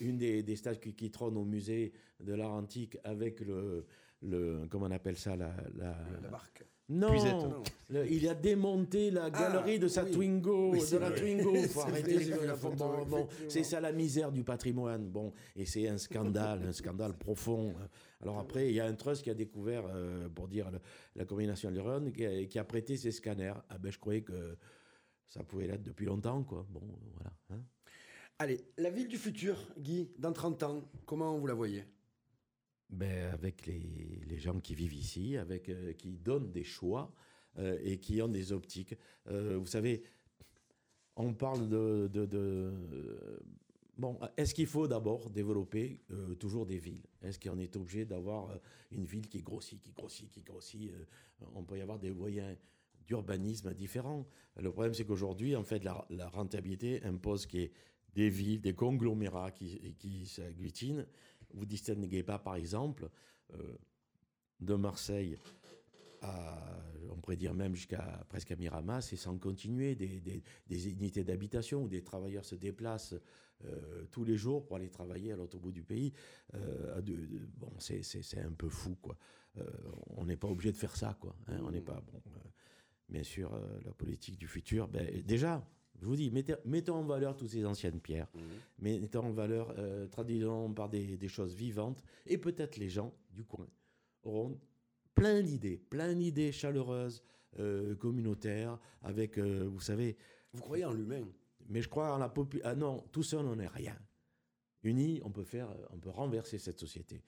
une 0.00 0.18
des, 0.18 0.42
des 0.42 0.56
statues 0.56 0.94
qui 0.94 1.10
trônent 1.10 1.36
au 1.38 1.44
musée 1.44 1.92
de 2.20 2.32
l'art 2.34 2.52
antique 2.52 2.98
avec 3.04 3.40
le, 3.40 3.86
le 4.20 4.66
comment 4.68 4.86
on 4.86 4.90
appelle 4.90 5.16
ça, 5.16 5.34
la, 5.36 5.54
la, 5.74 5.96
La 6.22 6.28
barque. 6.28 6.64
Non, 6.88 7.10
Puisette. 7.10 7.32
Non. 7.32 7.62
le- 7.88 8.10
il 8.12 8.28
a 8.28 8.34
démonté 8.34 9.10
la 9.10 9.30
galerie 9.30 9.78
de 9.78 9.88
sa 9.88 10.02
Ah, 10.02 10.04
oui. 10.04 10.10
Twingo, 10.12 10.72
Oui, 10.72 10.80
de 10.80 10.84
c'est 10.84 10.98
la 10.98 11.08
vrai. 11.10 11.18
Twingo. 11.18 11.54
Faut 11.68 11.80
arrêter. 11.80 12.30
Bon, 13.08 13.26
c'est 13.48 13.62
ça 13.64 13.80
la 13.80 13.92
misère 13.92 14.30
du 14.30 14.44
patrimoine. 14.44 15.08
Bon, 15.08 15.32
et 15.56 15.64
c'est 15.64 15.88
un 15.88 15.96
scandale, 15.98 16.62
un 16.66 16.72
scandale 16.72 17.14
profond. 17.16 17.74
Alors 18.20 18.38
après, 18.38 18.68
il 18.68 18.74
y 18.74 18.80
a 18.80 18.86
un 18.86 18.94
trust 18.94 19.22
qui 19.22 19.30
a 19.30 19.34
découvert, 19.34 19.84
euh, 19.94 20.28
pour 20.28 20.48
dire 20.48 20.70
le- 20.70 20.80
la 21.16 21.24
Rhône, 21.82 22.12
qui 22.12 22.24
a, 22.26 22.44
qui 22.44 22.58
a 22.58 22.64
prêté 22.64 22.96
ses 22.96 23.12
scanners. 23.12 23.54
Ah 23.70 23.78
ben, 23.78 23.90
je 23.90 23.98
croyais 23.98 24.22
que 24.22 24.56
ça 25.26 25.42
pouvait 25.42 25.66
l'être 25.66 25.82
depuis 25.82 26.06
longtemps, 26.06 26.42
quoi. 26.42 26.66
Bon, 26.70 26.82
voilà. 27.14 27.32
hein. 27.50 27.62
Allez, 28.38 28.60
la 28.78 28.90
ville 28.90 29.08
du 29.08 29.16
futur, 29.16 29.56
Guy, 29.78 30.10
dans 30.18 30.32
30 30.32 30.62
ans, 30.64 30.82
comment 31.06 31.38
vous 31.38 31.46
la 31.46 31.54
voyez? 31.54 31.84
Ben, 32.94 33.32
avec 33.32 33.66
les, 33.66 34.20
les 34.28 34.38
gens 34.38 34.60
qui 34.60 34.76
vivent 34.76 34.94
ici, 34.94 35.36
avec, 35.36 35.68
euh, 35.68 35.92
qui 35.94 36.16
donnent 36.16 36.52
des 36.52 36.62
choix 36.62 37.12
euh, 37.58 37.76
et 37.82 37.98
qui 37.98 38.22
ont 38.22 38.28
des 38.28 38.52
optiques. 38.52 38.94
Euh, 39.28 39.56
vous 39.58 39.66
savez, 39.66 40.04
on 41.16 41.34
parle 41.34 41.68
de... 41.68 42.72
bon, 43.98 44.18
est-ce 44.36 44.54
qu'il 44.54 44.68
faut 44.68 44.86
d'abord 44.86 45.30
développer 45.30 46.02
toujours 46.38 46.66
des 46.66 46.78
villes? 46.78 47.04
Est-ce 47.22 47.38
qu'on 47.38 47.58
est 47.58 47.76
obligé 47.76 48.04
d'avoir 48.04 48.48
une 48.90 49.04
ville 49.04 49.28
qui 49.28 49.42
grossit, 49.42 49.80
qui 49.80 49.92
grossit, 49.92 50.30
qui 50.30 50.42
grossit 50.42 50.92
On 51.54 51.64
peut 51.64 51.78
y 51.78 51.82
avoir 51.82 51.98
des 51.98 52.10
moyens 52.10 52.56
d'urbanisme 53.06 53.72
différents. 53.74 54.26
Le 54.56 54.70
problème, 54.72 54.94
c'est 54.94 55.04
qu'aujourd'hui, 55.04 55.54
en 55.54 55.62
fait, 55.62 55.84
la, 55.84 56.04
la 56.10 56.28
rentabilité 56.28 57.02
impose 57.04 57.46
qu'il 57.46 57.60
y 57.60 57.64
ait 57.64 57.72
des 58.14 58.28
villes, 58.28 58.60
des 58.60 58.74
conglomérats 58.74 59.50
qui, 59.50 59.94
qui 59.98 60.26
s'agglutinent. 60.26 61.04
Vous 61.54 61.64
distinguez 61.66 62.22
pas, 62.22 62.38
par 62.38 62.56
exemple, 62.56 63.08
euh, 63.54 63.76
de 64.60 64.74
Marseille 64.74 65.38
à, 66.22 66.58
on 67.10 67.16
pourrait 67.16 67.36
dire 67.36 67.54
même 67.54 67.74
jusqu'à 67.74 68.24
presque 68.28 68.50
à 68.50 68.56
Miramas, 68.56 69.10
et 69.12 69.16
sans 69.16 69.38
continuer, 69.38 69.94
des, 69.94 70.20
des- 70.20 70.42
des 70.66 70.88
unités 70.88 71.22
d'habitation 71.24 71.82
où 71.84 71.88
des 71.88 72.02
travailleurs 72.02 72.44
se 72.44 72.54
déplacent 72.54 73.14
euh, 73.64 74.04
tous 74.10 74.24
les 74.24 74.36
jours 74.36 74.64
pour 74.66 74.76
aller 74.76 74.90
travailler 74.90 75.32
à 75.32 75.36
l'autre 75.36 75.58
bout 75.58 75.70
du 75.72 75.82
pays. 75.84 76.12
Euh, 76.54 76.98
à 76.98 77.02
de- 77.02 77.14
de- 77.26 77.46
bon, 77.56 77.70
c'est- 77.78 78.38
un 78.38 78.52
peu 78.52 78.68
fou, 78.68 78.96
quoi. 79.00 79.16
Euh, 79.58 79.64
on 80.16 80.24
n'est 80.24 80.36
pas 80.36 80.48
obligé 80.48 80.72
de 80.72 80.76
faire 80.76 80.96
ça, 80.96 81.16
quoi. 81.20 81.36
hein, 81.46 81.60
on 81.62 81.70
n'est 81.70 81.80
pas 81.82 82.00
bon. 82.00 82.20
bien 83.08 83.22
sûr, 83.22 83.52
la 83.84 83.92
politique 83.92 84.38
du 84.38 84.48
futur, 84.48 84.88
ben, 84.88 85.22
déjà. 85.22 85.62
Je 86.00 86.06
vous 86.06 86.16
dis, 86.16 86.30
mettez- 86.30 86.56
mettons 86.64 86.96
en 86.96 87.04
valeur 87.04 87.36
toutes 87.36 87.48
ces 87.50 87.64
anciennes 87.64 88.00
pierres, 88.00 88.28
mettons 88.78 89.26
en 89.26 89.32
valeur, 89.32 89.72
euh, 89.78 90.06
traduisons 90.08 90.72
par 90.74 90.88
des, 90.88 91.16
des 91.16 91.28
choses 91.28 91.54
vivantes, 91.54 92.02
et 92.26 92.36
peut-être 92.36 92.76
les 92.76 92.88
gens 92.88 93.14
du 93.30 93.44
coin 93.44 93.68
auront 94.22 94.58
plein 95.14 95.40
d'idées, 95.42 95.78
plein 95.78 96.12
d'idées 96.14 96.50
chaleureuses, 96.52 97.22
euh, 97.60 97.94
communautaires, 97.94 98.78
avec, 99.02 99.38
euh, 99.38 99.68
vous 99.68 99.80
savez, 99.80 100.16
Vous 100.52 100.60
croyez 100.62 100.84
en 100.84 100.92
l'humain? 100.92 101.26
mais 101.68 101.80
je 101.80 101.88
crois 101.88 102.12
en 102.14 102.18
la 102.18 102.28
population. 102.28 102.68
Ah 102.70 102.74
non, 102.74 103.00
tout 103.12 103.22
seul, 103.22 103.46
on 103.46 103.56
n'est 103.56 103.68
rien. 103.68 103.96
Unis, 104.82 105.20
on 105.24 105.30
peut 105.30 105.44
faire, 105.44 105.68
on 105.90 105.98
peut 105.98 106.10
renverser 106.10 106.58
cette 106.58 106.78
société. 106.78 107.22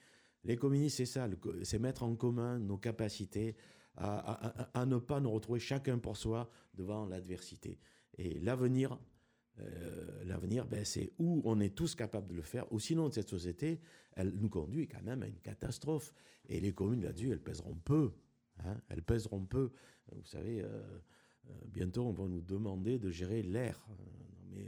Les 0.44 0.56
communistes, 0.56 0.98
c'est 0.98 1.06
ça, 1.06 1.26
c'est 1.62 1.78
mettre 1.78 2.02
en 2.02 2.14
commun 2.16 2.58
nos 2.58 2.76
capacités 2.76 3.56
à, 3.96 4.18
à- 4.18 4.62
à- 4.62 4.80
à 4.82 4.86
ne 4.86 4.98
pas 4.98 5.20
nous 5.20 5.30
retrouver 5.30 5.58
chacun 5.60 5.98
pour 5.98 6.16
soi 6.18 6.50
devant 6.74 7.06
l'adversité. 7.06 7.78
Et 8.18 8.38
l'avenir, 8.40 8.98
euh, 9.60 10.24
l'avenir, 10.24 10.66
ben, 10.66 10.84
c'est 10.84 11.12
où 11.18 11.42
on 11.44 11.60
est 11.60 11.74
tous 11.74 11.94
capables 11.94 12.28
de 12.28 12.34
le 12.34 12.42
faire, 12.42 12.70
ou 12.72 12.78
sinon 12.78 13.10
cette 13.10 13.28
société, 13.28 13.80
elle 14.14 14.30
nous 14.34 14.48
conduit 14.48 14.88
quand 14.88 15.02
même 15.02 15.22
à 15.22 15.26
une 15.26 15.38
catastrophe. 15.40 16.12
Et 16.48 16.60
les 16.60 16.72
communes 16.72 17.02
là-dessus, 17.02 17.30
elles 17.30 17.42
pèseront 17.42 17.74
peu. 17.84 18.12
hein, 18.64 18.80
elles 18.88 19.02
pèseront 19.02 19.44
peu. 19.44 19.70
Vous 20.12 20.24
savez, 20.24 20.62
euh, 20.62 20.66
euh, 20.66 21.52
bientôt 21.66 22.04
on 22.04 22.12
va 22.12 22.24
nous 22.26 22.40
demander 22.40 22.98
de 22.98 23.10
gérer 23.10 23.42
l'air. 23.42 23.84
Non, 23.90 23.96
mais 24.50 24.64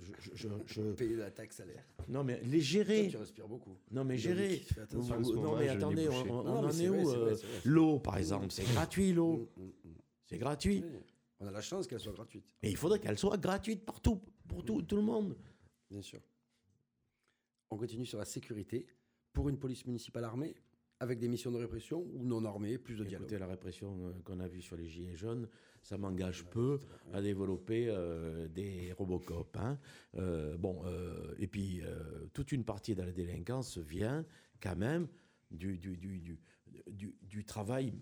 je- 0.00 0.30
je- 0.34 0.48
je- 0.66 0.92
Payer 0.92 1.16
la 1.16 1.30
taxe 1.30 1.60
à 1.60 1.64
l'air. 1.64 1.84
non 2.08 2.24
mais 2.24 2.40
les 2.44 2.58
Toi, 2.58 2.60
gérer. 2.60 3.08
tu 3.08 3.16
respires 3.16 3.48
beaucoup. 3.48 3.78
Non 3.90 4.04
mais 4.04 4.18
gérer. 4.18 4.62
Vous- 4.90 5.34
non 5.36 5.56
mais 5.56 5.68
attendez, 5.68 6.08
on, 6.08 6.12
bouché. 6.18 6.30
on- 6.30 6.42
Non, 6.42 6.58
on 6.58 6.62
mais 6.62 6.66
en 6.66 6.80
est 6.80 6.86
vrai, 7.04 7.32
où. 7.64 7.68
L'eau 7.68 7.98
par 7.98 8.18
exemple, 8.18 8.46
c'est 8.50 8.64
gratuit 8.64 9.12
l'eau. 9.12 9.48
Mm, 9.56 9.62
mm, 9.62 9.66
mm. 9.66 9.94
C'est 10.26 10.38
gratuit. 10.38 10.84
On 11.40 11.46
a 11.46 11.50
la 11.50 11.60
chance 11.60 11.86
qu'elle 11.86 12.00
soit 12.00 12.12
gratuite, 12.12 12.44
Mais 12.62 12.70
il 12.70 12.76
faudrait 12.76 12.98
qu'elle 12.98 13.18
soit 13.18 13.36
gratuite 13.36 13.84
partout, 13.84 14.20
pour 14.48 14.64
tout, 14.64 14.82
tout 14.82 14.96
le 14.96 15.02
monde. 15.02 15.36
bien 15.90 16.02
sûr. 16.02 16.20
On 17.70 17.76
continue 17.76 18.06
sur 18.06 18.18
la 18.18 18.24
sécurité. 18.24 18.86
Pour 19.32 19.48
une 19.48 19.58
police 19.58 19.84
municipale 19.86 20.24
armée, 20.24 20.54
avec 21.00 21.20
des 21.20 21.28
missions 21.28 21.52
de 21.52 21.58
répression 21.58 22.00
ou 22.14 22.24
non 22.24 22.44
armées, 22.44 22.76
plus 22.76 22.96
de 22.96 23.04
dialogue. 23.04 23.26
Écoutez, 23.28 23.38
la 23.38 23.46
répression 23.46 23.96
euh, 24.08 24.12
qu'on 24.24 24.40
a 24.40 24.48
vue 24.48 24.62
sur 24.62 24.76
les 24.76 24.88
Gilets 24.88 25.14
jaunes, 25.14 25.48
ça 25.82 25.96
m'engage 25.96 26.44
peu 26.46 26.80
à 27.12 27.22
développer 27.22 27.86
euh, 27.88 28.48
des 28.48 28.92
Robocop. 28.94 29.56
hein. 29.58 29.78
Euh, 30.16 30.56
bon, 30.56 30.82
euh, 30.86 31.34
et 31.38 31.46
puis, 31.46 31.82
toute 32.32 32.50
une 32.50 32.64
partie 32.64 32.96
de 32.96 33.02
la 33.02 33.12
délinquance 33.12 33.78
vient 33.78 34.24
quand 34.60 34.74
même 34.76 35.06
du, 35.52 35.78
du, 35.78 35.96
du, 35.96 36.18
du, 36.20 36.40
du, 36.88 37.14
du 37.22 37.44
travail 37.44 37.92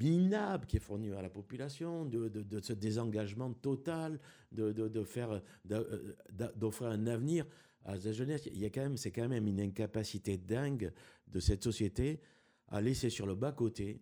minable 0.00 0.66
qui 0.66 0.76
est 0.76 0.80
fourni 0.80 1.10
à 1.12 1.22
la 1.22 1.30
population, 1.30 2.04
de, 2.04 2.28
de- 2.28 2.60
ce 2.60 2.72
désengagement 2.72 3.52
total, 3.52 4.18
de, 4.52 4.72
de- 4.72 5.04
faire, 5.04 5.40
euh, 5.70 6.14
d'offrir 6.56 6.88
un 6.88 7.06
avenir 7.06 7.46
à 7.84 7.96
la 7.96 8.12
jeunesse. 8.12 8.46
Il 8.46 8.58
y 8.58 8.64
a 8.64 8.70
quand 8.70 8.82
même, 8.82 8.96
c'est 8.96 9.10
quand 9.12 9.28
même 9.28 9.46
une 9.46 9.60
incapacité 9.60 10.36
dingue 10.38 10.92
de 11.28 11.40
cette 11.40 11.62
société 11.62 12.20
à 12.68 12.80
laisser 12.80 13.10
sur 13.10 13.26
le 13.26 13.34
bas-côté 13.34 14.00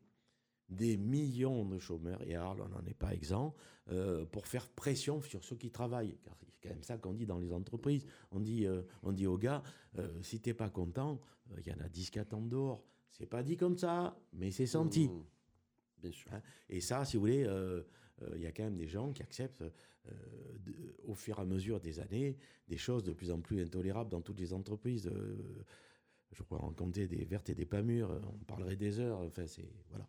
des 0.71 0.97
millions 0.97 1.65
de 1.67 1.79
chômeurs, 1.79 2.23
et 2.27 2.35
Arles, 2.35 2.63
on 2.63 2.69
n'en 2.69 2.85
est 2.87 2.95
pas 2.95 3.13
exempt, 3.13 3.55
euh, 3.91 4.25
pour 4.25 4.47
faire 4.47 4.69
pression 4.71 5.21
sur 5.21 5.45
ceux 5.45 5.57
qui 5.57 5.71
travaillent. 5.71 6.17
Car 6.25 6.35
c'est 6.39 6.51
quand 6.63 6.71
même 6.71 6.83
ça 6.83 6.97
qu'on 6.97 7.13
dit 7.13 7.27
dans 7.27 7.39
les 7.39 7.53
entreprises. 7.53 8.07
On 8.31 8.41
dit, 8.41 8.67
euh, 8.67 8.81
on 9.03 9.13
dit 9.13 9.27
aux 9.27 9.37
gars, 9.37 9.63
euh, 9.99 10.09
si 10.23 10.41
t'es 10.41 10.55
pas 10.55 10.71
content, 10.71 11.21
il 11.59 11.67
y 11.71 11.75
en 11.75 11.81
a 11.85 11.89
10 11.91 12.09
qui 12.11 12.19
attendent 12.19 12.49
dehors. 12.49 12.83
C'est 13.17 13.27
pas 13.27 13.45
dit 13.45 13.57
comme 13.57 13.79
ça, 13.79 14.19
mais 14.33 14.51
c'est 14.51 14.67
senti. 14.67 15.09
Mmh. 15.09 15.25
Bien 16.03 16.11
sûr. 16.13 16.33
Hein. 16.35 16.43
Et 16.69 16.81
ça, 16.81 17.05
si 17.05 17.17
vous 17.17 17.21
voulez, 17.21 17.45
euh, 17.45 17.83
euh, 18.23 18.33
il 18.35 18.43
y 18.43 18.47
a 18.47 18.53
quand 18.53 18.65
même 18.65 18.77
des 18.77 18.89
gens 18.89 19.13
qui 19.13 19.23
acceptent, 19.23 19.63
euh, 19.63 20.11
de- 20.59 20.97
au 21.05 21.15
fur 21.15 21.39
et 21.39 21.43
à 21.43 21.45
mesure 21.45 21.81
des 21.81 22.01
années, 22.01 22.37
des 22.69 22.77
choses 22.77 23.05
de 23.05 23.13
plus 23.13 23.31
en 23.31 23.41
plus 23.41 23.63
intolérables 23.63 24.11
dans 24.11 24.21
toutes 24.21 24.41
les 24.41 24.53
entreprises. 24.53 25.07
Euh, 25.07 25.65
je 26.33 26.43
pourrais 26.43 26.63
en 26.63 26.73
compter 26.73 27.07
des 27.07 27.25
vertes 27.25 27.49
et 27.51 27.55
des 27.55 27.65
pas 27.67 27.83
mûres, 27.83 28.21
on 28.27 28.45
parlerait 28.45 28.77
des 28.77 28.99
heures. 28.99 29.21
Enfin, 29.21 29.47
c'est 29.47 29.71
voilà. 29.91 30.09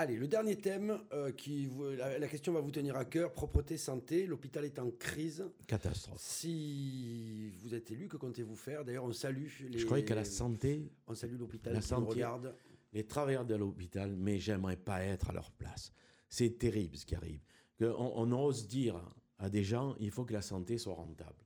Allez, 0.00 0.16
le 0.16 0.28
dernier 0.28 0.56
thème, 0.56 0.98
euh, 1.12 1.30
qui 1.30 1.68
la, 1.98 2.18
la 2.18 2.26
question 2.26 2.54
va 2.54 2.60
vous 2.62 2.70
tenir 2.70 2.96
à 2.96 3.04
cœur, 3.04 3.34
propreté, 3.34 3.76
santé, 3.76 4.24
l'hôpital 4.26 4.64
est 4.64 4.78
en 4.78 4.90
crise. 4.90 5.44
Catastrophe. 5.66 6.18
Si 6.22 7.50
vous 7.62 7.74
êtes 7.74 7.90
élu, 7.90 8.08
que 8.08 8.16
comptez-vous 8.16 8.56
faire? 8.56 8.82
D'ailleurs, 8.82 9.04
on 9.04 9.12
salue 9.12 9.46
les... 9.68 9.78
Je 9.78 9.84
croyais 9.84 10.02
qu'à 10.02 10.14
la 10.14 10.24
santé, 10.24 10.90
On 11.06 11.14
salue 11.14 11.36
l'hôpital 11.38 11.74
la 11.74 11.82
santé- 11.82 12.08
regarde. 12.14 12.54
les 12.94 13.04
travailleurs 13.06 13.44
de 13.44 13.54
l'hôpital, 13.54 14.16
mais 14.16 14.38
j'aimerais 14.38 14.78
pas 14.78 15.02
être 15.04 15.28
à 15.28 15.32
leur 15.34 15.50
place. 15.50 15.92
C'est 16.30 16.58
terrible 16.58 16.96
ce 16.96 17.04
qui 17.04 17.14
arrive. 17.14 17.42
Que 17.76 17.84
on, 17.84 18.20
on 18.20 18.32
ose 18.32 18.66
dire 18.68 18.96
à 19.38 19.50
des 19.50 19.64
gens, 19.64 19.96
il 20.00 20.10
faut 20.10 20.24
que 20.24 20.32
la 20.32 20.40
santé 20.40 20.78
soit 20.78 20.94
rentable. 20.94 21.44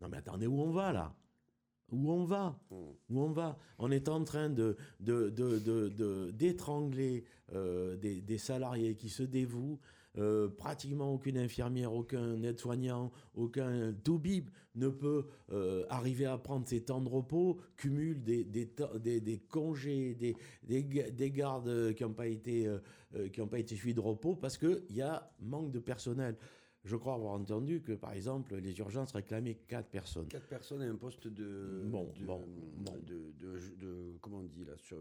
Non 0.00 0.06
mais 0.08 0.18
attendez, 0.18 0.46
où 0.46 0.60
on 0.60 0.70
va 0.70 0.92
là? 0.92 1.12
Où 1.90 2.10
on 2.10 2.24
va 2.24 2.58
Où 2.70 3.20
on 3.20 3.30
va 3.30 3.58
On 3.78 3.90
est 3.90 4.08
en 4.08 4.24
train 4.24 4.48
de, 4.50 4.76
de, 5.00 5.30
de, 5.30 5.58
de- 5.58 5.88
de- 5.88 6.30
d'étrangler 6.32 7.24
euh, 7.52 7.96
des, 7.96 8.20
des 8.20 8.38
salariés 8.38 8.94
qui 8.96 9.08
se 9.08 9.22
dévouent. 9.22 9.78
Euh, 10.16 10.48
pratiquement 10.48 11.12
aucune 11.12 11.36
infirmière, 11.36 11.92
aucun 11.92 12.40
aide-soignant, 12.44 13.10
aucun 13.34 13.92
toubib 14.04 14.48
ne 14.76 14.88
peut 14.88 15.26
euh, 15.50 15.84
arriver 15.88 16.24
à 16.24 16.38
prendre 16.38 16.68
ses 16.68 16.82
temps 16.84 17.00
de 17.00 17.08
repos, 17.08 17.58
cumule 17.76 18.22
des, 18.22 18.44
des, 18.44 18.68
temps- 18.68 18.96
des, 18.96 19.20
des 19.20 19.38
congés, 19.38 20.14
des, 20.14 20.36
des, 20.62 20.84
ga- 20.84 21.10
des 21.10 21.32
gardes 21.32 21.92
qui 21.94 22.04
n'ont 22.04 22.12
pas 22.12 22.28
été 22.28 22.70
qui 23.32 23.40
n'ont 23.40 23.48
pas 23.48 23.58
été 23.58 23.74
suivis 23.74 23.94
de 23.94 24.00
repos 24.00 24.36
parce 24.36 24.56
qu'il 24.56 24.82
y 24.90 25.02
a 25.02 25.32
manque 25.40 25.72
de 25.72 25.80
personnel. 25.80 26.36
Je 26.84 26.96
crois 26.96 27.14
avoir 27.14 27.32
entendu 27.32 27.80
que, 27.80 27.92
par 27.92 28.12
exemple, 28.12 28.56
les 28.56 28.78
urgences 28.78 29.12
réclamaient 29.12 29.54
quatre 29.66 29.88
personnes. 29.88 30.26
Quatre 30.28 30.46
personnes 30.48 30.82
et 30.82 30.86
un 30.86 30.96
poste 30.96 31.26
de... 31.28 31.80
Bon, 31.86 32.12
de, 32.20 32.24
bon, 32.26 32.42
bon. 32.76 32.92
De, 33.06 33.32
de, 33.40 33.58
de- 33.80 34.18
comment 34.20 34.40
on 34.40 34.42
dit 34.42 34.64
là 34.66 34.74
sur, 34.76 34.98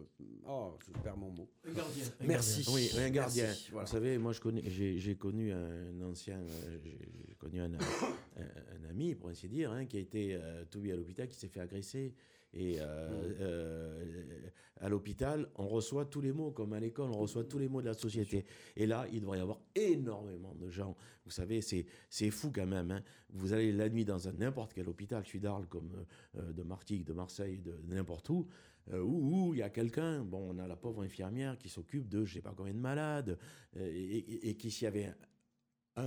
Oh, 0.47 0.77
je 0.79 0.91
perds 1.01 1.17
mon 1.17 1.29
mot. 1.31 1.49
Un 1.67 1.73
gardien. 1.73 2.05
Un 2.21 2.25
Merci. 2.25 2.65
Oui, 2.73 2.89
un 2.97 3.09
gardien. 3.09 3.43
Merci, 3.45 3.69
voilà. 3.71 3.85
Vous 3.85 3.91
savez, 3.91 4.17
moi, 4.17 4.31
je 4.31 4.39
connais, 4.39 4.63
j'ai, 4.69 4.97
j'ai 4.97 5.15
connu 5.15 5.51
un 5.51 6.01
ancien, 6.03 6.37
euh, 6.39 6.77
j'ai, 6.83 6.97
j'ai 7.27 7.35
connu 7.35 7.59
un, 7.59 7.73
un- 8.37 8.41
un 8.85 8.89
ami, 8.89 9.13
pour 9.15 9.27
ainsi 9.29 9.49
dire, 9.49 9.71
hein, 9.73 9.85
qui 9.85 9.97
a 9.97 9.99
été 9.99 10.35
euh, 10.35 10.63
tout 10.71 10.79
à 10.89 10.95
l'hôpital, 10.95 11.27
qui 11.27 11.35
s'est 11.37 11.49
fait 11.49 11.59
agresser. 11.59 12.13
Et 12.53 12.77
euh, 12.79 13.09
Mmh. 13.09 13.35
euh, 13.41 14.49
à 14.77 14.89
l'hôpital, 14.89 15.49
on 15.55 15.67
reçoit 15.67 16.05
tous 16.05 16.19
les 16.21 16.33
mots, 16.33 16.51
comme 16.51 16.73
à 16.73 16.79
l'école, 16.79 17.09
on 17.09 17.17
reçoit 17.17 17.45
tous 17.45 17.57
les 17.57 17.69
mots 17.69 17.81
de 17.81 17.87
la 17.87 17.93
société. 17.93 18.45
Et 18.75 18.85
là, 18.85 19.07
il 19.11 19.21
devrait 19.21 19.37
y 19.37 19.41
avoir 19.41 19.59
énormément 19.75 20.53
de 20.55 20.69
gens. 20.69 20.95
Vous 21.25 21.31
savez, 21.31 21.61
c'est, 21.61 21.85
fou 22.31 22.51
quand 22.53 22.67
même. 22.67 22.91
hein. 22.91 23.01
Vous 23.29 23.53
allez 23.53 23.71
la 23.71 23.89
nuit 23.89 24.03
dans 24.05 24.17
n'importe 24.37 24.73
quel 24.73 24.87
hôpital, 24.89 25.23
je 25.23 25.29
suis 25.29 25.39
d'Arles, 25.39 25.67
comme 25.67 26.05
euh, 26.35 26.51
de 26.51 26.63
Martigues, 26.63 27.05
de 27.05 27.13
Marseille, 27.13 27.59
de, 27.59 27.71
de 27.71 27.93
n'importe 27.95 28.29
où, 28.29 28.47
où 28.93 29.53
il 29.53 29.59
y 29.59 29.63
a 29.63 29.69
quelqu'un, 29.69 30.23
bon, 30.25 30.53
on 30.53 30.59
a 30.59 30.67
la 30.67 30.75
pauvre 30.75 31.01
infirmière 31.03 31.57
qui 31.57 31.69
s'occupe 31.69 32.09
de 32.09 32.25
je 32.25 32.33
sais 32.33 32.41
pas 32.41 32.53
combien 32.55 32.73
de 32.73 32.79
malades, 32.79 33.39
et, 33.77 33.81
et- 34.17 34.49
et 34.49 34.55
qui, 34.57 34.69
s'il 34.69 34.83
y 34.83 34.87
avait 34.87 35.05
un, 35.05 35.15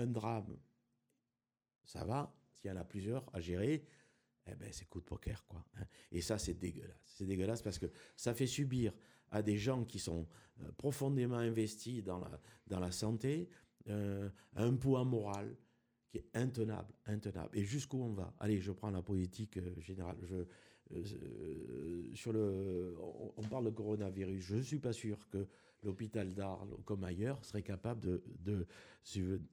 un 0.00 0.06
drame, 0.06 0.54
ça 1.84 2.04
va. 2.04 2.34
S'il 2.52 2.70
y 2.70 2.72
en 2.74 2.76
a 2.76 2.84
plusieurs 2.84 3.24
à 3.34 3.40
gérer, 3.40 3.84
eh 4.46 4.54
ben, 4.54 4.68
c'est 4.72 4.88
coup 4.88 5.00
de 5.00 5.04
poker, 5.04 5.44
quoi. 5.46 5.64
hein. 5.78 5.84
Et 6.12 6.20
ça, 6.20 6.38
c'est 6.38 6.54
dégueulasse. 6.54 7.12
C'est 7.16 7.26
dégueulasse 7.26 7.62
parce 7.62 7.78
que 7.78 7.86
ça 8.16 8.34
fait 8.34 8.46
subir 8.46 8.92
à 9.30 9.42
des 9.42 9.56
gens 9.56 9.84
qui 9.84 9.98
sont 9.98 10.26
euh, 10.60 10.70
profondément 10.76 11.36
investis 11.38 12.02
dans 12.02 12.18
la, 12.18 12.40
dans 12.66 12.80
la 12.80 12.92
santé 12.92 13.48
euh, 13.88 14.30
un 14.54 14.74
poids 14.74 15.04
moral 15.04 15.56
qui 16.08 16.18
est 16.18 16.28
intenable, 16.34 16.94
intenable. 17.06 17.56
Et 17.58 17.64
jusqu'où 17.64 18.00
on 18.02 18.12
va? 18.12 18.34
Allez, 18.38 18.60
je 18.60 18.72
prends 18.72 18.90
la 18.90 19.02
politique 19.02 19.56
euh, 19.56 19.74
générale. 19.80 20.16
Je, 20.22 20.44
sur 22.14 22.32
le, 22.32 22.94
on, 23.00 23.32
on 23.36 23.42
parle 23.42 23.64
de 23.64 23.70
coronavirus. 23.70 24.40
Je 24.44 24.54
ne 24.56 24.62
suis 24.62 24.78
pas 24.78 24.92
sûr 24.92 25.28
que 25.28 25.48
l'hôpital 25.82 26.34
d'Arles, 26.34 26.68
comme 26.84 27.04
ailleurs, 27.04 27.44
serait 27.44 27.62
capable 27.62 28.00
de, 28.00 28.22
de, 28.44 28.66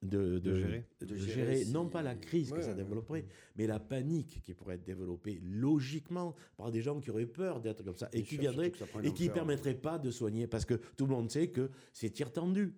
de, 0.02 0.40
de, 0.40 0.56
gérer. 0.56 0.86
de 1.02 1.06
De 1.06 1.16
gérer, 1.16 1.56
gérer 1.58 1.66
non 1.72 1.86
si- 1.86 1.92
pas 1.92 2.02
la 2.02 2.16
crise 2.16 2.52
que 2.52 2.62
ça 2.62 2.70
ouais. 2.70 2.76
développerait, 2.76 3.26
mais 3.56 3.68
la 3.68 3.80
panique 3.80 4.42
qui 4.44 4.54
pourrait 4.54 4.76
être 4.76 4.84
développée 4.84 5.40
logiquement 5.44 6.34
par 6.58 6.72
des 6.72 6.82
gens 6.82 7.00
qui 7.00 7.12
auraient 7.12 7.26
peur 7.28 7.62
d'être 7.62 7.84
comme 7.84 7.96
ça 7.98 8.10
et 8.14 8.24
qui 8.24 8.38
viendraient 8.38 8.72
et 9.04 9.14
qui 9.14 9.28
ne 9.30 9.34
permettraient 9.34 9.76
pas 9.76 10.00
de 10.00 10.10
soigner 10.10 10.48
parce 10.48 10.66
que 10.66 10.76
tout 10.98 11.06
le 11.06 11.12
monde 11.12 11.30
sait 11.30 11.50
que 11.50 11.70
c'est 11.92 12.10
tir 12.10 12.32
tendu. 12.32 12.74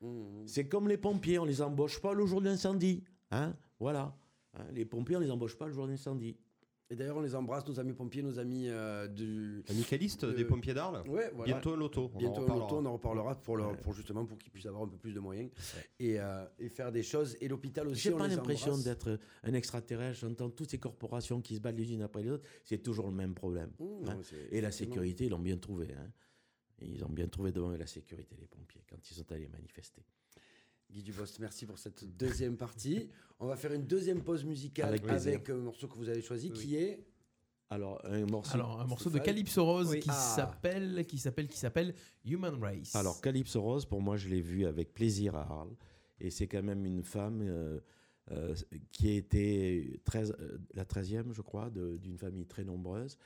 Mmh. 0.00 0.46
C'est 0.46 0.68
comme 0.68 0.88
les 0.88 0.96
pompiers, 0.98 1.38
on 1.38 1.44
les 1.44 1.60
embauche 1.62 2.00
pas 2.00 2.12
le 2.12 2.24
jour 2.26 2.40
de 2.40 2.46
l'incendie. 2.46 3.02
Hein 3.30 3.56
voilà. 3.80 4.16
Hein, 4.54 4.64
les 4.72 4.84
pompiers, 4.84 5.16
on 5.16 5.20
les 5.20 5.30
embauche 5.30 5.56
pas 5.56 5.66
le 5.66 5.72
jour 5.72 5.86
de 5.86 5.90
l'incendie. 5.92 6.36
Et 6.92 6.94
d'ailleurs, 6.94 7.16
on 7.16 7.22
les 7.22 7.34
embrasse, 7.34 7.66
nos 7.66 7.80
amis 7.80 7.94
pompiers, 7.94 8.22
nos 8.22 8.38
amis 8.38 8.68
euh, 8.68 9.08
du. 9.08 9.64
Euh, 9.70 10.32
des 10.34 10.44
pompiers 10.44 10.74
d'Arles 10.74 11.02
Ouais, 11.08 11.30
voilà. 11.34 11.54
Bientôt 11.54 11.72
un 11.72 11.76
loto. 11.78 12.10
on 12.12 12.16
en 12.16 12.18
Bientôt 12.18 12.42
un 12.42 12.54
loto, 12.54 12.76
on 12.76 12.84
en 12.84 12.92
reparlera 12.92 13.34
pour, 13.34 13.56
leur- 13.56 13.70
Ouais. 13.70 13.76
pour 13.78 13.94
justement 13.94 14.26
pour 14.26 14.36
qu'ils 14.36 14.52
puissent 14.52 14.66
avoir 14.66 14.82
un 14.82 14.88
peu 14.88 14.98
plus 14.98 15.14
de 15.14 15.18
moyens 15.20 15.50
et, 15.98 16.20
euh, 16.20 16.44
et 16.58 16.68
faire 16.68 16.92
des 16.92 17.02
choses. 17.02 17.34
Et 17.40 17.48
l'hôpital 17.48 17.88
aussi, 17.88 18.02
J'ai 18.02 18.10
pas 18.10 18.28
l'impression 18.28 18.76
d'être 18.76 19.18
un 19.42 19.54
extraterrestre. 19.54 20.20
J'entends 20.20 20.50
toutes 20.50 20.68
ces 20.70 20.78
corporations 20.78 21.40
qui 21.40 21.56
se 21.56 21.60
battent 21.60 21.78
les 21.78 21.90
unes 21.94 22.02
après 22.02 22.22
les 22.24 22.30
autres. 22.30 22.44
C'est 22.62 22.82
toujours 22.82 23.06
le 23.06 23.14
même 23.14 23.34
problème. 23.34 23.70
Mmh, 23.78 23.84
hein. 24.08 24.14
non, 24.16 24.20
Et 24.50 24.60
la 24.60 24.70
sécurité, 24.70 25.24
ils 25.24 25.30
l'ont 25.30 25.38
bien 25.38 25.56
trouvé. 25.56 25.88
hein. 25.94 26.12
Ils 26.82 27.02
ont 27.04 27.08
bien 27.08 27.28
trouvé 27.28 27.52
devant 27.52 27.70
eux 27.70 27.76
la 27.78 27.86
sécurité, 27.86 28.36
les 28.38 28.48
pompiers, 28.48 28.82
quand 28.90 28.96
ils 29.10 29.14
sont 29.14 29.32
allés 29.32 29.48
manifester. 29.48 30.02
Guy 30.92 31.02
Dubost, 31.02 31.38
merci 31.38 31.64
pour 31.66 31.78
cette 31.78 32.04
deuxième 32.16 32.56
partie. 32.56 33.08
On 33.40 33.46
va 33.46 33.56
faire 33.56 33.72
une 33.72 33.86
deuxième 33.86 34.22
pause 34.22 34.44
musicale 34.44 34.98
Avec 35.08 35.48
un 35.50 35.56
morceau 35.56 35.88
que 35.88 35.96
vous 35.96 36.08
avez 36.08 36.20
choisi 36.22 36.50
qui 36.50 36.76
est. 36.76 37.04
Alors, 37.70 38.00
un 38.04 38.26
morceau. 38.26 38.54
Alors, 38.54 38.80
un 38.80 38.86
morceau 38.86 39.08
de 39.08 39.18
Calypso 39.18 39.64
Rose 39.64 39.88
Oui. 39.88 40.00
qui 40.00 40.10
Ah. 40.10 40.12
s'appelle, 40.12 41.06
qui 41.06 41.16
s'appelle, 41.16 41.48
qui 41.48 41.56
s'appelle 41.56 41.94
Human 42.26 42.62
Race. 42.62 42.94
Alors, 42.94 43.22
Calypso 43.22 43.62
Rose, 43.62 43.86
pour 43.86 44.02
moi, 44.02 44.18
je 44.18 44.28
l'ai 44.28 44.42
vu 44.42 44.66
avec 44.66 44.92
plaisir 44.92 45.34
à 45.34 45.42
Arles. 45.50 45.74
Et 46.20 46.28
c'est 46.30 46.46
quand 46.46 46.62
même 46.62 46.84
une 46.84 47.02
femme 47.02 47.40
euh, 47.42 47.80
euh, 48.30 48.54
qui 48.92 49.08
a 49.08 49.14
été 49.14 49.98
13, 50.04 50.36
euh, 50.38 50.58
la 50.74 50.84
13e, 50.84 51.32
je 51.32 51.40
crois, 51.40 51.70
d'une 51.70 52.18
famille 52.18 52.44
très 52.46 52.64
nombreuse. 52.64 53.16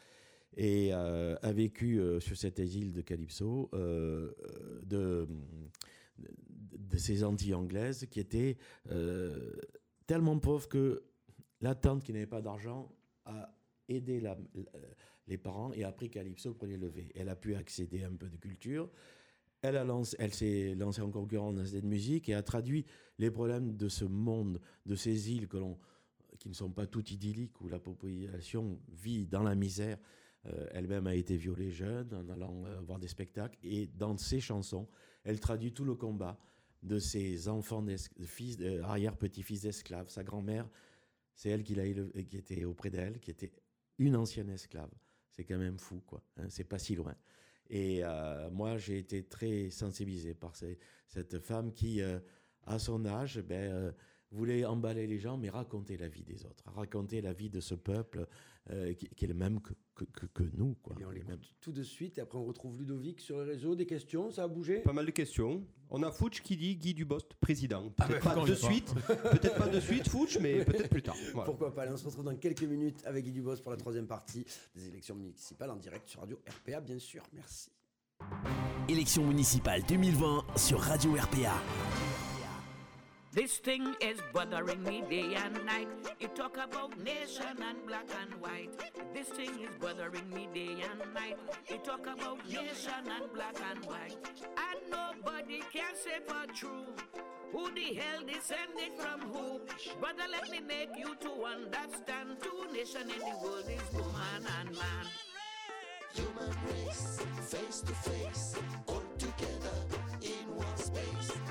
Et 0.56 0.90
euh, 0.94 1.34
a 1.43 1.52
vécu 1.52 1.98
euh, 2.01 2.20
sur 2.20 2.36
cette 2.36 2.60
île 2.60 2.93
de 2.93 3.01
Calypso 3.02 3.68
euh, 3.74 4.32
euh, 4.60 4.80
de, 4.84 5.28
de 6.18 6.97
ces 6.97 7.24
Antilles 7.24 7.55
anglaises 7.55 8.06
qui 8.10 8.20
étaient 8.20 8.56
euh, 8.90 9.56
tellement 10.06 10.38
pauvres 10.38 10.68
que 10.68 11.05
la 11.60 11.74
tante 11.74 12.02
qui 12.02 12.12
n'avait 12.12 12.26
pas 12.26 12.43
d'argent 12.43 12.93
a 13.24 13.55
aidé 13.88 14.22
les 15.26 15.38
parents 15.38 15.72
et 15.72 15.84
a 15.84 15.93
pris 15.93 16.10
Calypso 16.10 16.56
les 16.62 16.76
lever. 16.76 17.10
Elle 17.14 17.28
a 17.28 17.36
pu 17.36 17.55
accéder 17.55 18.05
à 18.05 18.09
un 18.09 18.14
peu 18.14 18.28
de 18.28 18.36
culture. 18.36 18.90
Elle, 19.62 19.74
lancé, 19.86 20.16
s'est 20.30 20.74
lancée 20.74 21.01
en 21.01 21.10
concurrence 21.10 21.56
dans 21.56 21.64
cette 21.64 21.84
musique 21.84 22.28
et 22.28 22.34
a 22.34 22.43
traduit 22.43 22.84
les 23.18 23.30
problèmes 23.30 23.76
de 23.76 23.88
ce 23.88 24.05
monde, 24.05 24.60
de 24.84 24.94
ces 24.94 25.32
îles 25.32 25.48
qui 26.38 26.48
ne 26.48 26.55
sont 26.55 26.70
pas 26.70 26.86
toutes 26.86 27.10
idylliques, 27.10 27.60
où 27.60 27.68
la 27.68 27.78
population 27.78 28.78
vit 28.88 29.26
dans 29.26 29.43
la 29.43 29.55
misère. 29.55 29.98
Euh, 30.47 30.66
elle-même 30.70 31.06
a 31.06 31.14
été 31.14 31.36
violée 31.36 31.70
jeune 31.70 32.14
en 32.14 32.28
allant 32.28 32.64
euh, 32.66 32.80
voir 32.82 32.98
des 32.98 33.09
spectacles. 33.09 33.59
Et 33.64 33.86
dans 33.86 34.16
ses 34.16 34.38
chansons, 34.38 34.86
elle 35.27 35.40
traduit 35.40 35.73
tout 35.73 35.85
le 35.85 35.94
combat 35.94 36.39
de 36.82 36.98
ses 36.98 37.48
enfants, 37.48 37.85
fils, 38.24 38.57
de- 38.57 38.81
arrière-petits-fils 38.81 39.62
d'esclaves. 39.62 40.09
Sa 40.09 40.23
grand-mère, 40.23 40.69
c'est 41.35 41.51
elle 41.51 41.65
qui, 41.65 41.74
élevé- 41.74 42.24
qui 42.27 42.36
était 42.36 42.65
auprès 42.65 42.90
d'elle, 42.90 43.20
qui 43.20 43.31
était 43.31 43.53
une 43.98 44.16
ancienne 44.16 44.51
esclave. 44.51 44.90
C'est 45.32 45.44
quand 45.44 45.59
même 45.59 45.78
fou, 45.78 46.01
quoi. 46.07 46.23
hein, 46.39 46.47
c'est 46.48 46.65
pas 46.65 46.78
si 46.78 46.94
loin. 46.94 47.15
Et 47.69 48.01
euh, 48.05 48.48
moi, 48.51 48.78
j'ai 48.78 48.98
été 48.98 49.24
très 49.24 49.70
sensibilisé 49.70 50.32
par 50.35 50.55
cette 51.09 51.39
femme 51.40 51.73
qui, 51.73 52.01
euh, 52.01 52.20
à 52.65 52.78
son 52.78 53.05
âge, 53.05 53.40
ben, 53.40 53.73
euh, 53.73 53.93
voulait 54.31 54.65
emballer 54.65 55.07
les 55.07 55.19
gens, 55.19 55.36
mais 55.36 55.51
raconter 55.51 55.97
la 55.97 56.09
vie 56.09 56.23
des 56.24 56.44
autres, 56.47 56.62
raconter 56.66 57.20
la 57.20 57.32
vie 57.32 57.51
de 57.51 57.61
ce 57.61 57.74
peuple 57.74 58.27
euh, 58.70 58.94
qui, 58.94 59.09
qui 59.09 59.24
est 59.24 59.28
le 59.28 59.35
même 59.35 59.61
que, 59.61 59.73
que, 59.97 60.05
que- 60.05 60.27
que 60.27 60.43
nous. 60.56 60.74
Quoi. 60.82 60.94
Et 61.01 61.05
on 61.05 61.10
Les 61.10 61.23
tout 61.60 61.73
de 61.73 61.82
suite. 61.82 62.18
Et 62.18 62.20
après, 62.20 62.39
on 62.39 62.44
retrouve 62.44 62.78
Ludovic 62.78 63.20
sur 63.20 63.39
les 63.39 63.44
réseaux. 63.44 63.74
Des 63.74 63.86
questions 63.86 64.31
Ça 64.31 64.44
a 64.44 64.48
bougé? 64.48 64.78
Pas 64.81 64.93
mal 64.93 65.06
de 65.06 65.10
questions. 65.10 65.64
On 65.90 66.02
a 66.02 66.10
Fouch 66.12 66.43
qui 66.43 66.56
dit 66.56 66.77
Guy 66.77 66.94
Dubost, 66.94 67.35
président. 67.40 67.93
Ah 67.98 68.06
Peut-être 68.06 68.24
bah, 68.24 68.35
pas 68.35 68.44
de 68.44 68.55
suite, 68.55 68.94
peut-être 69.06 69.56
pas 69.56 69.68
de 69.68 69.81
suite, 69.81 70.09
Fouch, 70.09 70.39
mais 70.40 70.64
peut-être 70.64 70.89
plus 70.90 71.02
tard. 71.02 71.16
Voilà. 71.32 71.47
Pourquoi 71.47 71.74
pas 71.74 71.82
Allez, 71.82 71.93
On 71.93 71.97
se 71.97 72.05
retrouve 72.06 72.24
dans 72.24 72.36
quelques 72.36 72.62
minutes 72.64 73.02
avec 73.05 73.24
Guy 73.24 73.32
Dubos 73.32 73.56
pour 73.62 73.70
la 73.70 73.77
troisième 73.77 74.06
partie 74.06 74.44
des 74.74 74.89
élections 74.89 75.14
municipales 75.14 75.70
en 75.70 75.77
direct 75.77 76.09
sur 76.09 76.20
Radio 76.20 76.39
RPA, 76.48 76.81
bien 76.81 76.98
sûr. 76.98 77.23
Merci. 77.32 77.70
Élections 78.89 79.24
municipales 79.27 79.82
2020 79.89 80.44
sur 80.56 80.81
Radio 80.81 81.12
RPA. 81.14 81.55
This 83.36 83.58
thing 83.58 83.94
is 84.00 84.18
bothering 84.32 84.82
me 84.82 85.04
day 85.10 85.34
and 85.34 85.62
night. 85.66 85.88
You 86.18 86.28
talk 86.28 86.56
about 86.56 86.98
nation 87.04 87.62
and 87.68 87.86
black 87.86 88.08
and 88.22 88.40
white. 88.40 88.72
This 89.12 89.28
thing 89.28 89.50
is 89.60 89.76
bothering 89.78 90.30
me 90.30 90.48
day 90.54 90.82
and 90.88 91.12
night. 91.12 91.36
You 91.68 91.76
talk 91.84 92.06
about 92.06 92.38
nation 92.48 93.04
and 93.04 93.30
black 93.34 93.56
and 93.70 93.84
white. 93.84 94.16
And 94.40 94.80
nobody 94.90 95.60
can 95.70 95.92
say 96.02 96.16
for 96.26 96.50
true. 96.54 96.86
Who 97.52 97.70
the 97.74 98.00
hell 98.00 98.22
descended 98.24 98.96
from 98.98 99.20
who? 99.28 99.60
Brother, 100.00 100.24
let 100.32 100.50
me 100.50 100.60
make 100.60 100.96
you 100.96 101.14
to 101.20 101.44
understand. 101.44 102.38
Two 102.40 102.72
nation 102.72 103.02
in 103.02 103.20
the 103.20 103.36
world 103.44 103.68
is 103.68 103.92
woman 103.92 104.48
and 104.60 104.70
man. 104.70 105.06
Human 106.14 106.56
race, 106.72 107.20
face 107.42 107.80
to 107.82 107.92
face, 107.92 108.56
all 108.86 109.02
together 109.18 109.76
in 110.22 110.56
one 110.56 110.76
space. 110.78 111.45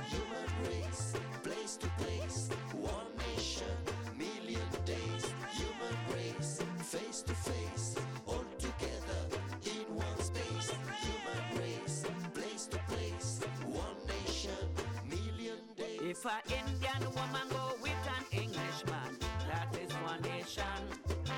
If 16.16 16.24
a 16.24 16.40
Indian 16.48 17.14
woman 17.14 17.46
go 17.50 17.76
with 17.82 17.92
an 17.92 18.24
Englishman, 18.32 19.20
that 19.50 19.68
is 19.84 19.92
one 19.96 20.22
nation. 20.22 20.64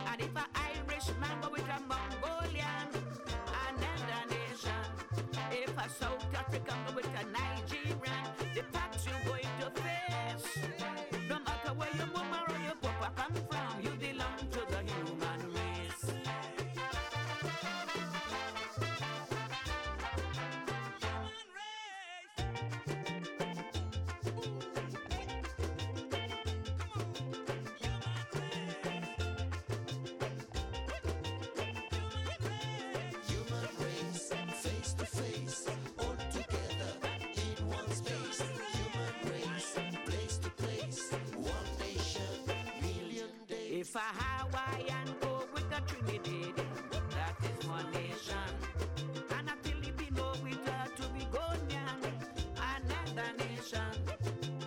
And 0.05 0.21
if 0.21 0.35
a 0.35 0.45
Irishman 0.53 1.41
go 1.41 1.49
with 1.49 1.65
a 1.65 1.79
Mongolian, 1.81 2.87
another 3.65 4.21
nation. 4.29 4.83
If 5.51 5.75
a 5.75 5.89
South 5.89 6.23
African 6.35 6.77
go 6.87 6.93
with 6.93 7.09
A 43.97 43.99
Hawaii 43.99 44.85
and 44.89 45.19
go 45.21 45.43
with 45.55 45.71
a 45.71 45.81
Trinidad. 45.81 46.53
That 47.09 47.35
is 47.49 47.67
one 47.67 47.91
nation. 47.91 48.37
And 49.35 49.49
a 49.49 49.55
Filipino 49.63 50.33
with 50.43 50.67
a 50.67 50.87
Tobagonian, 50.95 51.99
another 52.75 53.29
nation. 53.39 53.91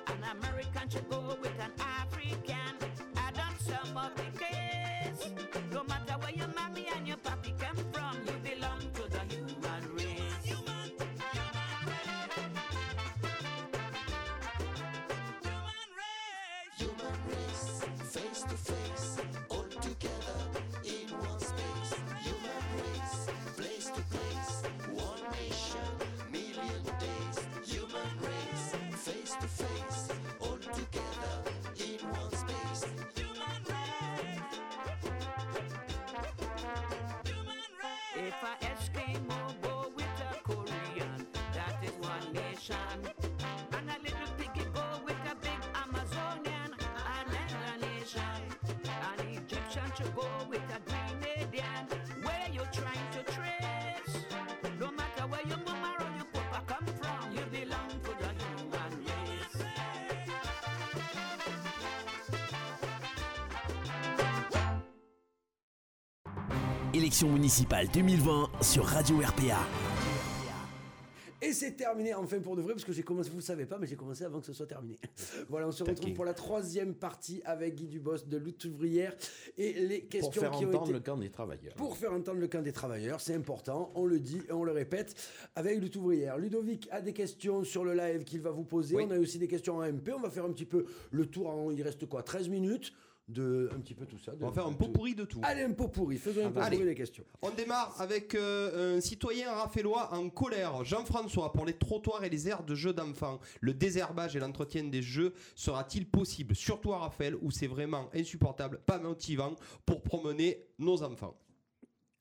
An 0.08 0.36
American 0.36 0.90
should 0.90 1.08
go 1.08 1.19
Élections 66.92 67.28
municipales 67.28 67.86
2020 67.94 68.50
sur 68.62 68.84
Radio 68.84 69.18
RPA. 69.18 69.60
Et 71.40 71.52
c'est 71.52 71.72
terminé 71.72 72.12
enfin 72.14 72.40
pour 72.40 72.56
de 72.56 72.62
vrai, 72.62 72.72
parce 72.72 72.84
que 72.84 72.92
j'ai 72.92 73.04
commencé, 73.04 73.30
vous 73.30 73.36
ne 73.36 73.40
le 73.40 73.46
savez 73.46 73.64
pas, 73.64 73.78
mais 73.78 73.86
j'ai 73.86 73.94
commencé 73.94 74.24
avant 74.24 74.40
que 74.40 74.46
ce 74.46 74.52
soit 74.52 74.66
terminé. 74.66 74.98
Voilà, 75.48 75.68
on 75.68 75.70
se 75.72 75.84
retrouve 75.84 76.00
Taquin. 76.00 76.14
pour 76.14 76.24
la 76.24 76.34
troisième 76.34 76.94
partie 76.94 77.42
avec 77.44 77.76
Guy 77.76 77.86
Dubos 77.86 78.24
de 78.26 78.36
Lutte 78.36 78.64
ouvrière 78.64 79.14
et 79.56 79.72
les 79.72 80.00
Pour 80.00 80.08
questions 80.08 80.40
faire 80.42 80.50
qui 80.50 80.66
ont 80.66 80.68
entendre 80.70 80.84
été... 80.86 80.92
le 80.94 81.00
camp 81.00 81.16
des 81.16 81.30
travailleurs. 81.30 81.74
Pour 81.74 81.96
faire 81.96 82.12
entendre 82.12 82.40
le 82.40 82.48
camp 82.48 82.60
des 82.60 82.72
travailleurs, 82.72 83.20
c'est 83.20 83.34
important, 83.34 83.92
on 83.94 84.04
le 84.04 84.18
dit 84.18 84.42
et 84.48 84.52
on 84.52 84.64
le 84.64 84.72
répète 84.72 85.14
avec 85.54 85.80
Lutte 85.80 85.94
ouvrière. 85.94 86.38
Ludovic 86.38 86.88
a 86.90 87.00
des 87.00 87.12
questions 87.12 87.62
sur 87.62 87.84
le 87.84 87.94
live 87.94 88.24
qu'il 88.24 88.40
va 88.40 88.50
vous 88.50 88.64
poser. 88.64 88.96
Oui. 88.96 89.04
On 89.06 89.10
a 89.12 89.18
aussi 89.18 89.38
des 89.38 89.48
questions 89.48 89.76
en 89.76 89.86
MP. 89.86 90.10
On 90.12 90.20
va 90.20 90.28
faire 90.28 90.44
un 90.44 90.52
petit 90.52 90.66
peu 90.66 90.84
le 91.12 91.24
tour. 91.26 91.48
En, 91.48 91.70
il 91.70 91.80
reste 91.82 92.04
quoi 92.06 92.24
13 92.24 92.48
minutes 92.48 92.92
de 93.30 93.70
un 93.74 93.80
petit 93.80 93.94
peu 93.94 94.04
tout 94.06 94.18
ça. 94.18 94.32
de- 94.32 94.42
On 94.44 94.48
va 94.48 94.52
faire 94.52 94.66
un 94.66 94.72
pot 94.72 94.88
pourri 94.88 95.14
de 95.14 95.24
tout. 95.24 95.40
Allez, 95.42 95.62
un 95.62 95.72
pot 95.72 95.88
pourri. 95.88 96.18
Faisons 96.18 96.46
un 96.46 96.50
pot 96.52 96.60
Allez. 96.60 96.76
pourri 96.76 96.88
des 96.90 96.94
questions. 96.94 97.24
On 97.42 97.50
démarre 97.50 98.00
avec 98.00 98.34
euh, 98.34 98.96
un 98.96 99.00
citoyen 99.00 99.52
raffelois 99.52 100.12
en 100.14 100.28
colère. 100.30 100.84
Jean-François, 100.84 101.52
pour 101.52 101.64
les 101.66 101.74
trottoirs 101.74 102.24
et 102.24 102.28
les 102.30 102.48
aires 102.48 102.62
de 102.64 102.74
jeux 102.74 102.92
d'enfants, 102.92 103.40
le 103.60 103.72
désherbage 103.74 104.36
et 104.36 104.40
l'entretien 104.40 104.84
des 104.84 105.02
jeux 105.02 105.32
sera-t-il 105.54 106.06
possible? 106.08 106.54
Surtout 106.54 106.92
à 106.92 106.98
Raphaël, 106.98 107.36
où 107.40 107.50
c'est 107.50 107.66
vraiment 107.68 108.10
insupportable, 108.14 108.80
pas 108.84 108.98
motivant 108.98 109.54
pour 109.86 110.02
promener 110.02 110.66
nos 110.78 111.02
enfants? 111.02 111.36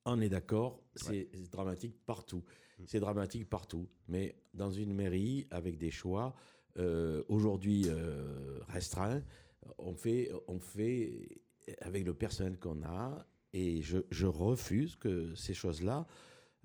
On 0.06 0.22
est 0.22 0.30
d'accord, 0.30 0.82
c'est 0.96 1.30
dramatique 1.52 1.96
partout. 2.06 2.44
C'est 2.86 3.00
dramatique 3.02 3.50
partout. 3.50 3.88
Mais 4.08 4.36
dans 4.54 4.72
une 4.72 4.94
mairie, 4.94 5.46
avec 5.52 5.78
des 5.78 5.92
choix, 5.92 6.34
euh, 6.78 7.24
aujourd'hui 7.28 7.84
euh, 7.88 8.60
restreints, 8.70 9.22
on 9.78 9.94
fait, 9.94 10.32
on 10.48 10.60
fait 10.60 11.42
avec 11.82 12.06
le 12.06 12.14
personnel 12.14 12.58
qu'on 12.60 12.84
a. 12.84 13.26
Et 13.54 13.82
je, 13.82 14.26
refuse 14.26 14.96
que 14.96 15.34
ces 15.34 15.56
choses-là 15.56 16.06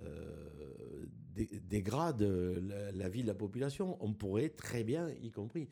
euh, 0.01 1.07
dé- 1.33 1.61
dégradent 1.63 2.21
la, 2.23 3.09
vie 3.09 3.23
de 3.23 3.27
la 3.27 3.35
population. 3.35 3.97
On 4.05 4.13
pourrait 4.13 4.51
très 4.51 4.85
bien, 4.85 5.09
y 5.23 5.31
compris. 5.31 5.71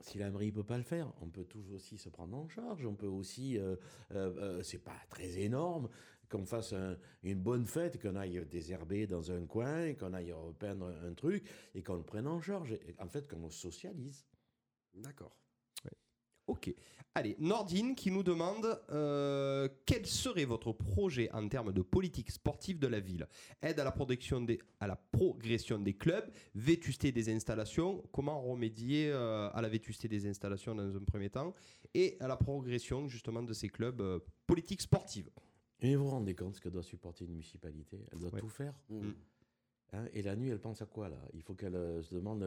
Si 0.00 0.16
la 0.16 0.30
mairie 0.30 0.46
ne 0.46 0.52
peut 0.52 0.64
pas 0.64 0.78
le 0.78 0.82
faire, 0.82 1.12
on 1.20 1.28
peut 1.28 1.44
toujours 1.44 1.74
aussi 1.74 1.98
se 1.98 2.08
prendre 2.08 2.34
en 2.38 2.48
charge. 2.48 2.86
On 2.86 2.94
peut 2.94 3.06
aussi, 3.06 3.58
euh, 3.58 3.76
euh, 4.12 4.62
c'est 4.62 4.78
pas 4.82 4.96
très 5.10 5.40
énorme, 5.40 5.90
qu'on 6.30 6.46
fasse 6.46 6.72
un- 6.72 6.96
une 7.22 7.42
bonne 7.42 7.66
fête, 7.66 8.00
qu'on 8.00 8.16
aille 8.16 8.46
désherber 8.46 9.06
dans 9.06 9.30
un 9.30 9.44
coin, 9.44 9.92
qu'on 9.92 10.14
aille 10.14 10.32
repeindre 10.32 10.86
un 11.04 11.12
truc 11.12 11.46
et 11.74 11.82
qu'on 11.82 11.96
le 11.96 12.02
prenne 12.02 12.26
en 12.26 12.40
charge. 12.40 12.78
En 12.98 13.08
fait, 13.08 13.28
qu'on 13.28 13.44
le 13.44 13.50
socialise. 13.50 14.24
D'accord. 14.94 15.36
Ok. 16.50 16.74
Allez, 17.14 17.36
Nordine 17.40 17.94
qui 17.96 18.10
nous 18.10 18.22
demande 18.22 18.80
euh, 18.90 19.68
quel 19.86 20.06
serait 20.06 20.44
votre 20.44 20.72
projet 20.72 21.30
en 21.32 21.48
termes 21.48 21.72
de 21.72 21.82
politique 21.82 22.30
sportive 22.30 22.78
de 22.78 22.86
la 22.86 23.00
ville? 23.00 23.26
Aide 23.62 23.78
à 23.80 23.84
la, 23.84 23.94
des, 24.46 24.58
à 24.78 24.86
la 24.86 24.96
progression 24.96 25.78
des 25.78 25.94
clubs, 25.94 26.28
vétusté 26.54 27.10
des 27.12 27.28
installations, 27.32 28.02
comment 28.12 28.40
remédier 28.40 29.10
euh, 29.10 29.48
à 29.52 29.60
la 29.62 29.68
vétusté 29.68 30.06
des 30.08 30.26
installations 30.26 30.74
dans 30.74 30.96
un 30.96 31.04
premier 31.04 31.30
temps 31.30 31.52
et 31.94 32.16
à 32.20 32.28
la 32.28 32.36
progression 32.36 33.08
justement 33.08 33.42
de 33.42 33.52
ces 33.52 33.68
clubs 33.68 34.00
euh, 34.00 34.18
politiques 34.46 34.80
sportives 34.80 35.30
Et 35.80 35.94
vous 35.96 36.04
vous 36.04 36.10
rendez 36.10 36.34
compte 36.34 36.54
ce 36.56 36.60
que 36.60 36.68
doit 36.68 36.82
supporter 36.84 37.24
une 37.24 37.32
municipalité? 37.32 38.06
Elle 38.12 38.18
doit 38.18 38.32
Ouais. 38.32 38.40
tout 38.40 38.48
faire. 38.48 38.74
Mm. 38.88 39.10
Hein, 39.92 40.04
et 40.12 40.22
la 40.22 40.36
nuit, 40.36 40.50
elle 40.50 40.60
pense 40.60 40.80
à 40.82 40.86
quoi 40.86 41.08
là? 41.08 41.18
Il 41.34 41.42
faut 41.42 41.54
qu'elle 41.54 41.74
euh, 41.74 42.02
se 42.02 42.14
demande 42.14 42.44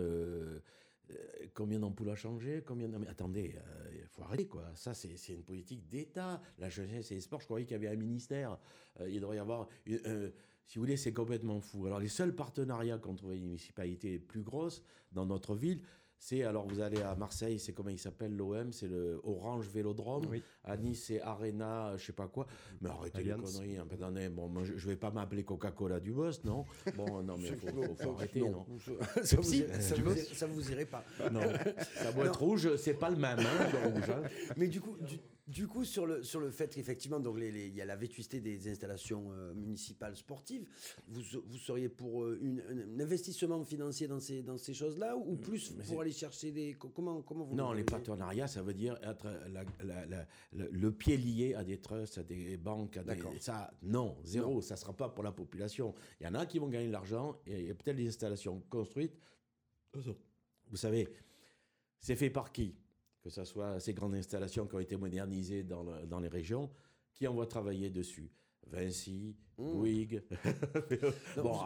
euh, 1.09 1.13
euh, 1.13 1.47
combien 1.53 1.80
d'ampoules 1.80 2.09
a 2.09 2.15
changé, 2.15 2.63
combien. 2.65 2.91
Attendez, 3.03 3.55
euh, 3.57 3.89
il 3.93 4.07
faut 4.07 4.23
arrêter 4.23 4.47
quoi. 4.47 4.71
Ça, 4.75 4.93
c'est 4.93 5.34
une 5.34 5.43
politique 5.43 5.88
d'État. 5.88 6.41
La 6.57 6.69
jeunesse 6.69 7.11
et 7.11 7.15
les 7.15 7.21
sports, 7.21 7.41
je 7.41 7.45
croyais 7.45 7.65
qu'il 7.65 7.73
y 7.73 7.75
avait 7.75 7.93
un 7.93 7.99
ministère. 7.99 8.57
Euh, 8.99 9.09
il 9.09 9.19
devrait 9.21 9.38
y 9.38 9.39
avoir. 9.39 9.67
euh, 9.88 10.31
si 10.65 10.77
vous 10.77 10.84
voulez, 10.84 10.97
c'est 10.97 11.13
complètement 11.13 11.59
fou. 11.59 11.85
Alors, 11.85 11.99
les 11.99 12.07
seuls 12.07 12.34
partenariats 12.34 12.97
qu'ont 12.97 13.15
trouvé 13.15 13.35
les 13.35 13.41
municipalités 13.41 14.17
plus 14.17 14.41
grosses 14.41 14.81
dans 15.11 15.25
notre 15.25 15.55
ville, 15.55 15.81
c'est 16.26 16.44
alors 16.44 16.66
vous 16.66 16.80
allez 16.80 17.02
à 17.02 17.16
Marseille, 17.16 17.60
c'est 17.60 17.74
comment 17.74 17.90
il 17.90 18.00
s'appelle 18.00 18.34
l'OM, 18.34 18.72
c'est 18.72 18.88
le 18.88 19.20
Orange 19.26 19.68
Vélodrome. 19.68 20.26
Oui. 20.30 20.41
À 20.64 20.78
Nice, 20.78 21.04
c'est 21.08 21.20
Arena, 21.22 21.98
je 21.98 22.06
sais 22.06 22.14
pas 22.14 22.28
quoi. 22.30 22.48
Mais 22.80 22.90
arrêtez 22.90 23.24
les 23.24 23.32
conneries. 23.32 23.78
Un 23.78 23.86
peu 23.86 23.98
d'année. 23.98 24.30
Bon, 24.30 24.48
moi, 24.48 24.64
je, 24.64 24.78
je 24.78 24.88
vais 24.88 24.95
pas 24.95 25.12
m'appeler 25.12 25.44
Coca-Cola 25.44 26.00
du 26.00 26.14
boss, 26.14 26.41
non? 26.45 26.64
Bon, 26.95 27.22
non, 27.22 27.36
mais 27.38 27.50
faut, 27.58 27.68
faut, 27.68 27.95
faut 27.95 28.12
arrêter, 28.12 28.40
non? 28.40 28.66
Ça, 29.24 29.36
vous, 29.36 29.44
Si, 29.44 29.60
irait- 29.60 29.82
ça, 29.82 29.95
tu 29.95 30.02
vous 30.02 30.12
irait- 30.12 30.24
ça 30.34 30.48
vous 30.48 30.72
irait 30.72 30.86
pas. 30.86 31.04
Non, 31.30 31.41
ça 31.95 32.12
doit 32.14 32.26
être 32.28 32.40
rouge, 32.40 32.74
c'est 32.78 32.94
pas 32.94 33.10
le 33.10 33.18
même, 33.18 33.40
hein, 33.40 33.68
le 33.74 33.90
rouge. 33.90 34.10
hein. 34.10 34.22
Mais 34.58 34.68
du 34.70 34.80
coup, 34.80 34.95
du, 35.02 35.20
du 35.45 35.68
coup 35.68 35.84
sur, 35.84 36.06
le, 36.06 36.24
sur 36.24 36.40
le 36.40 36.49
fait 36.52 36.74
qu'effectivement, 36.74 37.20
donc 37.20 37.38
les- 37.38 37.52
les- 37.52 37.68
il 37.68 37.76
y 37.76 37.82
a 37.82 37.86
la 37.86 37.98
vétusté 37.98 38.40
des 38.40 38.70
installations 38.70 39.32
euh, 39.34 39.53
municipales 39.53 40.15
sportives, 40.15 40.65
vous, 41.07 41.22
vous 41.45 41.57
seriez 41.57 41.90
pour 41.90 42.24
euh, 42.24 42.40
une- 42.41 42.61
un, 42.61 42.95
un 42.95 42.99
investissement 43.02 43.64
financier 43.65 44.07
dans 44.07 44.20
ces, 44.22 44.41
dans 44.41 44.57
ces 44.57 44.74
choses-là 44.74 45.18
ou 45.18 45.36
plus 45.36 45.72
mais 45.76 45.84
pour 45.84 46.02
aller 46.02 46.11
chercher 46.14 46.52
des. 46.52 46.74
co- 46.76 46.90
Comment, 46.90 47.22
comment 47.22 47.44
vous 47.44 47.56
Non, 47.56 47.74
les 47.74 47.84
partenariats, 47.84 48.48
ça 48.48 48.61
veut 48.64 48.74
dire 48.74 48.98
être 49.03 49.26
la- 49.49 49.65
la- 49.84 50.06
la- 50.06 50.28
le, 50.53 50.70
le 50.72 50.91
pied 50.91 51.18
lié 51.18 51.53
à 51.56 51.64
des 51.64 51.78
trusts, 51.80 52.20
à 52.20 52.24
des 52.24 52.56
banques, 52.57 52.95
à 52.98 53.03
des, 53.03 53.22
ça, 53.40 53.74
non, 53.82 54.15
zéro, 54.24 54.61
ça 54.61 54.76
sera 54.78 54.94
pas 54.95 55.10
pour 55.10 55.24
la 55.24 55.32
population. 55.34 55.94
Il 56.22 56.26
y 56.26 56.28
en 56.28 56.36
a 56.36 56.45
qui 56.45 56.60
vont 56.60 56.70
gagner 56.70 56.88
de 56.88 56.94
l'argent 56.94 57.38
et 57.45 57.60
il 57.60 57.68
y 57.68 57.72
a 57.72 57.76
peut-être 57.76 57.98
des 57.98 58.07
installations 58.07 58.61
construites. 58.70 59.18
Vous 60.70 60.78
savez, 60.78 61.07
c'est 61.99 62.15
fait 62.15 62.30
par 62.30 62.52
qui? 62.52 62.76
Que 63.24 63.30
ce 63.30 63.45
soit 63.45 63.80
ces 63.80 63.94
grandes 63.94 64.16
installations 64.16 64.68
qui 64.68 64.76
ont 64.76 64.80
été 64.80 64.98
modernisées 64.98 65.64
dans, 65.64 65.84
le- 65.84 66.06
dans 66.06 66.20
les 66.20 66.28
régions, 66.28 66.70
qui 67.14 67.26
envoient 67.28 67.48
travailler 67.48 67.90
dessus? 67.90 68.30
Vinci, 68.68 69.36
Mmh. 69.58 69.72
Bouygues. 69.72 70.24
Non, 71.38 71.44
bon, 71.44 71.52
vous- 71.54 71.60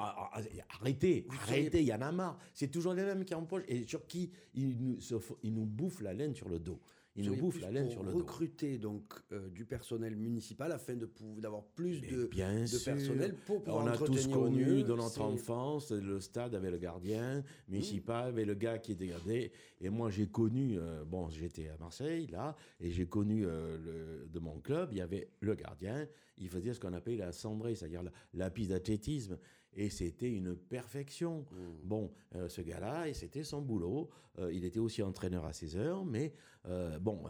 arrêtez, 0.70 1.26
vous 1.30 1.38
arrêtez, 1.44 1.80
il 1.82 1.88
y 1.88 1.94
en 1.94 2.02
a 2.02 2.12
marre. 2.12 2.38
C'est 2.54 2.68
toujours 2.70 2.94
les 2.94 3.04
mêmes 3.04 3.24
qui 3.24 3.34
empochent 3.34 3.64
et 3.70 3.88
sur 3.88 4.06
qui 4.08 4.30
nous, 4.56 4.98
ils 5.42 5.54
nous 5.54 5.66
bouffent 5.66 6.02
la 6.02 6.14
laine 6.14 6.36
sur 6.36 6.50
le 6.50 6.60
dos. 6.60 6.82
Ils 7.18 7.26
nous 7.26 7.35
bouffent 7.35 7.61
la 7.61 7.72
laine 7.72 7.89
sur 7.89 8.03
le 8.03 8.11
dos. 8.11 8.19
recruter 8.19 8.77
donc 8.77 9.14
euh, 9.31 9.49
du 9.49 9.65
personnel 9.65 10.15
municipal 10.15 10.72
afin 10.72 10.95
de 10.95 11.10
d'avoir 11.39 11.64
plus 11.64 11.99
Mais 12.02 12.07
de, 12.11 12.26
bien 12.26 12.64
de 12.64 12.84
personnel 12.84 13.35
pour 13.45 13.64
pouvoir 13.64 13.84
On 13.84 13.88
a 13.88 13.98
tous 13.98 14.27
connu 14.27 14.65
mieux 14.65 14.84
dans 14.84 14.98
notre 14.98 15.22
enfance 15.22 15.91
le 15.91 16.19
stade 16.19 16.53
avait 16.53 16.69
le 16.72 16.77
gardien 16.77 17.44
municipal, 17.68 18.27
avait 18.30 18.45
le 18.45 18.53
gars 18.53 18.77
qui 18.77 18.91
était 18.91 19.07
gardé. 19.07 19.52
Et 19.81 19.89
moi, 19.89 20.10
j'ai 20.10 20.27
connu, 20.27 20.77
euh, 20.77 21.03
bon, 21.06 21.30
j'étais 21.30 21.69
à 21.69 21.77
Marseille, 21.77 22.27
là, 22.27 22.56
et 22.80 22.91
j'ai 22.91 23.06
connu 23.06 23.45
euh, 23.45 23.77
le, 23.77 24.27
de 24.27 24.39
mon 24.39 24.60
club, 24.60 24.89
il 24.91 24.98
y 24.98 25.02
avait 25.02 25.30
le 25.39 25.56
gardien, 25.56 26.07
il 26.38 26.49
faisait 26.49 26.73
ce 26.73 26.80
qu'on 26.80 26.94
appelait 26.94 27.18
la 27.18 27.31
cendrée, 27.31 27.76
c'est-à-dire 27.76 28.03
la, 28.03 28.11
la 28.34 28.49
piste 28.49 28.69
d'athlétisme. 28.72 29.38
Et 29.78 29.90
c'était 29.90 30.30
une 30.30 30.56
perfection. 30.56 31.45
Bon, 31.84 32.12
euh, 32.36 32.49
ce 32.49 32.62
gars-là, 32.62 33.08
et 33.08 33.14
c'était 33.14 33.44
son 33.44 33.62
boulot. 33.62 34.10
Euh, 34.40 34.52
il 34.52 34.66
était 34.66 34.80
aussi 34.80 35.02
entraîneur 35.02 35.45
à 35.45 35.54
16 35.54 35.78
heures, 35.78 36.04
mais 36.04 36.34
euh, 36.66 36.99
bon, 36.99 37.24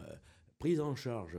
prise 0.58 0.80
en 0.80 0.94
charge 0.94 1.38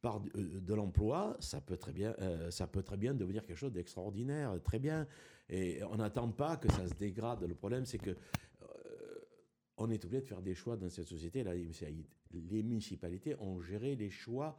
par 0.00 0.20
de, 0.20 0.60
de 0.60 0.74
l'emploi, 0.74 1.36
ça 1.40 1.60
peut 1.60 1.76
très 1.76 1.92
bien, 1.92 2.14
euh, 2.20 2.50
ça 2.50 2.66
peut 2.66 2.82
très 2.82 2.96
bien 2.96 3.14
devenir 3.14 3.44
quelque 3.44 3.56
chose 3.56 3.72
d'extraordinaire, 3.72 4.60
très 4.62 4.78
bien. 4.78 5.06
Et 5.48 5.82
on 5.90 5.96
n'attend 5.96 6.30
pas 6.30 6.56
que 6.56 6.70
ça 6.72 6.86
se 6.86 6.94
dégrade. 6.94 7.42
Le 7.42 7.54
problème, 7.54 7.84
c'est 7.84 7.98
que 7.98 8.10
euh, 8.10 8.16
on 9.76 9.90
est 9.90 10.04
obligé 10.04 10.22
de 10.22 10.26
faire 10.26 10.42
des 10.42 10.54
choix 10.54 10.76
dans 10.76 10.90
cette 10.90 11.06
société. 11.06 11.42
Là, 11.42 11.54
les 11.54 12.62
municipalités 12.62 13.34
ont 13.40 13.60
géré 13.60 13.96
les 13.96 14.10
choix 14.10 14.58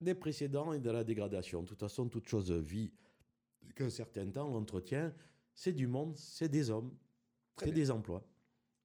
des 0.00 0.14
précédents 0.14 0.72
et 0.72 0.80
de 0.80 0.90
la 0.90 1.04
dégradation. 1.04 1.62
De 1.62 1.68
toute 1.68 1.80
façon, 1.80 2.08
toute 2.08 2.26
chose 2.28 2.50
vit 2.50 2.92
qu'un 3.74 3.90
certain 3.90 4.26
temps. 4.30 4.48
L'entretien, 4.48 5.12
c'est 5.54 5.72
du 5.72 5.86
monde, 5.86 6.16
c'est 6.16 6.48
des 6.48 6.70
hommes, 6.70 6.92
c'est 7.58 7.72
des 7.72 7.90
emplois. 7.90 8.22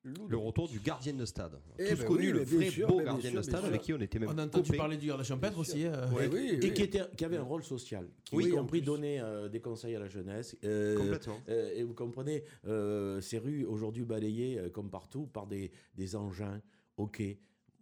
Le 0.03 0.35
retour 0.37 0.67
du 0.67 0.79
gardien 0.79 1.13
de 1.13 1.25
stade. 1.25 1.59
Eh 1.77 1.89
Tous 1.89 1.99
ben 1.99 2.07
connu 2.07 2.27
oui, 2.27 2.31
le 2.31 2.43
vrai 2.43 2.71
sûr, 2.71 2.87
beau 2.87 3.01
gardien 3.01 3.29
sûr, 3.29 3.37
de 3.39 3.43
stade 3.43 3.65
avec 3.65 3.81
qui 3.81 3.93
on 3.93 4.01
était 4.01 4.17
même 4.17 4.29
On 4.33 4.37
a 4.39 4.45
entendu 4.47 4.63
copains. 4.71 4.77
parler 4.79 4.97
du 4.97 5.05
garde 5.05 5.21
champêtre 5.23 5.59
aussi. 5.59 5.85
euh, 5.85 6.07
Oui, 6.11 6.23
oui, 6.31 6.57
et 6.59 6.73
qui, 6.73 6.81
était, 6.81 7.03
qui 7.15 7.23
avait 7.23 7.37
un 7.37 7.43
rôle 7.43 7.63
social, 7.63 8.09
qui 8.25 8.35
Oui, 8.35 8.45
y 8.47 8.53
en 8.53 8.61
compris 8.61 8.81
donnait 8.81 9.19
euh, 9.21 9.47
des 9.47 9.61
conseils 9.61 9.95
à 9.95 9.99
la 9.99 10.07
jeunesse. 10.07 10.57
euh, 10.63 10.97
Complètement. 10.97 11.37
euh, 11.49 11.71
et 11.75 11.83
vous 11.83 11.93
comprenez, 11.93 12.43
euh, 12.65 13.21
ces 13.21 13.37
rues 13.37 13.63
aujourd'hui 13.63 14.03
balayées 14.03 14.57
euh, 14.57 14.69
comme 14.71 14.89
partout 14.89 15.27
par 15.27 15.45
des, 15.45 15.69
des 15.93 16.15
engins. 16.15 16.59
Ok. 16.97 17.21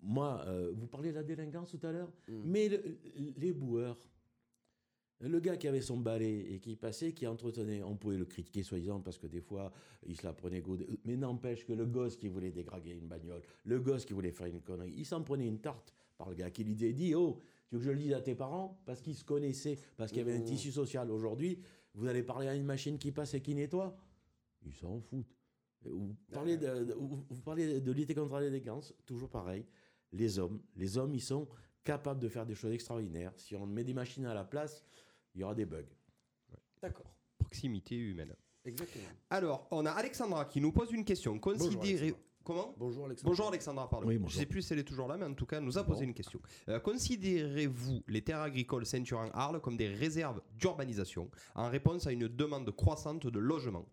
Moi, 0.02 0.44
euh, 0.48 0.74
vous 0.76 0.88
parlez 0.88 1.12
de 1.12 1.16
la 1.16 1.24
délinquance 1.24 1.72
tout 1.72 1.88
à 1.88 1.92
l'heure, 1.94 2.12
Mm. 2.28 2.42
mais 2.44 2.68
le- 2.68 2.98
les 3.38 3.54
boueurs, 3.54 3.98
le 5.22 5.40
gars 5.40 5.58
qui 5.58 5.68
avait 5.68 5.82
son 5.82 5.98
balai 5.98 6.54
et 6.54 6.60
qui 6.60 6.76
passait, 6.76 7.12
qui 7.14 7.28
entretenait, 7.28 7.84
on 7.84 7.96
pouvait 7.98 8.18
le 8.18 8.26
critiquer 8.26 8.64
soi-disant 8.64 9.02
parce 9.02 9.18
que 9.18 9.28
des 9.28 9.42
fois 9.42 9.72
il 10.08 10.16
se 10.16 10.24
la 10.26 10.34
prenait 10.34 10.62
go. 10.62 10.78
Mais 11.06 11.18
n'empêche 11.18 11.66
que 11.66 11.74
le 11.74 11.86
gosse 11.86 12.16
qui 12.16 12.28
voulait 12.30 12.52
dégraguer 12.52 12.92
une 12.92 13.08
bagnole, 13.08 13.42
le 13.66 13.80
gosse 13.80 14.06
qui 14.06 14.14
voulait 14.14 14.32
faire 14.32 14.48
une 14.48 14.62
connerie, 14.62 14.94
il 14.96 15.06
s'en 15.06 15.22
prenait 15.24 15.48
une 15.48 15.60
tarte 15.60 15.94
par 16.18 16.30
le 16.30 16.36
gars 16.36 16.50
qui 16.52 16.64
lui 16.64 16.74
disait 16.76 16.94
dit 16.94 17.14
Oh, 17.16 17.40
tu 17.68 17.76
veux 17.76 17.80
que 17.80 17.86
je 17.86 17.92
le 17.92 17.98
dise 17.98 18.14
à 18.14 18.22
tes 18.22 18.36
parents? 18.36 18.82
Parce 18.86 19.02
qu'ils 19.02 19.16
se 19.16 19.24
connaissaient, 19.26 19.78
parce 19.98 20.12
qu'il 20.12 20.20
y 20.20 20.22
avait 20.22 20.36
un 20.38 20.40
Mmh. 20.40 20.46
tissu 20.46 20.72
social. 20.72 21.12
Aujourd'hui, 21.12 21.60
vous 21.94 22.08
allez 22.08 22.24
parler 22.24 22.48
à 22.48 22.56
une 22.56 22.64
machine 22.66 22.98
qui 22.98 23.12
passe 23.12 23.34
et 23.34 23.42
qui 23.42 23.54
nettoie? 23.56 23.98
Ils 24.66 24.74
s'en 24.74 25.00
foutent. 25.02 25.36
Vous 25.84 26.16
parlez 26.32 26.58
de, 26.58 26.84
de- 26.86 26.94
vous 26.94 27.24
vous 27.30 27.42
parlez 27.42 27.80
de 27.80 27.92
lutter 27.92 28.14
contre 28.16 28.34
la 28.36 28.42
délinquance, 28.50 28.94
toujours 29.06 29.30
pareil. 29.30 29.66
Les 30.12 30.40
hommes, 30.40 30.60
les 30.76 30.98
hommes, 30.98 31.14
ils 31.14 31.22
sont 31.22 31.48
capables 31.84 32.20
de 32.20 32.28
faire 32.28 32.46
des 32.46 32.56
choses 32.56 32.74
extraordinaires. 32.74 33.32
Si 33.38 33.56
on 33.56 33.66
met 33.66 33.84
des 33.86 33.94
machines 33.94 34.26
à 34.26 34.34
la 34.34 34.44
place, 34.44 34.84
il 35.36 35.42
y 35.42 35.44
aura 35.44 35.56
des 35.56 35.66
bugs. 35.66 35.84
D'accord. 36.82 37.06
Proximité 37.38 37.96
humaine. 37.96 38.36
Exactement. 38.66 39.06
Alors, 39.30 39.68
on 39.72 39.86
a 39.86 39.92
Alexandra 39.92 40.46
qui 40.46 40.62
nous 40.62 40.72
pose 40.72 40.92
une 40.92 41.06
question. 41.06 41.38
Considérez... 41.40 41.98
Alexandra. 42.00 42.24
Comment 42.42 42.74
Bonjour 42.78 43.06
Alexandre. 43.06 43.30
Bonjour 43.30 43.48
Alexandra, 43.50 43.90
pardon. 43.90 44.08
Oui, 44.08 44.16
Je 44.16 44.20
bonjour. 44.20 44.40
sais 44.40 44.46
plus 44.46 44.62
si 44.64 44.74
elle 44.74 44.80
est 44.80 44.84
toujours 44.84 45.08
là, 45.08 45.18
mais 45.18 45.26
en 45.26 45.34
tout 45.34 45.46
cas, 45.46 45.58
elle 45.58 45.64
nous 45.66 45.78
a 45.78 45.84
posé 45.84 46.00
Bon. 46.02 46.06
une 46.08 46.14
question. 46.14 46.40
Euh, 46.70 46.80
Considérez-vous 46.80 48.02
les 48.08 48.24
terres 48.24 48.40
agricoles 48.42 48.86
ceinture 48.86 49.20
en 49.20 49.30
Arles 49.32 49.60
comme 49.62 49.78
des 49.78 49.88
réserves 49.90 50.42
d'urbanisation 50.58 51.30
en 51.54 51.70
réponse 51.70 52.08
à 52.08 52.12
une 52.12 52.28
demande 52.28 52.72
croissante 52.72 53.28
de 53.28 53.40
logement? 53.40 53.86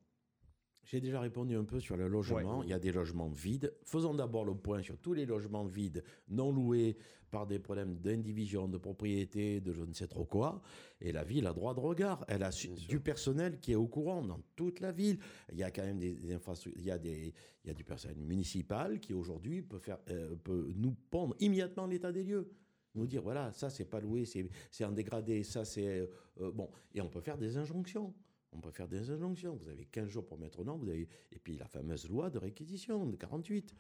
J'ai 0.87 1.01
déjà 1.01 1.21
répondu 1.21 1.57
un 1.57 1.65
peu 1.65 1.81
sur 1.81 1.97
le 1.97 2.07
logement. 2.09 2.61
Ouais. 2.61 2.67
Il 2.67 2.71
y 2.71 2.73
a 2.73 2.79
des 2.79 2.93
logements 2.93 3.29
vides. 3.29 3.75
Faisons 3.83 4.15
d'abord 4.15 4.45
le 4.45 4.55
point 4.55 4.83
sur 4.83 4.97
tous 4.99 5.15
les 5.15 5.27
logements 5.27 5.65
vides, 5.65 6.05
non 6.29 6.53
loués 6.53 6.97
par 7.33 7.45
des 7.45 7.59
problèmes 7.59 7.97
d'indivision, 7.97 8.69
de 8.69 8.79
propriété, 8.79 9.61
de 9.61 9.73
je 9.73 9.83
ne 9.83 9.93
sais 9.93 10.07
trop 10.07 10.25
quoi. 10.25 10.63
Et 11.01 11.11
la 11.11 11.25
ville 11.25 11.49
a 11.49 11.53
droit 11.53 11.75
de 11.75 11.81
regard. 11.81 12.25
Elle 12.29 12.45
a 12.45 12.51
du 12.89 13.01
personnel 13.01 13.59
qui 13.59 13.73
est 13.73 13.75
au 13.75 13.89
courant 13.89 14.23
dans 14.23 14.41
toute 14.55 14.79
la 14.79 14.93
ville. 14.93 15.19
Il 15.53 15.59
y 15.59 15.65
a 15.65 15.73
quand 15.73 15.83
même 15.83 15.99
des, 15.99 16.15
des 16.15 16.33
infrastructures. 16.33 16.81
Il 16.81 16.87
y 16.87 16.91
a, 16.93 16.99
des, 16.99 17.35
il 17.65 17.69
y 17.69 17.71
a 17.71 17.75
du 17.75 17.83
personnel 17.83 18.19
municipal 18.19 19.01
qui 19.01 19.13
aujourd'hui 19.13 19.63
peut, 19.63 19.79
faire, 19.81 19.99
euh, 20.09 20.37
peut 20.37 20.73
nous 20.77 20.95
pondre 21.11 21.35
immédiatement 21.41 21.87
l'état 21.87 22.13
des 22.13 22.23
lieux. 22.23 22.49
Nous 22.95 23.09
dire, 23.09 23.23
voilà, 23.23 23.53
ça 23.53 23.69
c'est 23.71 23.85
pas 23.85 24.01
loué, 24.01 24.25
c'est 24.25 24.49
c'est 24.71 24.85
en 24.85 24.93
dégradé, 24.93 25.43
ça 25.43 25.65
c'est. 25.67 26.09
euh, 26.41 26.51
bon. 26.53 26.71
Et 26.95 27.01
on 27.03 27.11
peut 27.11 27.21
faire 27.21 27.37
des 27.37 27.59
injonctions. 27.59 28.15
On 28.52 28.60
peut 28.60 28.70
faire 28.70 28.89
des 28.89 29.10
injonctions. 29.10 29.56
Vous 29.56 29.68
avez 29.68 29.85
15 29.86 30.09
jours 30.09 30.24
pour 30.24 30.39
mettre 30.39 30.60
au 30.60 30.64
nom. 30.64 30.77
Vous 30.77 30.89
avez... 30.89 31.09
Et 31.32 31.39
puis 31.39 31.56
la 31.56 31.66
fameuse 31.66 32.09
loi 32.09 32.31
de 32.31 32.39
réquisition 32.39 33.06
de 33.06 33.16
48. 33.16 33.74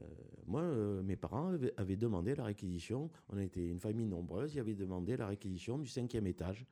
Euh, 0.00 0.04
moi, 0.46 0.62
euh, 0.62 1.02
mes 1.02 1.16
parents 1.16 1.56
avaient, 1.76 1.96
demandé 1.96 2.34
la 2.34 2.44
réquisition. 2.44 3.10
On 3.28 3.38
était 3.38 3.66
une 3.66 3.80
famille 3.80 4.06
nombreuse. 4.06 4.54
Ils 4.54 4.60
avaient 4.60 4.74
demandé 4.74 5.16
la 5.16 5.26
réquisition 5.26 5.78
du 5.78 5.86
cinquième 5.86 6.26
étage. 6.26 6.66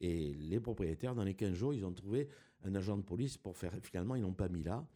Et 0.00 0.34
les 0.34 0.60
propriétaires, 0.60 1.14
dans 1.14 1.24
les 1.24 1.34
15 1.34 1.52
jours, 1.54 1.74
ils 1.74 1.84
ont 1.84 1.92
trouvé 1.92 2.28
un 2.64 2.74
agent 2.74 2.96
de 2.96 3.02
police 3.02 3.36
pour 3.36 3.56
faire. 3.56 3.72
Finalement, 3.82 4.14
ils 4.14 4.22
l'ont 4.22 4.32
pas 4.32 4.48
mis 4.48 4.62
là. 4.62 4.86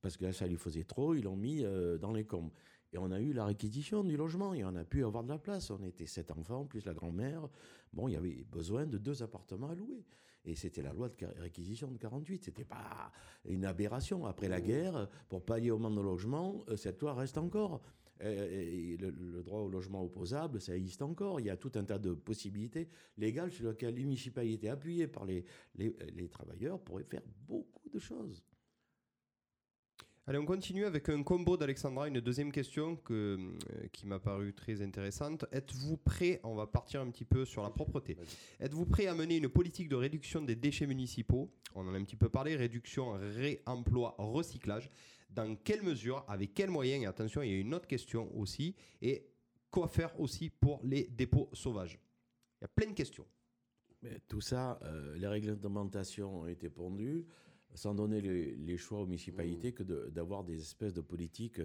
Parce 0.00 0.16
que 0.16 0.24
là, 0.24 0.32
ça 0.32 0.46
lui 0.46 0.56
faisait 0.56 0.84
trop. 0.84 1.14
Ils 1.14 1.24
l'ont 1.24 1.36
mis 1.36 1.64
euh, 1.64 1.98
dans 1.98 2.12
les 2.12 2.24
combes. 2.24 2.50
Et 2.92 2.98
on 2.98 3.10
a 3.10 3.20
eu 3.20 3.32
la 3.32 3.44
réquisition 3.44 4.02
du 4.02 4.16
logement. 4.16 4.54
Et 4.54 4.64
on 4.64 4.74
a 4.74 4.84
pu 4.84 5.04
avoir 5.04 5.22
de 5.22 5.28
la 5.28 5.38
place. 5.38 5.70
On 5.70 5.82
était 5.84 6.06
sept 6.06 6.30
enfants, 6.30 6.66
plus 6.66 6.84
la 6.84 6.94
grand-mère. 6.94 7.48
Bon, 7.92 8.08
il 8.08 8.12
y 8.12 8.16
avait 8.16 8.44
besoin 8.44 8.86
de 8.86 8.98
deux 8.98 9.22
appartements 9.22 9.68
à 9.68 9.74
louer. 9.74 10.04
Et 10.44 10.54
c'était 10.54 10.82
la 10.82 10.92
loi 10.92 11.08
de 11.08 11.26
réquisition 11.38 11.90
de 11.90 11.98
48. 11.98 12.44
C'était 12.44 12.64
pas 12.64 13.12
une 13.44 13.64
aberration. 13.64 14.24
Après 14.26 14.48
la 14.48 14.60
guerre, 14.60 15.08
pour 15.28 15.44
pallier 15.44 15.70
au 15.70 15.78
manque 15.78 15.96
de 15.96 16.00
logement, 16.00 16.64
euh, 16.68 16.76
cette 16.76 17.00
loi 17.00 17.14
reste 17.14 17.38
encore. 17.38 17.80
et 18.22 18.96
le, 18.98 19.10
le 19.10 19.42
droit 19.42 19.60
au 19.60 19.68
logement 19.68 20.02
opposable, 20.02 20.60
ça 20.60 20.76
existe 20.76 21.02
encore. 21.02 21.40
Il 21.40 21.46
y 21.46 21.50
a 21.50 21.56
tout 21.56 21.72
un 21.74 21.84
tas 21.84 21.98
de 21.98 22.12
possibilités 22.12 22.88
légales 23.16 23.50
sur 23.50 23.70
lesquelles 23.70 23.94
les 23.94 24.04
municipalités 24.04 24.68
appuyées 24.68 25.06
par 25.08 25.24
les, 25.24 25.44
les, 25.74 25.96
les 26.14 26.28
travailleurs 26.28 26.78
pourraient 26.80 27.04
faire 27.04 27.22
beaucoup 27.46 27.88
de 27.88 27.98
choses. 27.98 28.42
Allez, 30.26 30.38
on 30.38 30.44
continue 30.44 30.84
avec 30.84 31.08
un 31.08 31.22
combo 31.22 31.56
d'Alexandra, 31.56 32.06
une 32.06 32.20
deuxième 32.20 32.52
question 32.52 32.94
que, 32.94 33.12
euh, 33.72 33.88
qui 33.90 34.06
m'a 34.06 34.20
paru 34.20 34.52
très 34.52 34.82
intéressante. 34.82 35.46
Êtes-vous 35.50 35.96
prêt, 35.96 36.40
on 36.44 36.54
va 36.54 36.66
partir 36.66 37.00
un 37.00 37.10
petit 37.10 37.24
peu 37.24 37.46
sur 37.46 37.62
la 37.62 37.70
propreté, 37.70 38.18
êtes-vous 38.60 38.84
prêt 38.84 39.06
à 39.06 39.14
mener 39.14 39.38
une 39.38 39.48
politique 39.48 39.88
de 39.88 39.96
réduction 39.96 40.42
des 40.42 40.54
déchets 40.54 40.86
municipaux? 40.86 41.50
On 41.74 41.88
en 41.88 41.94
a 41.94 41.98
un 41.98 42.04
petit 42.04 42.16
peu 42.16 42.28
parlé, 42.28 42.54
réduction, 42.54 43.12
réemploi, 43.12 44.14
recyclage. 44.18 44.90
Dans 45.30 45.56
quelle 45.56 45.82
mesure, 45.82 46.24
avec 46.28 46.52
quels 46.54 46.70
moyens? 46.70 47.02
Et 47.02 47.06
attention, 47.06 47.42
il 47.42 47.50
y 47.50 47.54
a 47.54 47.58
une 47.58 47.74
autre 47.74 47.86
question 47.86 48.30
aussi. 48.36 48.74
Et 49.00 49.26
quoi 49.70 49.88
faire 49.88 50.18
aussi 50.20 50.50
pour 50.50 50.80
les 50.84 51.04
dépôts 51.04 51.48
sauvages? 51.54 51.98
Il 52.60 52.64
y 52.64 52.66
a 52.66 52.68
plein 52.68 52.88
de 52.88 52.94
questions. 52.94 53.26
Mais 54.02 54.20
tout 54.28 54.40
ça, 54.40 54.78
euh, 54.82 55.16
les 55.16 55.28
réglementations 55.28 56.40
ont 56.40 56.46
été 56.46 56.68
pondues, 56.68 57.26
sans 57.74 57.94
donner 57.94 58.20
les, 58.20 58.54
les 58.56 58.76
choix 58.76 59.00
aux 59.00 59.06
municipalités 59.06 59.72
que 59.72 59.82
de- 59.82 60.10
d'avoir 60.12 60.44
des 60.44 60.60
espèces 60.60 60.94
de 60.94 61.00
politiques 61.00 61.60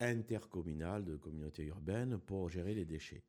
intercommunales, 0.00 1.04
de 1.04 1.16
communautés 1.16 1.64
urbaines 1.64 2.18
pour 2.18 2.48
gérer 2.48 2.74
les 2.74 2.84
déchets. 2.84 3.22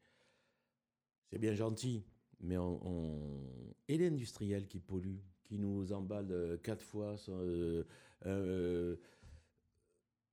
C'est 1.30 1.38
bien 1.40 1.54
gentil, 1.54 2.04
mais 2.40 2.58
on, 2.58 2.80
on- 2.88 3.74
et 3.88 3.98
l'industriel 3.98 4.68
qui 4.68 4.80
pollue, 4.80 5.18
qui 5.44 5.58
nous 5.60 5.92
emballe 5.94 6.32
euh, 6.32 6.58
quatre 6.58 6.84
fois 6.84 7.16
euh, 7.30 7.84
euh, 8.26 8.96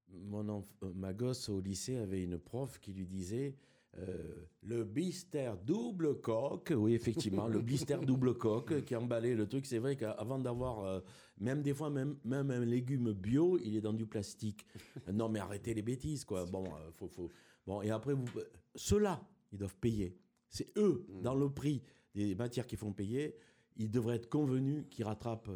mon 0.08 0.44
enf- 0.60 0.92
ma 0.94 1.12
gosse 1.12 1.48
au 1.48 1.60
lycée 1.60 1.96
avait 1.96 2.22
une 2.22 2.38
prof 2.38 2.78
qui 2.80 2.92
lui 2.92 3.06
disait 3.06 3.54
euh, 3.98 4.46
le 4.62 4.84
blister 4.84 5.52
double 5.66 6.20
coque, 6.20 6.72
oui 6.74 6.94
effectivement, 6.94 7.46
le 7.48 7.60
blister 7.60 7.98
double 8.06 8.34
coque 8.38 8.84
qui 8.84 8.96
emballait 8.96 9.34
le 9.34 9.46
truc. 9.46 9.66
C'est 9.66 9.78
vrai 9.78 9.96
qu'avant 9.96 10.38
d'avoir, 10.38 10.80
euh, 10.84 11.00
même 11.38 11.62
des 11.62 11.74
fois, 11.74 11.90
même, 11.90 12.16
même 12.24 12.50
un 12.50 12.64
légume 12.64 13.12
bio, 13.12 13.58
il 13.62 13.76
est 13.76 13.80
dans 13.82 13.92
du 13.92 14.06
plastique. 14.06 14.66
non 15.12 15.28
mais 15.28 15.40
arrêtez 15.40 15.74
les 15.74 15.82
bêtises 15.82 16.24
quoi. 16.24 16.46
Bon, 16.46 16.64
euh, 16.64 16.90
faut, 16.92 17.08
faut. 17.08 17.30
Bon 17.66 17.82
et 17.82 17.90
après 17.90 18.14
vous, 18.14 18.26
euh, 18.36 18.44
ceux-là, 18.74 19.20
ils 19.52 19.58
doivent 19.58 19.76
payer. 19.76 20.16
C'est 20.48 20.70
eux 20.78 21.06
dans 21.22 21.34
le 21.34 21.50
prix 21.50 21.82
des 22.14 22.34
matières 22.34 22.66
qui 22.66 22.76
font 22.76 22.92
payer. 22.92 23.36
Ils 23.76 23.90
devraient 23.90 24.16
être 24.16 24.28
convenus 24.28 24.84
qu'ils 24.90 25.04
rattrapent. 25.04 25.50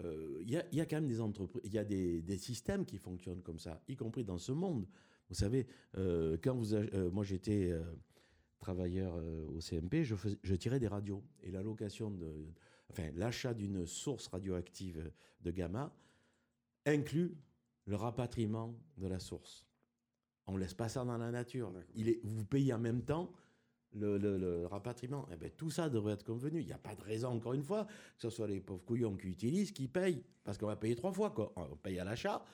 euh, 0.00 0.38
Il 0.42 0.50
y, 0.50 0.56
a, 0.56 0.64
il 0.72 0.78
y 0.78 0.80
a 0.80 0.86
quand 0.86 0.96
même 0.96 1.08
des 1.08 1.20
entreprises, 1.20 1.62
il 1.64 1.72
y 1.74 1.78
a 1.78 1.84
des, 1.84 2.20
des 2.22 2.36
systèmes 2.38 2.84
qui 2.84 2.98
fonctionnent 2.98 3.42
comme 3.42 3.58
ça, 3.58 3.82
y 3.88 3.96
compris 3.96 4.24
dans 4.24 4.38
ce 4.38 4.52
monde. 4.52 4.86
Vous 5.32 5.38
savez, 5.38 5.66
euh, 5.96 6.36
quand 6.44 6.54
vous, 6.54 6.74
euh, 6.74 7.10
moi 7.10 7.24
j'étais 7.24 7.70
euh, 7.70 7.82
travailleur 8.58 9.14
au 9.48 9.60
CMP, 9.62 10.04
je, 10.04 10.14
fais- 10.14 10.36
je 10.42 10.54
tirais 10.54 10.78
des 10.78 10.88
radios 10.88 11.24
et 11.42 11.50
la 11.50 11.62
location 11.62 12.10
de, 12.10 12.30
enfin 12.90 13.10
l'achat 13.14 13.54
d'une 13.54 13.86
source 13.86 14.26
radioactive 14.26 15.10
de 15.40 15.50
gamma 15.50 15.90
inclut 16.84 17.34
le 17.86 17.96
rapatriement 17.96 18.78
de 18.98 19.06
la 19.06 19.18
source. 19.18 19.64
On 20.46 20.58
laisse 20.58 20.74
pas 20.74 20.90
ça 20.90 21.02
dans 21.06 21.16
la 21.16 21.30
nature. 21.30 21.72
Il 21.94 22.10
est, 22.10 22.20
vous 22.24 22.44
payez 22.44 22.74
en 22.74 22.78
même 22.78 23.02
temps 23.02 23.32
le, 23.94 24.18
le- 24.18 24.36
le 24.36 24.66
rapatriement. 24.66 25.26
Eh 25.32 25.36
ben, 25.36 25.50
tout 25.56 25.70
ça 25.70 25.88
devrait 25.88 26.12
être 26.12 26.24
convenu. 26.24 26.60
Il 26.60 26.66
n'y 26.66 26.72
a 26.74 26.78
pas 26.78 26.94
de 26.94 27.00
raison, 27.02 27.28
encore 27.30 27.54
une 27.54 27.62
fois, 27.62 27.86
que 27.86 28.22
ce 28.22 28.28
soit 28.28 28.48
les 28.48 28.60
pauvres 28.60 28.84
couillons 28.84 29.16
qui 29.16 29.28
utilisent, 29.28 29.72
qui 29.72 29.88
payent. 29.88 30.22
Parce 30.44 30.58
qu'on 30.58 30.66
va 30.66 30.76
payer 30.76 30.94
trois 30.94 31.12
fois. 31.12 31.30
Quoi. 31.30 31.54
On 31.56 31.74
paye 31.76 31.98
à 31.98 32.04
l'achat, 32.04 32.44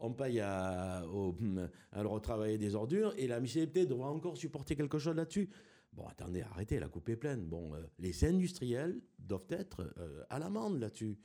on 0.00 0.12
paye 0.12 0.40
à, 0.40 1.04
au, 1.06 1.34
à 1.92 2.02
le 2.02 2.08
retravailler 2.08 2.58
des 2.58 2.74
ordures, 2.74 3.12
et 3.16 3.26
la 3.26 3.36
municipalité 3.40 3.86
devra 3.86 4.10
encore 4.10 4.36
supporter 4.36 4.76
quelque 4.76 4.98
chose 4.98 5.16
là-dessus. 5.16 5.48
Bon, 5.92 6.06
attendez, 6.06 6.42
arrêtez, 6.42 6.78
la 6.78 6.88
coupe 6.88 7.08
est 7.08 7.16
pleine. 7.16 7.46
Bon, 7.46 7.74
euh, 7.74 7.82
les 7.98 8.24
industriels 8.24 9.00
doivent 9.18 9.46
être 9.50 9.90
euh, 9.98 10.22
à 10.30 10.38
l'amende 10.38 10.78
là-dessus. 10.78 11.18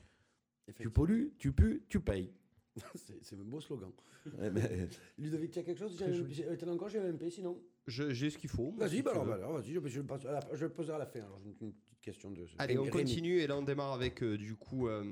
Tu 0.79 0.89
pollues, 0.89 1.33
tu 1.37 1.51
pues, 1.51 1.83
tu 1.89 1.99
payes. 1.99 2.31
C'est 2.95 3.35
un 3.35 3.43
beau 3.43 3.59
slogan. 3.59 3.91
Eh 4.41 4.49
ben, 4.49 4.87
Ludovic, 5.17 5.51
tu 5.51 5.59
as 5.59 5.63
quelque 5.63 5.77
chose? 5.79 6.01
Euh, 6.01 6.55
T'en 6.55 6.69
as 6.69 6.71
encore? 6.71 6.87
J'ai 6.87 6.99
un 6.99 7.11
MP 7.11 7.29
sinon 7.29 7.61
J'ai 7.85 8.29
ce 8.29 8.37
qu'il 8.37 8.49
faut. 8.49 8.71
Vas-y, 8.77 9.01
bah 9.01 9.11
alors, 9.11 9.25
bah 9.25 9.33
alors, 9.35 9.53
vas-y, 9.59 9.73
je, 9.73 9.85
je, 9.85 9.99
le 9.99 10.05
passe 10.07 10.25
à 10.25 10.31
la- 10.31 10.55
je 10.55 10.63
le 10.65 10.71
poserai 10.71 10.95
à 10.95 10.99
la 10.99 11.05
fin. 11.05 11.19
Alors, 11.19 11.37
j'ai 11.39 11.49
une, 11.49 11.55
une 11.67 11.73
petite 11.73 11.92
question 12.03 12.29
de. 12.29 12.45
Allez, 12.59 12.77
on 12.77 12.83
Rémi. 12.83 12.91
continue 12.91 13.39
et 13.39 13.47
là 13.47 13.57
on 13.57 13.63
démarre 13.63 13.93
avec 13.93 14.21
euh, 14.21 14.37
du 14.37 14.55
coup 14.55 14.87
euh, 14.87 15.03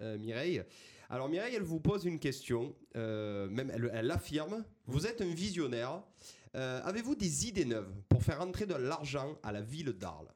euh, 0.00 0.18
Mireille. 0.18 0.62
Alors 1.10 1.28
Mireille, 1.28 1.54
elle 1.54 1.62
vous 1.62 1.80
pose 1.80 2.04
une 2.04 2.18
question, 2.18 2.74
euh, 2.96 3.48
même 3.48 3.70
elle, 3.72 3.90
elle 3.94 4.10
affirme, 4.10 4.64
vous 4.86 5.06
êtes 5.06 5.20
un 5.20 5.32
visionnaire, 5.32 6.02
Euh, 6.56 6.80
avez-vous 6.82 7.14
des 7.14 7.46
idées 7.46 7.66
neuves 7.66 7.92
pour 8.08 8.22
faire 8.22 8.40
entrer 8.40 8.64
de 8.66 8.74
l'argent 8.74 9.36
à 9.42 9.52
la 9.52 9.60
ville 9.60 9.92
d'Arles? 9.92 10.32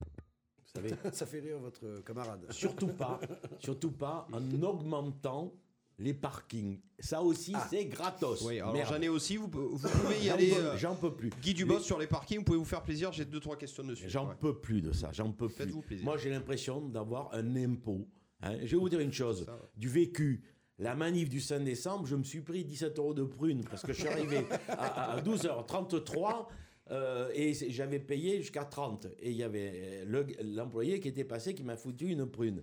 Vous 0.00 0.70
savez, 0.74 0.90
Ça 1.12 1.24
fait 1.26 1.40
rire 1.40 1.58
votre 1.58 2.02
camarade. 2.04 2.44
Surtout 2.50 2.88
pas, 2.88 3.18
surtout 3.58 3.90
pas 3.90 4.26
en 4.32 4.62
augmentant 4.62 5.52
les 5.98 6.14
parkings. 6.14 6.78
Ça 7.00 7.22
aussi, 7.22 7.54
c'est 7.70 7.86
gratos. 7.86 8.42
Oui, 8.42 8.60
alors 8.60 8.76
j'en 8.86 9.00
ai 9.00 9.08
aussi, 9.08 9.36
vous, 9.36 9.48
vous 9.48 9.88
pouvez 9.88 10.18
y 10.24 10.30
aller. 10.30 10.52
euh, 10.54 10.76
J'en 10.76 10.94
peux 10.96 11.14
plus. 11.14 11.30
Guy 11.42 11.54
Dubos 11.54 11.80
sur 11.80 11.98
les 11.98 12.06
parkings, 12.06 12.38
vous 12.38 12.44
pouvez 12.44 12.58
vous 12.58 12.64
faire 12.64 12.82
plaisir, 12.82 13.12
j'ai 13.12 13.24
deux 13.24 13.40
trois 13.40 13.56
questions 13.56 13.82
dessus. 13.84 14.08
J'en 14.08 14.28
Ouais. 14.28 14.34
peux 14.40 14.58
plus 14.60 14.80
de 14.80 14.92
ça. 14.92 15.10
J'en 15.12 15.32
peux 15.32 15.48
plus. 15.48 15.72
Plaisir. 15.82 16.04
Moi, 16.04 16.16
j'ai 16.16 16.30
l'impression 16.30 16.80
d'avoir 16.80 17.32
un 17.34 17.56
impôt. 17.56 18.06
hein. 18.42 18.56
Je 18.62 18.66
vais 18.66 18.76
vous 18.76 18.88
dire 18.88 19.00
une 19.00 19.12
chose. 19.12 19.44
Ça, 19.44 19.52
ouais. 19.54 19.58
Du 19.76 19.88
vécu. 19.88 20.42
La 20.80 20.94
manif 20.94 21.28
du 21.28 21.40
5 21.40 21.64
décembre, 21.64 22.06
je 22.06 22.14
me 22.14 22.22
suis 22.22 22.40
pris 22.40 22.64
17 22.64 22.96
euros 23.00 23.12
de 23.12 23.24
prune 23.24 23.64
parce 23.64 23.82
que 23.82 23.92
je 23.92 23.98
suis 23.98 24.08
arrivé 24.08 24.46
à, 24.68 25.14
à 25.14 25.20
12h33 25.20 26.46
euh, 26.90 27.28
et 27.34 27.52
j'avais 27.52 27.98
payé 27.98 28.38
jusqu'à 28.40 28.64
30. 28.64 29.08
Et 29.18 29.30
il 29.30 29.36
y 29.36 29.42
avait 29.42 29.72
euh, 29.74 30.04
le- 30.06 30.26
l'employé 30.54 31.00
qui 31.00 31.08
était 31.08 31.24
passé 31.24 31.54
qui 31.54 31.64
m'a 31.64 31.76
foutu 31.76 32.08
une 32.10 32.26
prune. 32.26 32.62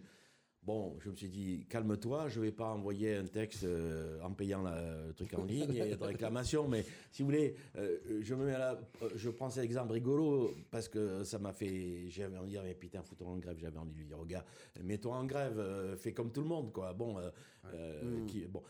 Bon, 0.65 0.97
je 0.99 1.11
me 1.11 1.15
suis 1.15 1.29
dit, 1.29 1.65
calme-toi, 1.69 2.27
je 2.27 2.39
vais 2.41 2.51
pas 2.51 2.73
envoyer 2.73 3.13
un 3.13 3.25
texte 3.25 3.65
euh, 3.65 4.19
en 4.23 4.33
payant 4.33 4.63
la- 4.63 5.05
le 5.05 5.13
truc 5.13 5.31
en 5.35 5.43
ligne 5.45 5.75
et 5.75 5.89
de 5.91 5.95
réclamation, 6.07 6.67
mais 6.67 6.83
si 7.11 7.21
vous 7.21 7.27
voulez, 7.27 7.55
euh, 7.75 7.99
je 8.23 8.33
me 8.33 8.45
mets 8.47 8.53
à 8.55 8.57
la- 8.57 8.81
euh, 9.03 9.09
je 9.15 9.29
prends 9.29 9.51
cet 9.51 9.63
exemple 9.63 9.91
rigolo 9.93 10.55
parce 10.71 10.89
que 10.89 11.23
ça 11.23 11.37
m'a 11.37 11.53
fait, 11.53 12.09
j'avais 12.09 12.37
envie 12.37 12.47
de 12.47 12.51
dire, 12.53 12.63
mais 12.63 12.73
putain, 12.73 13.03
fous-toi 13.03 13.27
en 13.27 13.37
grève, 13.37 13.57
j'avais 13.59 13.77
envie 13.77 13.93
de 13.93 13.97
lui 13.99 14.05
dire, 14.07 14.25
gars, 14.25 14.43
mets-toi 14.81 15.15
en 15.15 15.25
grève, 15.25 15.59
euh, 15.59 15.95
fais 15.97 16.13
comme 16.13 16.31
tout 16.31 16.41
le 16.41 16.47
monde, 16.47 16.73
quoi. 16.73 16.93
Bon, 16.93 17.19
euh, 17.19 17.29
euh, 17.65 18.25
qui, 18.25 18.43
bon. 18.45 18.63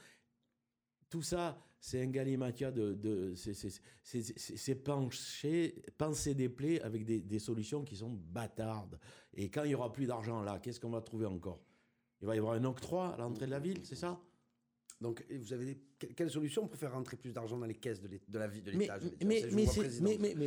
Tout 1.10 1.22
ça, 1.22 1.58
c'est 1.80 2.02
un 2.02 2.08
galimatia 2.08 2.72
de, 2.72 2.94
de 2.94 3.36
c'est- 3.36 3.54
c'est- 3.54 3.80
c'est 4.04 4.22
c'est- 4.22 4.58
c'est 4.58 4.76
pencher, 4.76 5.82
penser 5.98 6.34
des 6.34 6.50
plaies 6.50 6.82
avec 6.82 7.06
des, 7.06 7.22
des 7.22 7.40
solutions 7.40 7.86
qui 7.86 7.96
sont 7.96 8.10
bâtardes. 8.10 9.00
Et 9.34 9.50
quand 9.50 9.64
il 9.64 9.72
y 9.72 9.76
aura 9.76 9.94
plus 9.94 10.08
d'argent 10.08 10.42
là, 10.42 10.60
qu'est-ce 10.60 10.80
qu'on 10.82 10.90
va 10.90 11.02
trouver 11.02 11.26
encore? 11.28 11.62
Il 12.26 12.27
va 12.27 12.35
y 12.35 12.39
avoir 12.39 12.56
un 12.56 12.64
octroi 12.64 13.14
à 13.14 13.18
l'entrée 13.18 13.45
de 13.45 13.52
la 13.52 13.60
ville, 13.60 13.81
c'est 13.84 13.95
ça? 13.95 14.19
Donc, 14.99 15.23
vous 15.30 15.53
avez 15.53 15.64
des, 15.64 15.80
quelle 16.15 16.30
solution 16.30 16.68
pour 16.68 16.77
faire 16.77 16.94
rentrer 16.94 17.18
plus 17.18 17.34
d'argent 17.34 17.57
dans 17.57 17.65
les 17.65 17.76
caisses 17.76 18.02
de, 18.02 18.38
la 18.38 18.48
vie 18.48 18.61
de 18.61 18.72
l'État 18.72 18.98
mais, 19.26 19.44
mais, 19.52 19.69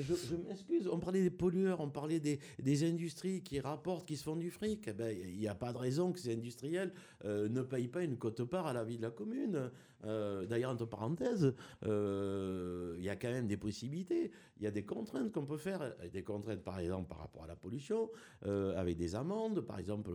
je, 0.03 0.15
je 0.15 0.37
m'excuse, 0.37 0.89
on 0.89 0.99
parlait 0.99 1.23
des 1.23 1.31
pollueurs, 1.31 1.81
on 1.81 1.89
parlait 1.91 2.21
des, 2.21 2.39
des 2.59 2.85
industries 2.85 3.43
qui 3.43 3.61
rapportent, 3.61 4.07
qui 4.07 4.17
se 4.17 4.25
font 4.25 4.37
du 4.37 4.51
fric. 4.51 4.87
Eh 4.89 4.93
ben, 4.93 5.17
Il 5.25 5.39
n'y 5.39 5.49
a 5.49 5.55
pas 5.55 5.73
de 5.73 5.79
raison 5.79 6.13
que 6.13 6.19
ces 6.19 6.33
industriels 6.33 6.93
euh, 7.25 7.49
ne 7.49 7.63
payent 7.63 7.89
pas 7.89 8.03
une 8.03 8.17
cote-part 8.17 8.67
à 8.67 8.73
la 8.73 8.85
vie 8.85 8.97
de 8.97 9.03
la 9.03 9.11
commune. 9.11 9.71
Euh, 10.05 10.47
D'ailleurs, 10.47 10.71
entre 10.71 10.87
parenthèses, 10.87 11.53
euh, 11.85 12.95
il 12.99 13.05
y 13.05 13.09
a 13.09 13.17
quand 13.17 13.31
même 13.31 13.47
des 13.47 13.57
possibilités. 13.57 14.31
Il 14.59 14.65
y 14.65 14.67
a 14.67 14.71
des 14.71 14.85
contraintes 14.85 15.33
qu'on 15.33 15.45
peut 15.45 15.57
faire. 15.57 15.95
Des 16.13 16.23
contraintes, 16.23 16.63
par 16.63 16.79
exemple, 16.81 17.09
par 17.09 17.19
rapport 17.19 17.45
à 17.45 17.47
la 17.47 17.57
pollution, 17.57 18.11
avec 18.45 18.97
des 18.97 19.15
amendes, 19.15 19.61
par 19.61 19.79
exemple, 19.79 20.11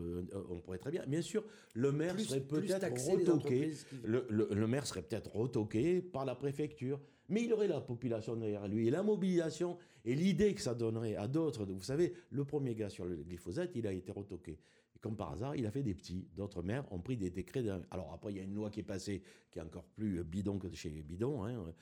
on 0.50 0.60
pourrait 0.60 0.78
très 0.78 0.92
bien. 0.92 1.04
Bien 1.08 1.22
sûr, 1.22 1.44
le 1.74 1.92
maire 1.92 2.14
Plus- 2.14 2.26
serait 2.26 2.42
peut-être 2.42 3.12
retoqué. 3.12 3.74
le- 4.04 4.26
le 4.30 4.68
maire 4.68 4.86
serait 4.86 5.02
peut-être 5.02 5.33
retoqué 5.34 6.02
par 6.02 6.26
la 6.26 6.36
préfecture, 6.36 7.00
mais 7.30 7.44
il 7.44 7.54
aurait 7.54 7.68
la 7.68 7.82
population 7.82 8.36
derrière 8.36 8.68
lui 8.68 8.88
et 8.88 8.92
la 8.92 9.04
mobilisation 9.04 9.78
et 10.06 10.16
l'idée 10.16 10.54
que 10.54 10.62
ça 10.62 10.74
donnerait 10.76 11.16
à 11.16 11.28
d'autres. 11.28 11.66
Vous 11.66 11.82
savez, 11.84 12.14
le 12.30 12.46
premier 12.46 12.76
gars 12.76 12.90
sur 12.90 13.06
le 13.06 13.16
glyphosate, 13.18 13.72
il 13.76 13.88
a 13.88 13.92
été 13.94 14.12
retoqué. 14.12 14.60
Et 14.96 15.00
comme 15.00 15.16
par 15.16 15.32
hasard, 15.32 15.56
il 15.56 15.66
a 15.66 15.72
fait 15.72 15.84
des 15.84 15.96
petits. 15.96 16.28
D'autres 16.36 16.62
maires 16.62 16.86
ont 16.92 17.00
pris 17.00 17.18
des 17.18 17.30
décrets. 17.30 17.64
Alors 17.92 18.14
après, 18.14 18.32
il 18.34 18.38
y 18.38 18.40
a 18.40 18.44
une 18.44 18.54
loi 18.54 18.70
qui 18.70 18.82
est 18.82 18.84
passée 18.84 19.22
qui 19.52 19.60
est 19.60 19.62
encore 19.62 19.86
plus 19.86 20.24
bidon 20.24 20.58
que 20.60 20.72
chez 20.74 20.90
bidon. 20.90 21.44
hein. 21.46 21.74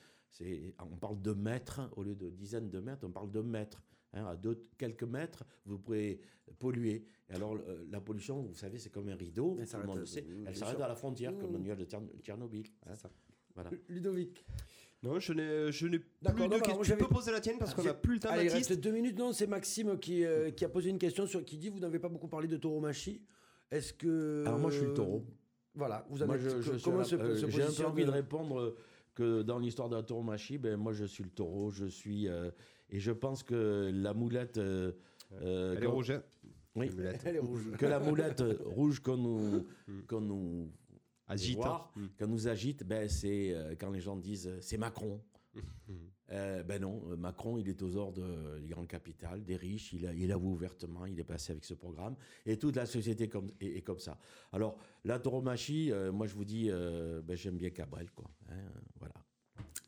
On 0.80 0.96
parle 0.96 1.20
de 1.20 1.32
mètres 1.32 1.90
au 1.96 2.02
lieu 2.02 2.14
de 2.14 2.30
dizaines 2.30 2.70
de 2.70 2.80
mètres, 2.80 3.06
on 3.06 3.10
parle 3.10 3.30
de 3.30 3.40
mètres. 3.42 3.82
hein. 4.14 4.24
à 4.26 4.36
deux, 4.36 4.66
quelques 4.78 5.04
mètres, 5.04 5.44
vous 5.66 5.78
pouvez 5.78 6.20
polluer. 6.58 7.04
Et 7.28 7.34
alors, 7.34 7.56
la 7.90 8.00
pollution, 8.00 8.40
vous 8.42 8.54
savez, 8.54 8.78
c'est 8.78 8.90
comme 8.90 9.08
un 9.08 9.16
rideau. 9.16 9.56
Elle 9.60 9.66
tout 9.68 9.76
le 9.78 9.82
monde 9.86 9.96
s'arrête, 9.96 10.00
le 10.00 10.06
sait. 10.06 10.20
euh, 10.26 10.34
Elle 10.38 10.42
bien 10.44 10.54
s'arrête 10.54 10.76
sûr. 10.76 10.84
à 10.84 10.88
la 10.88 10.94
frontière, 10.94 11.36
comme 11.38 11.52
le 11.52 11.58
nuage 11.58 11.78
de 11.78 11.84
Tchern- 11.84 12.08
Tchernobyl. 12.22 12.64
hein. 12.86 12.94
ça. 12.94 13.10
Voilà. 13.54 13.70
Ludovic. 13.88 14.44
Non, 15.02 15.18
je 15.18 15.32
n'ai 15.32 15.72
je 15.72 15.86
n'ai 15.88 15.98
plus 15.98 16.48
de 16.48 16.58
questions. 16.60 16.80
Tu 16.82 16.96
peux 16.96 17.08
poser 17.08 17.32
la 17.32 17.40
tienne 17.40 17.58
parce 17.58 17.74
qu'on 17.74 17.82
n'a 17.82 17.92
plus 17.94 18.14
le 18.14 18.20
temps, 18.20 18.28
Allez, 18.30 18.48
reste 18.48 18.72
deux 18.74 18.92
minutes. 18.92 19.18
Non, 19.18 19.32
c'est 19.32 19.48
Maxime 19.48 19.98
qui, 19.98 20.24
euh, 20.24 20.50
qui 20.52 20.64
a 20.64 20.68
posé 20.68 20.90
une 20.90 20.98
question 20.98 21.26
sur, 21.26 21.44
qui 21.44 21.58
dit 21.58 21.68
vous 21.70 21.80
n'avez 21.80 21.98
pas 21.98 22.08
beaucoup 22.08 22.28
parlé 22.28 22.46
de 22.46 22.56
tauromachie. 22.56 23.20
Est-ce 23.70 23.92
que. 23.92 24.44
Alors 24.46 24.58
moi, 24.60 24.70
je 24.70 24.76
suis 24.78 24.86
le 24.86 24.94
taureau. 24.94 25.24
Voilà, 25.74 26.06
vous 26.10 26.22
en 26.22 26.26
Moi, 26.26 26.36
je, 26.38 26.60
je 26.60 26.72
comment 26.84 27.02
se, 27.02 27.16
euh, 27.16 27.34
se 27.36 27.48
J'ai 27.48 27.62
un 27.62 27.72
peu 27.72 27.86
envie 27.86 28.04
de 28.04 28.10
répondre 28.10 28.60
euh, 28.60 28.76
que 29.14 29.42
dans 29.42 29.58
l'histoire 29.58 29.88
de 29.88 29.96
la 29.96 30.02
tauromachie, 30.02 30.58
ben, 30.58 30.76
moi 30.76 30.92
je 30.92 31.04
suis 31.06 31.24
le 31.24 31.30
taureau, 31.30 31.70
je 31.70 31.86
suis. 31.86 32.28
euh, 32.28 32.50
et 32.90 33.00
je 33.00 33.10
pense 33.10 33.42
que 33.42 33.90
la 33.92 34.12
moulette. 34.14 34.58
euh, 34.58 34.92
euh, 35.40 35.74
Elle 35.76 35.84
est 35.84 35.86
rouge. 35.86 36.10
hein 36.10 36.22
Oui. 36.76 36.90
Elle 37.24 37.36
est 37.36 37.38
rouge. 37.38 37.70
que 37.78 37.86
la 37.86 37.98
moulette 37.98 38.42
rouge 38.66 39.00
qu'on 39.00 39.16
nous, 39.16 39.66
qu'on 40.06 40.20
nous 40.20 40.70
Agite. 41.32 41.56
voir, 41.56 41.92
Mm. 41.96 42.06
qu'on 42.18 42.26
nous 42.28 42.48
agite, 42.48 42.84
ben, 42.84 43.08
c'est 43.08 43.52
euh, 43.54 43.74
quand 43.78 43.90
les 43.90 44.00
gens 44.00 44.16
disent 44.16 44.46
euh, 44.48 44.58
c'est 44.60 44.78
Macron. 44.78 45.20
Euh, 46.30 46.62
ben 46.62 46.80
non, 46.80 47.02
Macron, 47.18 47.58
il 47.58 47.68
est 47.68 47.82
aux 47.82 47.94
ordres 47.96 48.58
des 48.58 48.68
grandes 48.68 48.86
capitales, 48.88 49.44
des 49.44 49.56
riches, 49.56 49.92
il, 49.92 50.06
a, 50.06 50.14
il 50.14 50.32
avoue 50.32 50.52
ouvertement, 50.52 51.04
il 51.04 51.20
est 51.20 51.24
passé 51.24 51.52
avec 51.52 51.62
ce 51.62 51.74
programme, 51.74 52.16
et 52.46 52.56
toute 52.58 52.76
la 52.76 52.86
société 52.86 53.28
comme, 53.28 53.50
est, 53.60 53.76
est 53.76 53.82
comme 53.82 53.98
ça. 53.98 54.18
Alors, 54.50 54.78
la 55.04 55.18
tauromachie, 55.18 55.92
euh, 55.92 56.10
moi 56.10 56.26
je 56.26 56.34
vous 56.34 56.46
dis, 56.46 56.70
ben, 56.70 57.34
j'aime 57.36 57.58
bien 57.58 57.68
Cabrel, 57.68 58.10
quoi. 58.12 58.30
hein, 58.48 58.54
voilà. 58.98 59.14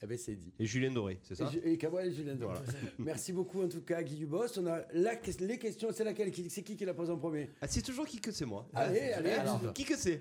Eh 0.05 0.07
ben, 0.07 0.19
c'est 0.19 0.35
dit. 0.35 0.53
Et 0.59 0.67
Julien 0.67 0.91
Doré, 0.91 1.19
c'est 1.23 1.35
ça 1.35 1.51
Et, 1.65 1.73
et 1.73 1.79
Cabrel 1.79 2.09
et 2.09 2.13
Julien 2.13 2.35
Doré. 2.35 2.59
Merci 2.99 3.33
beaucoup 3.33 3.63
en 3.63 3.69
tout 3.69 3.81
cas 3.81 4.03
Guy 4.03 4.17
Dubos. 4.17 4.59
On 4.59 4.67
a 4.67 4.81
la, 4.93 5.13
les 5.41 5.59
questions, 5.59 5.89
c'est 5.93 6.05
laquelle? 6.05 6.31
C'est 6.51 6.63
qui 6.63 6.77
qui 6.77 6.85
la 6.85 6.93
pose 6.93 7.09
en 7.09 7.17
premier? 7.17 7.49
Ah, 7.63 7.67
c'est 7.67 7.81
toujours 7.81 8.07
qui 8.07 8.21
que 8.21 8.31
c'est 8.31 8.45
moi. 8.45 8.69
Allez, 8.75 9.01
allez, 9.13 9.31
Alors, 9.31 9.61
alors. 9.61 9.73
qui 9.73 9.85
que 9.85 9.97
c'est? 9.97 10.21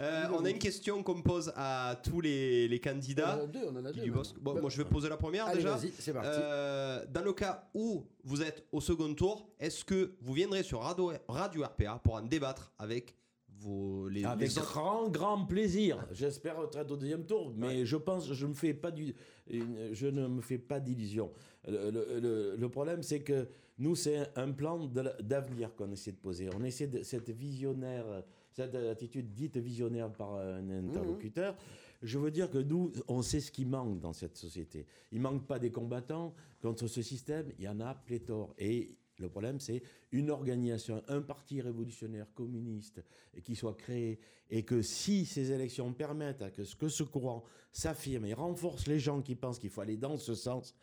Euh, 0.00 0.24
On 0.32 0.44
a 0.44 0.50
une 0.50 0.58
question 0.58 1.00
qu'on 1.04 1.22
pose 1.22 1.52
à 1.54 2.00
tous 2.02 2.20
les, 2.20 2.66
les 2.66 2.80
On 2.84 2.88
en 2.88 2.92
candidats. 2.92 3.32
a 3.34 3.46
deux, 3.46 3.60
on 3.68 3.76
en 3.76 3.84
a 3.84 3.92
Guy 3.92 4.00
deux. 4.00 4.04
Dubosc. 4.06 4.34
même. 4.34 4.42
Bon, 4.42 4.54
Bah, 4.54 4.60
moi, 4.62 4.70
je 4.70 4.78
vais 4.78 4.84
poser 4.88 5.08
la 5.08 5.16
première 5.16 5.46
Allez, 5.46 5.58
déjà. 5.58 5.76
vas-y, 5.76 5.92
c'est 5.96 6.12
parti. 6.12 6.28
Euh, 6.32 7.04
dans 7.08 7.22
le 7.22 7.32
cas 7.32 7.68
où 7.72 8.04
vous 8.24 8.42
êtes 8.42 8.64
au 8.72 8.80
second 8.80 9.14
tour, 9.14 9.48
est-ce 9.60 9.84
que 9.84 10.14
vous 10.20 10.32
viendrez 10.32 10.64
sur 10.64 10.80
Radio, 10.80 11.12
Radio 11.28 11.62
RPA 11.62 12.00
pour 12.02 12.14
en 12.14 12.22
débattre 12.22 12.72
avec 12.80 13.14
vos, 13.60 14.08
les, 14.08 14.24
Avec 14.24 14.48
les 14.48 14.58
autres 14.58 14.72
grand, 14.72 15.08
grand 15.08 15.44
plaisir. 15.46 16.06
J'espère 16.12 16.56
être 16.62 16.90
au 16.90 16.96
deuxième 16.96 17.24
tour, 17.26 17.52
mais 17.56 17.84
je 17.84 17.96
pense, 17.96 18.32
je 18.32 18.46
me 18.46 18.54
fais 18.54 18.74
pas 18.74 18.90
du, 18.90 19.14
je 19.48 20.06
ne 20.06 20.26
me 20.26 20.40
fais 20.40 20.58
pas 20.58 20.80
d'illusions. 20.80 21.30
Le, 21.68 21.90
le- 21.90 22.56
le- 22.56 22.68
problème, 22.68 23.02
c'est 23.02 23.20
que 23.20 23.48
nous, 23.78 23.94
c'est 23.94 24.36
un 24.36 24.50
plan 24.52 24.86
d'avenir 25.20 25.74
qu'on 25.74 25.90
essaie 25.92 26.12
de 26.12 26.16
poser. 26.16 26.48
On 26.58 26.64
essaie 26.64 26.86
de 26.86 27.02
cette 27.02 27.30
visionnaire, 27.30 28.04
cette 28.52 28.74
attitude 28.74 29.32
dite 29.34 29.56
visionnaire 29.58 30.10
par 30.12 30.34
un 30.36 30.68
interlocuteur. 30.70 31.56
Je 32.02 32.18
veux 32.18 32.30
dire 32.30 32.48
que 32.50 32.56
nous, 32.58 32.92
on 33.08 33.20
sait 33.20 33.40
ce 33.40 33.50
qui 33.52 33.66
manque 33.66 34.00
dans 34.00 34.14
cette 34.14 34.36
société. 34.38 34.86
Il 35.12 35.20
manque 35.20 35.46
pas 35.46 35.58
des 35.58 35.70
combattants 35.70 36.34
contre 36.62 36.86
ce 36.86 37.02
système. 37.02 37.46
Il 37.58 37.64
y 37.64 37.68
en 37.68 37.78
a 37.80 37.94
pléthore. 37.94 38.54
Et 38.58 38.96
le 39.20 39.28
problème, 39.28 39.60
c'est 39.60 39.82
une 40.12 40.30
organisation, 40.30 41.02
un 41.08 41.22
parti 41.22 41.60
révolutionnaire 41.60 42.32
communiste 42.34 43.02
qui 43.44 43.54
soit 43.54 43.74
créé 43.74 44.18
et 44.48 44.64
que 44.64 44.82
si 44.82 45.26
ces 45.26 45.52
élections 45.52 45.92
permettent 45.92 46.42
à 46.42 46.50
que 46.50 46.64
ce, 46.64 46.74
que 46.76 46.88
ce 46.88 47.02
courant 47.02 47.44
s'affirme 47.72 48.26
et 48.26 48.34
renforce 48.34 48.86
les 48.86 48.98
gens 48.98 49.22
qui 49.22 49.36
pensent 49.36 49.58
qu'il 49.58 49.70
faut 49.70 49.80
aller 49.80 49.96
dans 49.96 50.16
ce 50.16 50.34
sens, 50.34 50.74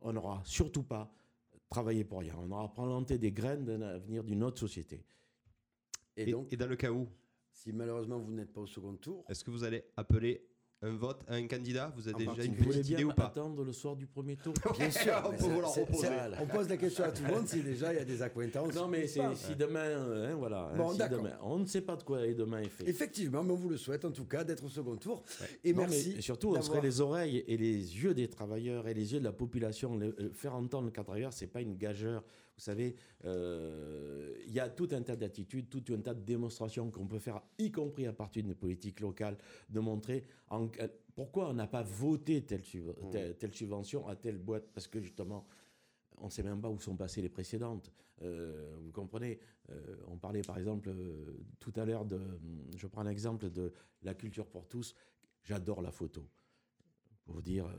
on 0.00 0.12
n'aura 0.12 0.42
surtout 0.44 0.84
pas 0.84 1.12
travaillé 1.68 2.04
pour 2.04 2.20
rien. 2.20 2.34
On 2.38 2.50
aura 2.50 2.72
planté 2.72 3.18
des 3.18 3.32
graines 3.32 3.64
d'un 3.64 3.82
avenir 3.82 4.24
d'une 4.24 4.42
autre 4.42 4.58
société. 4.58 5.04
Et 6.16 6.22
et, 6.22 6.32
donc, 6.32 6.52
et 6.52 6.56
dans 6.56 6.66
le 6.66 6.76
cas 6.76 6.90
où, 6.90 7.08
si 7.50 7.72
malheureusement 7.72 8.18
vous 8.18 8.32
n'êtes 8.32 8.52
pas 8.52 8.60
au 8.60 8.66
second 8.66 8.94
tour, 8.96 9.24
est-ce 9.28 9.44
que 9.44 9.50
vous 9.50 9.64
allez 9.64 9.84
appeler 9.96 10.46
un 10.80 10.92
vote 10.96 11.20
à 11.26 11.34
un 11.34 11.46
candidat 11.48 11.92
Vous 11.96 12.06
avez 12.08 12.28
En 12.28 12.32
déjà 12.34 12.44
une 12.44 12.54
petite 12.54 12.88
idée 12.90 13.02
ou 13.04 13.12
pas 13.12 13.26
attendre 13.26 13.64
le 13.64 13.72
soir 13.72 13.96
du 13.96 14.06
premier 14.06 14.36
tour 14.36 14.54
bien 14.78 14.90
sûr, 14.90 15.12
on 15.26 15.30
peut 15.30 15.42
vous 15.44 15.60
la 15.60 15.66
reposer. 15.66 16.08
on 16.40 16.46
pose 16.46 16.68
la 16.68 16.76
question 16.76 17.04
à 17.04 17.10
tout 17.10 17.24
le 17.24 17.34
monde 17.34 17.48
si 17.48 17.62
déjà 17.62 17.92
il 17.92 17.96
y 17.96 18.00
a 18.00 18.04
des 18.04 18.22
accointances. 18.22 18.74
Non, 18.74 18.86
mais 18.86 19.08
si 19.08 19.18
demain, 19.58 19.80
euh, 19.80 20.32
hein, 20.32 20.36
voilà, 20.38 20.70
hein, 20.72 20.76
Bon, 20.76 20.90
si 20.92 20.98
demain- 20.98 21.36
on 21.42 21.58
ne 21.58 21.66
sait 21.66 21.80
pas 21.80 21.96
de 21.96 22.02
quoi 22.04 22.24
est 22.26 22.34
demain 22.34 22.60
est 22.60 22.68
fait. 22.68 22.88
Effectivement, 22.88 23.42
mais 23.42 23.52
on 23.52 23.56
vous 23.56 23.68
le 23.70 23.76
souhaite 23.76 24.04
en 24.04 24.12
tout 24.12 24.24
cas 24.26 24.44
d'être 24.44 24.64
au 24.64 24.68
second 24.68 24.96
tour. 24.96 25.24
Et 25.64 25.72
Non, 25.72 25.80
merci. 25.80 26.12
mais 26.16 26.22
surtout, 26.22 26.54
on 26.56 26.62
serait 26.62 26.80
les 26.80 27.00
oreilles 27.00 27.44
et 27.48 27.56
les 27.56 27.74
yeux 28.02 28.14
des 28.14 28.28
travailleurs 28.28 28.86
et 28.86 28.94
les 28.94 29.12
yeux 29.12 29.18
de 29.18 29.24
la 29.24 29.32
population. 29.32 29.96
Le- 29.96 30.14
le- 30.16 30.30
faire 30.30 30.54
entendre 30.54 30.84
le 30.84 30.90
cas 30.92 31.02
travailleur, 31.02 31.32
c'est 31.32 31.46
pas 31.48 31.60
une 31.60 31.76
gageure. 31.76 32.22
Vous 32.58 32.64
savez, 32.64 32.96
euh, 33.24 34.34
il 34.44 34.52
y 34.52 34.58
a 34.58 34.68
tout 34.68 34.88
un 34.90 35.00
tas 35.02 35.14
d'attitudes, 35.14 35.68
tout 35.70 35.84
un 35.94 36.00
tas 36.00 36.12
de 36.12 36.22
démonstrations 36.24 36.90
qu'on 36.90 37.06
peut 37.06 37.20
faire, 37.20 37.40
y 37.56 37.70
compris 37.70 38.04
à 38.06 38.12
partir 38.12 38.42
d'une 38.42 38.56
politique 38.56 38.98
locale, 38.98 39.38
de 39.70 39.78
montrer 39.78 40.24
en- 40.50 40.68
pourquoi 41.14 41.50
on 41.50 41.54
n'a 41.54 41.68
pas 41.68 41.82
voté 41.84 42.42
telle, 42.44 42.62
Mmh. 42.62 43.10
telle, 43.12 43.36
telle 43.36 43.54
subvention 43.54 44.08
à 44.08 44.16
telle 44.16 44.38
boîte. 44.38 44.66
Parce 44.74 44.88
que 44.88 45.00
justement, 45.00 45.46
on 46.16 46.26
ne 46.26 46.30
sait 46.30 46.42
même 46.42 46.60
pas 46.60 46.68
où 46.68 46.80
sont 46.80 46.96
passées 46.96 47.22
les 47.22 47.28
précédentes. 47.28 47.92
Euh, 48.22 48.76
vous 48.80 48.90
comprenez 48.92 49.38
Euh, 49.70 49.96
On 50.08 50.16
parlait 50.16 50.40
par 50.40 50.56
exemple 50.58 50.88
euh, 50.88 51.36
tout 51.60 51.72
à 51.76 51.84
l'heure 51.84 52.06
de. 52.06 52.18
Je 52.74 52.86
prends 52.86 53.02
l'exemple 53.02 53.50
de 53.50 53.70
la 54.02 54.14
culture 54.14 54.46
pour 54.46 54.66
tous. 54.66 54.94
J'adore 55.44 55.82
la 55.82 55.92
photo. 55.92 56.26
Pour 57.24 57.34
vous 57.34 57.42
dire, 57.42 57.66
euh, 57.66 57.76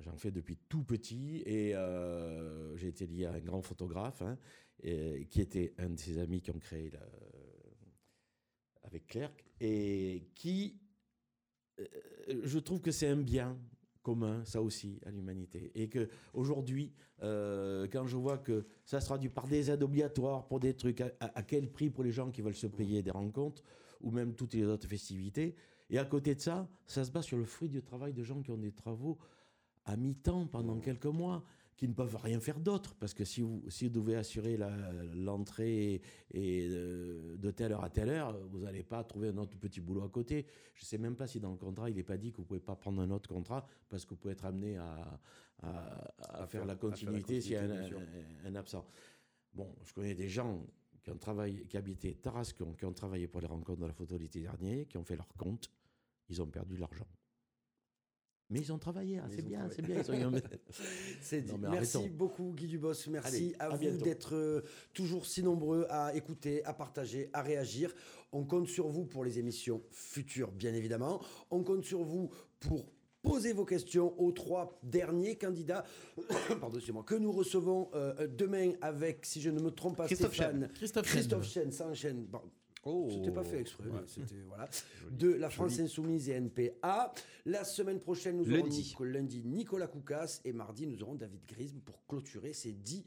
j'en 0.00 0.16
fais 0.16 0.30
depuis 0.30 0.56
tout 0.68 0.82
petit 0.82 1.42
et 1.46 1.74
euh, 1.74 2.76
j'ai 2.76 2.88
été 2.88 3.06
lié 3.06 3.26
à 3.26 3.32
un 3.32 3.40
grand 3.40 3.62
photographe 3.62 4.22
hein, 4.22 4.38
qui 4.82 5.40
était 5.40 5.74
un 5.78 5.90
de 5.90 5.98
ses 5.98 6.18
amis 6.18 6.40
qui 6.40 6.50
ont 6.50 6.58
créé 6.58 6.90
la- 6.90 7.00
avec 8.82 9.06
Clerc 9.06 9.32
et 9.60 10.28
qui. 10.34 10.80
euh, 11.80 11.84
je 12.44 12.58
trouve 12.58 12.80
que 12.80 12.90
c'est 12.90 13.08
un 13.08 13.16
bien 13.16 13.58
commun, 14.02 14.42
ça 14.46 14.62
aussi, 14.62 14.98
à 15.04 15.10
l'humanité. 15.10 15.70
Et 15.74 15.88
que 15.88 16.08
aujourd'hui, 16.32 16.92
euh, 17.22 17.86
quand 17.92 18.06
je 18.06 18.16
vois 18.16 18.38
que 18.38 18.64
ça 18.86 19.00
se 19.00 19.06
traduit 19.06 19.28
par 19.28 19.46
des 19.46 19.70
aides 19.70 19.82
obligatoires 19.82 20.46
pour 20.48 20.58
des 20.60 20.74
trucs, 20.74 21.02
à 21.02 21.42
quel 21.42 21.70
prix 21.70 21.90
pour 21.90 22.02
les 22.04 22.10
gens 22.12 22.30
qui 22.30 22.40
veulent 22.40 22.54
se 22.54 22.66
payer 22.66 23.02
des 23.02 23.10
rencontres 23.10 23.62
ou 24.00 24.10
même 24.10 24.34
toutes 24.34 24.54
les 24.54 24.64
autres 24.64 24.88
festivités, 24.88 25.54
et 25.90 25.98
à 25.98 26.04
côté 26.06 26.34
de 26.34 26.40
ça, 26.40 26.66
ça 26.86 27.04
se 27.04 27.10
base 27.10 27.26
sur 27.26 27.36
le 27.36 27.44
fruit 27.44 27.68
du 27.68 27.82
travail 27.82 28.14
de 28.14 28.22
gens 28.22 28.40
qui 28.42 28.50
ont 28.50 28.56
des 28.56 28.72
travaux 28.72 29.18
à 29.84 29.96
mi-temps 29.96 30.46
pendant 30.46 30.78
quelques 30.80 31.06
mois, 31.06 31.44
qui 31.76 31.88
ne 31.88 31.94
peuvent 31.94 32.16
rien 32.16 32.40
faire 32.40 32.60
d'autre, 32.60 32.94
parce 32.96 33.14
que 33.14 33.24
si 33.24 33.40
vous, 33.40 33.64
si 33.70 33.84
vous 33.88 33.90
devez 34.00 34.14
assurer 34.14 34.58
l'entrée 35.14 36.02
et 36.30 36.68
euh, 36.70 37.36
de 37.38 37.50
telle 37.50 37.72
heure 37.72 37.82
à 37.84 37.88
telle 37.90 38.10
heure, 38.10 38.38
vous 38.48 38.58
n'allez 38.60 38.82
pas 38.82 39.02
trouver 39.04 39.28
un 39.28 39.36
autre 39.38 39.56
petit 39.58 39.80
boulot 39.80 40.02
à 40.04 40.10
côté. 40.10 40.46
Je 40.74 40.82
ne 40.82 40.86
sais 40.86 40.98
même 40.98 41.16
pas 41.16 41.26
si 41.26 41.40
dans 41.40 41.50
le 41.50 41.56
contrat, 41.56 41.88
il 41.88 41.96
n'est 41.96 42.02
pas 42.02 42.18
dit 42.18 42.32
que 42.32 42.36
vous 42.36 42.42
ne 42.42 42.48
pouvez 42.48 42.60
pas 42.60 42.76
prendre 42.76 43.00
un 43.00 43.10
autre 43.10 43.30
contrat, 43.30 43.66
parce 43.88 44.04
que 44.04 44.10
vous 44.10 44.16
pouvez 44.16 44.32
être 44.32 44.44
amené 44.44 44.76
à, 44.76 45.20
à- 45.62 45.68
à 45.68 46.42
À 46.42 46.46
faire, 46.46 46.48
faire- 46.48 46.64
la 46.66 46.74
continuité 46.76 47.40
s'il 47.40 47.52
y 47.52 47.56
a 47.56 47.62
un 48.44 48.54
absent. 48.56 48.86
Bon, 49.54 49.74
je 49.82 49.92
connais 49.94 50.14
des 50.14 50.28
gens 50.28 50.66
qui 51.02 51.10
ont 51.10 51.16
travaillé, 51.18 51.64
qui 51.66 51.78
habitaient 51.78 52.12
Tarascon, 52.14 52.74
qui 52.74 52.84
ont 52.84 52.92
travaillé 52.92 53.26
pour 53.26 53.40
les 53.40 53.46
rencontres 53.46 53.80
de 53.80 53.86
la 53.86 53.94
photo 53.94 54.18
l'été 54.18 54.42
dernier, 54.42 54.84
qui 54.84 54.98
ont 54.98 55.04
fait 55.04 55.16
leur 55.16 55.28
compte, 55.38 55.70
ils 56.28 56.42
ont 56.42 56.46
perdu 56.46 56.74
de 56.74 56.80
l'argent. 56.80 57.06
Mais 58.50 58.58
ils 58.60 58.72
ont 58.72 58.78
travaillé, 58.78 59.20
Mais 59.28 59.36
c'est 59.36 59.42
bien, 59.42 59.68
c'est 59.74 59.82
bien. 59.82 60.02
ils 60.02 60.26
ont. 60.26 60.30
Non, 61.52 61.58
mais 61.58 61.68
Merci 61.70 61.96
arrêtons. 61.98 62.14
beaucoup 62.16 62.52
Guy 62.56 62.66
Dubos. 62.66 62.92
Merci 63.08 63.36
Allez, 63.36 63.56
à, 63.60 63.66
à 63.66 63.76
vous 63.76 63.96
d'être 63.98 64.34
euh, 64.34 64.62
toujours 64.92 65.24
si 65.24 65.42
nombreux 65.42 65.86
à 65.88 66.14
écouter, 66.16 66.64
à 66.64 66.74
partager, 66.74 67.30
à 67.32 67.42
réagir. 67.42 67.94
On 68.32 68.44
compte 68.44 68.68
sur 68.68 68.88
vous 68.88 69.04
pour 69.04 69.24
les 69.24 69.38
émissions 69.38 69.82
futures, 69.92 70.50
bien 70.50 70.74
évidemment. 70.74 71.20
On 71.50 71.62
compte 71.62 71.84
sur 71.84 72.02
vous 72.02 72.30
pour 72.58 72.92
poser 73.22 73.52
vos 73.52 73.64
questions 73.64 74.18
aux 74.20 74.32
trois 74.32 74.78
derniers 74.82 75.36
candidats 75.36 75.84
pardon, 76.60 76.78
que 77.04 77.14
nous 77.14 77.32
recevons 77.32 77.90
euh, 77.94 78.26
demain 78.26 78.72
avec, 78.80 79.26
si 79.26 79.40
je 79.40 79.50
ne 79.50 79.60
me 79.60 79.70
trompe 79.70 79.96
pas, 79.96 80.06
Christophe 80.06 80.34
Stéphane. 80.34 80.70
Christophe 80.74 81.06
Christophe 81.06 81.46
Chen, 81.46 81.70
ça 81.70 81.86
enchaîne. 81.86 82.24
Bon, 82.24 82.40
Oh. 82.84 83.08
c'était 83.10 83.30
pas 83.30 83.44
fait 83.44 83.60
exprès, 83.60 83.88
mais 83.92 84.06
c'était 84.06 84.40
voilà. 84.46 84.68
De 85.10 85.28
la 85.32 85.50
France 85.50 85.78
Insoumise 85.80 86.28
et 86.30 86.32
NPA. 86.32 87.12
La 87.44 87.64
semaine 87.64 88.00
prochaine, 88.00 88.36
nous 88.38 88.44
aurons 88.50 88.64
Lundi. 88.64 88.78
Nico- 88.78 89.04
lundi 89.04 89.42
Nicolas 89.44 89.86
Koukas 89.86 90.40
et 90.44 90.52
mardi, 90.52 90.86
nous 90.86 91.02
aurons 91.02 91.14
David 91.14 91.44
Grisme 91.46 91.80
pour 91.80 92.06
clôturer 92.06 92.52
ces 92.54 92.72
dix 92.72 93.04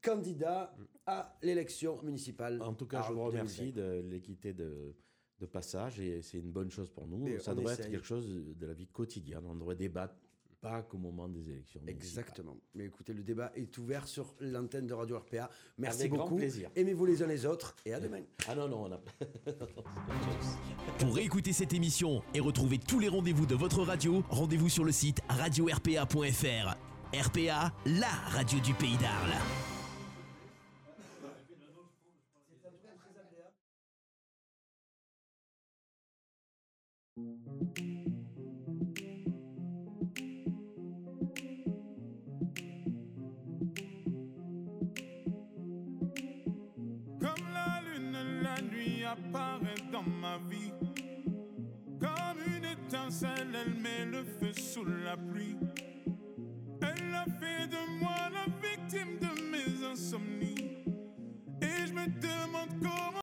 candidats 0.00 0.74
à 1.06 1.36
l'élection 1.42 2.02
municipale. 2.02 2.60
En 2.62 2.74
tout 2.74 2.86
cas, 2.86 3.02
je 3.02 3.12
vous 3.12 3.18
2020. 3.18 3.28
remercie 3.28 3.72
de 3.72 4.00
l'équité 4.08 4.52
de, 4.52 4.94
de 5.40 5.46
passage 5.46 6.00
et 6.00 6.22
c'est 6.22 6.38
une 6.38 6.50
bonne 6.50 6.70
chose 6.70 6.90
pour 6.90 7.06
nous. 7.06 7.26
Et 7.28 7.38
ça 7.38 7.54
devrait 7.54 7.74
essaye. 7.74 7.86
être 7.86 7.90
quelque 7.92 8.06
chose 8.06 8.28
de 8.56 8.66
la 8.66 8.72
vie 8.74 8.86
quotidienne. 8.88 9.44
On 9.46 9.54
devrait 9.54 9.76
débattre 9.76 10.14
pas 10.62 10.80
qu'au 10.82 10.96
moment 10.96 11.28
des 11.28 11.50
élections. 11.50 11.80
Exactement. 11.86 12.56
Mais 12.74 12.84
écoutez, 12.84 13.12
le 13.12 13.22
débat 13.24 13.52
est 13.56 13.76
ouvert 13.78 14.06
sur 14.06 14.34
l'antenne 14.40 14.86
de 14.86 14.94
Radio 14.94 15.18
RPA. 15.18 15.50
Merci 15.76 16.00
Avec 16.00 16.12
grand 16.12 16.24
beaucoup. 16.24 16.36
plaisir. 16.36 16.70
Aimez-vous 16.76 17.04
les 17.04 17.22
uns 17.22 17.26
les 17.26 17.44
autres 17.44 17.76
et 17.84 17.92
à 17.92 18.00
demain. 18.00 18.22
Ah 18.48 18.54
non, 18.54 18.68
non, 18.68 18.84
on 18.84 18.92
a. 18.92 19.00
Pour 20.98 21.14
réécouter 21.14 21.52
cette 21.52 21.72
émission 21.72 22.22
et 22.34 22.40
retrouver 22.40 22.78
tous 22.78 22.98
les 22.98 23.08
rendez-vous 23.08 23.46
de 23.46 23.54
votre 23.54 23.82
radio, 23.82 24.22
rendez-vous 24.30 24.68
sur 24.68 24.84
le 24.84 24.92
site 24.92 25.20
radio-rpa.fr. 25.28 26.76
RPA, 27.14 27.72
la 27.86 28.08
radio 28.30 28.58
du 28.60 28.74
pays 28.74 28.96
d'Arles. 28.98 29.71
ma 50.20 50.38
vie. 50.50 50.72
Comme 52.00 52.40
une 52.46 52.64
étincelle, 52.64 53.48
elle 53.54 53.74
met 53.74 54.04
le 54.04 54.24
feu 54.24 54.52
sous 54.52 54.84
la 54.84 55.16
pluie. 55.16 55.56
Elle 56.80 57.14
a 57.14 57.24
fait 57.24 57.66
de 57.68 58.00
moi 58.00 58.30
la 58.32 58.46
victime 58.60 59.18
de 59.18 59.50
mes 59.50 59.84
insomnies. 59.86 60.84
Et 61.60 61.86
je 61.86 61.92
me 61.92 62.06
demande 62.06 62.80
comment. 62.80 63.12